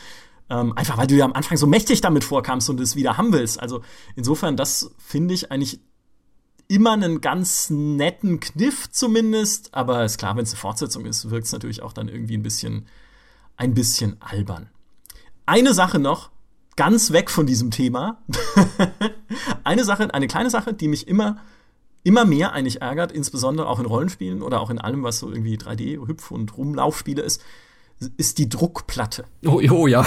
Ähm, 0.50 0.74
einfach 0.78 0.98
weil 0.98 1.08
du 1.08 1.16
ja 1.16 1.26
am 1.26 1.34
Anfang 1.34 1.58
so 1.58 1.68
mächtig 1.68 2.02
damit 2.02 2.24
vorkamst 2.24 2.70
und 2.70 2.80
es 2.80 2.96
wieder 2.96 3.18
haben 3.18 3.32
willst. 3.32 3.60
Also 3.60 3.82
insofern, 4.16 4.58
das 4.58 4.92
finde 4.98 5.34
ich 5.34 5.52
eigentlich 5.52 5.80
immer 6.68 6.94
einen 6.94 7.22
ganz 7.22 7.70
netten 7.70 8.40
Kniff 8.40 8.90
zumindest, 8.92 9.74
aber 9.74 10.04
ist 10.06 10.18
klar, 10.18 10.36
wenn 10.36 10.44
es 10.44 10.52
eine 10.52 10.60
Fortsetzung 10.60 11.06
ist, 11.06 11.30
wirkt 11.30 11.46
es 11.46 11.52
natürlich 11.54 11.82
auch 11.82 11.94
dann 11.94 12.08
irgendwie 12.08 12.38
ein 12.38 12.44
bisschen, 12.44 12.88
ein 13.58 13.74
bisschen 13.74 14.18
albern. 14.22 14.70
Eine 15.46 15.74
Sache 15.74 16.00
noch, 16.00 16.32
ganz 16.76 17.12
weg 17.12 17.30
von 17.30 17.46
diesem 17.46 17.72
Thema. 17.72 18.24
eine 19.64 19.84
Sache, 19.84 20.14
eine 20.14 20.28
kleine 20.28 20.50
Sache, 20.50 20.74
die 20.74 20.88
mich 20.88 21.08
immer, 21.08 21.38
immer 22.04 22.26
mehr 22.26 22.54
eigentlich 22.54 22.82
ärgert, 22.82 23.12
insbesondere 23.12 23.68
auch 23.68 23.80
in 23.80 23.86
Rollenspielen 23.86 24.42
oder 24.42 24.62
auch 24.62 24.70
in 24.70 24.80
allem, 24.80 25.04
was 25.04 25.20
so 25.20 25.30
irgendwie 25.30 25.58
3D, 25.58 26.08
Hüpf- 26.08 26.32
und 26.32 26.58
Rumlaufspiele 26.58 27.22
ist, 27.22 27.44
ist 28.18 28.38
die 28.38 28.50
Druckplatte. 28.50 29.26
Oh, 29.46 29.62
oh 29.70 29.88
ja, 29.88 30.06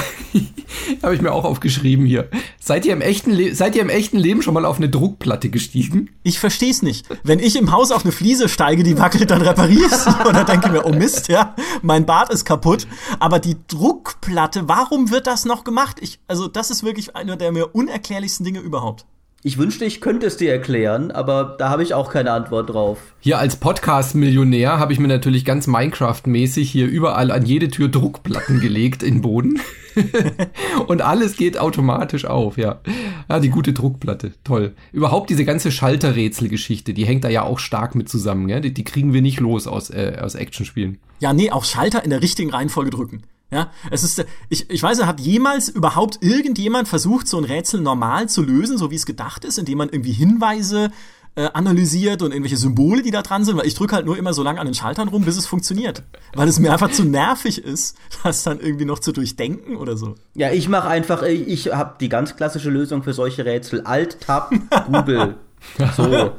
habe 1.03 1.15
ich 1.15 1.21
mir 1.21 1.33
auch 1.33 1.45
aufgeschrieben 1.45 2.07
hier. 2.07 2.29
Seid 2.59 2.85
ihr, 2.87 2.93
im 2.93 3.01
echten 3.01 3.55
seid 3.55 3.75
ihr 3.77 3.83
im 3.83 3.89
echten 3.89 4.19
Leben 4.19 4.43
schon 4.43 4.55
mal 4.55 4.65
auf 4.65 4.77
eine 4.77 4.89
Druckplatte 4.89 5.51
gestiegen? 5.51 6.11
Ich 6.23 6.39
verstehe 6.39 6.71
es 6.71 6.83
nicht. 6.83 7.07
Wenn 7.23 7.39
ich 7.39 7.57
im 7.57 7.73
Haus 7.73 7.91
auf 7.91 8.05
eine 8.05 8.13
Fliese 8.13 8.49
steige, 8.49 8.83
die 8.83 8.99
wackelt, 8.99 9.31
dann 9.31 9.43
repariere 9.43 9.87
ich 10.07 10.27
oder 10.27 10.45
denke 10.45 10.71
mir, 10.71 10.85
oh 10.85 10.93
Mist, 10.93 11.29
ja, 11.29 11.55
mein 11.83 12.07
Bad 12.07 12.33
ist 12.33 12.45
kaputt. 12.45 12.87
Aber 13.19 13.39
die 13.39 13.57
Druckplatte, 13.69 14.69
warum 14.69 15.11
wird 15.11 15.27
das 15.27 15.45
noch 15.45 15.65
gemacht? 15.65 15.99
Ich, 16.01 16.21
also 16.29 16.49
das 16.49 16.71
ist 16.71 16.85
wirklich 16.85 17.17
einer 17.17 17.37
der 17.37 17.53
mir 17.53 17.75
unerklärlichsten 17.75 18.45
Dinge 18.45 18.61
überhaupt. 18.61 19.07
Ich 19.47 19.59
wünschte, 19.59 19.85
ich 19.85 20.01
könnte 20.01 20.27
es 20.27 20.37
dir 20.37 20.51
erklären, 20.51 21.13
aber 21.13 21.55
da 21.57 21.69
habe 21.69 21.85
ich 21.85 21.95
auch 21.95 22.11
keine 22.11 22.33
Antwort 22.33 22.71
drauf. 22.71 22.99
Hier 23.21 23.39
als 23.39 23.55
Podcast-Millionär 23.55 24.81
habe 24.81 24.93
ich 24.93 24.99
mir 24.99 25.07
natürlich 25.07 25.45
ganz 25.45 25.69
Minecraft-mäßig 25.69 26.69
hier 26.69 26.89
überall 26.89 27.31
an 27.31 27.47
jede 27.47 27.69
Tür 27.69 27.87
Druckplatten 27.87 28.59
gelegt 28.61 29.05
in 29.05 29.23
Boden. 29.23 29.61
und 30.89 31.01
alles 31.01 31.37
geht 31.37 31.59
automatisch 31.59 32.25
auf, 32.25 32.59
ja. 32.59 32.81
Ja, 33.29 33.39
die 33.39 33.51
gute 33.51 33.73
Druckplatte, 33.73 34.33
toll. 34.43 34.75
Überhaupt 34.91 35.31
diese 35.31 35.45
ganze 35.45 35.71
Schalterrätselgeschichte, 35.71 36.93
die 36.93 37.07
hängt 37.07 37.23
da 37.23 37.29
ja 37.29 37.45
auch 37.45 37.61
stark 37.61 37.95
mit 37.95 38.09
zusammen, 38.09 38.49
ja. 38.49 38.59
Die, 38.59 38.75
die 38.75 38.83
kriegen 38.83 39.13
wir 39.13 39.23
nicht 39.23 39.39
los 39.39 39.69
aus, 39.69 39.91
äh, 39.91 40.19
aus 40.21 40.35
Actionspielen. 40.35 40.99
Ja, 41.21 41.33
nee, 41.33 41.53
auch 41.53 41.65
Schalter 41.65 42.03
in 42.03 42.11
der 42.11 42.21
richtigen 42.21 42.51
Reihenfolge 42.51 42.91
drücken. 42.91 43.23
Ja, 43.51 43.71
es 43.93 44.03
ist, 44.03 44.25
ich, 44.49 44.69
ich 44.71 44.83
weiß, 44.83 45.05
hat 45.05 45.21
jemals 45.21 45.69
überhaupt 45.69 46.19
irgendjemand 46.21 46.89
versucht, 46.89 47.29
so 47.29 47.39
ein 47.39 47.45
Rätsel 47.45 47.81
normal 47.81 48.29
zu 48.29 48.43
lösen, 48.43 48.77
so 48.77 48.91
wie 48.91 48.97
es 48.97 49.07
gedacht 49.07 49.45
ist, 49.45 49.59
indem 49.59 49.79
man 49.79 49.89
irgendwie 49.89 50.13
Hinweise 50.13 50.91
äh, 51.37 51.51
analysiert 51.53 52.23
und 52.23 52.33
irgendwelche 52.33 52.57
Symbole, 52.57 53.03
die 53.03 53.11
da 53.11 53.23
dran 53.23 53.45
sind, 53.45 53.57
weil 53.57 53.67
ich 53.67 53.75
drücke 53.75 53.95
halt 53.95 54.07
nur 54.07 54.17
immer 54.17 54.33
so 54.33 54.43
lange 54.43 54.59
an 54.59 54.67
den 54.67 54.75
Schaltern 54.75 55.09
rum, 55.09 55.25
bis 55.25 55.37
es 55.37 55.47
funktioniert. 55.47 56.03
Weil 56.35 56.49
es 56.49 56.59
mir 56.59 56.73
einfach 56.73 56.91
zu 56.91 57.05
nervig 57.05 57.63
ist, 57.63 57.97
das 58.25 58.43
dann 58.43 58.59
irgendwie 58.59 58.87
noch 58.87 58.99
zu 58.99 59.13
durchdenken 59.13 59.77
oder 59.77 59.97
so. 59.97 60.17
Ja, 60.35 60.51
ich 60.51 60.69
mache 60.69 60.89
einfach, 60.89 61.23
äh, 61.23 61.33
ich 61.33 61.73
habe 61.73 61.97
die 62.01 62.09
ganz 62.09 62.37
klassische 62.37 62.71
Lösung 62.71 63.03
für 63.03 63.13
solche 63.13 63.45
Rätsel. 63.45 63.83
Alt-Tab, 63.83 64.51
Google. 64.87 65.37
so. 65.97 66.33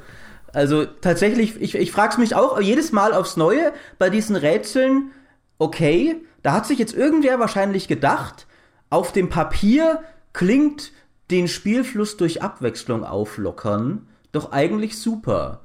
Also 0.52 0.86
tatsächlich, 0.86 1.62
ich, 1.62 1.76
ich 1.76 1.92
frage 1.92 2.14
es 2.14 2.18
mich 2.18 2.36
auch 2.36 2.60
jedes 2.60 2.92
Mal 2.92 3.14
aufs 3.14 3.38
Neue 3.38 3.74
bei 4.00 4.10
diesen 4.10 4.36
Rätseln, 4.36 5.12
okay, 5.60 6.16
da 6.44 6.54
hat 6.54 6.66
sich 6.66 6.80
jetzt 6.80 6.94
irgendwer 6.94 7.40
wahrscheinlich 7.40 7.88
gedacht, 7.88 8.48
auf 8.90 9.12
dem 9.12 9.30
Papier 9.30 10.04
klingt 10.34 10.92
den 11.30 11.48
Spielfluss 11.48 12.18
durch 12.18 12.42
Abwechslung 12.42 13.04
auflockern 13.04 14.08
doch 14.38 14.52
eigentlich 14.52 14.98
super. 14.98 15.62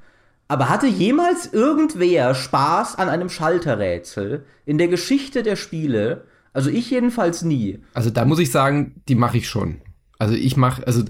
Aber 0.47 0.69
hatte 0.69 0.87
jemals 0.87 1.51
irgendwer 1.53 2.35
Spaß 2.35 2.97
an 2.97 3.09
einem 3.09 3.29
Schalterrätsel 3.29 4.45
in 4.65 4.77
der 4.77 4.87
Geschichte 4.87 5.41
der 5.41 5.55
Spiele? 5.55 6.25
Also 6.51 6.69
ich 6.69 6.91
jedenfalls 6.91 7.43
nie. 7.43 7.79
Also 7.93 8.09
da 8.09 8.25
muss 8.25 8.39
ich 8.39 8.51
sagen, 8.51 9.01
die 9.07 9.15
mache 9.15 9.37
ich 9.37 9.47
schon. 9.47 9.81
Also 10.23 10.35
ich 10.35 10.55
mache, 10.55 10.87
also 10.87 11.03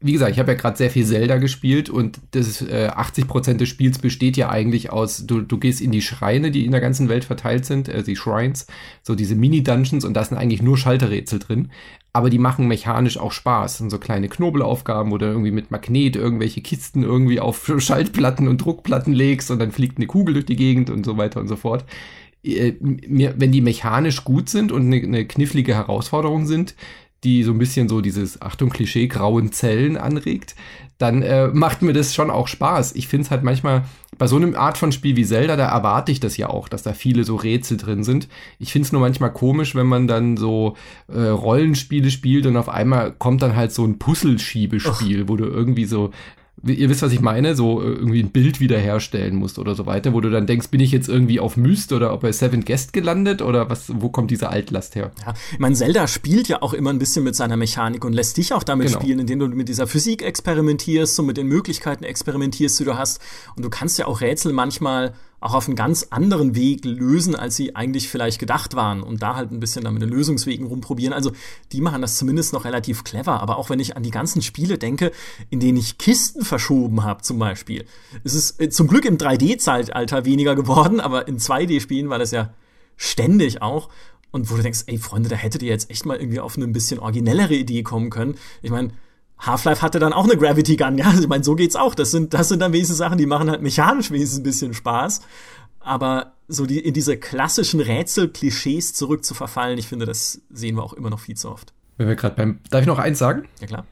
wie 0.00 0.12
gesagt, 0.12 0.32
ich 0.32 0.40
habe 0.40 0.50
ja 0.50 0.58
gerade 0.58 0.76
sehr 0.76 0.90
viel 0.90 1.06
Zelda 1.06 1.36
gespielt 1.36 1.88
und 1.88 2.18
das 2.32 2.60
äh, 2.60 2.88
80 2.92 3.28
Prozent 3.28 3.60
des 3.60 3.68
Spiels 3.68 4.00
besteht 4.00 4.36
ja 4.36 4.50
eigentlich 4.50 4.90
aus, 4.90 5.24
du, 5.28 5.42
du 5.42 5.58
gehst 5.58 5.80
in 5.80 5.92
die 5.92 6.02
Schreine, 6.02 6.50
die 6.50 6.64
in 6.64 6.72
der 6.72 6.80
ganzen 6.80 7.08
Welt 7.08 7.24
verteilt 7.24 7.66
sind, 7.66 7.88
äh, 7.88 8.02
die 8.02 8.16
Shrines, 8.16 8.66
so 9.04 9.14
diese 9.14 9.36
Mini-Dungeons 9.36 10.04
und 10.04 10.14
da 10.14 10.24
sind 10.24 10.38
eigentlich 10.38 10.60
nur 10.60 10.76
Schalterrätsel 10.76 11.38
drin, 11.38 11.70
aber 12.12 12.30
die 12.30 12.40
machen 12.40 12.66
mechanisch 12.66 13.16
auch 13.16 13.30
Spaß. 13.30 13.78
Sind 13.78 13.90
so 13.90 13.98
kleine 13.98 14.28
Knobelaufgaben, 14.28 15.16
du 15.16 15.24
irgendwie 15.24 15.52
mit 15.52 15.70
Magnet 15.70 16.16
irgendwelche 16.16 16.60
Kisten 16.60 17.04
irgendwie 17.04 17.38
auf 17.38 17.72
Schaltplatten 17.78 18.48
und 18.48 18.58
Druckplatten 18.58 19.12
legst 19.12 19.52
und 19.52 19.60
dann 19.60 19.70
fliegt 19.70 19.98
eine 19.98 20.08
Kugel 20.08 20.34
durch 20.34 20.46
die 20.46 20.56
Gegend 20.56 20.90
und 20.90 21.06
so 21.06 21.16
weiter 21.16 21.38
und 21.38 21.46
so 21.46 21.54
fort. 21.54 21.84
Äh, 22.42 22.72
wenn 22.80 23.52
die 23.52 23.60
mechanisch 23.60 24.24
gut 24.24 24.48
sind 24.48 24.72
und 24.72 24.86
eine, 24.86 24.96
eine 24.96 25.26
knifflige 25.26 25.76
Herausforderung 25.76 26.46
sind, 26.46 26.74
die 27.24 27.42
so 27.42 27.52
ein 27.52 27.58
bisschen 27.58 27.88
so 27.88 28.00
dieses, 28.00 28.40
Achtung, 28.42 28.70
Klischee, 28.70 29.08
grauen 29.08 29.52
Zellen 29.52 29.96
anregt, 29.96 30.54
dann 30.98 31.22
äh, 31.22 31.48
macht 31.48 31.82
mir 31.82 31.92
das 31.92 32.14
schon 32.14 32.30
auch 32.30 32.48
Spaß. 32.48 32.96
Ich 32.96 33.06
finde 33.06 33.24
es 33.24 33.30
halt 33.30 33.44
manchmal, 33.44 33.84
bei 34.18 34.26
so 34.26 34.34
einem 34.34 34.56
Art 34.56 34.76
von 34.76 34.90
Spiel 34.90 35.14
wie 35.14 35.24
Zelda, 35.24 35.54
da 35.56 35.68
erwarte 35.68 36.10
ich 36.10 36.18
das 36.18 36.36
ja 36.36 36.50
auch, 36.50 36.68
dass 36.68 36.82
da 36.82 36.92
viele 36.92 37.22
so 37.22 37.36
Rätsel 37.36 37.76
drin 37.76 38.02
sind. 38.02 38.28
Ich 38.58 38.72
finde 38.72 38.86
es 38.86 38.92
nur 38.92 39.00
manchmal 39.00 39.32
komisch, 39.32 39.76
wenn 39.76 39.86
man 39.86 40.08
dann 40.08 40.36
so 40.36 40.76
äh, 41.06 41.20
Rollenspiele 41.20 42.10
spielt 42.10 42.46
und 42.46 42.56
auf 42.56 42.68
einmal 42.68 43.12
kommt 43.12 43.42
dann 43.42 43.54
halt 43.54 43.70
so 43.72 43.84
ein 43.84 43.98
Puzzleschiebespiel, 44.00 45.28
wo 45.28 45.36
du 45.36 45.44
irgendwie 45.44 45.84
so 45.84 46.10
ihr 46.66 46.88
wisst, 46.88 47.02
was 47.02 47.12
ich 47.12 47.20
meine, 47.20 47.54
so 47.54 47.82
äh, 47.82 47.86
irgendwie 47.86 48.22
ein 48.22 48.30
Bild 48.30 48.60
wiederherstellen 48.60 49.36
musst 49.36 49.58
oder 49.58 49.74
so 49.74 49.86
weiter, 49.86 50.12
wo 50.12 50.20
du 50.20 50.30
dann 50.30 50.46
denkst, 50.46 50.68
bin 50.68 50.80
ich 50.80 50.92
jetzt 50.92 51.08
irgendwie 51.08 51.40
auf 51.40 51.56
Myst 51.56 51.92
oder 51.92 52.12
ob 52.12 52.22
bei 52.22 52.32
Seven 52.32 52.64
Guest 52.64 52.92
gelandet 52.92 53.42
oder 53.42 53.70
was, 53.70 53.92
wo 53.94 54.08
kommt 54.08 54.30
diese 54.30 54.48
Altlast 54.48 54.94
her? 54.96 55.12
Ja, 55.24 55.34
ich 55.52 55.58
meine, 55.58 55.74
Zelda 55.74 56.06
spielt 56.06 56.48
ja 56.48 56.62
auch 56.62 56.72
immer 56.72 56.90
ein 56.90 56.98
bisschen 56.98 57.24
mit 57.24 57.36
seiner 57.36 57.56
Mechanik 57.56 58.04
und 58.04 58.12
lässt 58.12 58.36
dich 58.36 58.52
auch 58.52 58.62
damit 58.62 58.88
genau. 58.88 59.00
spielen, 59.00 59.18
indem 59.20 59.38
du 59.38 59.48
mit 59.48 59.68
dieser 59.68 59.86
Physik 59.86 60.22
experimentierst 60.22 61.18
und 61.20 61.26
mit 61.26 61.36
den 61.36 61.46
Möglichkeiten 61.46 62.04
experimentierst, 62.04 62.80
die 62.80 62.84
du 62.84 62.96
hast. 62.96 63.20
Und 63.56 63.64
du 63.64 63.70
kannst 63.70 63.98
ja 63.98 64.06
auch 64.06 64.20
Rätsel 64.20 64.52
manchmal 64.52 65.14
auch 65.40 65.54
auf 65.54 65.66
einen 65.66 65.76
ganz 65.76 66.08
anderen 66.10 66.54
Weg 66.54 66.84
lösen, 66.84 67.36
als 67.36 67.56
sie 67.56 67.76
eigentlich 67.76 68.08
vielleicht 68.08 68.38
gedacht 68.38 68.74
waren 68.74 69.02
und 69.02 69.22
da 69.22 69.36
halt 69.36 69.52
ein 69.52 69.60
bisschen 69.60 69.84
damit 69.84 70.02
den 70.02 70.08
Lösungswegen 70.08 70.66
rumprobieren. 70.66 71.12
Also 71.12 71.32
die 71.72 71.80
machen 71.80 72.02
das 72.02 72.16
zumindest 72.16 72.52
noch 72.52 72.64
relativ 72.64 73.04
clever. 73.04 73.40
Aber 73.40 73.58
auch 73.58 73.70
wenn 73.70 73.80
ich 73.80 73.96
an 73.96 74.02
die 74.02 74.10
ganzen 74.10 74.42
Spiele 74.42 74.78
denke, 74.78 75.12
in 75.50 75.60
denen 75.60 75.78
ich 75.78 75.98
Kisten 75.98 76.44
verschoben 76.44 77.04
habe 77.04 77.22
zum 77.22 77.38
Beispiel, 77.38 77.84
es 78.24 78.34
ist 78.34 78.60
äh, 78.60 78.68
zum 78.68 78.88
Glück 78.88 79.04
im 79.04 79.18
3D-Zeitalter 79.18 80.24
weniger 80.24 80.56
geworden, 80.56 81.00
aber 81.00 81.28
in 81.28 81.38
2D-Spielen 81.38 82.08
war 82.08 82.18
das 82.18 82.32
ja 82.32 82.52
ständig 82.96 83.62
auch. 83.62 83.88
Und 84.30 84.50
wo 84.50 84.56
du 84.56 84.62
denkst, 84.62 84.84
ey 84.86 84.98
Freunde, 84.98 85.28
da 85.28 85.36
hättet 85.36 85.62
ihr 85.62 85.70
jetzt 85.70 85.90
echt 85.90 86.04
mal 86.04 86.18
irgendwie 86.18 86.40
auf 86.40 86.56
eine 86.56 86.66
ein 86.66 86.72
bisschen 86.72 86.98
originellere 86.98 87.54
Idee 87.54 87.82
kommen 87.82 88.10
können. 88.10 88.34
Ich 88.60 88.70
meine, 88.70 88.90
Half-Life 89.38 89.82
hatte 89.82 89.98
dann 89.98 90.12
auch 90.12 90.24
eine 90.24 90.36
Gravity 90.36 90.76
Gun. 90.76 90.98
Ja, 90.98 91.06
also 91.06 91.22
ich 91.22 91.28
meine, 91.28 91.44
so 91.44 91.54
geht's 91.54 91.76
auch. 91.76 91.94
Das 91.94 92.10
sind, 92.10 92.34
das 92.34 92.48
sind 92.48 92.60
dann 92.60 92.72
wenigstens 92.72 92.98
Sachen, 92.98 93.18
die 93.18 93.26
machen 93.26 93.50
halt 93.50 93.62
mechanisch 93.62 94.10
wenigstens 94.10 94.40
ein 94.40 94.44
bisschen 94.44 94.74
Spaß. 94.74 95.20
Aber 95.80 96.34
so 96.48 96.66
die, 96.66 96.78
in 96.80 96.94
diese 96.94 97.16
klassischen 97.16 97.80
Rätsel-Klischees 97.80 98.94
zurück 98.94 99.24
zu 99.24 99.34
verfallen, 99.34 99.78
ich 99.78 99.86
finde, 99.86 100.06
das 100.06 100.40
sehen 100.50 100.76
wir 100.76 100.82
auch 100.82 100.92
immer 100.92 101.10
noch 101.10 101.20
viel 101.20 101.36
zu 101.36 101.50
oft. 101.50 101.72
Wenn 101.96 102.08
wir 102.08 102.16
gerade 102.16 102.36
beim, 102.36 102.60
darf 102.70 102.80
ich 102.82 102.86
noch 102.86 102.98
eins 102.98 103.18
sagen? 103.18 103.48
Ja, 103.60 103.66
klar 103.66 103.84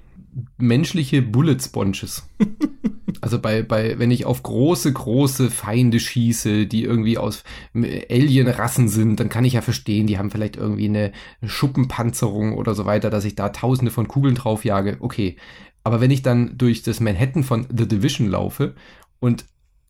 menschliche 0.58 1.22
Bullet 1.22 1.58
Sponges. 1.60 2.28
also 3.20 3.38
bei, 3.38 3.62
bei, 3.62 3.98
wenn 3.98 4.10
ich 4.10 4.26
auf 4.26 4.42
große, 4.42 4.92
große 4.92 5.50
Feinde 5.50 6.00
schieße, 6.00 6.66
die 6.66 6.84
irgendwie 6.84 7.18
aus 7.18 7.44
Alien-Rassen 7.74 8.88
sind, 8.88 9.20
dann 9.20 9.28
kann 9.28 9.44
ich 9.44 9.54
ja 9.54 9.62
verstehen, 9.62 10.06
die 10.06 10.18
haben 10.18 10.30
vielleicht 10.30 10.56
irgendwie 10.56 10.88
eine 10.88 11.12
Schuppenpanzerung 11.44 12.54
oder 12.54 12.74
so 12.74 12.84
weiter, 12.84 13.10
dass 13.10 13.24
ich 13.24 13.34
da 13.34 13.50
tausende 13.50 13.90
von 13.90 14.08
Kugeln 14.08 14.34
draufjage. 14.34 14.96
Okay. 15.00 15.36
Aber 15.84 16.00
wenn 16.00 16.10
ich 16.10 16.22
dann 16.22 16.58
durch 16.58 16.82
das 16.82 17.00
Manhattan 17.00 17.44
von 17.44 17.66
The 17.76 17.86
Division 17.86 18.28
laufe 18.28 18.74
und 19.20 19.44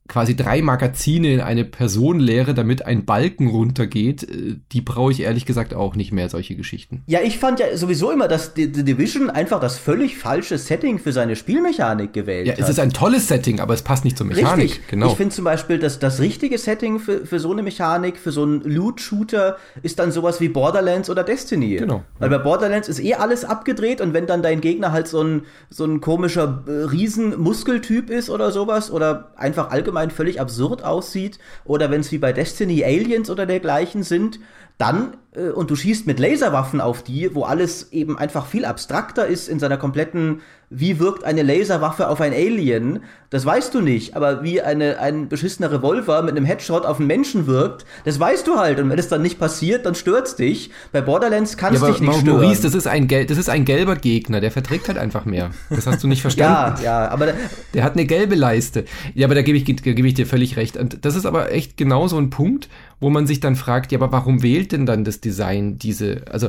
quasi 0.08 0.36
drei 0.36 0.62
Magazine 0.62 1.32
in 1.32 1.40
eine 1.40 1.64
Person 1.64 2.20
leere, 2.20 2.54
damit 2.54 2.84
ein 2.84 3.04
Balken 3.04 3.48
runtergeht, 3.48 4.22
äh, 4.22 4.56
die 4.72 4.80
brauche 4.80 5.12
ich 5.12 5.20
ehrlich 5.20 5.46
gesagt 5.46 5.74
auch 5.74 5.96
nicht 5.96 6.12
mehr, 6.12 6.28
solche 6.28 6.56
Geschichten. 6.56 7.02
Ja, 7.06 7.20
ich 7.22 7.38
fand 7.38 7.60
ja 7.60 7.76
sowieso 7.76 8.10
immer, 8.10 8.28
dass 8.28 8.52
The 8.54 8.70
Division 8.70 9.30
einfach 9.30 9.60
das 9.60 9.78
völlig 9.78 10.16
falsche 10.16 10.58
Setting 10.58 10.98
für 10.98 11.12
seine 11.12 11.36
Spielmechanik 11.36 12.12
gewählt 12.12 12.46
ja, 12.46 12.52
hat. 12.52 12.58
Ja, 12.58 12.64
es 12.64 12.70
ist 12.70 12.78
ein 12.78 12.90
tolles 12.90 13.28
Setting, 13.28 13.60
aber 13.60 13.74
es 13.74 13.82
passt 13.82 14.04
nicht 14.04 14.16
zur 14.16 14.26
Mechanik. 14.26 14.64
Richtig. 14.64 14.88
Genau. 14.88 15.08
Ich 15.08 15.16
finde 15.16 15.34
zum 15.34 15.44
Beispiel, 15.44 15.78
dass 15.78 15.98
das 15.98 16.20
richtige 16.20 16.58
Setting 16.58 16.98
für, 16.98 17.26
für 17.26 17.40
so 17.40 17.52
eine 17.52 17.62
Mechanik, 17.62 18.18
für 18.18 18.32
so 18.32 18.42
einen 18.42 18.62
Loot-Shooter, 18.62 19.56
ist 19.82 19.98
dann 19.98 20.12
sowas 20.12 20.40
wie 20.40 20.48
Borderlands 20.48 21.10
oder 21.10 21.24
Destiny. 21.24 21.76
Genau. 21.76 22.02
Weil 22.18 22.30
bei 22.30 22.38
Borderlands 22.38 22.88
ist 22.88 23.00
eh 23.00 23.14
alles 23.14 23.44
abgedreht 23.44 24.00
und 24.00 24.14
wenn 24.14 24.26
dann 24.26 24.42
dein 24.42 24.60
Gegner 24.60 24.92
halt 24.92 25.08
so 25.08 25.22
ein, 25.22 25.42
so 25.70 25.84
ein 25.84 26.00
komischer 26.00 26.64
äh, 26.66 26.70
Riesenmuskeltyp 26.84 28.10
ist 28.10 28.30
oder 28.30 28.50
sowas 28.50 28.90
oder 28.90 29.32
einfach 29.36 29.70
allgemein 29.70 29.95
allgemein 29.96 30.10
völlig 30.10 30.40
absurd 30.40 30.84
aussieht 30.84 31.38
oder 31.64 31.90
wenn 31.90 32.00
es 32.00 32.12
wie 32.12 32.18
bei 32.18 32.32
Destiny 32.32 32.84
Aliens 32.84 33.30
oder 33.30 33.46
dergleichen 33.46 34.02
sind, 34.02 34.38
dann 34.78 35.16
äh, 35.34 35.48
und 35.50 35.70
du 35.70 35.76
schießt 35.76 36.06
mit 36.06 36.18
Laserwaffen 36.18 36.80
auf 36.80 37.02
die, 37.02 37.34
wo 37.34 37.44
alles 37.44 37.92
eben 37.92 38.18
einfach 38.18 38.46
viel 38.46 38.64
abstrakter 38.64 39.26
ist 39.26 39.48
in 39.48 39.58
seiner 39.58 39.78
kompletten, 39.78 40.42
wie 40.68 40.98
wirkt 40.98 41.24
eine 41.24 41.42
Laserwaffe 41.42 42.08
auf 42.08 42.20
ein 42.20 42.32
Alien, 42.32 43.00
das 43.30 43.44
weißt 43.44 43.74
du 43.74 43.80
nicht, 43.80 44.16
aber 44.16 44.42
wie 44.42 44.60
eine, 44.60 44.98
ein 44.98 45.28
beschissener 45.28 45.70
Revolver 45.70 46.22
mit 46.22 46.36
einem 46.36 46.44
Headshot 46.44 46.84
auf 46.84 46.98
einen 46.98 47.06
Menschen 47.06 47.46
wirkt, 47.46 47.84
das 48.04 48.18
weißt 48.18 48.46
du 48.46 48.56
halt 48.56 48.80
und 48.80 48.90
wenn 48.90 48.98
es 48.98 49.08
dann 49.08 49.22
nicht 49.22 49.38
passiert, 49.38 49.86
dann 49.86 49.94
stört's 49.94 50.36
dich. 50.36 50.70
Bei 50.92 51.00
Borderlands 51.00 51.56
kann 51.56 51.74
es 51.74 51.80
ja, 51.80 51.88
dich 51.88 52.00
nicht 52.00 52.20
stören. 52.20 52.40
Maurice, 52.40 52.62
das 52.62 52.74
ist, 52.74 52.86
ein 52.86 53.06
das 53.08 53.38
ist 53.38 53.48
ein 53.48 53.64
gelber 53.64 53.96
Gegner, 53.96 54.40
der 54.40 54.50
verträgt 54.50 54.88
halt 54.88 54.98
einfach 54.98 55.24
mehr. 55.24 55.50
Das 55.70 55.86
hast 55.86 56.02
du 56.02 56.08
nicht 56.08 56.22
verstanden. 56.26 56.82
ja, 56.82 57.04
ja, 57.04 57.08
aber 57.10 57.32
der 57.74 57.84
hat 57.84 57.92
eine 57.92 58.06
gelbe 58.06 58.34
Leiste. 58.34 58.84
Ja, 59.14 59.26
aber 59.26 59.34
da 59.34 59.42
gebe 59.42 59.58
ich, 59.58 59.64
geb 59.64 59.86
ich 59.86 60.14
dir 60.14 60.26
völlig 60.26 60.56
recht. 60.56 60.76
Und 60.76 61.04
das 61.04 61.14
ist 61.16 61.26
aber 61.26 61.52
echt 61.52 61.76
genau 61.76 62.08
so 62.08 62.18
ein 62.18 62.30
Punkt, 62.30 62.68
wo 63.00 63.10
man 63.10 63.26
sich 63.26 63.40
dann 63.40 63.56
fragt, 63.56 63.92
ja, 63.92 63.98
aber 63.98 64.10
warum 64.12 64.42
wählt 64.42 64.72
denn 64.72 64.86
dann 64.86 65.04
das 65.04 65.20
Design 65.20 65.78
diese, 65.78 66.22
also 66.30 66.48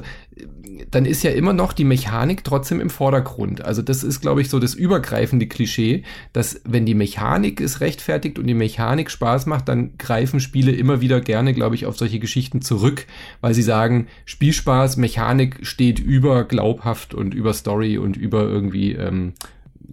dann 0.92 1.06
ist 1.06 1.24
ja 1.24 1.32
immer 1.32 1.54
noch 1.54 1.74
die 1.74 1.84
Mechanik 1.84 2.44
trotzdem 2.44 2.80
im 2.80 2.90
Vordergrund. 2.90 3.64
Also 3.64 3.82
das 3.82 4.04
ist, 4.04 4.22
glaube 4.22 4.42
ich, 4.42 4.50
so 4.50 4.60
das 4.60 4.74
übergreifende 4.74 5.48
Klischee, 5.48 6.04
dass 6.34 6.62
wenn 6.66 6.86
die 6.86 6.96
Mechanik 6.96 7.62
es 7.62 7.82
rechtfertigt 7.82 8.40
und 8.40 8.48
die 8.48 8.54
Mechanik 8.54 9.12
Spaß 9.12 9.46
macht, 9.46 9.68
dann 9.68 9.98
greifen 9.98 10.40
Spiele 10.40 10.72
immer 10.72 11.02
wieder 11.02 11.22
gerne, 11.22 11.54
glaube 11.54 11.76
ich, 11.76 11.86
auf 11.86 11.98
solche 11.98 12.20
Geschichten 12.20 12.62
zurück, 12.62 13.08
weil 13.42 13.54
sie 13.54 13.62
sagen, 13.62 14.08
Spielspaß, 14.26 14.98
Mechanik 14.98 15.60
steht 15.62 16.00
über 16.00 16.44
glaubhaft 16.44 17.14
und 17.14 17.34
über 17.34 17.54
Story 17.54 17.98
und 17.98 18.18
über 18.18 18.44
irgendwie 18.44 18.94
ähm, 18.94 19.34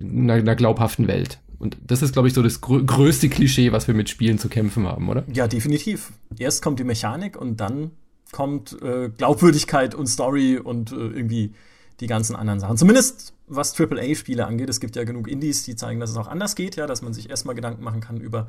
einer, 0.01 0.35
einer 0.35 0.57
glaubhaften 0.57 1.09
Welt. 1.09 1.39
Und 1.59 1.78
das 1.87 2.03
ist, 2.03 2.12
glaube 2.12 2.28
ich, 2.28 2.35
so 2.35 2.43
das 2.43 2.61
grö 2.61 2.85
größte 2.85 3.28
Klischee, 3.28 3.72
was 3.72 3.87
wir 3.87 3.95
mit 3.95 4.11
Spielen 4.11 4.39
zu 4.39 4.49
kämpfen 4.49 4.87
haben, 4.87 5.09
oder? 5.09 5.24
Ja, 5.32 5.49
definitiv. 5.49 6.12
Erst 6.39 6.62
kommt 6.62 6.78
die 6.78 6.85
Mechanik 6.85 7.41
und 7.41 7.59
dann 7.61 7.93
kommt 8.35 8.76
äh, 8.82 9.11
Glaubwürdigkeit 9.11 9.95
und 9.95 10.09
Story 10.09 10.59
und 10.59 10.91
äh, 10.91 10.97
irgendwie 10.97 11.55
die 12.01 12.09
ganzen 12.09 12.35
anderen 12.35 12.59
Sachen. 12.59 12.76
Zumindest 12.76 13.32
was 13.47 13.78
AAA-Spiele 13.78 14.45
angeht. 14.45 14.68
Es 14.68 14.80
gibt 14.80 14.97
ja 14.97 15.05
genug 15.05 15.28
Indies, 15.28 15.62
die 15.62 15.76
zeigen, 15.76 16.01
dass 16.01 16.11
es 16.11 16.16
auch 16.16 16.26
anders 16.26 16.57
geht, 16.57 16.74
ja, 16.74 16.89
dass 16.89 17.01
man 17.01 17.14
sich 17.14 17.30
erstmal 17.30 17.55
Gedanken 17.55 17.85
machen 17.85 18.01
kann 18.01 18.20
über 18.20 18.49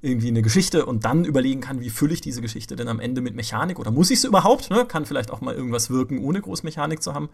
irgendwie 0.00 0.28
eine 0.28 0.42
Geschichte 0.42 0.86
und 0.86 1.04
dann 1.04 1.24
überlegen 1.24 1.60
kann, 1.60 1.80
wie 1.80 1.90
fülle 1.90 2.12
ich 2.12 2.20
diese 2.20 2.40
Geschichte 2.40 2.76
denn 2.76 2.86
am 2.86 3.00
Ende 3.00 3.20
mit 3.20 3.34
Mechanik 3.34 3.80
oder 3.80 3.90
muss 3.90 4.12
ich 4.12 4.20
sie 4.20 4.28
überhaupt? 4.28 4.70
Ne? 4.70 4.84
Kann 4.86 5.06
vielleicht 5.06 5.32
auch 5.32 5.40
mal 5.40 5.56
irgendwas 5.56 5.90
wirken, 5.90 6.22
ohne 6.22 6.40
Großmechanik 6.40 7.02
zu 7.02 7.12
haben. 7.12 7.28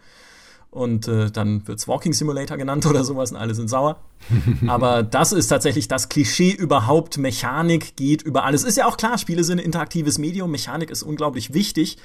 Und 0.73 1.07
äh, 1.07 1.29
dann 1.29 1.67
wird's 1.67 1.87
Walking 1.87 2.13
Simulator 2.13 2.57
genannt 2.57 2.87
oder 2.87 3.03
sowas 3.03 3.31
und 3.31 3.37
alle 3.37 3.53
sind 3.53 3.69
sauer. 3.69 3.97
Aber 4.67 5.03
das 5.03 5.31
ist 5.31 5.47
tatsächlich 5.47 5.87
das 5.87 6.09
Klischee 6.09 6.49
überhaupt. 6.49 7.19
Mechanik 7.19 7.95
geht 7.95 8.23
über 8.23 8.43
alles. 8.43 8.63
Ist 8.63 8.77
ja 8.77 8.87
auch 8.87 8.97
klar, 8.97 9.19
Spiele 9.19 9.43
sind 9.43 9.59
ein 9.59 9.65
interaktives 9.65 10.17
Medium. 10.17 10.49
Mechanik 10.49 10.89
ist 10.89 11.03
unglaublich 11.03 11.53
wichtig 11.53 11.99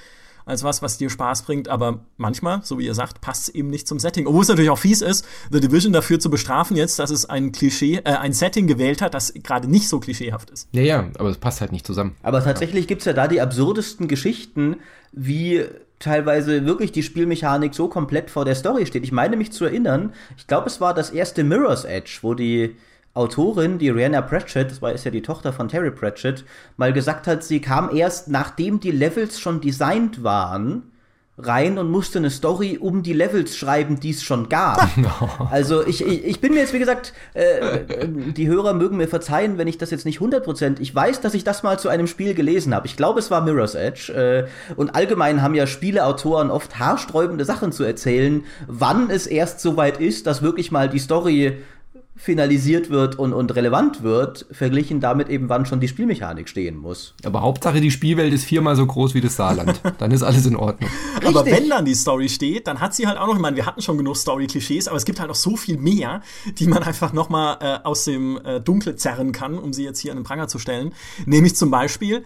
als 0.44 0.64
was, 0.64 0.82
was 0.82 0.98
dir 0.98 1.08
Spaß 1.08 1.42
bringt. 1.42 1.68
Aber 1.68 2.00
manchmal, 2.18 2.60
so 2.62 2.78
wie 2.78 2.84
ihr 2.84 2.92
sagt, 2.92 3.22
passt 3.22 3.48
es 3.48 3.54
eben 3.54 3.70
nicht 3.70 3.88
zum 3.88 3.98
Setting. 3.98 4.26
Obwohl 4.26 4.42
es 4.42 4.48
natürlich 4.48 4.70
auch 4.70 4.78
fies 4.78 5.00
ist, 5.00 5.26
The 5.50 5.60
Division 5.60 5.94
dafür 5.94 6.20
zu 6.20 6.28
bestrafen 6.28 6.76
jetzt, 6.76 6.98
dass 6.98 7.10
es 7.10 7.24
ein 7.24 7.52
Klischee, 7.52 8.02
äh, 8.04 8.16
ein 8.16 8.34
Setting 8.34 8.66
gewählt 8.66 9.00
hat, 9.00 9.14
das 9.14 9.32
gerade 9.32 9.66
nicht 9.66 9.88
so 9.88 9.98
klischeehaft 9.98 10.50
ist. 10.50 10.68
Ja, 10.72 10.82
ja, 10.82 11.08
aber 11.18 11.30
es 11.30 11.38
passt 11.38 11.62
halt 11.62 11.72
nicht 11.72 11.86
zusammen. 11.86 12.16
Aber 12.22 12.44
tatsächlich 12.44 12.86
gibt's 12.86 13.06
ja 13.06 13.14
da 13.14 13.28
die 13.28 13.40
absurdesten 13.40 14.08
Geschichten, 14.08 14.76
wie 15.12 15.64
teilweise 15.98 16.64
wirklich 16.64 16.92
die 16.92 17.02
Spielmechanik 17.02 17.74
so 17.74 17.88
komplett 17.88 18.30
vor 18.30 18.44
der 18.44 18.54
Story 18.54 18.86
steht. 18.86 19.04
Ich 19.04 19.12
meine 19.12 19.36
mich 19.36 19.52
zu 19.52 19.64
erinnern, 19.64 20.12
ich 20.36 20.46
glaube, 20.46 20.68
es 20.68 20.80
war 20.80 20.94
das 20.94 21.10
erste 21.10 21.44
Mirror's 21.44 21.84
Edge, 21.84 22.18
wo 22.22 22.34
die 22.34 22.76
Autorin, 23.14 23.78
die 23.78 23.88
Rihanna 23.90 24.22
Pratchett, 24.22 24.70
das 24.70 24.80
war 24.80 24.92
ist 24.92 25.04
ja 25.04 25.10
die 25.10 25.22
Tochter 25.22 25.52
von 25.52 25.68
Terry 25.68 25.90
Pratchett, 25.90 26.44
mal 26.76 26.92
gesagt 26.92 27.26
hat, 27.26 27.42
sie 27.42 27.60
kam 27.60 27.94
erst 27.94 28.28
nachdem 28.28 28.78
die 28.78 28.92
Levels 28.92 29.40
schon 29.40 29.60
designt 29.60 30.22
waren 30.22 30.92
rein 31.38 31.78
und 31.78 31.90
musste 31.90 32.18
eine 32.18 32.30
Story 32.30 32.78
um 32.80 33.02
die 33.02 33.12
Levels 33.12 33.56
schreiben, 33.56 34.00
die 34.00 34.10
es 34.10 34.22
schon 34.22 34.48
gab. 34.48 34.88
Also 35.50 35.86
ich, 35.86 36.04
ich, 36.04 36.24
ich, 36.24 36.40
bin 36.40 36.52
mir 36.52 36.60
jetzt, 36.60 36.72
wie 36.72 36.78
gesagt, 36.78 37.12
äh, 37.34 38.06
die 38.08 38.48
Hörer 38.48 38.74
mögen 38.74 38.96
mir 38.96 39.08
verzeihen, 39.08 39.56
wenn 39.56 39.68
ich 39.68 39.78
das 39.78 39.90
jetzt 39.90 40.04
nicht 40.04 40.20
100%, 40.20 40.80
ich 40.80 40.94
weiß, 40.94 41.20
dass 41.20 41.34
ich 41.34 41.44
das 41.44 41.62
mal 41.62 41.78
zu 41.78 41.88
einem 41.88 42.06
Spiel 42.06 42.34
gelesen 42.34 42.74
habe. 42.74 42.86
Ich 42.86 42.96
glaube, 42.96 43.18
es 43.18 43.30
war 43.30 43.40
Mirror's 43.40 43.74
Edge. 43.74 44.12
Äh, 44.12 44.74
und 44.74 44.94
allgemein 44.94 45.42
haben 45.42 45.54
ja 45.54 45.66
Spieleautoren 45.66 46.50
oft 46.50 46.78
haarsträubende 46.78 47.44
Sachen 47.44 47.72
zu 47.72 47.84
erzählen, 47.84 48.44
wann 48.66 49.10
es 49.10 49.26
erst 49.26 49.60
soweit 49.60 50.00
ist, 50.00 50.26
dass 50.26 50.42
wirklich 50.42 50.70
mal 50.70 50.88
die 50.88 50.98
Story 50.98 51.58
finalisiert 52.18 52.90
wird 52.90 53.16
und, 53.16 53.32
und 53.32 53.54
relevant 53.54 54.02
wird, 54.02 54.44
verglichen 54.50 55.00
damit 55.00 55.28
eben, 55.28 55.48
wann 55.48 55.66
schon 55.66 55.78
die 55.78 55.86
Spielmechanik 55.86 56.48
stehen 56.48 56.76
muss. 56.76 57.14
Aber 57.24 57.42
Hauptsache, 57.42 57.80
die 57.80 57.92
Spielwelt 57.92 58.34
ist 58.34 58.44
viermal 58.44 58.74
so 58.74 58.84
groß 58.84 59.14
wie 59.14 59.20
das 59.20 59.36
Saarland. 59.36 59.80
dann 59.98 60.10
ist 60.10 60.24
alles 60.24 60.44
in 60.44 60.56
Ordnung. 60.56 60.90
Aber 61.24 61.46
wenn 61.46 61.70
dann 61.70 61.84
die 61.84 61.94
Story 61.94 62.28
steht, 62.28 62.66
dann 62.66 62.80
hat 62.80 62.92
sie 62.92 63.06
halt 63.06 63.18
auch 63.18 63.28
noch, 63.28 63.36
ich 63.36 63.40
meine, 63.40 63.56
wir 63.56 63.66
hatten 63.66 63.80
schon 63.80 63.96
genug 63.96 64.16
Story-Klischees, 64.16 64.88
aber 64.88 64.96
es 64.96 65.04
gibt 65.04 65.20
halt 65.20 65.28
noch 65.28 65.36
so 65.36 65.56
viel 65.56 65.78
mehr, 65.78 66.20
die 66.58 66.66
man 66.66 66.82
einfach 66.82 67.12
noch 67.12 67.28
mal 67.28 67.58
äh, 67.60 67.86
aus 67.86 68.04
dem 68.04 68.38
äh, 68.44 68.60
Dunkle 68.60 68.96
zerren 68.96 69.30
kann, 69.30 69.56
um 69.56 69.72
sie 69.72 69.84
jetzt 69.84 70.00
hier 70.00 70.10
an 70.10 70.18
den 70.18 70.24
Pranger 70.24 70.48
zu 70.48 70.58
stellen. 70.58 70.92
Nämlich 71.24 71.54
zum 71.54 71.70
Beispiel, 71.70 72.24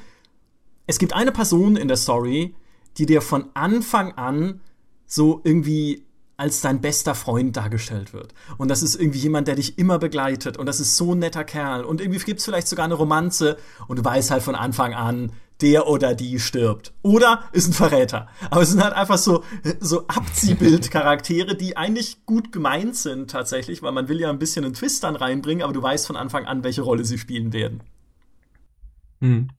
es 0.86 0.98
gibt 0.98 1.12
eine 1.12 1.32
Person 1.32 1.76
in 1.76 1.88
der 1.88 1.98
Story, 1.98 2.54
die 2.96 3.04
dir 3.04 3.20
von 3.20 3.50
Anfang 3.52 4.12
an 4.12 4.60
so 5.06 5.42
irgendwie 5.44 6.06
als 6.42 6.60
dein 6.60 6.80
bester 6.80 7.14
Freund 7.14 7.56
dargestellt 7.56 8.12
wird. 8.12 8.34
Und 8.58 8.68
das 8.68 8.82
ist 8.82 8.96
irgendwie 8.96 9.20
jemand, 9.20 9.46
der 9.46 9.54
dich 9.54 9.78
immer 9.78 10.00
begleitet. 10.00 10.56
Und 10.56 10.66
das 10.66 10.80
ist 10.80 10.96
so 10.96 11.14
ein 11.14 11.20
netter 11.20 11.44
Kerl. 11.44 11.84
Und 11.84 12.00
irgendwie 12.00 12.18
gibt 12.18 12.40
es 12.40 12.44
vielleicht 12.44 12.66
sogar 12.66 12.84
eine 12.84 12.94
Romanze. 12.94 13.56
Und 13.86 14.00
du 14.00 14.04
weißt 14.04 14.32
halt 14.32 14.42
von 14.42 14.56
Anfang 14.56 14.92
an, 14.92 15.30
der 15.60 15.86
oder 15.86 16.16
die 16.16 16.40
stirbt. 16.40 16.92
Oder 17.02 17.44
ist 17.52 17.68
ein 17.68 17.72
Verräter. 17.72 18.26
Aber 18.50 18.62
es 18.62 18.70
sind 18.70 18.82
halt 18.82 18.94
einfach 18.94 19.18
so, 19.18 19.44
so 19.78 20.08
Abziehbild-Charaktere, 20.08 21.56
die 21.56 21.76
eigentlich 21.76 22.26
gut 22.26 22.50
gemeint 22.50 22.96
sind 22.96 23.30
tatsächlich, 23.30 23.80
weil 23.80 23.92
man 23.92 24.08
will 24.08 24.18
ja 24.18 24.28
ein 24.28 24.40
bisschen 24.40 24.64
einen 24.64 24.74
Twist 24.74 25.04
dann 25.04 25.14
reinbringen, 25.14 25.62
aber 25.62 25.72
du 25.72 25.80
weißt 25.80 26.08
von 26.08 26.16
Anfang 26.16 26.46
an, 26.46 26.64
welche 26.64 26.82
Rolle 26.82 27.04
sie 27.04 27.18
spielen 27.18 27.52
werden. 27.52 27.84
Hm. 29.20 29.50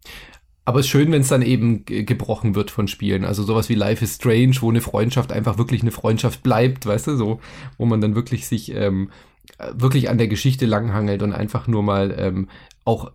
Aber 0.66 0.80
es 0.80 0.86
ist 0.86 0.92
schön, 0.92 1.12
wenn 1.12 1.22
es 1.22 1.28
dann 1.28 1.42
eben 1.42 1.84
gebrochen 1.86 2.56
wird 2.56 2.72
von 2.72 2.88
Spielen. 2.88 3.26
Also 3.26 3.44
sowas 3.44 3.68
wie 3.68 3.76
Life 3.76 4.04
is 4.04 4.16
Strange, 4.16 4.56
wo 4.62 4.70
eine 4.70 4.82
Freundschaft 4.82 5.32
einfach 5.32 5.58
wirklich 5.58 5.82
eine 5.82 5.92
Freundschaft 5.92 6.42
bleibt, 6.42 6.86
weißt 6.86 7.08
du, 7.08 7.16
so, 7.18 7.40
wo 7.78 7.86
man 7.86 8.00
dann 8.00 8.16
wirklich 8.16 8.48
sich 8.48 8.74
ähm, 8.74 9.10
wirklich 9.74 10.10
an 10.10 10.18
der 10.18 10.30
Geschichte 10.30 10.66
langhangelt 10.66 11.22
und 11.22 11.34
einfach 11.34 11.68
nur 11.68 11.84
mal 11.84 12.16
ähm, 12.18 12.48
auch 12.86 13.12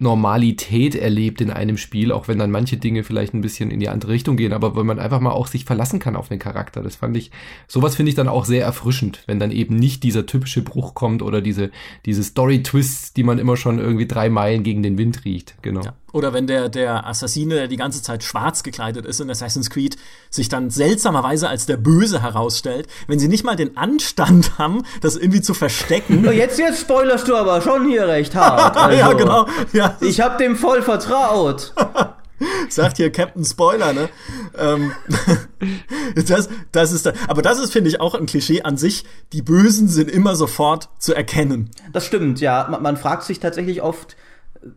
Normalität 0.00 0.94
erlebt 0.94 1.40
in 1.40 1.50
einem 1.50 1.76
Spiel, 1.76 2.12
auch 2.12 2.28
wenn 2.28 2.38
dann 2.38 2.52
manche 2.52 2.76
Dinge 2.76 3.02
vielleicht 3.02 3.34
ein 3.34 3.40
bisschen 3.40 3.72
in 3.72 3.80
die 3.80 3.88
andere 3.88 4.12
Richtung 4.12 4.36
gehen, 4.36 4.52
aber 4.52 4.76
wenn 4.76 4.86
man 4.86 5.00
einfach 5.00 5.18
mal 5.18 5.32
auch 5.32 5.48
sich 5.48 5.64
verlassen 5.64 5.98
kann 5.98 6.14
auf 6.14 6.28
den 6.28 6.38
Charakter. 6.38 6.82
Das 6.82 6.94
fand 6.94 7.16
ich, 7.16 7.32
sowas 7.66 7.96
finde 7.96 8.10
ich 8.10 8.14
dann 8.14 8.28
auch 8.28 8.44
sehr 8.44 8.64
erfrischend, 8.64 9.24
wenn 9.26 9.40
dann 9.40 9.50
eben 9.50 9.74
nicht 9.74 10.04
dieser 10.04 10.24
typische 10.24 10.62
Bruch 10.62 10.94
kommt 10.94 11.20
oder 11.20 11.40
diese, 11.40 11.72
diese 12.06 12.22
Story-Twists, 12.22 13.12
die 13.12 13.24
man 13.24 13.40
immer 13.40 13.56
schon 13.56 13.80
irgendwie 13.80 14.06
drei 14.06 14.30
Meilen 14.30 14.62
gegen 14.62 14.84
den 14.84 14.98
Wind 14.98 15.24
riecht. 15.24 15.56
Genau. 15.62 15.82
Ja. 15.82 15.94
Oder 16.12 16.32
wenn 16.32 16.46
der, 16.46 16.68
der 16.70 17.06
Assassine, 17.06 17.54
der 17.54 17.68
die 17.68 17.76
ganze 17.76 18.02
Zeit 18.02 18.24
schwarz 18.24 18.62
gekleidet 18.62 19.04
ist 19.04 19.20
in 19.20 19.30
Assassin's 19.30 19.68
Creed, 19.68 19.96
sich 20.30 20.48
dann 20.48 20.70
seltsamerweise 20.70 21.48
als 21.48 21.66
der 21.66 21.76
Böse 21.76 22.22
herausstellt, 22.22 22.88
wenn 23.08 23.18
sie 23.18 23.28
nicht 23.28 23.44
mal 23.44 23.56
den 23.56 23.76
Anstand 23.76 24.58
haben, 24.58 24.84
das 25.02 25.16
irgendwie 25.16 25.42
zu 25.42 25.54
verstecken. 25.54 26.24
Jetzt, 26.32 26.58
jetzt 26.58 26.80
spoilerst 26.80 27.28
du 27.28 27.36
aber 27.36 27.60
schon 27.60 27.88
hier 27.88 28.08
recht 28.08 28.34
hart. 28.34 28.76
Also, 28.88 28.96
ja, 28.96 29.12
genau. 29.12 29.46
Ja. 29.72 29.87
Ich 30.00 30.20
hab 30.20 30.38
dem 30.38 30.56
voll 30.56 30.82
vertraut. 30.82 31.74
Sagt 32.68 32.98
hier 32.98 33.10
Captain 33.10 33.44
Spoiler, 33.44 33.92
ne? 33.92 34.08
Ähm, 34.56 34.92
das, 36.28 36.48
das 36.70 36.92
ist 36.92 37.06
da, 37.06 37.12
aber 37.26 37.42
das 37.42 37.58
ist, 37.58 37.72
finde 37.72 37.90
ich, 37.90 38.00
auch 38.00 38.14
ein 38.14 38.26
Klischee 38.26 38.62
an 38.62 38.76
sich. 38.76 39.04
Die 39.32 39.42
Bösen 39.42 39.88
sind 39.88 40.10
immer 40.10 40.36
sofort 40.36 40.88
zu 40.98 41.14
erkennen. 41.14 41.70
Das 41.92 42.06
stimmt, 42.06 42.40
ja. 42.40 42.68
Man, 42.70 42.82
man 42.82 42.96
fragt 42.96 43.24
sich 43.24 43.40
tatsächlich 43.40 43.82
oft, 43.82 44.16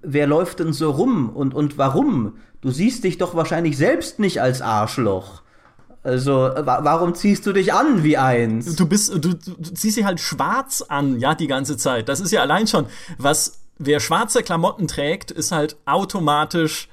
wer 0.02 0.28
läuft 0.28 0.60
denn 0.60 0.74
so 0.74 0.92
rum 0.92 1.30
und, 1.30 1.54
und 1.54 1.78
warum? 1.78 2.38
Du 2.62 2.72
siehst 2.72 3.04
dich 3.04 3.18
doch 3.18 3.36
wahrscheinlich 3.36 3.78
selbst 3.78 4.20
nicht 4.20 4.42
als 4.42 4.62
Arschloch. 4.62 5.42
Also, 6.04 6.32
wa 6.32 6.80
warum 6.82 7.14
ziehst 7.14 7.46
du 7.46 7.54
dich 7.54 7.74
an 7.74 8.04
wie 8.04 8.18
eins? 8.18 8.76
Du 8.76 8.88
bist, 8.88 9.14
du, 9.14 9.36
du 9.36 9.74
ziehst 9.74 9.98
dich 9.98 10.06
halt 10.06 10.20
schwarz 10.20 10.84
an, 10.88 11.20
ja, 11.20 11.36
die 11.36 11.46
ganze 11.46 11.78
Zeit. 11.78 12.10
Das 12.10 12.20
ist 12.20 12.32
ja 12.32 12.42
allein 12.42 12.66
schon, 12.66 12.88
was, 13.20 13.61
wer 13.86 14.00
schwarze 14.00 14.44
Klamotten 14.44 14.88
trägt, 14.88 15.32
ist 15.32 15.52
halt 15.52 15.78
automatisch 15.86 16.88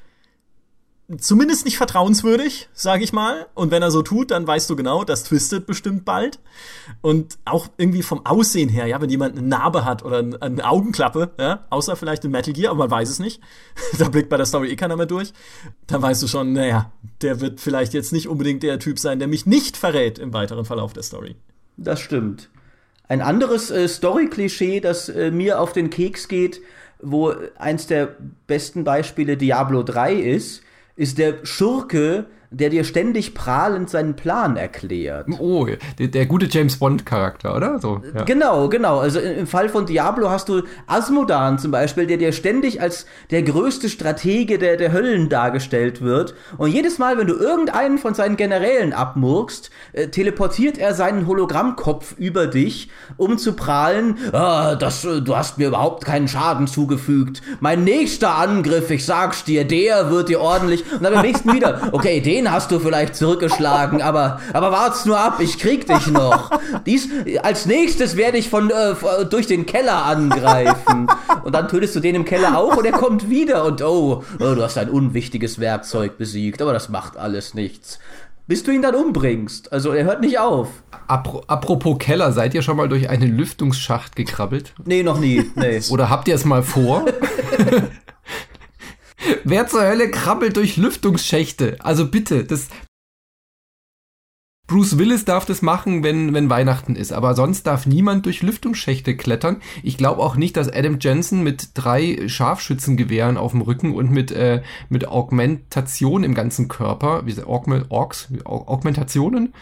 zumindest 1.16 1.64
nicht 1.64 1.78
vertrauenswürdig, 1.78 2.68
sage 2.74 3.02
ich 3.02 3.14
mal. 3.14 3.46
Und 3.54 3.70
wenn 3.70 3.82
er 3.82 3.90
so 3.90 4.02
tut, 4.02 4.30
dann 4.30 4.46
weißt 4.46 4.68
du 4.68 4.76
genau, 4.76 5.04
das 5.04 5.24
twistet 5.24 5.66
bestimmt 5.66 6.04
bald. 6.04 6.38
Und 7.00 7.38
auch 7.46 7.68
irgendwie 7.78 8.02
vom 8.02 8.26
Aussehen 8.26 8.68
her, 8.68 8.86
ja, 8.86 9.00
wenn 9.00 9.08
jemand 9.08 9.38
eine 9.38 9.46
Narbe 9.46 9.86
hat 9.86 10.04
oder 10.04 10.18
eine 10.18 10.68
Augenklappe, 10.68 11.30
ja, 11.38 11.64
außer 11.70 11.96
vielleicht 11.96 12.24
in 12.24 12.30
Metal 12.30 12.52
Gear, 12.52 12.72
aber 12.72 12.80
man 12.80 12.90
weiß 12.90 13.08
es 13.08 13.18
nicht. 13.18 13.40
da 13.98 14.08
blickt 14.08 14.28
bei 14.28 14.36
der 14.36 14.46
Story 14.46 14.68
eh 14.68 14.76
keiner 14.76 14.96
mehr 14.96 15.06
durch. 15.06 15.32
Dann 15.86 16.02
weißt 16.02 16.22
du 16.22 16.26
schon, 16.26 16.52
naja, 16.52 16.92
der 17.22 17.40
wird 17.40 17.60
vielleicht 17.60 17.94
jetzt 17.94 18.12
nicht 18.12 18.28
unbedingt 18.28 18.62
der 18.62 18.78
Typ 18.78 18.98
sein, 18.98 19.18
der 19.18 19.28
mich 19.28 19.46
nicht 19.46 19.78
verrät 19.78 20.18
im 20.18 20.34
weiteren 20.34 20.66
Verlauf 20.66 20.92
der 20.92 21.02
Story. 21.02 21.36
Das 21.78 22.00
stimmt. 22.00 22.50
Ein 23.08 23.22
anderes 23.22 23.70
äh, 23.70 23.88
Story-Klischee, 23.88 24.80
das 24.80 25.08
äh, 25.08 25.30
mir 25.30 25.60
auf 25.60 25.72
den 25.72 25.88
Keks 25.88 26.28
geht, 26.28 26.60
wo 27.00 27.34
eins 27.56 27.86
der 27.86 28.16
besten 28.46 28.84
Beispiele 28.84 29.36
Diablo 29.36 29.82
3 29.82 30.14
ist, 30.14 30.62
ist 30.96 31.18
der 31.18 31.44
Schurke 31.44 32.26
der 32.50 32.70
dir 32.70 32.84
ständig 32.84 33.34
prahlend 33.34 33.90
seinen 33.90 34.16
Plan 34.16 34.56
erklärt. 34.56 35.26
Oh, 35.38 35.66
der, 35.98 36.08
der 36.08 36.26
gute 36.26 36.46
James 36.46 36.78
Bond-Charakter, 36.78 37.54
oder? 37.54 37.78
So, 37.78 38.00
ja. 38.14 38.24
Genau, 38.24 38.68
genau. 38.68 38.98
Also 39.00 39.20
im 39.20 39.46
Fall 39.46 39.68
von 39.68 39.84
Diablo 39.84 40.30
hast 40.30 40.48
du 40.48 40.62
Asmodan 40.86 41.58
zum 41.58 41.70
Beispiel, 41.70 42.06
der 42.06 42.16
dir 42.16 42.32
ständig 42.32 42.80
als 42.80 43.06
der 43.30 43.42
größte 43.42 43.88
Stratege 43.88 44.58
der, 44.58 44.76
der 44.76 44.92
Höllen 44.92 45.28
dargestellt 45.28 46.00
wird. 46.00 46.34
Und 46.56 46.70
jedes 46.70 46.98
Mal, 46.98 47.18
wenn 47.18 47.26
du 47.26 47.34
irgendeinen 47.34 47.98
von 47.98 48.14
seinen 48.14 48.36
Generälen 48.36 48.94
abmurkst, 48.94 49.70
äh, 49.92 50.08
teleportiert 50.08 50.78
er 50.78 50.94
seinen 50.94 51.26
Hologrammkopf 51.26 52.14
über 52.16 52.46
dich, 52.46 52.90
um 53.18 53.36
zu 53.36 53.52
prahlen, 53.52 54.16
ah, 54.32 54.74
das, 54.74 55.04
äh, 55.04 55.20
du 55.20 55.36
hast 55.36 55.58
mir 55.58 55.68
überhaupt 55.68 56.06
keinen 56.06 56.28
Schaden 56.28 56.66
zugefügt. 56.66 57.42
Mein 57.60 57.84
nächster 57.84 58.36
Angriff, 58.36 58.90
ich 58.90 59.04
sag's 59.04 59.44
dir, 59.44 59.64
der 59.64 60.10
wird 60.10 60.30
dir 60.30 60.40
ordentlich. 60.40 60.84
Und 60.92 61.02
dann 61.02 61.12
beim 61.12 61.22
nächsten 61.26 61.52
wieder, 61.54 61.90
okay, 61.92 62.20
den 62.20 62.37
den 62.38 62.52
hast 62.52 62.70
du 62.70 62.78
vielleicht 62.78 63.16
zurückgeschlagen, 63.16 64.00
aber, 64.00 64.40
aber 64.52 64.70
wart's 64.70 65.04
nur 65.04 65.18
ab, 65.18 65.40
ich 65.40 65.58
krieg 65.58 65.86
dich 65.86 66.06
noch. 66.06 66.50
Dies, 66.86 67.08
als 67.42 67.66
nächstes 67.66 68.16
werde 68.16 68.38
ich 68.38 68.48
von, 68.48 68.70
äh, 68.70 69.24
durch 69.28 69.46
den 69.46 69.66
Keller 69.66 70.04
angreifen. 70.04 71.08
Und 71.44 71.54
dann 71.54 71.68
tötest 71.68 71.96
du 71.96 72.00
den 72.00 72.14
im 72.14 72.24
Keller 72.24 72.56
auch 72.56 72.76
und 72.76 72.84
er 72.84 72.92
kommt 72.92 73.28
wieder 73.28 73.64
und 73.64 73.82
oh, 73.82 74.22
oh 74.38 74.54
du 74.54 74.62
hast 74.62 74.78
ein 74.78 74.88
unwichtiges 74.88 75.58
Werkzeug 75.58 76.16
besiegt, 76.16 76.62
aber 76.62 76.72
das 76.72 76.88
macht 76.88 77.16
alles 77.16 77.54
nichts 77.54 77.98
bis 78.46 78.62
du 78.62 78.70
ihn 78.70 78.80
dann 78.80 78.94
umbringst. 78.94 79.74
Also 79.74 79.92
er 79.92 80.06
hört 80.06 80.22
nicht 80.22 80.38
auf. 80.38 80.68
Apropos 81.06 81.98
Keller, 81.98 82.32
seid 82.32 82.54
ihr 82.54 82.62
schon 82.62 82.78
mal 82.78 82.88
durch 82.88 83.10
einen 83.10 83.36
Lüftungsschacht 83.36 84.16
gekrabbelt? 84.16 84.72
Nee, 84.86 85.02
noch 85.02 85.20
nie. 85.20 85.50
Nee. 85.54 85.82
Oder 85.90 86.08
habt 86.08 86.28
ihr 86.28 86.34
es 86.34 86.46
mal 86.46 86.62
vor? 86.62 87.04
Wer 89.44 89.66
zur 89.66 89.82
Hölle 89.82 90.10
krabbelt 90.10 90.56
durch 90.56 90.76
Lüftungsschächte? 90.76 91.76
Also 91.80 92.08
bitte, 92.08 92.44
das. 92.44 92.68
Bruce 94.66 94.98
Willis 94.98 95.24
darf 95.24 95.46
das 95.46 95.62
machen, 95.62 96.02
wenn, 96.02 96.34
wenn 96.34 96.50
Weihnachten 96.50 96.94
ist, 96.94 97.10
aber 97.10 97.34
sonst 97.34 97.66
darf 97.66 97.86
niemand 97.86 98.26
durch 98.26 98.42
Lüftungsschächte 98.42 99.16
klettern. 99.16 99.62
Ich 99.82 99.96
glaube 99.96 100.20
auch 100.20 100.36
nicht, 100.36 100.58
dass 100.58 100.70
Adam 100.70 100.98
Jensen 101.00 101.42
mit 101.42 101.70
drei 101.72 102.28
Scharfschützengewehren 102.28 103.38
auf 103.38 103.52
dem 103.52 103.62
Rücken 103.62 103.94
und 103.94 104.10
mit, 104.10 104.30
äh, 104.30 104.60
mit 104.90 105.08
Augmentation 105.08 106.22
im 106.22 106.34
ganzen 106.34 106.68
Körper, 106.68 107.24
wie 107.24 107.42
Augment, 107.42 107.86
Orks, 107.88 108.28
Augmentationen, 108.44 109.54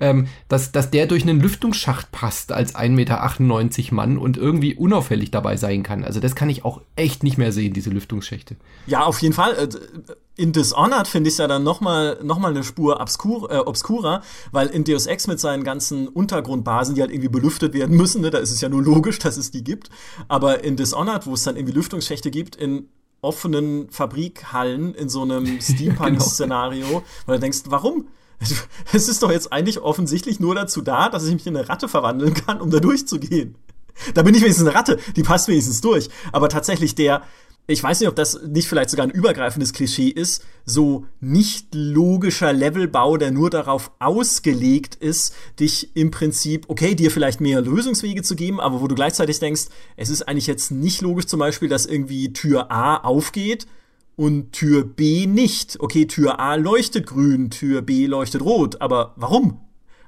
ähm, 0.00 0.28
dass, 0.48 0.72
dass 0.72 0.90
der 0.90 1.06
durch 1.06 1.22
einen 1.22 1.40
Lüftungsschacht 1.40 2.10
passt 2.12 2.52
als 2.52 2.74
1,98 2.74 2.88
Meter 2.90 3.94
Mann 3.94 4.18
und 4.18 4.36
irgendwie 4.36 4.74
unauffällig 4.74 5.30
dabei 5.30 5.56
sein 5.56 5.82
kann. 5.82 6.04
Also 6.04 6.20
das 6.20 6.34
kann 6.34 6.50
ich 6.50 6.64
auch 6.64 6.80
echt 6.96 7.22
nicht 7.22 7.38
mehr 7.38 7.52
sehen, 7.52 7.72
diese 7.72 7.90
Lüftungsschächte. 7.90 8.56
Ja, 8.86 9.04
auf 9.04 9.20
jeden 9.20 9.34
Fall. 9.34 9.54
Äh, 9.54 9.68
in 10.36 10.52
Dishonored 10.52 11.08
finde 11.08 11.28
ich 11.28 11.34
es 11.34 11.38
ja 11.38 11.48
dann 11.48 11.64
nochmal 11.64 12.18
noch 12.22 12.38
mal 12.38 12.52
eine 12.52 12.62
Spur 12.62 13.00
obskur, 13.00 13.50
äh, 13.50 13.58
obskurer, 13.58 14.22
weil 14.52 14.68
in 14.68 14.84
Deus 14.84 15.06
Ex 15.06 15.26
mit 15.26 15.40
seinen 15.40 15.64
ganzen 15.64 16.06
Untergrundbasen, 16.06 16.94
die 16.94 17.00
halt 17.00 17.10
irgendwie 17.10 17.28
belüftet 17.28 17.74
werden 17.74 17.96
müssen, 17.96 18.20
ne, 18.20 18.30
da 18.30 18.38
ist 18.38 18.52
es 18.52 18.60
ja 18.60 18.68
nur 18.68 18.82
logisch, 18.82 19.18
dass 19.18 19.36
es 19.36 19.50
die 19.50 19.64
gibt. 19.64 19.90
Aber 20.28 20.62
in 20.62 20.76
Dishonored, 20.76 21.26
wo 21.26 21.34
es 21.34 21.42
dann 21.42 21.56
irgendwie 21.56 21.74
Lüftungsschächte 21.74 22.30
gibt, 22.30 22.54
in 22.54 22.88
offenen 23.20 23.90
Fabrikhallen 23.90 24.94
in 24.94 25.08
so 25.08 25.22
einem 25.22 25.44
genau. 25.44 25.60
Steampunk-Szenario, 25.60 26.86
genau. 26.86 27.02
weil 27.26 27.36
du 27.36 27.40
denkst, 27.40 27.62
warum? 27.66 28.06
Es 28.92 29.08
ist 29.08 29.22
doch 29.22 29.30
jetzt 29.30 29.52
eigentlich 29.52 29.80
offensichtlich 29.80 30.40
nur 30.40 30.54
dazu 30.54 30.80
da, 30.80 31.08
dass 31.08 31.26
ich 31.26 31.34
mich 31.34 31.46
in 31.46 31.56
eine 31.56 31.68
Ratte 31.68 31.88
verwandeln 31.88 32.34
kann, 32.34 32.60
um 32.60 32.70
da 32.70 32.80
durchzugehen. 32.80 33.56
Da 34.14 34.22
bin 34.22 34.34
ich 34.34 34.42
wenigstens 34.42 34.66
eine 34.66 34.76
Ratte, 34.76 34.98
die 35.16 35.22
passt 35.22 35.48
wenigstens 35.48 35.80
durch. 35.80 36.08
Aber 36.32 36.48
tatsächlich 36.48 36.94
der, 36.94 37.22
ich 37.66 37.82
weiß 37.82 37.98
nicht, 38.00 38.08
ob 38.08 38.14
das 38.14 38.40
nicht 38.42 38.68
vielleicht 38.68 38.90
sogar 38.90 39.06
ein 39.06 39.10
übergreifendes 39.10 39.72
Klischee 39.72 40.08
ist, 40.08 40.44
so 40.64 41.06
nicht 41.20 41.74
logischer 41.74 42.52
Levelbau, 42.52 43.16
der 43.16 43.32
nur 43.32 43.50
darauf 43.50 43.90
ausgelegt 43.98 44.94
ist, 44.94 45.34
dich 45.58 45.96
im 45.96 46.12
Prinzip, 46.12 46.66
okay, 46.68 46.94
dir 46.94 47.10
vielleicht 47.10 47.40
mehr 47.40 47.60
Lösungswege 47.60 48.22
zu 48.22 48.36
geben, 48.36 48.60
aber 48.60 48.80
wo 48.80 48.86
du 48.86 48.94
gleichzeitig 48.94 49.40
denkst, 49.40 49.66
es 49.96 50.10
ist 50.10 50.22
eigentlich 50.22 50.46
jetzt 50.46 50.70
nicht 50.70 51.00
logisch 51.00 51.26
zum 51.26 51.40
Beispiel, 51.40 51.68
dass 51.68 51.86
irgendwie 51.86 52.32
Tür 52.32 52.70
A 52.70 52.98
aufgeht 52.98 53.66
und 54.18 54.52
Tür 54.52 54.84
B 54.84 55.26
nicht. 55.26 55.78
Okay, 55.78 56.06
Tür 56.06 56.40
A 56.40 56.56
leuchtet 56.56 57.06
grün, 57.06 57.50
Tür 57.50 57.82
B 57.82 58.06
leuchtet 58.06 58.42
rot, 58.42 58.80
aber 58.80 59.14
warum? 59.16 59.60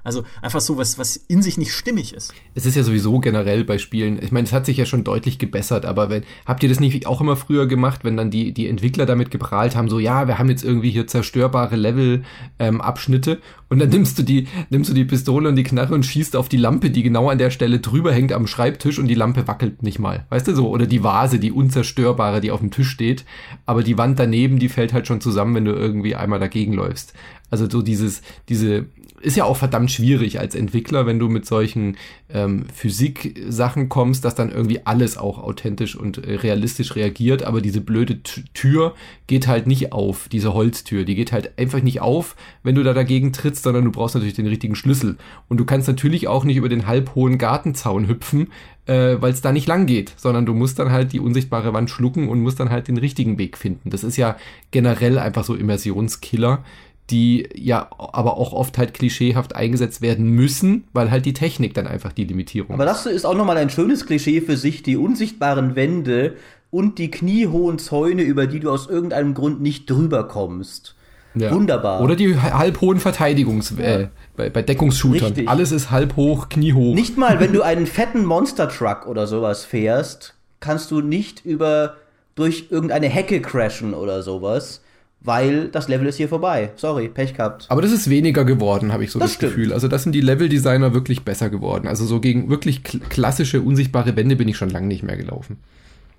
Also 0.03 0.23
einfach 0.41 0.61
so 0.61 0.77
was, 0.77 0.97
was 0.97 1.15
in 1.15 1.41
sich 1.41 1.57
nicht 1.57 1.73
stimmig 1.73 2.13
ist. 2.13 2.33
Es 2.55 2.65
ist 2.65 2.75
ja 2.75 2.83
sowieso 2.83 3.19
generell 3.19 3.63
bei 3.63 3.77
Spielen, 3.77 4.19
ich 4.21 4.31
meine, 4.31 4.45
es 4.45 4.53
hat 4.53 4.65
sich 4.65 4.77
ja 4.77 4.85
schon 4.85 5.03
deutlich 5.03 5.37
gebessert, 5.37 5.85
aber 5.85 6.09
wenn, 6.09 6.23
habt 6.45 6.63
ihr 6.63 6.69
das 6.69 6.79
nicht 6.79 7.05
auch 7.07 7.21
immer 7.21 7.35
früher 7.35 7.67
gemacht, 7.67 8.03
wenn 8.03 8.17
dann 8.17 8.31
die, 8.31 8.53
die 8.53 8.67
Entwickler 8.67 9.05
damit 9.05 9.31
geprahlt 9.31 9.75
haben, 9.75 9.89
so 9.89 9.99
ja, 9.99 10.27
wir 10.27 10.39
haben 10.39 10.49
jetzt 10.49 10.63
irgendwie 10.63 10.89
hier 10.89 11.07
zerstörbare 11.07 11.75
Level-Abschnitte 11.75 13.31
ähm, 13.31 13.39
und 13.69 13.79
dann 13.79 13.89
nimmst 13.89 14.19
du 14.19 14.23
die, 14.23 14.47
nimmst 14.69 14.89
du 14.89 14.93
die 14.93 15.05
Pistole 15.05 15.47
und 15.47 15.55
die 15.55 15.63
Knarre 15.63 15.93
und 15.93 16.05
schießt 16.05 16.35
auf 16.35 16.49
die 16.49 16.57
Lampe, 16.57 16.89
die 16.89 17.03
genau 17.03 17.29
an 17.29 17.37
der 17.37 17.51
Stelle 17.51 17.79
drüber 17.79 18.11
hängt 18.11 18.33
am 18.33 18.47
Schreibtisch 18.47 18.99
und 18.99 19.07
die 19.07 19.15
Lampe 19.15 19.47
wackelt 19.47 19.81
nicht 19.83 19.99
mal. 19.99 20.25
Weißt 20.29 20.47
du 20.47 20.55
so? 20.55 20.69
Oder 20.69 20.87
die 20.87 21.03
Vase, 21.03 21.39
die 21.39 21.51
unzerstörbare, 21.51 22.41
die 22.41 22.51
auf 22.51 22.59
dem 22.59 22.71
Tisch 22.71 22.89
steht, 22.89 23.25
aber 23.65 23.83
die 23.83 23.97
Wand 23.97 24.19
daneben, 24.19 24.59
die 24.59 24.69
fällt 24.69 24.93
halt 24.93 25.07
schon 25.07 25.21
zusammen, 25.21 25.55
wenn 25.55 25.65
du 25.65 25.71
irgendwie 25.71 26.15
einmal 26.15 26.39
dagegen 26.39 26.73
läufst. 26.73 27.13
Also 27.51 27.69
so 27.69 27.81
dieses, 27.83 28.21
diese, 28.49 28.87
ist 29.21 29.37
ja 29.37 29.45
auch 29.45 29.57
verdammt 29.57 29.91
schwierig 29.91 30.39
als 30.39 30.55
Entwickler, 30.55 31.05
wenn 31.05 31.19
du 31.19 31.29
mit 31.29 31.45
solchen 31.45 31.97
ähm, 32.33 32.65
Physik-Sachen 32.73 33.89
kommst, 33.89 34.25
dass 34.25 34.35
dann 34.35 34.51
irgendwie 34.51 34.85
alles 34.85 35.17
auch 35.17 35.37
authentisch 35.37 35.95
und 35.95 36.17
äh, 36.17 36.35
realistisch 36.35 36.95
reagiert, 36.95 37.43
aber 37.43 37.61
diese 37.61 37.81
blöde 37.81 38.23
T 38.23 38.41
Tür 38.53 38.95
geht 39.27 39.47
halt 39.47 39.67
nicht 39.67 39.93
auf, 39.93 40.27
diese 40.29 40.53
Holztür, 40.53 41.03
die 41.03 41.15
geht 41.15 41.31
halt 41.31 41.57
einfach 41.57 41.81
nicht 41.81 42.01
auf, 42.01 42.35
wenn 42.63 42.75
du 42.75 42.83
da 42.83 42.93
dagegen 42.93 43.33
trittst, 43.33 43.63
sondern 43.63 43.85
du 43.85 43.91
brauchst 43.91 44.15
natürlich 44.15 44.35
den 44.35 44.47
richtigen 44.47 44.75
Schlüssel. 44.75 45.17
Und 45.47 45.57
du 45.57 45.65
kannst 45.65 45.87
natürlich 45.87 46.27
auch 46.27 46.43
nicht 46.43 46.57
über 46.57 46.69
den 46.69 46.87
halbhohen 46.87 47.37
Gartenzaun 47.37 48.07
hüpfen, 48.07 48.47
äh, 48.85 49.17
weil 49.19 49.31
es 49.31 49.41
da 49.41 49.51
nicht 49.51 49.67
lang 49.67 49.85
geht, 49.85 50.13
sondern 50.17 50.45
du 50.45 50.53
musst 50.53 50.79
dann 50.79 50.91
halt 50.91 51.13
die 51.13 51.19
unsichtbare 51.19 51.73
Wand 51.73 51.89
schlucken 51.89 52.27
und 52.27 52.41
musst 52.41 52.59
dann 52.59 52.69
halt 52.69 52.87
den 52.87 52.97
richtigen 52.97 53.37
Weg 53.37 53.57
finden. 53.57 53.89
Das 53.89 54.03
ist 54.03 54.17
ja 54.17 54.37
generell 54.71 55.17
einfach 55.19 55.43
so 55.43 55.55
Immersionskiller 55.55 56.63
die 57.11 57.49
ja 57.53 57.89
aber 57.97 58.37
auch 58.37 58.53
oft 58.53 58.77
halt 58.77 58.93
klischeehaft 58.93 59.55
eingesetzt 59.55 60.01
werden 60.01 60.29
müssen, 60.29 60.85
weil 60.93 61.11
halt 61.11 61.25
die 61.25 61.33
Technik 61.33 61.73
dann 61.73 61.85
einfach 61.85 62.13
die 62.13 62.23
Limitierung 62.23 62.73
Aber 62.73 62.85
das 62.85 63.05
ist 63.05 63.25
auch 63.25 63.35
nochmal 63.35 63.57
ein 63.57 63.69
schönes 63.69 64.05
Klischee 64.05 64.41
für 64.41 64.57
sich, 64.57 64.81
die 64.81 64.97
unsichtbaren 64.97 65.75
Wände 65.75 66.35
und 66.71 66.97
die 66.97 67.11
kniehohen 67.11 67.77
Zäune, 67.77 68.23
über 68.23 68.47
die 68.47 68.61
du 68.61 68.71
aus 68.71 68.89
irgendeinem 68.89 69.33
Grund 69.33 69.61
nicht 69.61 69.89
drüber 69.89 70.27
kommst. 70.27 70.95
Ja. 71.35 71.53
Wunderbar. 71.53 72.01
Oder 72.01 72.15
die 72.15 72.35
halbhohen 72.37 72.99
Verteidigungs... 72.99 73.73
Ja. 73.77 73.83
Äh, 73.83 74.07
bei, 74.35 74.49
bei 74.49 74.61
Deckungsshootern. 74.61 75.27
Richtig. 75.27 75.49
Alles 75.49 75.71
ist 75.71 75.91
halb 75.91 76.15
hoch, 76.15 76.49
kniehoch. 76.49 76.95
Nicht 76.95 77.17
mal, 77.17 77.39
wenn 77.39 77.53
du 77.53 77.61
einen 77.63 77.85
fetten 77.85 78.25
Monster-Truck 78.25 79.07
oder 79.07 79.27
sowas 79.27 79.65
fährst, 79.65 80.35
kannst 80.59 80.91
du 80.91 81.01
nicht 81.01 81.45
über 81.45 81.97
durch 82.35 82.67
irgendeine 82.69 83.07
Hecke 83.07 83.41
crashen 83.41 83.93
oder 83.93 84.23
sowas 84.23 84.81
weil 85.23 85.67
das 85.67 85.87
Level 85.87 86.07
ist 86.07 86.17
hier 86.17 86.29
vorbei. 86.29 86.71
Sorry, 86.75 87.07
Pech 87.07 87.35
gehabt. 87.35 87.65
Aber 87.69 87.81
das 87.81 87.91
ist 87.91 88.09
weniger 88.09 88.43
geworden, 88.43 88.91
habe 88.91 89.03
ich 89.03 89.11
so 89.11 89.19
das, 89.19 89.31
das 89.31 89.39
Gefühl. 89.39 89.71
Also 89.71 89.87
das 89.87 90.03
sind 90.03 90.13
die 90.13 90.21
Leveldesigner 90.21 90.93
wirklich 90.93 91.23
besser 91.23 91.49
geworden. 91.49 91.87
Also 91.87 92.05
so 92.05 92.19
gegen 92.19 92.49
wirklich 92.49 92.83
klassische 92.83 93.61
unsichtbare 93.61 94.15
Wände 94.15 94.35
bin 94.35 94.47
ich 94.47 94.57
schon 94.57 94.69
lange 94.69 94.87
nicht 94.87 95.03
mehr 95.03 95.17
gelaufen. 95.17 95.57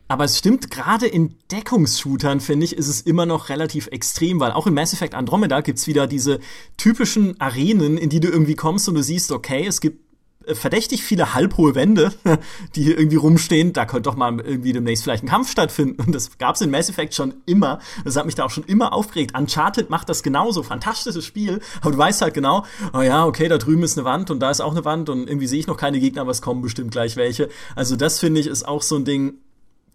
Aber 0.08 0.24
es 0.24 0.38
stimmt, 0.38 0.70
gerade 0.70 1.06
in 1.06 1.34
Deckungsshootern, 1.50 2.40
finde 2.40 2.66
ich, 2.66 2.76
ist 2.76 2.88
es 2.88 3.00
immer 3.00 3.24
noch 3.24 3.48
relativ 3.48 3.86
extrem, 3.86 4.40
weil 4.40 4.52
auch 4.52 4.66
in 4.66 4.74
Mass 4.74 4.92
Effect 4.92 5.14
Andromeda 5.14 5.62
gibt's 5.62 5.86
wieder 5.86 6.06
diese 6.06 6.38
typischen 6.76 7.40
Arenen, 7.40 7.96
in 7.96 8.10
die 8.10 8.20
du 8.20 8.28
irgendwie 8.28 8.54
kommst 8.54 8.88
und 8.88 8.94
du 8.94 9.02
siehst, 9.02 9.32
okay, 9.32 9.64
es 9.66 9.80
gibt 9.80 10.11
verdächtig 10.52 11.02
viele 11.02 11.34
halbhohe 11.34 11.74
Wände, 11.74 12.12
die 12.74 12.82
hier 12.82 12.98
irgendwie 12.98 13.16
rumstehen. 13.16 13.72
Da 13.72 13.84
könnte 13.84 14.02
doch 14.02 14.16
mal 14.16 14.40
irgendwie 14.40 14.72
demnächst 14.72 15.04
vielleicht 15.04 15.24
ein 15.24 15.28
Kampf 15.28 15.50
stattfinden. 15.50 16.02
Und 16.02 16.14
das 16.14 16.38
gab 16.38 16.56
es 16.56 16.60
in 16.60 16.70
Mass 16.70 16.88
Effect 16.88 17.14
schon 17.14 17.34
immer. 17.46 17.78
Das 18.04 18.16
hat 18.16 18.26
mich 18.26 18.34
da 18.34 18.44
auch 18.44 18.50
schon 18.50 18.64
immer 18.64 18.92
aufgeregt. 18.92 19.36
Uncharted 19.36 19.90
macht 19.90 20.08
das 20.08 20.22
genauso. 20.22 20.62
Fantastisches 20.62 21.24
Spiel. 21.24 21.60
Aber 21.80 21.92
du 21.92 21.98
weißt 21.98 22.22
halt 22.22 22.34
genau, 22.34 22.64
oh 22.92 23.00
ja, 23.00 23.24
okay, 23.26 23.48
da 23.48 23.58
drüben 23.58 23.82
ist 23.82 23.98
eine 23.98 24.04
Wand 24.04 24.30
und 24.30 24.40
da 24.40 24.50
ist 24.50 24.60
auch 24.60 24.72
eine 24.72 24.84
Wand 24.84 25.08
und 25.08 25.28
irgendwie 25.28 25.46
sehe 25.46 25.60
ich 25.60 25.66
noch 25.66 25.76
keine 25.76 26.00
Gegner, 26.00 26.22
aber 26.22 26.30
es 26.30 26.42
kommen 26.42 26.62
bestimmt 26.62 26.90
gleich 26.90 27.16
welche. 27.16 27.48
Also 27.76 27.96
das 27.96 28.18
finde 28.18 28.40
ich 28.40 28.46
ist 28.46 28.66
auch 28.66 28.82
so 28.82 28.96
ein 28.96 29.04
Ding, 29.04 29.34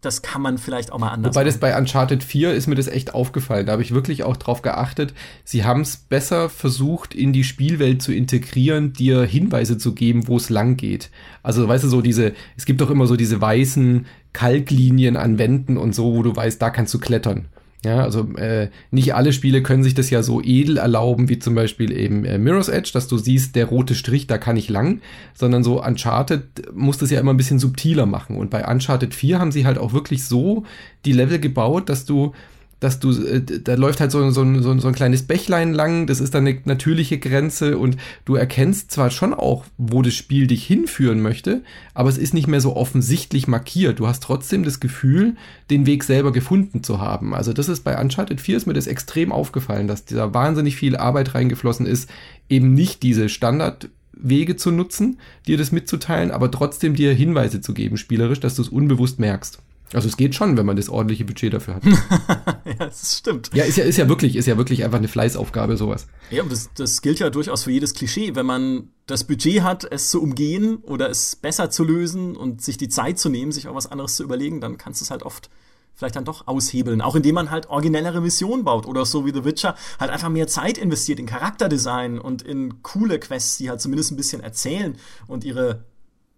das 0.02 0.22
kann 0.22 0.41
man 0.41 0.58
vielleicht 0.58 0.91
auch 0.91 1.00
mal 1.00 1.10
anders 1.10 1.34
Wobei 1.34 1.41
machen. 1.41 1.48
das 1.48 1.58
bei 1.60 1.78
Uncharted 1.78 2.24
4 2.24 2.54
ist 2.54 2.68
mir 2.68 2.76
das 2.76 2.88
echt 2.88 3.14
aufgefallen. 3.14 3.66
Da 3.66 3.72
habe 3.72 3.82
ich 3.82 3.93
wirklich 3.93 4.24
auch 4.24 4.38
drauf 4.38 4.62
geachtet. 4.62 5.14
Sie 5.43 5.64
haben 5.64 5.82
es 5.82 5.98
besser 5.98 6.50
versucht, 6.50 7.16
in 7.16 7.34
die 7.34 7.43
Spielwelt 7.43 8.02
zu 8.02 8.14
integrieren, 8.14 8.93
dir 8.93 9.24
Hinweise 9.24 9.78
zu 9.78 9.95
geben, 9.95 10.28
wo 10.28 10.38
es 10.38 10.50
lang 10.50 10.78
geht. 10.78 11.10
Also, 11.41 11.68
weißt 11.68 11.84
du, 11.84 11.89
so 11.89 12.02
diese, 12.02 12.34
es 12.56 12.66
gibt 12.66 12.82
doch 12.82 12.91
immer 12.91 13.08
so 13.08 13.16
diese 13.16 13.41
weißen 13.41 14.06
Kalklinien 14.34 15.18
an 15.18 15.39
Wänden 15.39 15.78
und 15.78 15.95
so, 15.95 16.14
wo 16.14 16.22
du 16.22 16.36
weißt, 16.36 16.62
da 16.62 16.70
kannst 16.70 16.93
du 16.93 17.00
klettern. 17.00 17.48
Ja, 17.86 18.01
also 18.01 18.28
äh, 18.36 18.69
nicht 18.89 19.13
alle 19.13 19.32
Spiele 19.32 19.61
können 19.61 19.84
sich 19.84 19.93
das 19.93 20.09
ja 20.09 20.23
so 20.23 20.41
edel 20.41 20.78
erlauben, 20.78 21.30
wie 21.30 21.38
zum 21.38 21.53
Beispiel 21.53 21.91
eben 21.91 22.25
äh, 22.25 22.39
Mirror's 22.39 22.69
Edge, 22.69 22.89
dass 22.91 23.07
du 23.07 23.17
siehst, 23.17 23.55
der 23.55 23.65
rote 23.65 23.93
Strich, 23.93 24.25
da 24.25 24.39
kann 24.39 24.57
ich 24.57 24.67
lang, 24.67 24.99
sondern 25.36 25.63
so 25.63 25.84
Uncharted 25.84 26.73
muss 26.73 26.97
das 26.97 27.11
ja 27.11 27.19
immer 27.19 27.34
ein 27.34 27.38
bisschen 27.38 27.59
subtiler 27.59 28.07
machen. 28.07 28.36
Und 28.36 28.49
bei 28.49 28.67
Uncharted 28.67 29.13
4 29.13 29.39
haben 29.39 29.51
sie 29.51 29.65
halt 29.65 29.78
auch 29.78 29.93
wirklich 29.93 30.25
so 30.25 30.63
die 31.05 31.13
Level 31.13 31.39
gebaut, 31.39 31.88
dass 31.89 32.05
du 32.05 32.34
dass 32.80 32.99
du, 32.99 33.11
äh, 33.11 33.41
da 33.41 33.73
läuft 33.73 33.99
halt 33.99 34.11
so, 34.11 34.30
so, 34.30 34.45
so, 34.61 34.80
so 34.80 34.88
ein 34.88 34.93
kleines 34.93 35.23
Bächlein 35.23 35.73
lang, 35.73 36.05
das 36.05 36.19
ist 36.19 36.34
dann 36.36 36.45
eine 36.45 36.59
natürliche 36.65 37.17
Grenze 37.17 37.78
und 37.78 37.97
du 38.25 38.36
erkennst 38.36 38.91
zwar 38.91 39.09
schon 39.09 39.34
auch, 39.34 39.65
wo 39.78 40.01
das 40.01 40.13
Spiel 40.13 40.47
dich 40.47 40.65
hinführen 40.65 41.21
möchte, 41.21 41.63
aber 41.93 42.09
es 42.09 42.17
ist 42.17 42.34
nicht 42.34 42.47
mehr 42.47 42.61
so 42.61 42.75
offensichtlich 42.75 43.47
markiert. 43.47 43.99
Du 43.99 44.07
hast 44.07 44.21
trotzdem 44.21 44.63
das 44.63 44.80
Gefühl, 44.80 45.36
den 45.71 45.86
Weg 45.86 46.03
selber 46.03 46.32
gefunden 46.32 46.84
zu 46.84 47.01
haben. 47.01 47.34
Also 47.34 47.51
das 47.51 47.67
ist 47.67 47.84
bei 47.84 47.99
Uncharted 47.99 48.39
4 48.41 48.57
ist 48.57 48.67
mir 48.67 48.73
das 48.73 48.88
extrem 48.88 49.32
aufgefallen, 49.32 49.88
dass 49.88 50.05
da 50.05 50.34
wahnsinnig 50.34 50.75
viel 50.75 50.95
Arbeit 50.95 51.34
reingeflossen 51.34 51.88
ist, 51.88 52.09
eben 52.47 52.73
nicht 52.73 53.01
diese 53.01 53.28
Standardwege 53.28 54.55
zu 54.55 54.69
nutzen, 54.69 55.17
dir 55.47 55.57
das 55.57 55.71
mitzuteilen, 55.71 56.30
aber 56.30 56.51
trotzdem 56.51 56.95
dir 56.95 57.13
Hinweise 57.13 57.59
zu 57.59 57.73
geben, 57.73 57.97
spielerisch, 57.97 58.39
dass 58.39 58.55
du 58.55 58.61
es 58.61 58.69
unbewusst 58.69 59.19
merkst. 59.19 59.59
Also 59.94 60.08
es 60.10 60.18
geht 60.18 60.36
schon, 60.36 60.58
wenn 60.58 60.66
man 60.66 60.76
das 60.76 60.90
ordentliche 60.90 61.24
Budget 61.24 61.54
dafür 61.54 61.76
hat. 61.76 61.86
ja, 62.66 62.74
das 62.80 63.18
stimmt. 63.20 63.50
Ja, 63.54 63.64
ist 63.64 63.78
ja, 63.78 63.86
ist 63.86 63.98
ja 63.98 64.10
wirklich, 64.10 64.36
ist 64.36 64.46
ja 64.46 64.58
wirklich 64.58 64.84
einfach 64.84 64.98
eine 64.98 65.08
Fleißaufgabe, 65.08 65.78
sowas. 65.78 66.08
Ja, 66.30 66.44
und 66.44 66.52
das, 66.52 66.70
das 66.76 67.02
gilt 67.02 67.20
ja 67.20 67.30
durchaus 67.30 67.64
für 67.64 67.72
jedes 67.72 67.94
Klischee. 67.94 68.36
Wenn 68.36 68.46
man 68.46 68.90
das 69.06 69.24
Budget 69.24 69.64
hat, 69.64 69.90
es 69.90 70.10
zu 70.10 70.22
umgehen 70.22 70.78
oder 70.78 71.10
es 71.10 71.38
besser 71.38 71.70
zu 71.70 71.86
lösen 71.86 72.36
und 72.36 72.62
sich 72.62 72.78
die 72.78 72.90
Zeit 72.90 73.18
zu 73.18 73.30
nehmen, 73.30 73.54
sich 73.54 73.68
auch 73.70 73.76
was 73.76 73.90
anderes 73.90 74.16
zu 74.18 74.24
überlegen, 74.24 74.60
dann 74.60 74.78
kannst 74.78 75.00
du 75.00 75.06
es 75.06 75.12
halt 75.12 75.24
oft 75.24 75.50
vielleicht 75.98 76.16
dann 76.16 76.26
doch 76.26 76.48
aushebeln. 76.48 77.02
Auch 77.02 77.16
indem 77.16 77.36
man 77.36 77.50
halt 77.50 77.70
originellere 77.70 78.22
Missionen 78.22 78.64
baut 78.64 78.86
oder 78.86 79.06
so 79.06 79.26
wie 79.26 79.34
The 79.34 79.46
Witcher 79.46 79.76
halt 80.00 80.12
einfach 80.12 80.30
mehr 80.30 80.48
Zeit 80.48 80.78
investiert 80.78 81.20
in 81.20 81.26
Charakterdesign 81.26 82.20
und 82.20 82.44
in 82.44 82.84
coole 82.84 83.20
Quests, 83.20 83.58
die 83.58 83.70
halt 83.70 83.82
zumindest 83.82 84.12
ein 84.12 84.18
bisschen 84.18 84.42
erzählen 84.42 84.98
und 85.28 85.44
ihre 85.44 85.86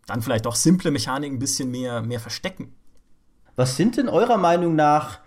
dann 0.08 0.22
vielleicht 0.22 0.46
doch 0.46 0.56
simple 0.56 0.92
Mechanik 0.92 1.32
ein 1.32 1.40
bisschen 1.40 1.70
mehr, 1.70 2.02
mehr 2.02 2.20
verstecken. 2.20 2.74
Was 3.60 3.76
sind 3.76 3.98
denn 3.98 4.08
eurer 4.08 4.38
Meinung 4.38 4.78
nach 4.78 5.20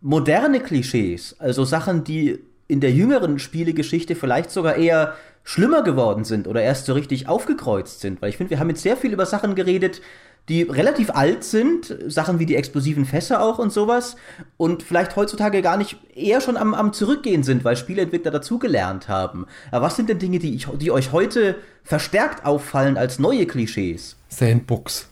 moderne 0.00 0.60
Klischees? 0.60 1.34
Also 1.40 1.64
Sachen, 1.64 2.04
die 2.04 2.38
in 2.68 2.78
der 2.78 2.92
jüngeren 2.92 3.40
Spielegeschichte 3.40 4.14
vielleicht 4.14 4.52
sogar 4.52 4.76
eher 4.76 5.14
schlimmer 5.42 5.82
geworden 5.82 6.22
sind 6.22 6.46
oder 6.46 6.62
erst 6.62 6.86
so 6.86 6.92
richtig 6.92 7.26
aufgekreuzt 7.26 7.98
sind. 7.98 8.22
Weil 8.22 8.28
ich 8.28 8.36
finde, 8.36 8.50
wir 8.50 8.60
haben 8.60 8.68
jetzt 8.68 8.82
sehr 8.82 8.96
viel 8.96 9.12
über 9.12 9.26
Sachen 9.26 9.56
geredet, 9.56 10.00
die 10.48 10.62
relativ 10.62 11.10
alt 11.10 11.42
sind, 11.42 11.96
Sachen 12.06 12.38
wie 12.38 12.46
die 12.46 12.54
explosiven 12.54 13.04
Fässer 13.04 13.42
auch 13.42 13.58
und 13.58 13.72
sowas, 13.72 14.14
und 14.56 14.84
vielleicht 14.84 15.16
heutzutage 15.16 15.60
gar 15.60 15.76
nicht 15.76 15.98
eher 16.14 16.40
schon 16.40 16.56
am, 16.56 16.74
am 16.74 16.92
Zurückgehen 16.92 17.42
sind, 17.42 17.64
weil 17.64 17.76
Spieleentwickler 17.76 18.30
dazugelernt 18.30 19.08
haben. 19.08 19.46
Aber 19.72 19.86
was 19.86 19.96
sind 19.96 20.08
denn 20.08 20.20
Dinge, 20.20 20.38
die, 20.38 20.54
ich, 20.54 20.68
die 20.78 20.92
euch 20.92 21.10
heute 21.10 21.56
verstärkt 21.82 22.46
auffallen 22.46 22.96
als 22.96 23.18
neue 23.18 23.44
Klischees? 23.44 24.14
Sandbox. 24.28 25.08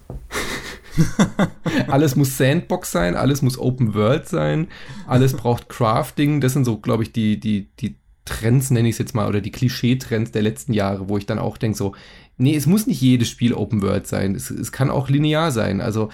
alles 1.88 2.16
muss 2.16 2.36
Sandbox 2.36 2.92
sein, 2.92 3.16
alles 3.16 3.42
muss 3.42 3.58
Open 3.58 3.94
World 3.94 4.28
sein, 4.28 4.68
alles 5.06 5.34
braucht 5.34 5.68
Crafting. 5.68 6.40
Das 6.40 6.52
sind 6.52 6.64
so, 6.64 6.78
glaube 6.78 7.02
ich, 7.02 7.12
die, 7.12 7.38
die, 7.38 7.68
die 7.78 7.96
Trends, 8.24 8.70
nenne 8.70 8.88
ich 8.88 8.94
es 8.94 8.98
jetzt 8.98 9.14
mal, 9.14 9.28
oder 9.28 9.40
die 9.40 9.50
Klischee-Trends 9.50 10.30
der 10.32 10.42
letzten 10.42 10.72
Jahre, 10.72 11.08
wo 11.08 11.18
ich 11.18 11.26
dann 11.26 11.38
auch 11.38 11.58
denke, 11.58 11.76
so, 11.76 11.94
nee, 12.36 12.54
es 12.54 12.66
muss 12.66 12.86
nicht 12.86 13.00
jedes 13.00 13.28
Spiel 13.28 13.54
Open 13.54 13.82
World 13.82 14.06
sein. 14.06 14.34
Es, 14.34 14.50
es 14.50 14.72
kann 14.72 14.90
auch 14.90 15.08
linear 15.08 15.50
sein. 15.50 15.80
Also, 15.80 16.10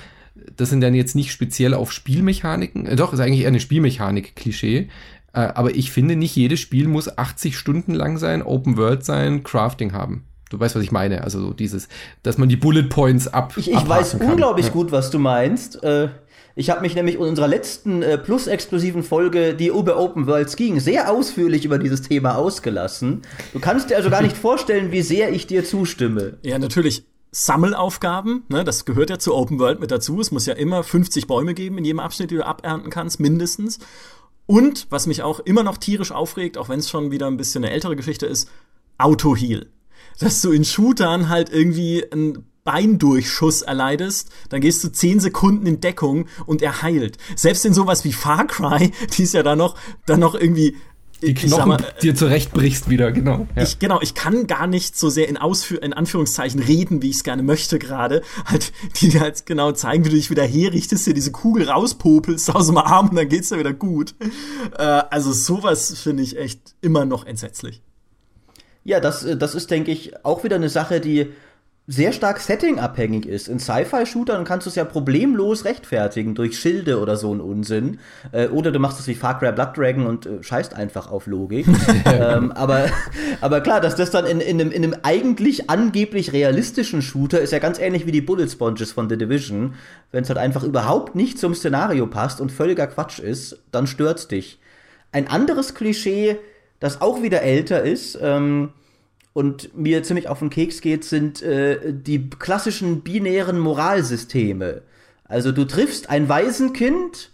das 0.56 0.70
sind 0.70 0.80
dann 0.80 0.94
jetzt 0.94 1.14
nicht 1.14 1.32
speziell 1.32 1.74
auf 1.74 1.92
Spielmechaniken. 1.92 2.86
Äh, 2.86 2.96
doch, 2.96 3.12
ist 3.12 3.20
eigentlich 3.20 3.42
eher 3.42 3.48
eine 3.48 3.60
Spielmechanik-Klischee. 3.60 4.88
Äh, 5.32 5.40
aber 5.40 5.74
ich 5.74 5.90
finde, 5.90 6.16
nicht 6.16 6.34
jedes 6.34 6.60
Spiel 6.60 6.88
muss 6.88 7.16
80 7.16 7.56
Stunden 7.56 7.94
lang 7.94 8.18
sein, 8.18 8.42
Open 8.42 8.76
World 8.76 9.04
sein, 9.04 9.42
Crafting 9.42 9.92
haben. 9.92 10.24
Du 10.50 10.60
weißt, 10.60 10.76
was 10.76 10.82
ich 10.82 10.92
meine. 10.92 11.24
Also 11.24 11.40
so 11.40 11.52
dieses, 11.52 11.88
dass 12.22 12.38
man 12.38 12.48
die 12.48 12.56
Bullet 12.56 12.84
Points 12.84 13.26
ab. 13.26 13.54
Ich, 13.56 13.70
ich 13.70 13.88
weiß 13.88 14.18
kann. 14.18 14.30
unglaublich 14.30 14.66
ja. 14.66 14.72
gut, 14.72 14.92
was 14.92 15.10
du 15.10 15.18
meinst. 15.18 15.82
Äh, 15.82 16.08
ich 16.54 16.70
habe 16.70 16.80
mich 16.80 16.94
nämlich 16.94 17.16
in 17.16 17.20
unserer 17.20 17.48
letzten 17.48 18.02
äh, 18.02 18.16
plus-exklusiven 18.16 19.02
Folge, 19.02 19.54
die 19.54 19.66
über 19.66 19.98
Open 19.98 20.26
Worlds 20.26 20.56
ging, 20.56 20.80
sehr 20.80 21.12
ausführlich 21.12 21.64
über 21.64 21.78
dieses 21.78 22.02
Thema 22.02 22.36
ausgelassen. 22.36 23.22
Du 23.52 23.60
kannst 23.60 23.90
dir 23.90 23.96
also 23.96 24.08
gar 24.08 24.22
nicht 24.22 24.36
vorstellen, 24.36 24.92
wie 24.92 25.02
sehr 25.02 25.32
ich 25.32 25.46
dir 25.46 25.64
zustimme. 25.64 26.38
Ja, 26.42 26.58
natürlich. 26.58 27.04
Sammelaufgaben, 27.32 28.44
ne, 28.48 28.64
das 28.64 28.86
gehört 28.86 29.10
ja 29.10 29.18
zu 29.18 29.34
Open 29.34 29.58
World 29.58 29.80
mit 29.80 29.90
dazu. 29.90 30.18
Es 30.20 30.30
muss 30.30 30.46
ja 30.46 30.54
immer 30.54 30.82
50 30.82 31.26
Bäume 31.26 31.52
geben 31.52 31.76
in 31.76 31.84
jedem 31.84 32.00
Abschnitt, 32.00 32.30
die 32.30 32.36
du 32.36 32.46
abernten 32.46 32.88
kannst, 32.88 33.20
mindestens. 33.20 33.78
Und 34.46 34.86
was 34.88 35.06
mich 35.06 35.22
auch 35.22 35.40
immer 35.40 35.62
noch 35.62 35.76
tierisch 35.76 36.12
aufregt, 36.12 36.56
auch 36.56 36.70
wenn 36.70 36.78
es 36.78 36.88
schon 36.88 37.10
wieder 37.10 37.26
ein 37.26 37.36
bisschen 37.36 37.64
eine 37.64 37.74
ältere 37.74 37.96
Geschichte 37.96 38.24
ist, 38.24 38.48
Auto-Heal 38.96 39.66
dass 40.18 40.40
du 40.42 40.52
in 40.52 40.64
Shootern 40.64 41.28
halt 41.28 41.50
irgendwie 41.50 42.04
ein 42.12 42.44
Beindurchschuss 42.64 43.62
erleidest, 43.62 44.30
dann 44.50 44.60
gehst 44.60 44.82
du 44.84 44.90
zehn 44.90 45.20
Sekunden 45.20 45.66
in 45.66 45.80
Deckung 45.80 46.26
und 46.46 46.60
er 46.62 46.82
heilt. 46.82 47.16
Selbst 47.36 47.64
in 47.64 47.72
sowas 47.72 48.04
wie 48.04 48.12
Far 48.12 48.46
Cry, 48.46 48.90
die 49.16 49.22
ist 49.22 49.34
ja 49.34 49.42
da 49.42 49.56
noch, 49.56 49.76
dann 50.04 50.20
noch 50.20 50.34
irgendwie 50.34 50.76
die 51.22 51.32
Knochen 51.32 51.68
mal, 51.68 51.94
dir 52.02 52.14
zurechtbrichst 52.14 52.90
wieder, 52.90 53.10
genau. 53.10 53.46
Ja. 53.56 53.62
Ich, 53.62 53.78
genau, 53.78 54.00
ich 54.02 54.14
kann 54.14 54.46
gar 54.46 54.66
nicht 54.66 54.98
so 54.98 55.08
sehr 55.08 55.28
in, 55.28 55.38
Ausführ 55.38 55.82
in 55.82 55.94
Anführungszeichen 55.94 56.60
reden, 56.60 57.00
wie 57.00 57.08
ich 57.08 57.16
es 57.16 57.24
gerne 57.24 57.42
möchte 57.42 57.78
gerade. 57.78 58.22
Halt, 58.44 58.72
die 59.00 59.08
dir 59.08 59.20
halt 59.20 59.46
genau 59.46 59.72
zeigen, 59.72 60.04
wie 60.04 60.10
du 60.10 60.16
dich 60.16 60.30
wieder 60.30 60.44
herrichtest, 60.44 61.06
dir 61.06 61.14
diese 61.14 61.32
Kugel 61.32 61.70
rauspopelst 61.70 62.54
aus 62.54 62.66
dem 62.66 62.76
Arm 62.76 63.08
und 63.08 63.16
dann 63.16 63.28
geht's 63.28 63.48
dir 63.48 63.58
wieder 63.58 63.72
gut. 63.72 64.14
Äh, 64.76 64.82
also 64.82 65.32
sowas 65.32 65.98
finde 65.98 66.22
ich 66.22 66.36
echt 66.36 66.74
immer 66.82 67.06
noch 67.06 67.24
entsetzlich. 67.24 67.82
Ja, 68.86 69.00
das, 69.00 69.24
äh, 69.24 69.36
das 69.36 69.54
ist, 69.54 69.70
denke 69.70 69.90
ich, 69.90 70.24
auch 70.24 70.44
wieder 70.44 70.56
eine 70.56 70.68
Sache, 70.68 71.00
die 71.00 71.32
sehr 71.88 72.12
stark 72.12 72.40
settingabhängig 72.40 73.26
ist. 73.26 73.48
In 73.48 73.60
Sci-Fi-Shootern 73.60 74.44
kannst 74.44 74.66
du 74.66 74.70
es 74.70 74.76
ja 74.76 74.84
problemlos 74.84 75.64
rechtfertigen 75.64 76.34
durch 76.34 76.58
Schilde 76.58 77.00
oder 77.00 77.16
so 77.16 77.32
ein 77.32 77.40
Unsinn. 77.40 77.98
Äh, 78.32 78.48
oder 78.48 78.70
du 78.72 78.78
machst 78.78 78.98
es 79.00 79.06
wie 79.08 79.14
Far 79.14 79.38
Cry 79.38 79.52
Blood 79.52 79.76
Dragon 79.76 80.06
und 80.06 80.26
äh, 80.26 80.42
scheißt 80.42 80.74
einfach 80.74 81.10
auf 81.10 81.26
Logik. 81.26 81.66
ähm, 82.06 82.52
aber, 82.52 82.86
aber 83.40 83.60
klar, 83.60 83.80
dass 83.80 83.96
das 83.96 84.12
dann 84.12 84.24
in, 84.24 84.40
in, 84.40 84.60
einem, 84.60 84.70
in 84.70 84.84
einem 84.84 84.96
eigentlich 85.02 85.68
angeblich 85.68 86.32
realistischen 86.32 87.02
Shooter 87.02 87.40
ist 87.40 87.52
ja 87.52 87.58
ganz 87.58 87.80
ähnlich 87.80 88.06
wie 88.06 88.12
die 88.12 88.20
Bullet 88.20 88.48
Sponges 88.48 88.92
von 88.92 89.08
The 89.08 89.18
Division. 89.18 89.74
Wenn 90.12 90.22
es 90.22 90.28
halt 90.28 90.38
einfach 90.38 90.62
überhaupt 90.62 91.16
nicht 91.16 91.40
zum 91.40 91.54
Szenario 91.56 92.06
passt 92.06 92.40
und 92.40 92.52
völliger 92.52 92.86
Quatsch 92.86 93.18
ist, 93.18 93.62
dann 93.72 93.88
stört's 93.88 94.28
dich. 94.28 94.60
Ein 95.12 95.28
anderes 95.28 95.74
Klischee, 95.74 96.38
das 96.86 97.00
auch 97.00 97.20
wieder 97.20 97.42
älter 97.42 97.82
ist 97.82 98.16
ähm, 98.22 98.70
und 99.32 99.76
mir 99.76 100.04
ziemlich 100.04 100.28
auf 100.28 100.38
den 100.38 100.50
Keks 100.50 100.80
geht, 100.80 101.04
sind 101.04 101.42
äh, 101.42 101.92
die 101.92 102.30
klassischen 102.30 103.02
binären 103.02 103.58
Moralsysteme. 103.58 104.82
Also 105.24 105.50
du 105.50 105.64
triffst 105.64 106.08
ein 106.08 106.28
Waisenkind, 106.28 107.32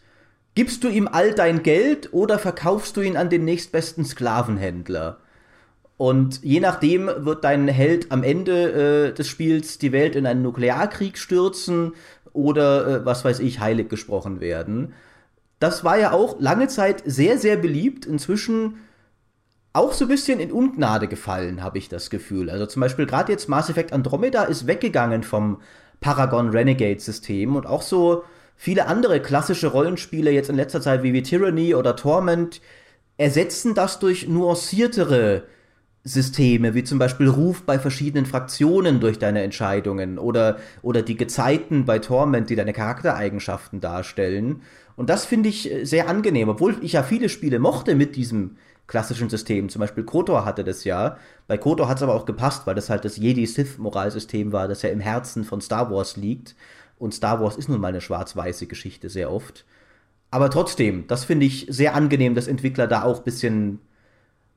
gibst 0.55 0.83
du 0.85 0.89
ihm 0.89 1.07
all 1.07 1.35
dein 1.35 1.63
Geld 1.63 2.15
oder 2.15 2.39
verkaufst 2.39 2.97
du 2.97 3.03
ihn 3.03 3.19
an 3.19 3.29
den 3.29 3.45
nächstbesten 3.45 4.07
Sklavenhändler. 4.07 5.19
Und 5.99 6.43
je 6.43 6.61
nachdem 6.61 7.11
wird 7.19 7.45
dein 7.45 7.69
Held 7.69 8.11
am 8.11 8.23
Ende 8.23 9.11
äh, 9.11 9.13
des 9.13 9.29
Spiels 9.29 9.77
die 9.77 9.93
Welt 9.93 10.17
in 10.17 10.25
einen 10.25 10.41
Nuklearkrieg 10.41 11.19
stürzen 11.19 11.93
oder, 12.33 12.87
äh, 12.87 13.05
was 13.05 13.23
weiß 13.23 13.41
ich, 13.41 13.61
heilig 13.61 13.91
gesprochen 13.91 14.41
werden. 14.41 14.95
Das 15.59 15.85
war 15.85 15.99
ja 15.99 16.13
auch 16.13 16.41
lange 16.41 16.69
Zeit 16.69 17.03
sehr, 17.05 17.37
sehr 17.37 17.59
beliebt. 17.59 18.07
Inzwischen 18.07 18.79
auch 19.73 19.93
so 19.93 20.05
ein 20.05 20.09
bisschen 20.09 20.41
in 20.41 20.53
Ungnade 20.53 21.09
gefallen, 21.09 21.63
habe 21.63 21.79
ich 21.79 21.89
das 21.89 22.11
Gefühl. 22.11 22.51
Also 22.51 22.67
zum 22.67 22.81
Beispiel 22.81 23.07
gerade 23.07 23.33
jetzt 23.33 23.49
Mass 23.49 23.71
Effect 23.71 23.93
Andromeda 23.93 24.45
ist 24.45 24.67
weggegangen 24.67 25.23
vom 25.23 25.61
Paragon 26.01 26.51
Renegade 26.51 27.01
System 27.01 27.57
und 27.57 27.67
auch 27.67 27.83
so 27.83 28.25
viele 28.57 28.87
andere 28.87 29.21
klassische 29.21 29.69
Rollenspiele 29.69 30.31
jetzt 30.31 30.51
in 30.51 30.57
letzter 30.57 30.81
Zeit 30.81 31.03
wie, 31.03 31.13
wie 31.13 31.23
Tyranny 31.23 31.75
oder 31.75 31.97
Torment 31.97 32.61
ersetzen 33.17 33.75
das 33.75 33.99
durch 33.99 34.29
nuanciertere 34.29 35.45
Systeme, 36.05 36.75
wie 36.75 36.83
zum 36.83 36.99
Beispiel 36.99 37.29
Ruf 37.29 37.63
bei 37.63 37.79
verschiedenen 37.79 38.27
Fraktionen 38.27 38.99
durch 38.99 39.19
deine 39.19 39.43
Entscheidungen 39.43 40.19
oder, 40.19 40.59
oder 40.83 41.03
die 41.03 41.17
Gezeiten 41.17 41.85
bei 41.85 42.01
Torment, 42.01 42.51
die 42.51 42.57
deine 42.57 42.73
Charaktereigenschaften 42.73 43.81
darstellen. 43.81 44.63
Und 44.97 45.11
das 45.11 45.25
finde 45.25 45.49
ich 45.49 45.71
sehr 45.85 46.09
angenehm, 46.09 46.49
obwohl 46.49 46.77
ich 46.83 46.95
ja 46.95 47.05
viele 47.05 47.29
Spiele 47.29 47.61
mochte 47.61 47.95
mit 47.95 48.17
diesem 48.17 48.57
klassischen 48.87 49.29
Systemen. 49.29 49.69
Zum 49.69 49.81
Beispiel 49.81 50.05
Kotor 50.05 50.45
hatte 50.45 50.65
das 50.65 50.85
ja. 50.85 51.17
Bei 51.47 51.57
Kotor 51.57 51.89
hat 51.89 51.99
es 51.99 52.03
aber 52.03 52.15
auch 52.15 52.27
gepasst, 52.27 52.67
weil 52.67 52.75
das 52.75 52.91
halt 52.91 53.05
das 53.05 53.17
Jedi-Sith-Moralsystem 53.17 54.53
war, 54.53 54.69
das 54.69 54.83
ja 54.83 54.91
im 54.91 55.01
Herzen 55.01 55.45
von 55.45 55.61
Star 55.61 55.91
Wars 55.91 56.17
liegt. 56.17 56.55
Und 56.99 57.15
Star 57.15 57.41
Wars 57.41 57.57
ist 57.57 57.69
nun 57.69 57.81
mal 57.81 57.89
eine 57.89 58.01
schwarz-weiße 58.01 58.67
Geschichte 58.67 59.09
sehr 59.09 59.33
oft. 59.33 59.65
Aber 60.31 60.51
trotzdem, 60.51 61.07
das 61.09 61.25
finde 61.25 61.47
ich 61.47 61.67
sehr 61.69 61.95
angenehm, 61.95 62.35
dass 62.35 62.49
Entwickler 62.49 62.87
da 62.87 63.03
auch 63.03 63.19
ein 63.19 63.25
bisschen, 63.25 63.81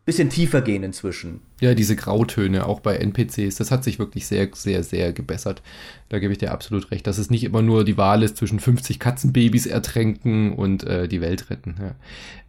bisschen 0.06 0.30
tiefer 0.30 0.62
gehen 0.62 0.84
inzwischen. 0.84 1.42
Ja, 1.60 1.74
diese 1.74 1.98
Grautöne 1.98 2.66
auch 2.66 2.80
bei 2.80 2.96
NPCs, 2.96 3.56
das 3.56 3.72
hat 3.72 3.84
sich 3.84 4.00
wirklich 4.00 4.26
sehr, 4.26 4.50
sehr, 4.54 4.84
sehr 4.84 5.12
gebessert. 5.12 5.62
Da 6.08 6.20
gebe 6.20 6.32
ich 6.32 6.40
dir 6.40 6.52
absolut 6.54 6.92
recht, 6.92 7.06
dass 7.08 7.18
es 7.18 7.30
nicht 7.30 7.44
immer 7.44 7.62
nur 7.62 7.84
die 7.84 7.98
Wahl 7.98 8.24
ist 8.24 8.38
zwischen 8.38 8.60
50 8.60 9.00
Katzenbabys 9.00 9.66
ertränken 9.66 10.54
und 10.54 10.86
äh, 10.86 11.10
die 11.10 11.20
Welt 11.20 11.50
retten. 11.50 11.76
Ja. 11.78 11.96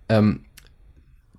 Ähm, 0.08 0.40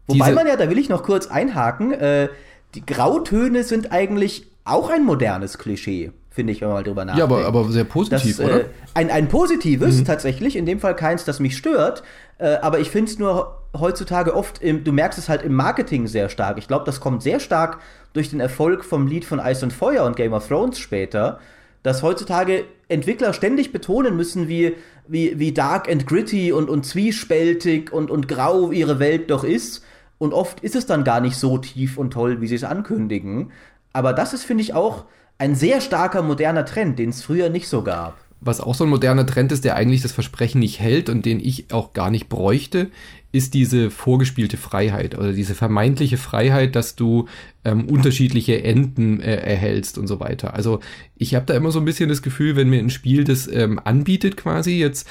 Wobei 0.08 0.32
man 0.32 0.48
ja, 0.48 0.56
da 0.56 0.70
will 0.70 0.78
ich 0.78 0.90
noch 0.90 1.04
kurz 1.04 1.28
einhaken, 1.28 1.92
äh, 1.92 2.30
die 2.76 2.86
Grautöne 2.86 3.64
sind 3.64 3.92
eigentlich 3.92 4.48
auch 4.64 4.90
ein 4.90 5.06
modernes 5.06 5.58
Klischee 5.58 6.12
finde 6.38 6.54
ich, 6.54 6.62
wenn 6.62 6.68
man 6.68 6.78
mal 6.78 6.84
drüber 6.84 7.04
nachdenkt. 7.04 7.32
Ja, 7.32 7.36
aber, 7.36 7.48
aber 7.48 7.72
sehr 7.72 7.84
positiv, 7.84 8.38
das, 8.38 8.46
oder? 8.46 8.60
Äh, 8.60 8.66
ein, 8.94 9.10
ein 9.10 9.28
positives 9.28 9.98
mhm. 9.98 10.06
tatsächlich, 10.06 10.56
in 10.56 10.68
dem 10.68 10.80
Fall 10.80 10.96
keins, 10.96 11.26
das 11.26 11.40
mich 11.40 11.58
stört. 11.58 12.04
Äh, 12.38 12.58
aber 12.62 12.80
ich 12.80 12.92
finde 12.92 13.12
es 13.12 13.18
nur 13.18 13.58
heutzutage 13.76 14.36
oft, 14.36 14.62
im, 14.62 14.84
du 14.84 14.92
merkst 14.92 15.18
es 15.18 15.30
halt 15.30 15.42
im 15.42 15.56
Marketing 15.56 16.06
sehr 16.06 16.30
stark. 16.30 16.60
Ich 16.60 16.68
glaube, 16.68 16.86
das 16.86 17.00
kommt 17.00 17.24
sehr 17.24 17.40
stark 17.40 17.80
durch 18.14 18.30
den 18.30 18.40
Erfolg 18.40 18.86
vom 18.86 19.08
Lied 19.08 19.26
von 19.26 19.40
Ice 19.40 19.66
und 19.66 19.74
Feuer 19.74 20.06
und 20.06 20.16
Game 20.16 20.34
of 20.34 20.48
Thrones 20.48 20.78
später, 20.78 21.40
dass 21.82 22.04
heutzutage 22.04 22.66
Entwickler 22.88 23.34
ständig 23.34 23.72
betonen 23.72 24.16
müssen, 24.16 24.48
wie, 24.48 24.76
wie, 25.08 25.40
wie 25.40 25.54
dark 25.54 25.90
and 25.90 26.06
gritty 26.06 26.52
und, 26.52 26.70
und 26.70 26.86
zwiespältig 26.86 27.92
und, 27.92 28.12
und 28.12 28.28
grau 28.28 28.72
ihre 28.72 29.00
Welt 29.00 29.32
doch 29.32 29.44
ist. 29.44 29.84
Und 30.18 30.34
oft 30.34 30.62
ist 30.62 30.76
es 30.76 30.86
dann 30.86 31.04
gar 31.04 31.22
nicht 31.22 31.38
so 31.38 31.58
tief 31.58 31.98
und 31.98 32.12
toll, 32.12 32.42
wie 32.42 32.48
sie 32.48 32.56
es 32.56 32.64
ankündigen. 32.64 33.52
Aber 33.94 34.14
das 34.14 34.34
ist, 34.34 34.44
finde 34.44 34.64
ich, 34.64 34.74
auch 34.74 35.06
ein 35.38 35.56
sehr 35.56 35.82
starker 35.82 36.22
moderner 36.24 36.66
Trend, 36.66 36.98
den 37.00 37.10
es 37.10 37.22
früher 37.22 37.50
nicht 37.50 37.68
so 37.68 37.84
gab. 37.84 38.18
Was 38.40 38.62
auch 38.62 38.76
so 38.76 38.84
ein 38.84 38.90
moderner 38.90 39.26
Trend 39.26 39.52
ist, 39.52 39.66
der 39.66 39.76
eigentlich 39.76 40.02
das 40.02 40.12
Versprechen 40.12 40.60
nicht 40.60 40.80
hält 40.80 41.10
und 41.10 41.26
den 41.26 41.40
ich 41.40 41.72
auch 41.72 41.94
gar 41.94 42.12
nicht 42.12 42.30
bräuchte, 42.30 42.92
ist 43.32 43.56
diese 43.56 43.90
vorgespielte 43.90 44.58
Freiheit 44.58 45.18
oder 45.18 45.34
diese 45.34 45.56
vermeintliche 45.56 46.18
Freiheit, 46.18 46.76
dass 46.76 46.96
du 46.96 47.28
ähm, 47.66 47.90
unterschiedliche 47.90 48.64
Enden 48.64 49.20
äh, 49.22 49.36
erhältst 49.36 49.98
und 49.98 50.08
so 50.08 50.20
weiter. 50.20 50.54
Also 50.54 50.80
ich 51.16 51.36
habe 51.36 51.46
da 51.46 51.56
immer 51.56 51.72
so 51.72 51.80
ein 51.80 51.86
bisschen 51.86 52.10
das 52.10 52.22
Gefühl, 52.22 52.56
wenn 52.56 52.70
mir 52.70 52.80
ein 52.80 52.92
Spiel 52.92 53.24
das 53.24 53.48
ähm, 53.48 53.80
anbietet 53.84 54.38
quasi 54.38 54.78
jetzt 54.78 55.10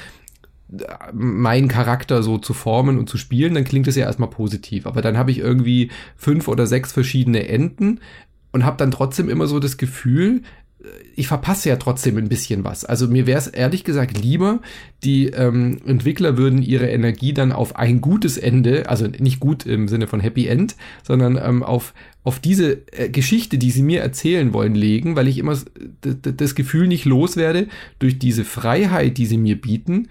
meinen 1.13 1.69
Charakter 1.69 2.23
so 2.23 2.39
zu 2.39 2.53
formen 2.53 2.99
und 2.99 3.09
zu 3.09 3.19
spielen, 3.19 3.55
dann 3.55 3.65
klingt 3.65 3.87
es 3.87 3.97
ja 3.97 4.07
erstmal 4.07 4.31
positiv. 4.31 4.87
Aber 4.87 5.01
dann 5.01 5.17
habe 5.17 5.31
ich 5.31 5.39
irgendwie 5.39 5.91
fünf 6.17 6.49
oder 6.49 6.67
sechs 6.67 6.93
verschiedene 6.93 7.49
Enden 7.49 8.01
und 8.53 8.65
habe 8.65 8.77
dann 8.77 8.91
trotzdem 8.91 9.29
immer 9.29 9.47
so 9.47 9.61
das 9.61 9.77
Gefühl, 9.77 10.43
ich 11.15 11.29
verpasse 11.29 11.71
ja 11.71 11.77
trotzdem 11.77 12.19
ein 12.19 12.29
bisschen 12.29 12.63
was. 12.63 12.85
Also 12.85 13.09
mir 13.09 13.27
wäre 13.27 13.39
es 13.39 13.47
ehrlich 13.47 13.85
gesagt 13.85 14.19
lieber, 14.23 14.61
die 15.03 15.29
ähm, 15.29 15.81
Entwickler 15.87 16.37
würden 16.37 16.63
ihre 16.63 16.89
Energie 16.89 17.33
dann 17.33 17.53
auf 17.53 17.77
ein 17.77 18.01
gutes 18.01 18.37
Ende, 18.37 18.89
also 18.89 19.07
nicht 19.07 19.41
gut 19.41 19.65
im 19.65 19.89
Sinne 19.89 20.07
von 20.07 20.21
Happy 20.21 20.47
End, 20.47 20.77
sondern 21.03 21.41
ähm, 21.43 21.63
auf, 21.63 21.95
auf 22.23 22.39
diese 22.39 22.83
äh, 22.93 23.09
Geschichte, 23.09 23.57
die 23.57 23.71
sie 23.71 23.83
mir 23.83 24.03
erzählen 24.03 24.53
wollen, 24.53 24.75
legen, 24.75 25.17
weil 25.17 25.29
ich 25.29 25.39
immer 25.39 25.57
das 26.01 26.55
Gefühl 26.55 26.87
nicht 26.87 27.07
loswerde, 27.07 27.69
durch 27.99 28.19
diese 28.19 28.45
Freiheit, 28.45 29.17
die 29.17 29.27
sie 29.27 29.39
mir 29.39 29.61
bieten, 29.61 30.09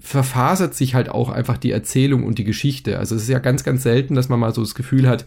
verfasert 0.00 0.74
sich 0.74 0.94
halt 0.94 1.08
auch 1.08 1.30
einfach 1.30 1.56
die 1.56 1.70
Erzählung 1.70 2.24
und 2.24 2.38
die 2.38 2.44
Geschichte. 2.44 2.98
Also 2.98 3.14
es 3.14 3.22
ist 3.22 3.28
ja 3.28 3.38
ganz, 3.38 3.64
ganz 3.64 3.84
selten, 3.84 4.14
dass 4.16 4.28
man 4.28 4.40
mal 4.40 4.52
so 4.52 4.60
das 4.60 4.74
Gefühl 4.74 5.08
hat, 5.08 5.24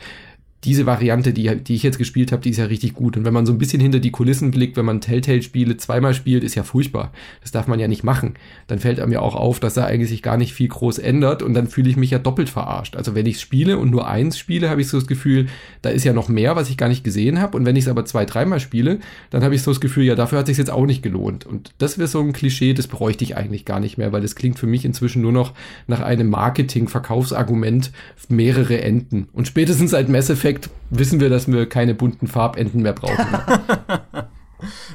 diese 0.65 0.85
Variante, 0.85 1.31
die, 1.33 1.55
die 1.55 1.75
ich 1.75 1.83
jetzt 1.83 1.97
gespielt 1.97 2.31
habe, 2.31 2.41
die 2.41 2.49
ist 2.49 2.57
ja 2.57 2.65
richtig 2.65 2.93
gut. 2.93 3.15
Und 3.17 3.25
wenn 3.25 3.33
man 3.33 3.45
so 3.45 3.53
ein 3.53 3.57
bisschen 3.57 3.79
hinter 3.79 3.99
die 3.99 4.11
Kulissen 4.11 4.51
blickt, 4.51 4.77
wenn 4.77 4.85
man 4.85 5.01
Telltale-Spiele 5.01 5.77
zweimal 5.77 6.13
spielt, 6.13 6.43
ist 6.43 6.55
ja 6.55 6.63
furchtbar. 6.63 7.11
Das 7.41 7.51
darf 7.51 7.67
man 7.67 7.79
ja 7.79 7.87
nicht 7.87 8.03
machen. 8.03 8.33
Dann 8.67 8.79
fällt 8.79 8.99
einem 8.99 9.11
ja 9.11 9.19
auch 9.19 9.35
auf, 9.35 9.59
dass 9.59 9.75
da 9.75 9.85
eigentlich 9.85 10.09
sich 10.09 10.21
gar 10.21 10.37
nicht 10.37 10.53
viel 10.53 10.67
groß 10.67 10.97
ändert 10.97 11.43
und 11.43 11.53
dann 11.53 11.67
fühle 11.67 11.89
ich 11.89 11.97
mich 11.97 12.11
ja 12.11 12.19
doppelt 12.19 12.49
verarscht. 12.49 12.95
Also 12.95 13.15
wenn 13.15 13.25
ich 13.25 13.39
spiele 13.39 13.77
und 13.77 13.91
nur 13.91 14.07
eins 14.07 14.37
spiele, 14.37 14.69
habe 14.69 14.81
ich 14.81 14.87
so 14.87 14.97
das 14.97 15.07
Gefühl, 15.07 15.47
da 15.81 15.89
ist 15.89 16.03
ja 16.03 16.13
noch 16.13 16.29
mehr, 16.29 16.55
was 16.55 16.69
ich 16.69 16.77
gar 16.77 16.89
nicht 16.89 17.03
gesehen 17.03 17.39
habe. 17.39 17.57
Und 17.57 17.65
wenn 17.65 17.75
ich 17.75 17.85
es 17.85 17.89
aber 17.89 18.05
zwei, 18.05 18.25
dreimal 18.25 18.59
spiele, 18.59 18.99
dann 19.29 19.43
habe 19.43 19.55
ich 19.55 19.61
so 19.61 19.71
das 19.71 19.81
Gefühl, 19.81 20.05
ja, 20.05 20.15
dafür 20.15 20.39
hat 20.39 20.47
sich 20.47 20.57
jetzt 20.57 20.71
auch 20.71 20.85
nicht 20.85 21.03
gelohnt. 21.03 21.45
Und 21.45 21.73
das 21.77 21.97
wäre 21.97 22.07
so 22.07 22.21
ein 22.21 22.33
Klischee, 22.33 22.73
das 22.73 22.87
bräuchte 22.87 23.23
ich 23.23 23.37
eigentlich 23.37 23.65
gar 23.65 23.79
nicht 23.79 23.97
mehr, 23.97 24.11
weil 24.11 24.21
das 24.21 24.35
klingt 24.35 24.57
für 24.57 24.67
mich 24.67 24.85
inzwischen 24.85 25.21
nur 25.21 25.31
noch 25.31 25.53
nach 25.87 26.01
einem 26.01 26.29
Marketing-Verkaufsargument 26.29 27.91
mehrere 28.29 28.81
Enden. 28.81 29.27
Und 29.33 29.47
spätestens 29.47 29.91
seit 29.91 30.09
Mass 30.09 30.29
Effect 30.29 30.54
Endeffekt 30.55 30.69
wissen 30.89 31.19
wir, 31.19 31.29
dass 31.29 31.47
wir 31.47 31.67
keine 31.67 31.93
bunten 31.93 32.27
Farbenden 32.27 32.81
mehr 32.81 32.93
brauchen. 32.93 33.27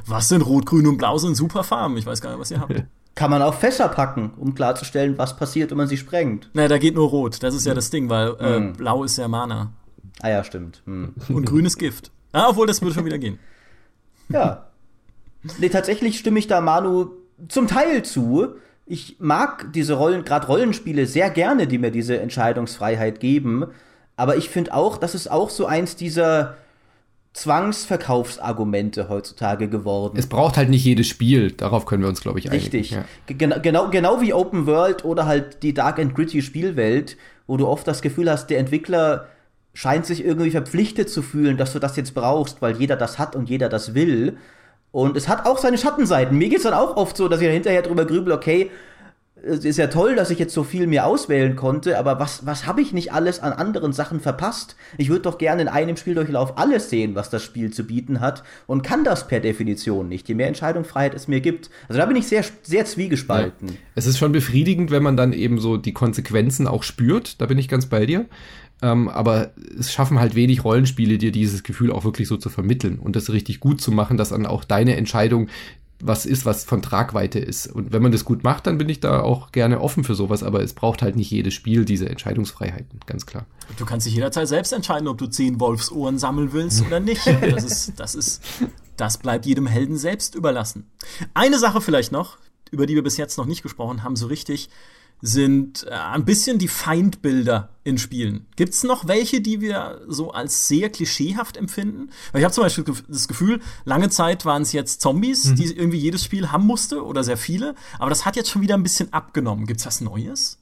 was 0.06 0.28
sind 0.28 0.42
Rot, 0.42 0.66
Grün 0.66 0.86
und 0.86 0.98
Blau 0.98 1.18
sind 1.18 1.36
super 1.36 1.64
Farben. 1.64 1.96
Ich 1.96 2.06
weiß 2.06 2.20
gar 2.20 2.30
nicht, 2.30 2.40
was 2.40 2.50
ihr 2.50 2.60
habt. 2.60 2.84
Kann 3.14 3.30
man 3.30 3.42
auch 3.42 3.54
Fässer 3.54 3.88
packen, 3.88 4.32
um 4.36 4.54
klarzustellen, 4.54 5.18
was 5.18 5.36
passiert, 5.36 5.70
wenn 5.70 5.78
man 5.78 5.88
sie 5.88 5.96
sprengt. 5.96 6.48
Naja, 6.54 6.68
da 6.68 6.78
geht 6.78 6.94
nur 6.94 7.08
Rot. 7.08 7.42
Das 7.42 7.54
ist 7.54 7.66
ja 7.66 7.74
das 7.74 7.90
Ding, 7.90 8.08
weil 8.08 8.34
äh, 8.38 8.56
hm. 8.56 8.72
Blau 8.74 9.04
ist 9.04 9.18
ja 9.18 9.28
Mana. 9.28 9.72
Ah 10.22 10.30
ja, 10.30 10.44
stimmt. 10.44 10.82
Hm. 10.86 11.14
Und 11.28 11.44
Grün 11.46 11.66
ist 11.66 11.78
Gift. 11.78 12.10
Ah, 12.32 12.48
obwohl, 12.50 12.66
das 12.66 12.80
würde 12.80 12.94
schon 12.94 13.04
wieder 13.04 13.18
gehen. 13.18 13.38
Ja. 14.32 14.66
Nee, 15.58 15.70
tatsächlich 15.70 16.16
stimme 16.16 16.38
ich 16.38 16.46
da 16.46 16.60
Manu 16.60 17.10
zum 17.48 17.66
Teil 17.66 18.04
zu. 18.04 18.54
Ich 18.86 19.16
mag 19.18 19.72
diese 19.72 19.94
Rollen, 19.94 20.24
gerade 20.24 20.46
Rollenspiele, 20.46 21.04
sehr 21.06 21.30
gerne, 21.30 21.66
die 21.66 21.78
mir 21.78 21.90
diese 21.90 22.20
Entscheidungsfreiheit 22.20 23.18
geben. 23.18 23.66
Aber 24.20 24.36
ich 24.36 24.50
finde 24.50 24.74
auch, 24.74 24.98
das 24.98 25.14
ist 25.14 25.30
auch 25.30 25.48
so 25.48 25.64
eins 25.64 25.96
dieser 25.96 26.56
Zwangsverkaufsargumente 27.32 29.08
heutzutage 29.08 29.66
geworden. 29.66 30.18
Es 30.18 30.26
braucht 30.26 30.58
halt 30.58 30.68
nicht 30.68 30.84
jedes 30.84 31.06
Spiel, 31.06 31.52
darauf 31.52 31.86
können 31.86 32.02
wir 32.02 32.08
uns, 32.10 32.20
glaube 32.20 32.38
ich, 32.38 32.50
einigen. 32.50 32.62
Richtig. 32.64 32.90
Ja. 32.90 33.06
Genau, 33.26 33.56
genau, 33.62 33.88
genau 33.88 34.20
wie 34.20 34.34
Open 34.34 34.66
World 34.66 35.06
oder 35.06 35.24
halt 35.24 35.62
die 35.62 35.72
Dark 35.72 35.98
and 35.98 36.14
Gritty 36.14 36.42
Spielwelt, 36.42 37.16
wo 37.46 37.56
du 37.56 37.66
oft 37.66 37.88
das 37.88 38.02
Gefühl 38.02 38.30
hast, 38.30 38.50
der 38.50 38.58
Entwickler 38.58 39.28
scheint 39.72 40.04
sich 40.04 40.22
irgendwie 40.22 40.50
verpflichtet 40.50 41.08
zu 41.08 41.22
fühlen, 41.22 41.56
dass 41.56 41.72
du 41.72 41.78
das 41.78 41.96
jetzt 41.96 42.14
brauchst, 42.14 42.60
weil 42.60 42.76
jeder 42.76 42.96
das 42.96 43.18
hat 43.18 43.34
und 43.34 43.48
jeder 43.48 43.70
das 43.70 43.94
will. 43.94 44.36
Und 44.92 45.16
es 45.16 45.28
hat 45.28 45.46
auch 45.46 45.56
seine 45.56 45.78
Schattenseiten. 45.78 46.36
Mir 46.36 46.50
geht 46.50 46.58
es 46.58 46.64
dann 46.64 46.74
auch 46.74 46.94
oft 46.98 47.16
so, 47.16 47.26
dass 47.26 47.40
ich 47.40 47.48
hinterher 47.48 47.80
drüber 47.80 48.04
grübel, 48.04 48.34
okay, 48.34 48.70
es 49.42 49.64
ist 49.64 49.76
ja 49.76 49.86
toll, 49.86 50.14
dass 50.16 50.30
ich 50.30 50.38
jetzt 50.38 50.54
so 50.54 50.64
viel 50.64 50.86
mir 50.86 51.06
auswählen 51.06 51.56
konnte, 51.56 51.98
aber 51.98 52.18
was, 52.18 52.46
was 52.46 52.66
habe 52.66 52.80
ich 52.80 52.92
nicht 52.92 53.12
alles 53.12 53.40
an 53.40 53.52
anderen 53.52 53.92
Sachen 53.92 54.20
verpasst? 54.20 54.76
Ich 54.98 55.08
würde 55.08 55.22
doch 55.22 55.38
gerne 55.38 55.62
in 55.62 55.68
einem 55.68 55.96
Spieldurchlauf 55.96 56.58
alles 56.58 56.90
sehen, 56.90 57.14
was 57.14 57.30
das 57.30 57.42
Spiel 57.42 57.72
zu 57.72 57.84
bieten 57.84 58.20
hat 58.20 58.42
und 58.66 58.82
kann 58.82 59.04
das 59.04 59.28
per 59.28 59.40
Definition 59.40 60.08
nicht, 60.08 60.28
je 60.28 60.34
mehr 60.34 60.48
Entscheidungsfreiheit 60.48 61.14
es 61.14 61.28
mir 61.28 61.40
gibt. 61.40 61.70
Also 61.88 61.98
da 61.98 62.06
bin 62.06 62.16
ich 62.16 62.26
sehr, 62.26 62.44
sehr 62.62 62.84
zwiegespalten. 62.84 63.68
Ja. 63.68 63.74
Es 63.94 64.06
ist 64.06 64.18
schon 64.18 64.32
befriedigend, 64.32 64.90
wenn 64.90 65.02
man 65.02 65.16
dann 65.16 65.32
eben 65.32 65.58
so 65.58 65.76
die 65.76 65.92
Konsequenzen 65.92 66.66
auch 66.66 66.82
spürt, 66.82 67.40
da 67.40 67.46
bin 67.46 67.58
ich 67.58 67.68
ganz 67.68 67.86
bei 67.86 68.06
dir. 68.06 68.26
Ähm, 68.82 69.08
aber 69.08 69.52
es 69.78 69.92
schaffen 69.92 70.20
halt 70.20 70.34
wenig 70.34 70.64
Rollenspiele, 70.64 71.18
dir 71.18 71.32
dieses 71.32 71.62
Gefühl 71.62 71.92
auch 71.92 72.04
wirklich 72.04 72.28
so 72.28 72.36
zu 72.36 72.48
vermitteln 72.48 72.98
und 72.98 73.14
das 73.14 73.30
richtig 73.30 73.60
gut 73.60 73.80
zu 73.80 73.92
machen, 73.92 74.16
dass 74.16 74.30
dann 74.30 74.46
auch 74.46 74.64
deine 74.64 74.96
Entscheidung 74.96 75.48
was 76.00 76.26
ist, 76.26 76.46
was 76.46 76.64
von 76.64 76.82
Tragweite 76.82 77.38
ist. 77.38 77.66
Und 77.66 77.92
wenn 77.92 78.02
man 78.02 78.12
das 78.12 78.24
gut 78.24 78.44
macht, 78.44 78.66
dann 78.66 78.78
bin 78.78 78.88
ich 78.88 79.00
da 79.00 79.20
auch 79.20 79.52
gerne 79.52 79.80
offen 79.80 80.04
für 80.04 80.14
sowas, 80.14 80.42
aber 80.42 80.62
es 80.62 80.72
braucht 80.72 81.02
halt 81.02 81.16
nicht 81.16 81.30
jedes 81.30 81.54
Spiel 81.54 81.84
diese 81.84 82.08
Entscheidungsfreiheiten, 82.08 83.00
ganz 83.06 83.26
klar. 83.26 83.46
Du 83.78 83.84
kannst 83.84 84.06
dich 84.06 84.14
jederzeit 84.14 84.48
selbst 84.48 84.72
entscheiden, 84.72 85.08
ob 85.08 85.18
du 85.18 85.26
zehn 85.26 85.60
Wolfsohren 85.60 86.18
sammeln 86.18 86.52
willst 86.52 86.84
oder 86.86 87.00
nicht. 87.00 87.20
Das 87.50 87.64
ist, 87.64 87.98
das 87.98 88.14
ist, 88.14 88.42
das 88.96 89.18
bleibt 89.18 89.46
jedem 89.46 89.66
Helden 89.66 89.96
selbst 89.96 90.34
überlassen. 90.34 90.90
Eine 91.34 91.58
Sache 91.58 91.80
vielleicht 91.80 92.12
noch, 92.12 92.38
über 92.70 92.86
die 92.86 92.94
wir 92.94 93.02
bis 93.02 93.16
jetzt 93.16 93.38
noch 93.38 93.46
nicht 93.46 93.62
gesprochen 93.62 94.02
haben, 94.02 94.14
so 94.14 94.26
richtig 94.26 94.68
sind 95.22 95.86
äh, 95.86 95.90
ein 95.90 96.24
bisschen 96.24 96.58
die 96.58 96.68
Feindbilder 96.68 97.70
in 97.84 97.98
Spielen. 97.98 98.46
Gibt 98.56 98.74
es 98.74 98.82
noch 98.84 99.08
welche, 99.08 99.40
die 99.40 99.60
wir 99.60 100.00
so 100.06 100.32
als 100.32 100.68
sehr 100.68 100.90
klischeehaft 100.90 101.56
empfinden? 101.56 102.10
Weil 102.32 102.40
ich 102.40 102.44
habe 102.44 102.54
zum 102.54 102.64
Beispiel 102.64 102.84
das 103.08 103.28
Gefühl, 103.28 103.60
lange 103.84 104.10
Zeit 104.10 104.44
waren 104.44 104.62
es 104.62 104.72
jetzt 104.72 105.00
Zombies, 105.00 105.46
mhm. 105.46 105.56
die 105.56 105.64
irgendwie 105.64 105.98
jedes 105.98 106.24
Spiel 106.24 106.52
haben 106.52 106.66
musste 106.66 107.04
oder 107.04 107.24
sehr 107.24 107.36
viele. 107.36 107.74
Aber 107.98 108.10
das 108.10 108.24
hat 108.24 108.36
jetzt 108.36 108.50
schon 108.50 108.62
wieder 108.62 108.74
ein 108.74 108.82
bisschen 108.82 109.12
abgenommen. 109.12 109.66
Gibt 109.66 109.80
es 109.80 109.86
was 109.86 110.00
Neues? 110.00 110.58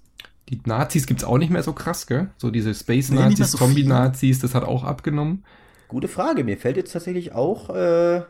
Die 0.49 0.61
Nazis 0.65 1.07
gibt 1.07 1.21
es 1.21 1.27
auch 1.27 1.39
nicht 1.39 1.51
mehr 1.51 1.63
so 1.63 1.73
krass, 1.73 2.07
gell? 2.07 2.31
So 2.39 2.51
diese 2.51 2.75
Space-Nazis, 2.75 3.39
nee, 3.39 3.45
so 3.45 3.59
Zombie-Nazis, 3.59 4.39
das 4.39 4.55
hat 4.55 4.65
auch 4.65 4.83
abgenommen. 4.83 5.45
Gute 5.89 6.09
Frage. 6.09 6.45
Mir 6.45 6.57
fällt 6.57 6.77
jetzt 6.77 6.93
tatsächlich 6.93 7.33
auch 7.33 7.71
äh, 7.71 8.23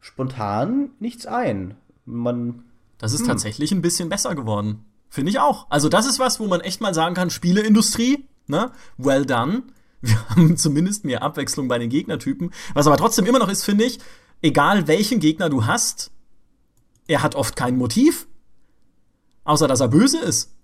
spontan 0.00 0.90
nichts 1.00 1.26
ein. 1.26 1.74
Man. 2.04 2.62
Das 2.98 3.12
ist 3.12 3.20
hm. 3.20 3.28
tatsächlich 3.28 3.72
ein 3.72 3.82
bisschen 3.82 4.08
besser 4.08 4.34
geworden. 4.34 4.84
Finde 5.08 5.30
ich 5.30 5.38
auch. 5.38 5.66
Also 5.70 5.88
das 5.88 6.06
ist 6.06 6.18
was, 6.18 6.38
wo 6.40 6.46
man 6.46 6.60
echt 6.60 6.80
mal 6.80 6.94
sagen 6.94 7.14
kann, 7.14 7.30
Spieleindustrie, 7.30 8.28
ne? 8.46 8.72
Well 8.96 9.24
done. 9.24 9.62
Wir 10.00 10.28
haben 10.28 10.56
zumindest 10.56 11.04
mehr 11.04 11.22
Abwechslung 11.22 11.66
bei 11.66 11.78
den 11.78 11.90
Gegnertypen. 11.90 12.52
Was 12.74 12.86
aber 12.86 12.96
trotzdem 12.96 13.26
immer 13.26 13.38
noch 13.40 13.48
ist, 13.48 13.64
finde 13.64 13.84
ich, 13.84 13.98
egal 14.42 14.86
welchen 14.86 15.18
Gegner 15.18 15.48
du 15.48 15.66
hast, 15.66 16.10
er 17.08 17.22
hat 17.22 17.34
oft 17.34 17.56
kein 17.56 17.76
Motiv, 17.76 18.28
außer 19.44 19.66
dass 19.66 19.80
er 19.80 19.88
böse 19.88 20.18
ist. 20.18 20.54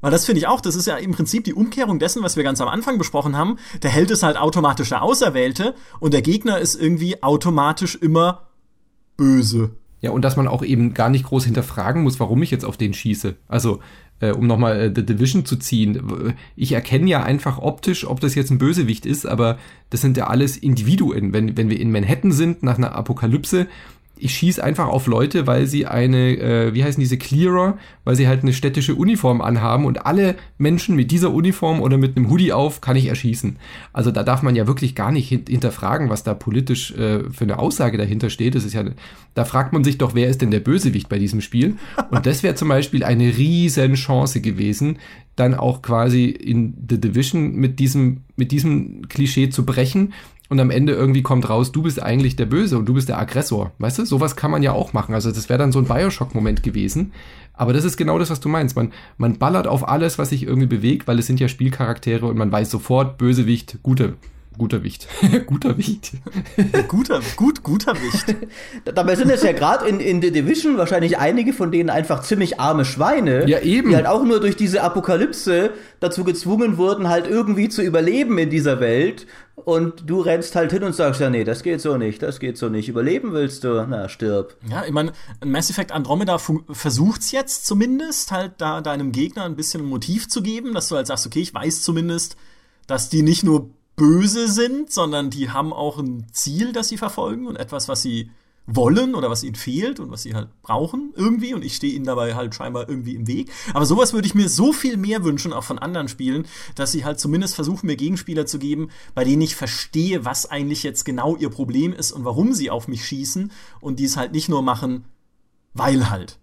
Weil 0.00 0.10
das 0.10 0.24
finde 0.24 0.40
ich 0.40 0.48
auch, 0.48 0.60
das 0.60 0.74
ist 0.74 0.86
ja 0.86 0.96
im 0.96 1.12
Prinzip 1.12 1.44
die 1.44 1.54
Umkehrung 1.54 2.00
dessen, 2.00 2.24
was 2.24 2.36
wir 2.36 2.42
ganz 2.42 2.60
am 2.60 2.66
Anfang 2.66 2.98
besprochen 2.98 3.36
haben. 3.36 3.58
Der 3.82 3.90
Held 3.90 4.10
ist 4.10 4.24
halt 4.24 4.36
automatisch 4.36 4.88
der 4.88 5.02
Auserwählte 5.02 5.76
und 6.00 6.12
der 6.12 6.22
Gegner 6.22 6.58
ist 6.58 6.74
irgendwie 6.74 7.22
automatisch 7.22 7.94
immer 7.94 8.48
böse. 9.16 9.76
Ja, 10.02 10.10
und 10.10 10.22
dass 10.22 10.36
man 10.36 10.48
auch 10.48 10.64
eben 10.64 10.94
gar 10.94 11.08
nicht 11.08 11.24
groß 11.24 11.44
hinterfragen 11.44 12.02
muss, 12.02 12.20
warum 12.20 12.42
ich 12.42 12.50
jetzt 12.50 12.64
auf 12.64 12.76
den 12.76 12.92
schieße. 12.92 13.36
Also, 13.46 13.80
äh, 14.20 14.32
um 14.32 14.46
nochmal 14.46 14.80
äh, 14.80 14.92
The 14.94 15.06
Division 15.06 15.44
zu 15.46 15.56
ziehen. 15.56 16.34
Ich 16.56 16.72
erkenne 16.72 17.08
ja 17.08 17.22
einfach 17.22 17.58
optisch, 17.58 18.06
ob 18.06 18.20
das 18.20 18.34
jetzt 18.34 18.50
ein 18.50 18.58
Bösewicht 18.58 19.06
ist, 19.06 19.26
aber 19.26 19.58
das 19.90 20.00
sind 20.00 20.16
ja 20.16 20.26
alles 20.26 20.56
Individuen. 20.56 21.32
Wenn, 21.32 21.56
wenn 21.56 21.70
wir 21.70 21.78
in 21.78 21.92
Manhattan 21.92 22.32
sind, 22.32 22.64
nach 22.64 22.78
einer 22.78 22.94
Apokalypse, 22.96 23.68
ich 24.22 24.34
schieße 24.34 24.62
einfach 24.62 24.86
auf 24.86 25.06
Leute, 25.06 25.46
weil 25.46 25.66
sie 25.66 25.86
eine, 25.86 26.38
äh, 26.38 26.74
wie 26.74 26.84
heißen 26.84 27.00
diese 27.00 27.18
Clearer, 27.18 27.76
weil 28.04 28.14
sie 28.14 28.28
halt 28.28 28.42
eine 28.42 28.52
städtische 28.52 28.94
Uniform 28.94 29.40
anhaben 29.40 29.84
und 29.84 30.06
alle 30.06 30.36
Menschen 30.58 30.94
mit 30.94 31.10
dieser 31.10 31.32
Uniform 31.32 31.80
oder 31.80 31.98
mit 31.98 32.16
einem 32.16 32.30
Hoodie 32.30 32.52
auf 32.52 32.80
kann 32.80 32.96
ich 32.96 33.06
erschießen. 33.06 33.56
Also 33.92 34.10
da 34.10 34.22
darf 34.22 34.42
man 34.42 34.54
ja 34.54 34.66
wirklich 34.66 34.94
gar 34.94 35.10
nicht 35.10 35.28
hinterfragen, 35.28 36.08
was 36.08 36.22
da 36.22 36.34
politisch 36.34 36.92
äh, 36.92 37.30
für 37.30 37.44
eine 37.44 37.58
Aussage 37.58 37.98
dahinter 37.98 38.30
steht. 38.30 38.54
Das 38.54 38.64
ist 38.64 38.74
ja, 38.74 38.84
da 39.34 39.44
fragt 39.44 39.72
man 39.72 39.82
sich 39.82 39.98
doch, 39.98 40.14
wer 40.14 40.28
ist 40.28 40.40
denn 40.40 40.50
der 40.50 40.60
Bösewicht 40.60 41.08
bei 41.08 41.18
diesem 41.18 41.40
Spiel? 41.40 41.76
Und 42.10 42.24
das 42.24 42.42
wäre 42.42 42.54
zum 42.54 42.68
Beispiel 42.68 43.02
eine 43.02 43.36
riesen 43.36 43.94
Chance 43.94 44.40
gewesen, 44.40 44.98
dann 45.34 45.54
auch 45.54 45.82
quasi 45.82 46.26
in 46.26 46.74
The 46.88 47.00
Division 47.00 47.54
mit 47.54 47.78
diesem, 47.78 48.22
mit 48.36 48.52
diesem 48.52 49.08
Klischee 49.08 49.48
zu 49.48 49.64
brechen 49.64 50.12
und 50.52 50.60
am 50.60 50.70
Ende 50.70 50.92
irgendwie 50.92 51.22
kommt 51.22 51.48
raus, 51.48 51.72
du 51.72 51.80
bist 51.80 52.02
eigentlich 52.02 52.36
der 52.36 52.44
Böse 52.44 52.76
und 52.76 52.84
du 52.84 52.92
bist 52.92 53.08
der 53.08 53.18
Aggressor. 53.18 53.72
Weißt 53.78 53.98
du, 53.98 54.04
sowas 54.04 54.36
kann 54.36 54.50
man 54.50 54.62
ja 54.62 54.72
auch 54.72 54.92
machen. 54.92 55.14
Also 55.14 55.32
das 55.32 55.48
wäre 55.48 55.58
dann 55.58 55.72
so 55.72 55.78
ein 55.78 55.86
Bioshock-Moment 55.86 56.62
gewesen. 56.62 57.12
Aber 57.54 57.72
das 57.72 57.84
ist 57.84 57.96
genau 57.96 58.18
das, 58.18 58.28
was 58.28 58.40
du 58.40 58.50
meinst. 58.50 58.76
Man, 58.76 58.92
man 59.16 59.38
ballert 59.38 59.66
auf 59.66 59.88
alles, 59.88 60.18
was 60.18 60.28
sich 60.28 60.42
irgendwie 60.42 60.66
bewegt, 60.66 61.08
weil 61.08 61.18
es 61.18 61.26
sind 61.26 61.40
ja 61.40 61.48
Spielcharaktere 61.48 62.26
und 62.26 62.36
man 62.36 62.52
weiß 62.52 62.70
sofort, 62.70 63.16
Bösewicht, 63.16 63.78
gute, 63.82 64.16
guter 64.58 64.82
Wicht. 64.82 65.08
guter 65.46 65.78
Wicht. 65.78 66.12
guter, 66.88 67.20
gut, 67.36 67.62
guter 67.62 67.94
Wicht. 67.94 68.36
Dabei 68.94 69.16
sind 69.16 69.30
es 69.30 69.42
ja 69.42 69.52
gerade 69.52 69.88
in, 69.88 70.00
in 70.00 70.20
The 70.20 70.30
Division 70.30 70.76
wahrscheinlich 70.76 71.18
einige 71.18 71.52
von 71.52 71.72
denen 71.72 71.88
einfach 71.88 72.22
ziemlich 72.22 72.60
arme 72.60 72.84
Schweine. 72.84 73.48
Ja, 73.48 73.60
eben. 73.60 73.88
Die 73.88 73.96
halt 73.96 74.06
auch 74.06 74.24
nur 74.24 74.40
durch 74.40 74.56
diese 74.56 74.82
Apokalypse 74.82 75.70
dazu 76.00 76.24
gezwungen 76.24 76.76
wurden, 76.76 77.08
halt 77.08 77.26
irgendwie 77.26 77.68
zu 77.68 77.82
überleben 77.82 78.36
in 78.38 78.50
dieser 78.50 78.80
Welt. 78.80 79.26
Und 79.54 80.08
du 80.08 80.20
rennst 80.20 80.56
halt 80.56 80.72
hin 80.72 80.82
und 80.82 80.94
sagst, 80.94 81.20
ja, 81.20 81.28
nee, 81.28 81.44
das 81.44 81.62
geht 81.62 81.80
so 81.80 81.96
nicht, 81.96 82.22
das 82.22 82.40
geht 82.40 82.56
so 82.56 82.68
nicht. 82.68 82.88
Überleben 82.88 83.32
willst 83.32 83.64
du? 83.64 83.86
Na, 83.86 84.08
stirb. 84.08 84.56
Ja, 84.68 84.84
ich 84.84 84.92
meine, 84.92 85.12
Mass 85.44 85.70
Effect 85.70 85.92
Andromeda 85.92 86.38
versucht's 86.38 87.32
jetzt 87.32 87.66
zumindest, 87.66 88.32
halt 88.32 88.54
da 88.58 88.80
deinem 88.80 89.12
Gegner 89.12 89.44
ein 89.44 89.56
bisschen 89.56 89.82
ein 89.82 89.88
Motiv 89.88 90.28
zu 90.28 90.42
geben, 90.42 90.74
dass 90.74 90.88
du 90.88 90.96
halt 90.96 91.06
sagst, 91.06 91.26
okay, 91.26 91.40
ich 91.40 91.54
weiß 91.54 91.82
zumindest, 91.82 92.36
dass 92.86 93.10
die 93.10 93.22
nicht 93.22 93.44
nur 93.44 93.70
böse 93.94 94.48
sind, 94.48 94.90
sondern 94.90 95.30
die 95.30 95.50
haben 95.50 95.72
auch 95.72 95.98
ein 95.98 96.26
Ziel, 96.32 96.72
das 96.72 96.88
sie 96.88 96.96
verfolgen 96.96 97.46
und 97.46 97.56
etwas, 97.56 97.88
was 97.88 98.02
sie 98.02 98.30
wollen 98.66 99.14
oder 99.14 99.28
was 99.28 99.42
ihnen 99.42 99.56
fehlt 99.56 99.98
und 99.98 100.10
was 100.10 100.22
sie 100.22 100.34
halt 100.34 100.48
brauchen 100.62 101.12
irgendwie 101.16 101.52
und 101.52 101.64
ich 101.64 101.74
stehe 101.74 101.94
ihnen 101.94 102.04
dabei 102.04 102.34
halt 102.34 102.54
scheinbar 102.54 102.88
irgendwie 102.88 103.16
im 103.16 103.26
Weg. 103.26 103.50
Aber 103.74 103.86
sowas 103.86 104.12
würde 104.12 104.26
ich 104.26 104.34
mir 104.34 104.48
so 104.48 104.72
viel 104.72 104.96
mehr 104.96 105.24
wünschen, 105.24 105.52
auch 105.52 105.64
von 105.64 105.78
anderen 105.78 106.08
Spielen, 106.08 106.46
dass 106.76 106.92
sie 106.92 107.04
halt 107.04 107.18
zumindest 107.18 107.54
versuchen, 107.54 107.86
mir 107.86 107.96
Gegenspieler 107.96 108.46
zu 108.46 108.58
geben, 108.58 108.90
bei 109.14 109.24
denen 109.24 109.42
ich 109.42 109.56
verstehe, 109.56 110.24
was 110.24 110.50
eigentlich 110.50 110.82
jetzt 110.84 111.04
genau 111.04 111.36
ihr 111.36 111.50
Problem 111.50 111.92
ist 111.92 112.12
und 112.12 112.24
warum 112.24 112.52
sie 112.52 112.70
auf 112.70 112.86
mich 112.86 113.04
schießen 113.04 113.50
und 113.80 113.98
die 113.98 114.04
es 114.04 114.16
halt 114.16 114.32
nicht 114.32 114.48
nur 114.48 114.62
machen, 114.62 115.04
weil 115.74 116.10
halt. 116.10 116.38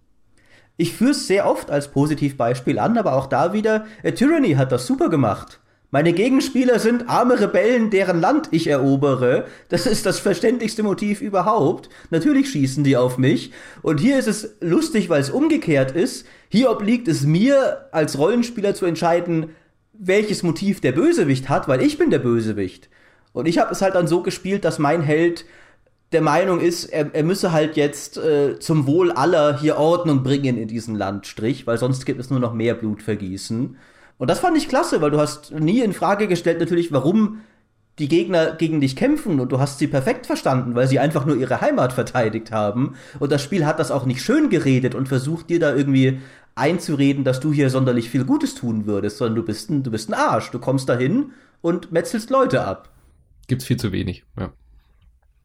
Ich 0.76 0.94
führe 0.94 1.10
es 1.10 1.26
sehr 1.26 1.46
oft 1.46 1.70
als 1.70 1.90
Positivbeispiel 1.90 2.78
an, 2.78 2.96
aber 2.96 3.14
auch 3.14 3.26
da 3.26 3.52
wieder, 3.52 3.86
A 4.04 4.10
Tyranny 4.10 4.52
hat 4.52 4.72
das 4.72 4.86
super 4.86 5.08
gemacht. 5.08 5.60
Meine 5.92 6.12
Gegenspieler 6.12 6.78
sind 6.78 7.08
arme 7.08 7.40
Rebellen, 7.40 7.90
deren 7.90 8.20
Land 8.20 8.48
ich 8.52 8.68
erobere. 8.68 9.46
Das 9.68 9.86
ist 9.86 10.06
das 10.06 10.20
verständlichste 10.20 10.84
Motiv 10.84 11.20
überhaupt. 11.20 11.88
Natürlich 12.10 12.50
schießen 12.50 12.84
die 12.84 12.96
auf 12.96 13.18
mich. 13.18 13.52
Und 13.82 13.98
hier 13.98 14.16
ist 14.16 14.28
es 14.28 14.56
lustig, 14.60 15.08
weil 15.08 15.20
es 15.20 15.30
umgekehrt 15.30 15.90
ist. 15.90 16.26
Hier 16.48 16.70
obliegt 16.70 17.08
es 17.08 17.22
mir 17.22 17.88
als 17.90 18.18
Rollenspieler 18.18 18.74
zu 18.74 18.86
entscheiden, 18.86 19.50
welches 19.92 20.44
Motiv 20.44 20.80
der 20.80 20.92
Bösewicht 20.92 21.48
hat, 21.48 21.66
weil 21.66 21.82
ich 21.82 21.98
bin 21.98 22.10
der 22.10 22.20
Bösewicht. 22.20 22.88
Und 23.32 23.46
ich 23.46 23.58
habe 23.58 23.72
es 23.72 23.82
halt 23.82 23.96
dann 23.96 24.06
so 24.06 24.22
gespielt, 24.22 24.64
dass 24.64 24.78
mein 24.78 25.02
Held 25.02 25.44
der 26.12 26.22
Meinung 26.22 26.60
ist, 26.60 26.84
er, 26.86 27.14
er 27.14 27.22
müsse 27.24 27.52
halt 27.52 27.76
jetzt 27.76 28.16
äh, 28.16 28.58
zum 28.60 28.86
Wohl 28.86 29.10
aller 29.12 29.58
hier 29.58 29.76
Ordnung 29.76 30.22
bringen 30.22 30.56
in 30.56 30.68
diesen 30.68 30.94
Landstrich, 30.94 31.66
weil 31.66 31.78
sonst 31.78 32.06
gibt 32.06 32.20
es 32.20 32.30
nur 32.30 32.40
noch 32.40 32.52
mehr 32.52 32.74
Blutvergießen. 32.74 33.76
Und 34.20 34.28
das 34.28 34.40
fand 34.40 34.54
ich 34.58 34.68
klasse, 34.68 35.00
weil 35.00 35.10
du 35.10 35.18
hast 35.18 35.50
nie 35.50 35.80
in 35.80 35.94
Frage 35.94 36.28
gestellt 36.28 36.60
natürlich, 36.60 36.92
warum 36.92 37.40
die 37.98 38.06
Gegner 38.06 38.52
gegen 38.52 38.82
dich 38.82 38.94
kämpfen 38.94 39.40
und 39.40 39.50
du 39.50 39.58
hast 39.58 39.78
sie 39.78 39.86
perfekt 39.86 40.26
verstanden, 40.26 40.74
weil 40.74 40.86
sie 40.88 40.98
einfach 40.98 41.24
nur 41.24 41.36
ihre 41.36 41.62
Heimat 41.62 41.94
verteidigt 41.94 42.52
haben. 42.52 42.96
Und 43.18 43.32
das 43.32 43.42
Spiel 43.42 43.64
hat 43.64 43.78
das 43.78 43.90
auch 43.90 44.04
nicht 44.04 44.20
schön 44.20 44.50
geredet 44.50 44.94
und 44.94 45.08
versucht 45.08 45.48
dir 45.48 45.58
da 45.58 45.74
irgendwie 45.74 46.20
einzureden, 46.54 47.24
dass 47.24 47.40
du 47.40 47.50
hier 47.50 47.70
sonderlich 47.70 48.10
viel 48.10 48.26
Gutes 48.26 48.54
tun 48.54 48.84
würdest, 48.84 49.16
sondern 49.16 49.36
du 49.36 49.42
bist 49.42 49.70
ein, 49.70 49.84
du 49.84 49.90
bist 49.90 50.10
ein 50.10 50.14
Arsch. 50.14 50.50
Du 50.50 50.58
kommst 50.58 50.90
dahin 50.90 51.32
und 51.62 51.90
metzelst 51.90 52.28
Leute 52.28 52.62
ab. 52.62 52.90
Gibt's 53.48 53.64
viel 53.64 53.78
zu 53.78 53.90
wenig, 53.90 54.24
ja. 54.38 54.52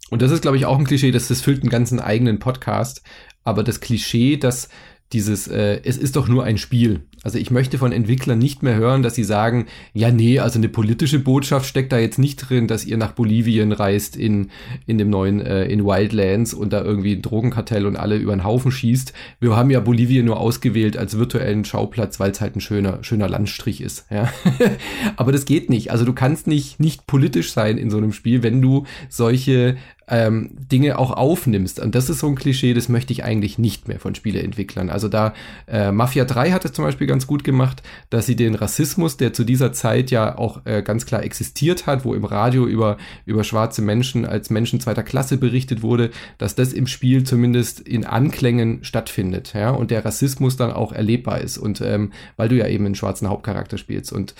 Und 0.10 0.22
das 0.22 0.32
ist, 0.32 0.42
glaube 0.42 0.58
ich, 0.58 0.66
auch 0.66 0.78
ein 0.78 0.86
Klischee, 0.86 1.12
das, 1.12 1.30
das 1.30 1.40
füllt 1.40 1.62
einen 1.62 1.70
ganzen 1.70 2.02
eigenen 2.02 2.40
Podcast. 2.40 3.04
Aber 3.46 3.64
das 3.64 3.80
Klischee, 3.80 4.36
dass 4.36 4.68
dieses, 5.14 5.48
äh, 5.48 5.80
es 5.86 5.98
ist 5.98 6.18
doch 6.18 6.28
nur 6.28 6.44
ein 6.44 6.58
Spiel. 6.58 7.06
Also 7.26 7.40
ich 7.40 7.50
möchte 7.50 7.80
von 7.80 7.92
Entwicklern 7.92 8.38
nicht 8.38 8.62
mehr 8.62 8.76
hören, 8.76 9.02
dass 9.02 9.16
sie 9.16 9.24
sagen, 9.24 9.66
ja, 9.94 10.12
nee, 10.12 10.38
also 10.38 10.60
eine 10.60 10.70
politische 10.70 11.18
Botschaft 11.18 11.66
steckt 11.66 11.92
da 11.92 11.98
jetzt 11.98 12.20
nicht 12.20 12.36
drin, 12.36 12.68
dass 12.68 12.86
ihr 12.86 12.98
nach 12.98 13.14
Bolivien 13.14 13.72
reist 13.72 14.16
in, 14.16 14.52
in 14.86 15.00
dem 15.00 15.10
neuen, 15.10 15.42
äh, 15.42 15.66
in 15.66 15.84
Wildlands 15.84 16.54
und 16.54 16.72
da 16.72 16.84
irgendwie 16.84 17.14
ein 17.14 17.24
Drogenkartell 17.24 17.88
und 17.88 17.96
alle 17.96 18.18
über 18.18 18.32
den 18.32 18.44
Haufen 18.44 18.72
schießt. 18.72 19.12
Wir 19.40 19.56
haben 19.56 19.72
ja 19.72 19.80
Bolivien 19.80 20.28
nur 20.28 20.40
ausgewählt 20.40 20.98
als 20.98 21.18
virtuellen 21.18 21.66
Schauplatz, 21.66 22.20
weil 22.20 22.30
es 22.30 22.42
halt 22.42 22.58
ein 22.58 22.62
schöner, 22.62 23.04
schöner 23.04 23.28
Landstrich 23.28 23.82
ist. 23.82 24.06
Ja? 24.12 24.32
Aber 25.16 25.32
das 25.32 25.46
geht 25.46 25.72
nicht. 25.72 25.92
Also 25.92 26.06
du 26.06 26.14
kannst 26.14 26.46
nicht, 26.46 26.80
nicht 26.80 27.08
politisch 27.08 27.54
sein 27.54 27.80
in 27.80 27.90
so 27.90 27.98
einem 27.98 28.14
Spiel, 28.14 28.44
wenn 28.44 28.62
du 28.62 28.86
solche 29.10 29.78
ähm, 30.08 30.52
Dinge 30.72 31.00
auch 31.00 31.12
aufnimmst. 31.12 31.80
Und 31.80 31.96
das 31.96 32.10
ist 32.10 32.20
so 32.20 32.28
ein 32.28 32.36
Klischee, 32.36 32.74
das 32.74 32.90
möchte 32.90 33.14
ich 33.14 33.24
eigentlich 33.24 33.58
nicht 33.58 33.88
mehr 33.88 34.00
von 34.00 34.14
Spieleentwicklern. 34.14 34.90
Also 34.90 35.08
da 35.08 35.34
äh, 35.68 35.92
Mafia 35.92 36.26
3 36.26 36.52
hat 36.52 36.66
es 36.66 36.74
zum 36.74 36.86
Beispiel 36.86 37.08
ganz 37.08 37.28
gut 37.28 37.44
gemacht, 37.44 37.82
dass 38.10 38.26
sie 38.26 38.36
den 38.36 38.56
Rassismus, 38.56 39.18
der 39.18 39.34
zu 39.34 39.44
dieser 39.44 39.74
Zeit 39.74 40.12
ja 40.12 40.38
auch 40.38 40.66
äh, 40.66 40.84
ganz 40.84 41.06
klar 41.06 41.24
existiert 41.24 41.88
hat, 41.88 42.06
wo 42.06 42.14
im 42.14 42.26
Radio 42.26 42.68
über, 42.68 42.98
über 43.26 43.44
schwarze 43.44 43.82
Menschen 43.82 44.26
als 44.26 44.50
Menschen 44.50 44.80
zweiter 44.80 45.04
Klasse 45.04 45.38
berichtet 45.38 45.82
wurde, 45.82 46.12
dass 46.38 46.56
das 46.56 46.74
im 46.74 46.88
Spiel 46.88 47.24
zumindest 47.24 47.80
in 47.80 48.06
Anklängen 48.06 48.84
stattfindet, 48.84 49.54
ja, 49.56 49.72
und 49.72 49.92
der 49.92 50.06
Rassismus 50.06 50.58
dann 50.58 50.72
auch 50.72 50.92
erlebbar 50.92 51.42
ist. 51.42 51.58
Und 51.58 51.82
ähm, 51.82 52.12
weil 52.38 52.50
du 52.50 52.56
ja 52.56 52.68
eben 52.68 52.86
einen 52.86 52.96
schwarzen 52.96 53.30
Hauptcharakter 53.30 53.78
spielst. 53.78 54.14
Und 54.14 54.36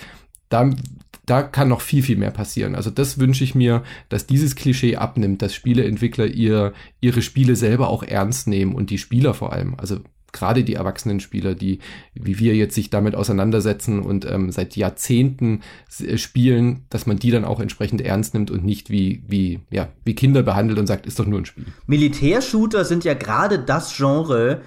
da, 0.48 0.70
da 1.26 1.42
kann 1.42 1.68
noch 1.68 1.80
viel, 1.80 2.02
viel 2.02 2.16
mehr 2.16 2.30
passieren. 2.30 2.74
Also 2.74 2.90
das 2.90 3.18
wünsche 3.18 3.44
ich 3.44 3.54
mir, 3.54 3.82
dass 4.08 4.26
dieses 4.26 4.54
Klischee 4.54 4.96
abnimmt, 4.96 5.42
dass 5.42 5.54
Spieleentwickler 5.54 6.26
ihr, 6.26 6.72
ihre 7.00 7.20
Spiele 7.20 7.56
selber 7.56 7.88
auch 7.88 8.04
ernst 8.04 8.46
nehmen 8.46 8.74
und 8.74 8.90
die 8.90 8.98
Spieler 8.98 9.34
vor 9.34 9.52
allem. 9.52 9.74
Also 9.76 9.98
gerade 10.32 10.64
die 10.64 10.74
erwachsenen 10.74 11.18
Spieler, 11.18 11.54
die 11.54 11.80
wie 12.14 12.38
wir 12.38 12.54
jetzt 12.54 12.74
sich 12.74 12.90
damit 12.90 13.14
auseinandersetzen 13.14 14.00
und 14.00 14.24
ähm, 14.24 14.52
seit 14.52 14.76
Jahrzehnten 14.76 15.62
äh, 15.98 16.18
spielen, 16.18 16.84
dass 16.90 17.06
man 17.06 17.18
die 17.18 17.30
dann 17.30 17.44
auch 17.44 17.58
entsprechend 17.58 18.02
ernst 18.02 18.34
nimmt 18.34 18.50
und 18.50 18.64
nicht 18.64 18.90
wie, 18.90 19.24
wie, 19.26 19.60
ja, 19.70 19.88
wie 20.04 20.14
Kinder 20.14 20.42
behandelt 20.42 20.78
und 20.78 20.86
sagt, 20.86 21.06
ist 21.06 21.18
doch 21.18 21.26
nur 21.26 21.40
ein 21.40 21.46
Spiel. 21.46 21.66
Militärshooter 21.86 22.84
sind 22.84 23.04
ja 23.04 23.14
gerade 23.14 23.58
das 23.58 23.96
Genre, 23.96 24.60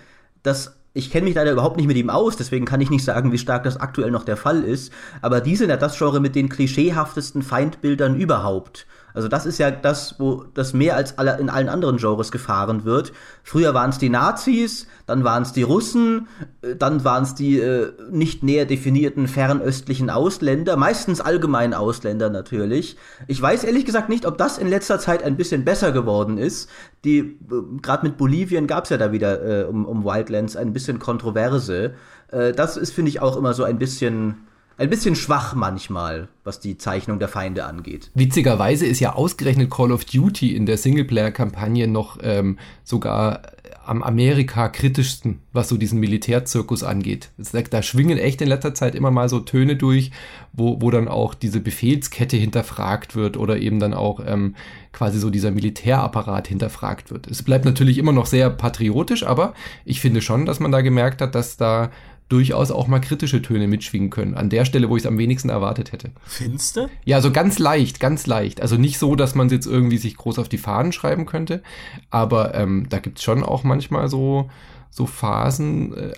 das 0.43 0.78
ich 0.93 1.11
kenne 1.11 1.25
mich 1.25 1.35
leider 1.35 1.51
überhaupt 1.51 1.77
nicht 1.77 1.87
mit 1.87 1.97
ihm 1.97 2.09
aus, 2.09 2.35
deswegen 2.35 2.65
kann 2.65 2.81
ich 2.81 2.89
nicht 2.89 3.03
sagen, 3.03 3.31
wie 3.31 3.37
stark 3.37 3.63
das 3.63 3.77
aktuell 3.77 4.11
noch 4.11 4.23
der 4.23 4.37
Fall 4.37 4.63
ist. 4.63 4.91
Aber 5.21 5.39
die 5.39 5.55
sind 5.55 5.69
ja 5.69 5.77
das 5.77 5.97
Genre 5.97 6.19
mit 6.19 6.35
den 6.35 6.49
klischeehaftesten 6.49 7.41
Feindbildern 7.43 8.15
überhaupt. 8.15 8.87
Also 9.13 9.27
das 9.27 9.45
ist 9.45 9.57
ja 9.57 9.71
das, 9.71 10.15
wo 10.19 10.45
das 10.53 10.73
mehr 10.73 10.95
als 10.95 11.17
alle, 11.17 11.37
in 11.39 11.49
allen 11.49 11.69
anderen 11.69 11.97
Genres 11.97 12.31
gefahren 12.31 12.85
wird. 12.85 13.11
Früher 13.43 13.73
waren 13.73 13.89
es 13.89 13.97
die 13.97 14.09
Nazis, 14.09 14.87
dann 15.05 15.23
waren 15.23 15.43
es 15.43 15.53
die 15.53 15.63
Russen, 15.63 16.27
äh, 16.61 16.75
dann 16.75 17.03
waren 17.03 17.23
es 17.23 17.35
die 17.35 17.59
äh, 17.59 17.91
nicht 18.11 18.43
näher 18.43 18.65
definierten 18.65 19.27
fernöstlichen 19.27 20.09
Ausländer, 20.09 20.77
meistens 20.77 21.21
allgemein 21.21 21.73
Ausländer 21.73 22.29
natürlich. 22.29 22.97
Ich 23.27 23.41
weiß 23.41 23.63
ehrlich 23.63 23.85
gesagt 23.85 24.09
nicht, 24.09 24.25
ob 24.25 24.37
das 24.37 24.57
in 24.57 24.67
letzter 24.67 24.99
Zeit 24.99 25.23
ein 25.23 25.37
bisschen 25.37 25.65
besser 25.65 25.91
geworden 25.91 26.37
ist. 26.37 26.69
Die 27.03 27.19
äh, 27.19 27.37
gerade 27.81 28.05
mit 28.05 28.17
Bolivien 28.17 28.67
gab 28.67 28.83
es 28.83 28.89
ja 28.89 28.97
da 28.97 29.11
wieder 29.11 29.63
äh, 29.63 29.63
um, 29.65 29.85
um 29.85 30.03
Wildlands 30.03 30.55
ein 30.55 30.73
bisschen 30.73 30.99
Kontroverse. 30.99 31.93
Äh, 32.31 32.53
das 32.53 32.77
ist 32.77 32.93
finde 32.93 33.09
ich 33.09 33.21
auch 33.21 33.37
immer 33.37 33.53
so 33.53 33.63
ein 33.63 33.79
bisschen 33.79 34.48
ein 34.79 34.89
bisschen 34.89 35.15
schwach 35.15 35.53
manchmal, 35.55 36.29
was 36.45 36.61
die 36.61 36.77
Zeichnung 36.77 37.19
der 37.19 37.27
Feinde 37.27 37.65
angeht. 37.65 38.11
Witzigerweise 38.13 38.85
ist 38.85 39.01
ja 39.01 39.13
ausgerechnet 39.13 39.69
Call 39.69 39.91
of 39.91 40.05
Duty 40.05 40.55
in 40.55 40.65
der 40.65 40.77
Singleplayer-Kampagne 40.77 41.87
noch 41.87 42.17
ähm, 42.23 42.57
sogar 42.85 43.41
am 43.85 44.03
Amerika 44.03 44.69
kritischsten, 44.69 45.39
was 45.51 45.67
so 45.67 45.75
diesen 45.75 45.99
Militärzirkus 45.99 46.83
angeht. 46.83 47.31
Da 47.71 47.81
schwingen 47.81 48.17
echt 48.19 48.39
in 48.41 48.47
letzter 48.47 48.73
Zeit 48.73 48.95
immer 48.95 49.11
mal 49.11 49.27
so 49.29 49.39
Töne 49.39 49.75
durch, 49.75 50.11
wo, 50.53 50.79
wo 50.79 50.91
dann 50.91 51.07
auch 51.07 51.33
diese 51.33 51.59
Befehlskette 51.59 52.37
hinterfragt 52.37 53.15
wird 53.15 53.35
oder 53.35 53.57
eben 53.57 53.79
dann 53.79 53.93
auch 53.93 54.21
ähm, 54.25 54.55
quasi 54.93 55.19
so 55.19 55.29
dieser 55.29 55.51
Militärapparat 55.51 56.47
hinterfragt 56.47 57.09
wird. 57.09 57.27
Es 57.27 57.43
bleibt 57.43 57.65
natürlich 57.65 57.97
immer 57.97 58.11
noch 58.11 58.27
sehr 58.27 58.49
patriotisch, 58.49 59.23
aber 59.23 59.53
ich 59.85 59.99
finde 59.99 60.21
schon, 60.21 60.45
dass 60.45 60.59
man 60.59 60.71
da 60.71 60.81
gemerkt 60.81 61.21
hat, 61.21 61.33
dass 61.33 61.57
da 61.57 61.89
durchaus 62.29 62.71
auch 62.71 62.87
mal 62.87 62.99
kritische 62.99 63.41
Töne 63.41 63.67
mitschwingen 63.67 64.09
können. 64.09 64.35
An 64.35 64.49
der 64.49 64.65
Stelle, 64.65 64.89
wo 64.89 64.95
ich 64.95 65.03
es 65.03 65.07
am 65.07 65.17
wenigsten 65.17 65.49
erwartet 65.49 65.91
hätte. 65.91 66.11
Findste? 66.23 66.89
Ja, 67.03 67.21
so 67.21 67.31
ganz 67.31 67.59
leicht, 67.59 67.99
ganz 67.99 68.27
leicht. 68.27 68.61
Also 68.61 68.77
nicht 68.77 68.99
so, 68.99 69.15
dass 69.15 69.35
man 69.35 69.47
es 69.47 69.53
jetzt 69.53 69.65
irgendwie 69.65 69.97
sich 69.97 70.15
groß 70.15 70.39
auf 70.39 70.47
die 70.47 70.59
Fahnen 70.59 70.91
schreiben 70.91 71.25
könnte, 71.25 71.61
aber 72.09 72.53
ähm, 72.53 72.87
da 72.89 72.99
gibt's 72.99 73.23
schon 73.23 73.43
auch 73.43 73.63
manchmal 73.63 74.07
so, 74.09 74.49
so 74.91 75.05
Phasen, 75.05 75.93
äh, 75.95 76.13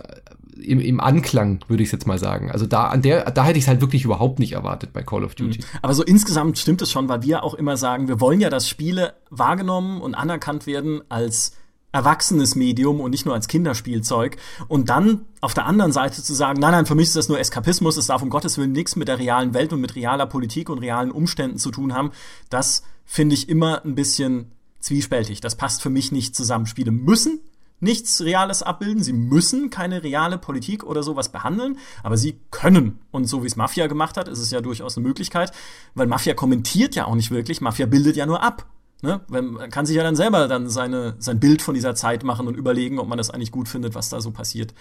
im, 0.62 0.80
im 0.80 1.00
Anklang, 1.00 1.64
würde 1.68 1.84
ich 1.84 1.92
jetzt 1.92 2.08
mal 2.08 2.20
sagen. 2.20 2.52
Also 2.52 2.66
da 2.66 2.88
an 2.88 3.02
der, 3.02 3.30
da 3.32 3.46
hätte 3.46 3.58
ich 3.58 3.66
es 3.66 3.68
halt 3.68 3.82
wirklich 3.82 4.04
überhaupt 4.06 4.40
nicht 4.40 4.54
erwartet 4.54 4.94
bei 4.94 5.02
Call 5.02 5.24
of 5.24 5.36
Duty. 5.36 5.60
Mhm. 5.60 5.64
Aber 5.82 5.94
so 5.94 6.04
insgesamt 6.04 6.58
stimmt 6.58 6.82
es 6.82 6.92
schon, 6.92 7.10
weil 7.10 7.24
wir 7.24 7.44
auch 7.44 7.54
immer 7.54 7.78
sagen, 7.78 8.08
wir 8.08 8.20
wollen 8.20 8.40
ja, 8.40 8.50
dass 8.50 8.70
Spiele 8.70 9.14
wahrgenommen 9.30 10.02
und 10.02 10.14
anerkannt 10.14 10.68
werden 10.68 11.02
als 11.10 11.54
erwachsenes 11.92 12.56
Medium 12.56 13.00
und 13.00 13.12
nicht 13.12 13.26
nur 13.26 13.34
als 13.34 13.48
Kinderspielzeug. 13.48 14.38
Und 14.68 14.90
dann 14.90 15.26
auf 15.42 15.54
der 15.54 15.66
anderen 15.66 15.92
Seite 15.92 16.24
zu 16.24 16.34
sagen, 16.34 16.60
nein, 16.60 16.72
nein, 16.72 16.86
für 16.86 16.96
mich 16.96 17.08
ist 17.08 17.16
das 17.16 17.30
nur 17.30 17.40
Eskapismus, 17.40 17.98
es 17.98 18.08
darf 18.08 18.22
um 18.22 18.30
Gottes 18.30 18.58
Willen 18.58 18.72
nichts 18.72 18.96
mit 18.96 19.08
der 19.08 19.20
realen 19.20 19.54
Welt 19.54 19.74
und 19.74 19.82
mit 19.82 19.96
realer 19.96 20.26
Politik 20.26 20.70
und 20.70 20.80
realen 20.80 21.12
Umständen 21.12 21.58
zu 21.58 21.72
tun 21.72 21.94
haben, 21.94 22.12
das 22.50 22.84
finde 23.06 23.36
ich 23.36 23.50
immer 23.50 23.84
ein 23.84 23.96
bisschen 23.96 24.52
zwiespältig. 24.80 25.42
Das 25.42 25.56
passt 25.56 25.82
für 25.82 25.90
mich 25.90 26.12
nicht 26.12 26.36
zusammen. 26.36 26.66
Spiele 26.66 26.92
müssen 26.92 27.42
nichts 27.82 28.22
Reales 28.22 28.64
abbilden. 28.64 29.04
Sie 29.04 29.14
müssen 29.14 29.70
keine 29.70 30.04
reale 30.04 30.38
Politik 30.38 30.84
oder 30.84 31.04
sowas 31.04 31.30
behandeln, 31.30 31.78
aber 32.04 32.16
sie 32.16 32.40
können. 32.52 33.00
Und 33.12 33.26
so 33.26 33.44
wie 33.44 33.48
es 33.48 33.56
Mafia 33.56 33.88
gemacht 33.88 34.16
hat, 34.16 34.28
ist 34.28 34.40
es 34.40 34.52
ja 34.52 34.62
durchaus 34.62 34.96
eine 34.96 35.06
Möglichkeit, 35.06 35.52
weil 35.96 36.08
Mafia 36.08 36.34
kommentiert 36.34 36.96
ja 36.96 37.06
auch 37.06 37.16
nicht 37.16 37.32
wirklich. 37.32 37.60
Mafia 37.60 37.88
bildet 37.88 38.16
ja 38.16 38.26
nur 38.26 38.42
ab. 38.42 38.66
Ne? 39.02 39.22
Man 39.28 39.70
kann 39.70 39.86
sich 39.86 39.96
ja 39.96 40.04
dann 40.04 40.16
selber 40.16 40.48
dann 40.48 40.70
seine, 40.70 41.16
sein 41.20 41.40
Bild 41.40 41.62
von 41.62 41.74
dieser 41.74 41.96
Zeit 41.96 42.24
machen 42.24 42.48
und 42.48 42.56
überlegen, 42.56 43.00
ob 43.00 43.08
man 43.08 43.18
das 43.18 43.30
eigentlich 43.30 43.52
gut 43.52 43.68
findet, 43.68 43.96
was 43.96 44.10
da 44.10 44.22
so 44.22 44.32
passiert 44.32 44.74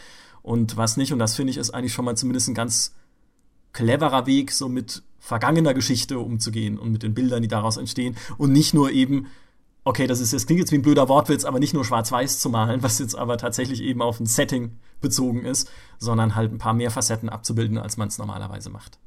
und 0.43 0.77
was 0.77 0.97
nicht. 0.97 1.13
Und 1.13 1.19
das 1.19 1.37
finde 1.37 1.51
ich 1.53 1.57
ist 1.57 1.71
eigentlich 1.71 1.93
schon 1.93 2.05
mal 2.05 2.17
zumindest 2.17 2.49
ein 2.49 2.55
ganz 2.55 2.95
cleverer 3.73 4.27
Weg, 4.27 4.53
so 4.53 4.69
mit 4.69 5.03
vergangener 5.19 5.75
Geschichte 5.75 6.19
umzugehen 6.19 6.79
und 6.79 6.93
mit 6.93 7.03
den 7.03 7.15
Bildern, 7.15 7.43
die 7.43 7.49
daraus 7.49 7.77
entstehen 7.77 8.17
und 8.37 8.53
nicht 8.53 8.75
nur 8.75 8.91
eben 8.91 9.27
okay, 9.85 10.07
das 10.07 10.21
ist 10.21 10.33
das 10.33 10.47
klingt 10.47 10.61
jetzt 10.61 10.73
wie 10.73 10.77
ein 10.77 10.83
blöder 10.83 11.09
Wortwitz, 11.09 11.45
aber 11.45 11.59
nicht 11.59 11.75
nur 11.75 11.85
schwarz-weiß 11.85 12.39
zu 12.39 12.51
malen, 12.51 12.83
was 12.83 12.99
jetzt 12.99 13.17
aber 13.17 13.39
tatsächlich 13.39 13.83
eben 13.83 14.03
auf 14.03 14.21
ein 14.21 14.27
Setting 14.27 14.79
bezogen 15.01 15.45
ist, 15.45 15.71
sondern 15.99 16.35
halt 16.35 16.53
ein 16.53 16.59
paar 16.59 16.75
mehr 16.75 16.91
Facetten 16.91 17.29
abzubilden, 17.29 17.79
als 17.79 17.97
man 17.97 18.09
es 18.09 18.19
normalerweise 18.19 18.71
macht. 18.71 18.99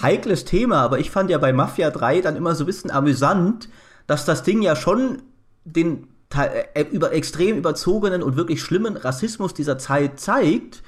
Heikles 0.00 0.44
Thema, 0.44 0.82
aber 0.82 0.98
ich 0.98 1.10
fand 1.10 1.30
ja 1.30 1.38
bei 1.38 1.52
Mafia 1.52 1.90
3 1.90 2.20
dann 2.22 2.36
immer 2.36 2.54
so 2.54 2.64
ein 2.64 2.66
bisschen 2.66 2.90
amüsant, 2.90 3.68
dass 4.10 4.24
das 4.24 4.42
Ding 4.42 4.60
ja 4.60 4.74
schon 4.74 5.22
den 5.64 6.08
äh, 6.34 6.84
über 6.90 7.12
extrem 7.12 7.56
überzogenen 7.56 8.24
und 8.24 8.36
wirklich 8.36 8.60
schlimmen 8.60 8.96
Rassismus 8.96 9.54
dieser 9.54 9.78
Zeit 9.78 10.18
zeigt. 10.18 10.82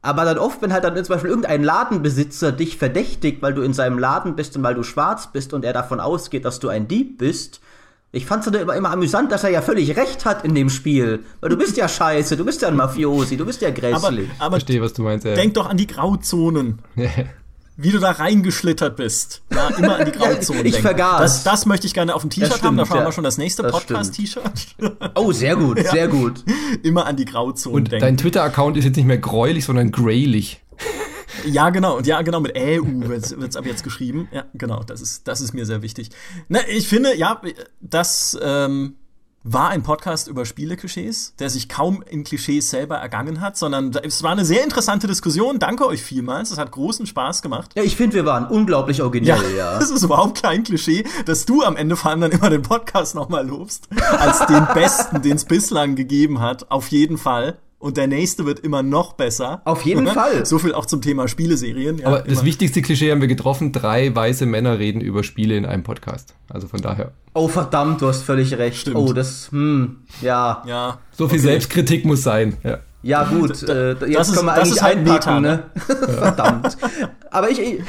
Aber 0.00 0.24
dann 0.24 0.38
oft, 0.38 0.62
wenn 0.62 0.72
halt 0.72 0.84
dann 0.84 0.94
zum 0.96 1.14
Beispiel 1.14 1.30
irgendein 1.30 1.64
Ladenbesitzer 1.64 2.52
dich 2.52 2.78
verdächtigt, 2.78 3.42
weil 3.42 3.52
du 3.52 3.62
in 3.62 3.72
seinem 3.72 3.98
Laden 3.98 4.36
bist 4.36 4.56
und 4.56 4.62
weil 4.62 4.76
du 4.76 4.84
schwarz 4.84 5.32
bist 5.32 5.52
und 5.52 5.64
er 5.64 5.72
davon 5.72 5.98
ausgeht, 5.98 6.44
dass 6.44 6.60
du 6.60 6.68
ein 6.68 6.86
Dieb 6.86 7.18
bist, 7.18 7.60
ich 8.12 8.26
fand's 8.26 8.44
dann 8.44 8.54
immer, 8.54 8.76
immer 8.76 8.90
amüsant, 8.90 9.32
dass 9.32 9.42
er 9.42 9.50
ja 9.50 9.62
völlig 9.62 9.96
recht 9.96 10.24
hat 10.24 10.44
in 10.44 10.54
dem 10.54 10.70
Spiel. 10.70 11.24
Weil 11.40 11.50
du 11.50 11.56
bist 11.56 11.76
ja 11.76 11.88
scheiße, 11.88 12.36
du 12.36 12.44
bist 12.44 12.62
ja 12.62 12.68
ein 12.68 12.76
Mafiosi, 12.76 13.36
du 13.36 13.46
bist 13.46 13.60
ja 13.62 13.70
grässlich. 13.70 14.28
Aber, 14.36 14.44
aber 14.46 14.56
Verstehe, 14.56 14.82
was 14.82 14.92
du 14.92 15.02
meinst, 15.02 15.24
ja. 15.24 15.34
Denk 15.34 15.54
doch 15.54 15.68
an 15.68 15.78
die 15.78 15.86
Grauzonen. 15.88 16.78
wie 17.76 17.90
du 17.90 17.98
da 17.98 18.10
reingeschlittert 18.12 18.96
bist. 18.96 19.42
Ja, 19.52 19.68
immer 19.70 19.96
an 19.98 20.06
die 20.06 20.12
Grauzonen 20.18 20.64
Ich 20.66 20.72
denken. 20.72 20.88
vergaß. 20.88 21.20
Das, 21.20 21.44
das 21.44 21.66
möchte 21.66 21.86
ich 21.86 21.94
gerne 21.94 22.14
auf 22.14 22.22
dem 22.22 22.30
T-Shirt 22.30 22.62
haben. 22.62 22.76
Da 22.76 22.86
schauen 22.86 22.98
ja. 22.98 23.04
wir 23.06 23.12
schon 23.12 23.24
das 23.24 23.38
nächste 23.38 23.64
Podcast-T-Shirt. 23.64 24.76
Oh, 25.14 25.32
sehr 25.32 25.56
gut, 25.56 25.78
ja. 25.78 25.90
sehr 25.90 26.08
gut. 26.08 26.44
Immer 26.82 27.06
an 27.06 27.16
die 27.16 27.24
Grauzonen 27.24 27.76
Und 27.76 27.92
denken. 27.92 28.04
dein 28.04 28.16
Twitter-Account 28.16 28.76
ist 28.76 28.84
jetzt 28.84 28.96
nicht 28.96 29.06
mehr 29.06 29.18
gräulich, 29.18 29.64
sondern 29.64 29.90
graylich. 29.90 30.60
Ja, 31.44 31.70
genau. 31.70 31.96
Und 31.96 32.06
ja, 32.06 32.22
genau, 32.22 32.40
mit 32.40 32.56
EU 32.56 32.82
wird 32.84 33.24
es 33.24 33.56
ab 33.56 33.66
jetzt 33.66 33.84
geschrieben. 33.84 34.28
Ja, 34.32 34.44
genau, 34.54 34.82
das 34.82 35.00
ist, 35.00 35.26
das 35.28 35.40
ist 35.40 35.54
mir 35.54 35.66
sehr 35.66 35.82
wichtig. 35.82 36.10
Na, 36.48 36.60
ich 36.68 36.88
finde, 36.88 37.16
ja, 37.16 37.40
das 37.80 38.38
ähm, 38.42 38.96
war 39.44 39.70
ein 39.70 39.82
Podcast 39.82 40.28
über 40.28 40.44
Spieleklischees, 40.44 41.34
der 41.38 41.50
sich 41.50 41.68
kaum 41.68 42.02
in 42.02 42.24
Klischees 42.24 42.70
selber 42.70 42.96
ergangen 42.96 43.40
hat, 43.40 43.56
sondern 43.56 43.92
es 44.02 44.22
war 44.22 44.32
eine 44.32 44.44
sehr 44.44 44.62
interessante 44.62 45.06
Diskussion. 45.06 45.58
Danke 45.58 45.86
euch 45.86 46.02
vielmals. 46.02 46.50
Es 46.50 46.58
hat 46.58 46.70
großen 46.70 47.06
Spaß 47.06 47.42
gemacht. 47.42 47.72
Ja, 47.74 47.82
ich 47.82 47.96
finde, 47.96 48.16
wir 48.16 48.26
waren 48.26 48.46
unglaublich 48.46 49.02
originell, 49.02 49.56
ja. 49.56 49.78
Das 49.78 49.90
ist 49.90 50.02
überhaupt 50.02 50.42
kein 50.42 50.62
Klischee, 50.62 51.04
dass 51.26 51.44
du 51.44 51.62
am 51.62 51.76
Ende 51.76 51.96
vor 51.96 52.10
allem 52.10 52.20
dann 52.20 52.30
immer 52.30 52.50
den 52.50 52.62
Podcast 52.62 53.14
nochmal 53.14 53.46
lobst. 53.46 53.88
Als 54.18 54.46
den 54.46 54.66
besten, 54.74 55.22
den 55.22 55.36
es 55.36 55.44
bislang 55.44 55.96
gegeben 55.96 56.40
hat. 56.40 56.70
Auf 56.70 56.88
jeden 56.88 57.18
Fall 57.18 57.58
und 57.82 57.96
der 57.96 58.06
nächste 58.06 58.46
wird 58.46 58.60
immer 58.60 58.84
noch 58.84 59.14
besser. 59.14 59.60
Auf 59.64 59.82
jeden 59.82 60.06
Fall. 60.18 60.46
So 60.46 60.58
viel 60.58 60.72
auch 60.72 60.86
zum 60.86 61.02
Thema 61.02 61.26
Spieleserien. 61.26 61.98
Ja, 61.98 62.06
Aber 62.06 62.24
immer. 62.24 62.28
das 62.34 62.44
wichtigste 62.44 62.80
Klischee 62.80 63.10
haben 63.10 63.20
wir 63.20 63.28
getroffen. 63.28 63.72
Drei 63.72 64.14
weiße 64.14 64.46
Männer 64.46 64.78
reden 64.78 65.00
über 65.00 65.24
Spiele 65.24 65.56
in 65.56 65.66
einem 65.66 65.82
Podcast. 65.82 66.34
Also 66.48 66.68
von 66.68 66.80
daher. 66.80 67.10
Oh 67.34 67.48
verdammt, 67.48 68.00
du 68.00 68.06
hast 68.06 68.22
völlig 68.22 68.56
recht. 68.56 68.76
Stimmt. 68.78 68.96
Oh, 68.96 69.12
das, 69.12 69.50
hm, 69.50 69.96
ja. 70.20 70.62
Ja. 70.64 70.98
So 71.10 71.26
viel 71.26 71.38
okay. 71.38 71.48
Selbstkritik 71.48 72.04
muss 72.04 72.22
sein. 72.22 72.56
Ja. 72.62 72.78
Ja, 73.04 73.24
gut, 73.24 73.64
äh, 73.64 73.94
jetzt 74.06 74.16
das 74.16 74.32
können 74.32 74.46
wir 74.46 74.52
eigentlich 74.52 74.80
halt 74.80 74.98
einpacken, 74.98 75.12
Meta, 75.12 75.40
ne? 75.40 75.64
ne? 75.88 75.96
Verdammt. 76.18 76.78
Aber 77.32 77.50
ich, 77.50 77.80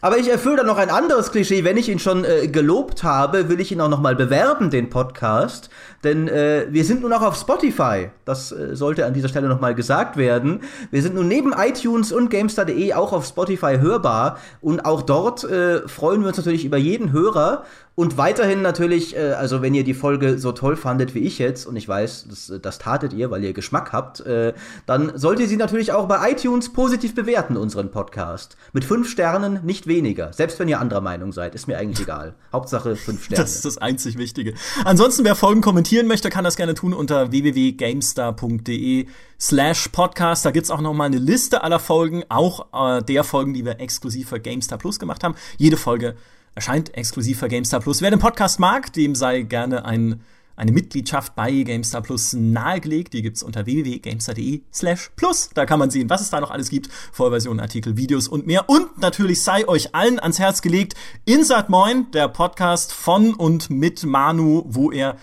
aber 0.00 0.18
ich 0.18 0.28
erfülle 0.28 0.56
dann 0.56 0.66
noch 0.66 0.78
ein 0.78 0.90
anderes 0.90 1.30
Klischee. 1.30 1.62
Wenn 1.62 1.76
ich 1.76 1.88
ihn 1.88 2.00
schon 2.00 2.24
äh, 2.24 2.48
gelobt 2.48 3.04
habe, 3.04 3.48
will 3.48 3.60
ich 3.60 3.70
ihn 3.70 3.80
auch 3.80 3.88
noch 3.88 4.00
mal 4.00 4.16
bewerben, 4.16 4.70
den 4.70 4.90
Podcast. 4.90 5.70
Denn 6.06 6.28
äh, 6.28 6.68
wir 6.70 6.84
sind 6.84 7.02
nun 7.02 7.12
auch 7.12 7.22
auf 7.22 7.34
Spotify. 7.34 8.10
Das 8.24 8.52
äh, 8.52 8.76
sollte 8.76 9.06
an 9.06 9.12
dieser 9.12 9.28
Stelle 9.28 9.48
noch 9.48 9.60
mal 9.60 9.74
gesagt 9.74 10.16
werden. 10.16 10.60
Wir 10.92 11.02
sind 11.02 11.16
nun 11.16 11.26
neben 11.26 11.52
iTunes 11.52 12.12
und 12.12 12.30
GameStar.de 12.30 12.92
auch 12.92 13.12
auf 13.12 13.26
Spotify 13.26 13.78
hörbar. 13.80 14.38
Und 14.60 14.84
auch 14.84 15.02
dort 15.02 15.42
äh, 15.42 15.86
freuen 15.88 16.20
wir 16.20 16.28
uns 16.28 16.36
natürlich 16.36 16.64
über 16.64 16.76
jeden 16.76 17.10
Hörer. 17.10 17.64
Und 17.96 18.18
weiterhin 18.18 18.60
natürlich, 18.60 19.16
äh, 19.16 19.32
also 19.32 19.62
wenn 19.62 19.74
ihr 19.74 19.82
die 19.82 19.94
Folge 19.94 20.38
so 20.38 20.52
toll 20.52 20.76
fandet 20.76 21.14
wie 21.14 21.20
ich 21.20 21.38
jetzt, 21.38 21.66
und 21.66 21.76
ich 21.76 21.88
weiß, 21.88 22.26
das, 22.28 22.52
das 22.60 22.78
tatet 22.78 23.14
ihr, 23.14 23.30
weil 23.30 23.42
ihr 23.42 23.54
Geschmack 23.54 23.92
habt, 23.94 24.20
äh, 24.20 24.52
dann 24.84 25.16
solltet 25.16 25.44
ihr 25.44 25.48
sie 25.48 25.56
natürlich 25.56 25.92
auch 25.92 26.06
bei 26.06 26.30
iTunes 26.30 26.74
positiv 26.74 27.14
bewerten, 27.14 27.56
unseren 27.56 27.90
Podcast. 27.90 28.58
Mit 28.74 28.84
fünf 28.84 29.08
Sternen, 29.08 29.60
nicht 29.64 29.86
weniger. 29.86 30.30
Selbst 30.34 30.60
wenn 30.60 30.68
ihr 30.68 30.78
anderer 30.78 31.00
Meinung 31.00 31.32
seid, 31.32 31.54
ist 31.54 31.68
mir 31.68 31.78
eigentlich 31.78 32.02
egal. 32.02 32.34
Hauptsache 32.52 32.96
fünf 32.96 33.24
Sterne. 33.24 33.42
Das 33.42 33.54
ist 33.54 33.64
das 33.64 33.78
einzig 33.78 34.18
Wichtige. 34.18 34.52
Ansonsten, 34.84 35.24
wer 35.24 35.34
Folgen 35.34 35.62
kommentieren 35.96 36.08
möchte, 36.08 36.28
kann 36.28 36.44
das 36.44 36.56
gerne 36.56 36.74
tun 36.74 36.92
unter 36.92 37.32
www.gamestar.de 37.32 39.06
slash 39.40 39.88
podcast. 39.88 40.44
Da 40.44 40.50
gibt's 40.50 40.70
auch 40.70 40.82
noch 40.82 40.92
mal 40.92 41.04
eine 41.04 41.16
Liste 41.16 41.62
aller 41.62 41.78
Folgen, 41.78 42.22
auch 42.28 42.98
äh, 42.98 43.02
der 43.02 43.24
Folgen, 43.24 43.54
die 43.54 43.64
wir 43.64 43.80
exklusiv 43.80 44.28
für 44.28 44.38
GameStar 44.38 44.76
Plus 44.76 44.98
gemacht 44.98 45.24
haben. 45.24 45.36
Jede 45.56 45.78
Folge 45.78 46.14
erscheint 46.54 46.94
exklusiv 46.94 47.38
für 47.38 47.48
GameStar 47.48 47.80
Plus. 47.80 48.02
Wer 48.02 48.10
den 48.10 48.18
Podcast 48.18 48.60
mag, 48.60 48.92
dem 48.92 49.14
sei 49.14 49.40
gerne 49.40 49.86
ein, 49.86 50.20
eine 50.54 50.70
Mitgliedschaft 50.70 51.34
bei 51.34 51.62
GameStar 51.62 52.02
Plus 52.02 52.34
nahegelegt. 52.34 53.14
Die 53.14 53.22
gibt's 53.22 53.42
unter 53.42 53.64
www.gamestar.de 53.64 54.60
slash 54.74 55.12
plus. 55.16 55.48
Da 55.54 55.64
kann 55.64 55.78
man 55.78 55.88
sehen, 55.88 56.10
was 56.10 56.20
es 56.20 56.28
da 56.28 56.42
noch 56.42 56.50
alles 56.50 56.68
gibt. 56.68 56.90
Vollversionen, 57.12 57.60
Artikel, 57.60 57.96
Videos 57.96 58.28
und 58.28 58.46
mehr. 58.46 58.68
Und 58.68 58.98
natürlich 58.98 59.42
sei 59.42 59.66
euch 59.66 59.94
allen 59.94 60.20
ans 60.20 60.38
Herz 60.38 60.60
gelegt 60.60 60.94
Insert 61.24 61.70
Moin, 61.70 62.10
der 62.10 62.28
Podcast 62.28 62.92
von 62.92 63.32
und 63.32 63.70
mit 63.70 64.04
Manu, 64.04 64.62
wo 64.66 64.92
er 64.92 65.16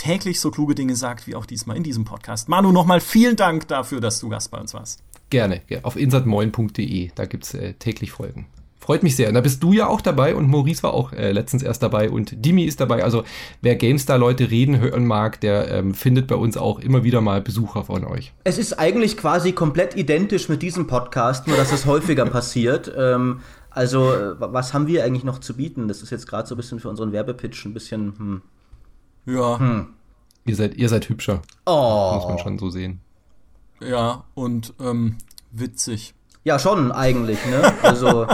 täglich 0.00 0.40
so 0.40 0.50
kluge 0.50 0.74
Dinge 0.74 0.96
sagt, 0.96 1.26
wie 1.26 1.34
auch 1.34 1.44
diesmal 1.44 1.76
in 1.76 1.82
diesem 1.82 2.06
Podcast. 2.06 2.48
Manu, 2.48 2.72
nochmal 2.72 3.00
vielen 3.00 3.36
Dank 3.36 3.68
dafür, 3.68 4.00
dass 4.00 4.18
du 4.18 4.30
Gast 4.30 4.50
bei 4.50 4.58
uns 4.58 4.72
warst. 4.72 5.02
Gerne, 5.28 5.60
auf 5.82 5.96
insertmoin.de, 5.96 7.10
da 7.14 7.26
gibt's 7.26 7.52
äh, 7.52 7.74
täglich 7.74 8.10
Folgen. 8.10 8.46
Freut 8.78 9.02
mich 9.02 9.14
sehr. 9.14 9.28
Und 9.28 9.34
da 9.34 9.42
bist 9.42 9.62
du 9.62 9.74
ja 9.74 9.88
auch 9.88 10.00
dabei 10.00 10.34
und 10.34 10.48
Maurice 10.48 10.82
war 10.82 10.94
auch 10.94 11.12
äh, 11.12 11.32
letztens 11.32 11.62
erst 11.62 11.82
dabei 11.82 12.08
und 12.08 12.44
Dimi 12.44 12.64
ist 12.64 12.80
dabei. 12.80 13.04
Also 13.04 13.24
wer 13.60 13.76
GameStar-Leute 13.76 14.50
reden 14.50 14.80
hören 14.80 15.04
mag, 15.04 15.38
der 15.42 15.70
ähm, 15.70 15.92
findet 15.92 16.26
bei 16.26 16.34
uns 16.34 16.56
auch 16.56 16.78
immer 16.78 17.04
wieder 17.04 17.20
mal 17.20 17.42
Besucher 17.42 17.84
von 17.84 18.04
euch. 18.06 18.32
Es 18.42 18.56
ist 18.56 18.78
eigentlich 18.78 19.18
quasi 19.18 19.52
komplett 19.52 19.96
identisch 19.96 20.48
mit 20.48 20.62
diesem 20.62 20.86
Podcast, 20.86 21.46
nur 21.46 21.58
dass 21.58 21.72
es 21.72 21.84
häufiger 21.84 22.24
passiert. 22.30 22.90
Ähm, 22.96 23.40
also 23.68 24.14
äh, 24.14 24.34
was 24.38 24.72
haben 24.72 24.86
wir 24.86 25.04
eigentlich 25.04 25.24
noch 25.24 25.40
zu 25.40 25.54
bieten? 25.54 25.86
Das 25.88 26.00
ist 26.00 26.10
jetzt 26.10 26.26
gerade 26.26 26.48
so 26.48 26.54
ein 26.54 26.56
bisschen 26.56 26.80
für 26.80 26.88
unseren 26.88 27.12
Werbepitch 27.12 27.66
ein 27.66 27.74
bisschen... 27.74 28.14
Hm. 28.18 28.42
Ja. 29.26 29.58
Hm. 29.58 29.94
Ihr 30.46 30.56
seid, 30.56 30.74
ihr 30.76 30.88
seid 30.88 31.08
hübscher. 31.08 31.42
Oh. 31.66 32.12
Muss 32.14 32.28
man 32.28 32.38
schon 32.38 32.58
so 32.58 32.70
sehen. 32.70 33.00
Ja, 33.80 34.24
und 34.34 34.74
ähm, 34.80 35.16
witzig. 35.52 36.14
Ja, 36.44 36.58
schon 36.58 36.92
eigentlich, 36.92 37.38
ne? 37.46 37.72
Also 37.82 38.26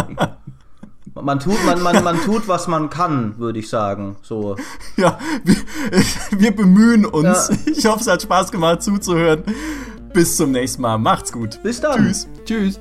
man 1.15 1.41
tut, 1.41 1.65
man, 1.65 1.83
man, 1.83 2.05
man 2.05 2.21
tut, 2.21 2.49
was 2.49 2.69
man 2.69 2.91
kann, 2.91 3.39
würde 3.39 3.59
ich 3.59 3.69
sagen. 3.69 4.17
So. 4.23 4.57
Ja, 4.97 5.19
wir, 5.45 5.57
wir 6.41 6.55
bemühen 6.55 7.05
uns. 7.05 7.49
Ja. 7.49 7.73
Ich 7.73 7.87
hoffe, 7.87 8.01
es 8.01 8.07
hat 8.07 8.23
Spaß 8.23 8.53
gemacht 8.53 8.83
zuzuhören. 8.83 9.43
Bis 10.13 10.37
zum 10.37 10.53
nächsten 10.53 10.83
Mal. 10.83 10.99
Macht's 10.99 11.33
gut. 11.33 11.61
Bis 11.63 11.81
dann. 11.81 12.07
Tschüss. 12.07 12.29
Tschüss. 12.45 12.81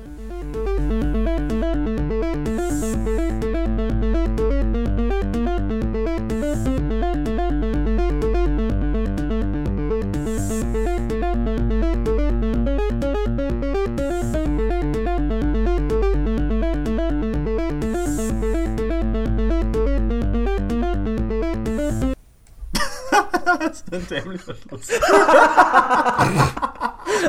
Dämlicher 24.10 24.54
Schluss. 24.54 24.88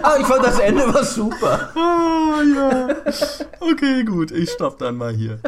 ah, 0.01 0.17
ich 0.19 0.25
fand 0.25 0.45
das 0.45 0.59
Ende 0.59 0.93
war 0.93 1.03
super. 1.03 1.69
Ah, 1.75 2.41
ja. 2.41 2.95
Okay, 3.59 4.03
gut, 4.03 4.31
ich 4.31 4.49
stopp 4.51 4.79
dann 4.79 4.97
mal 4.97 5.13
hier. 5.13 5.39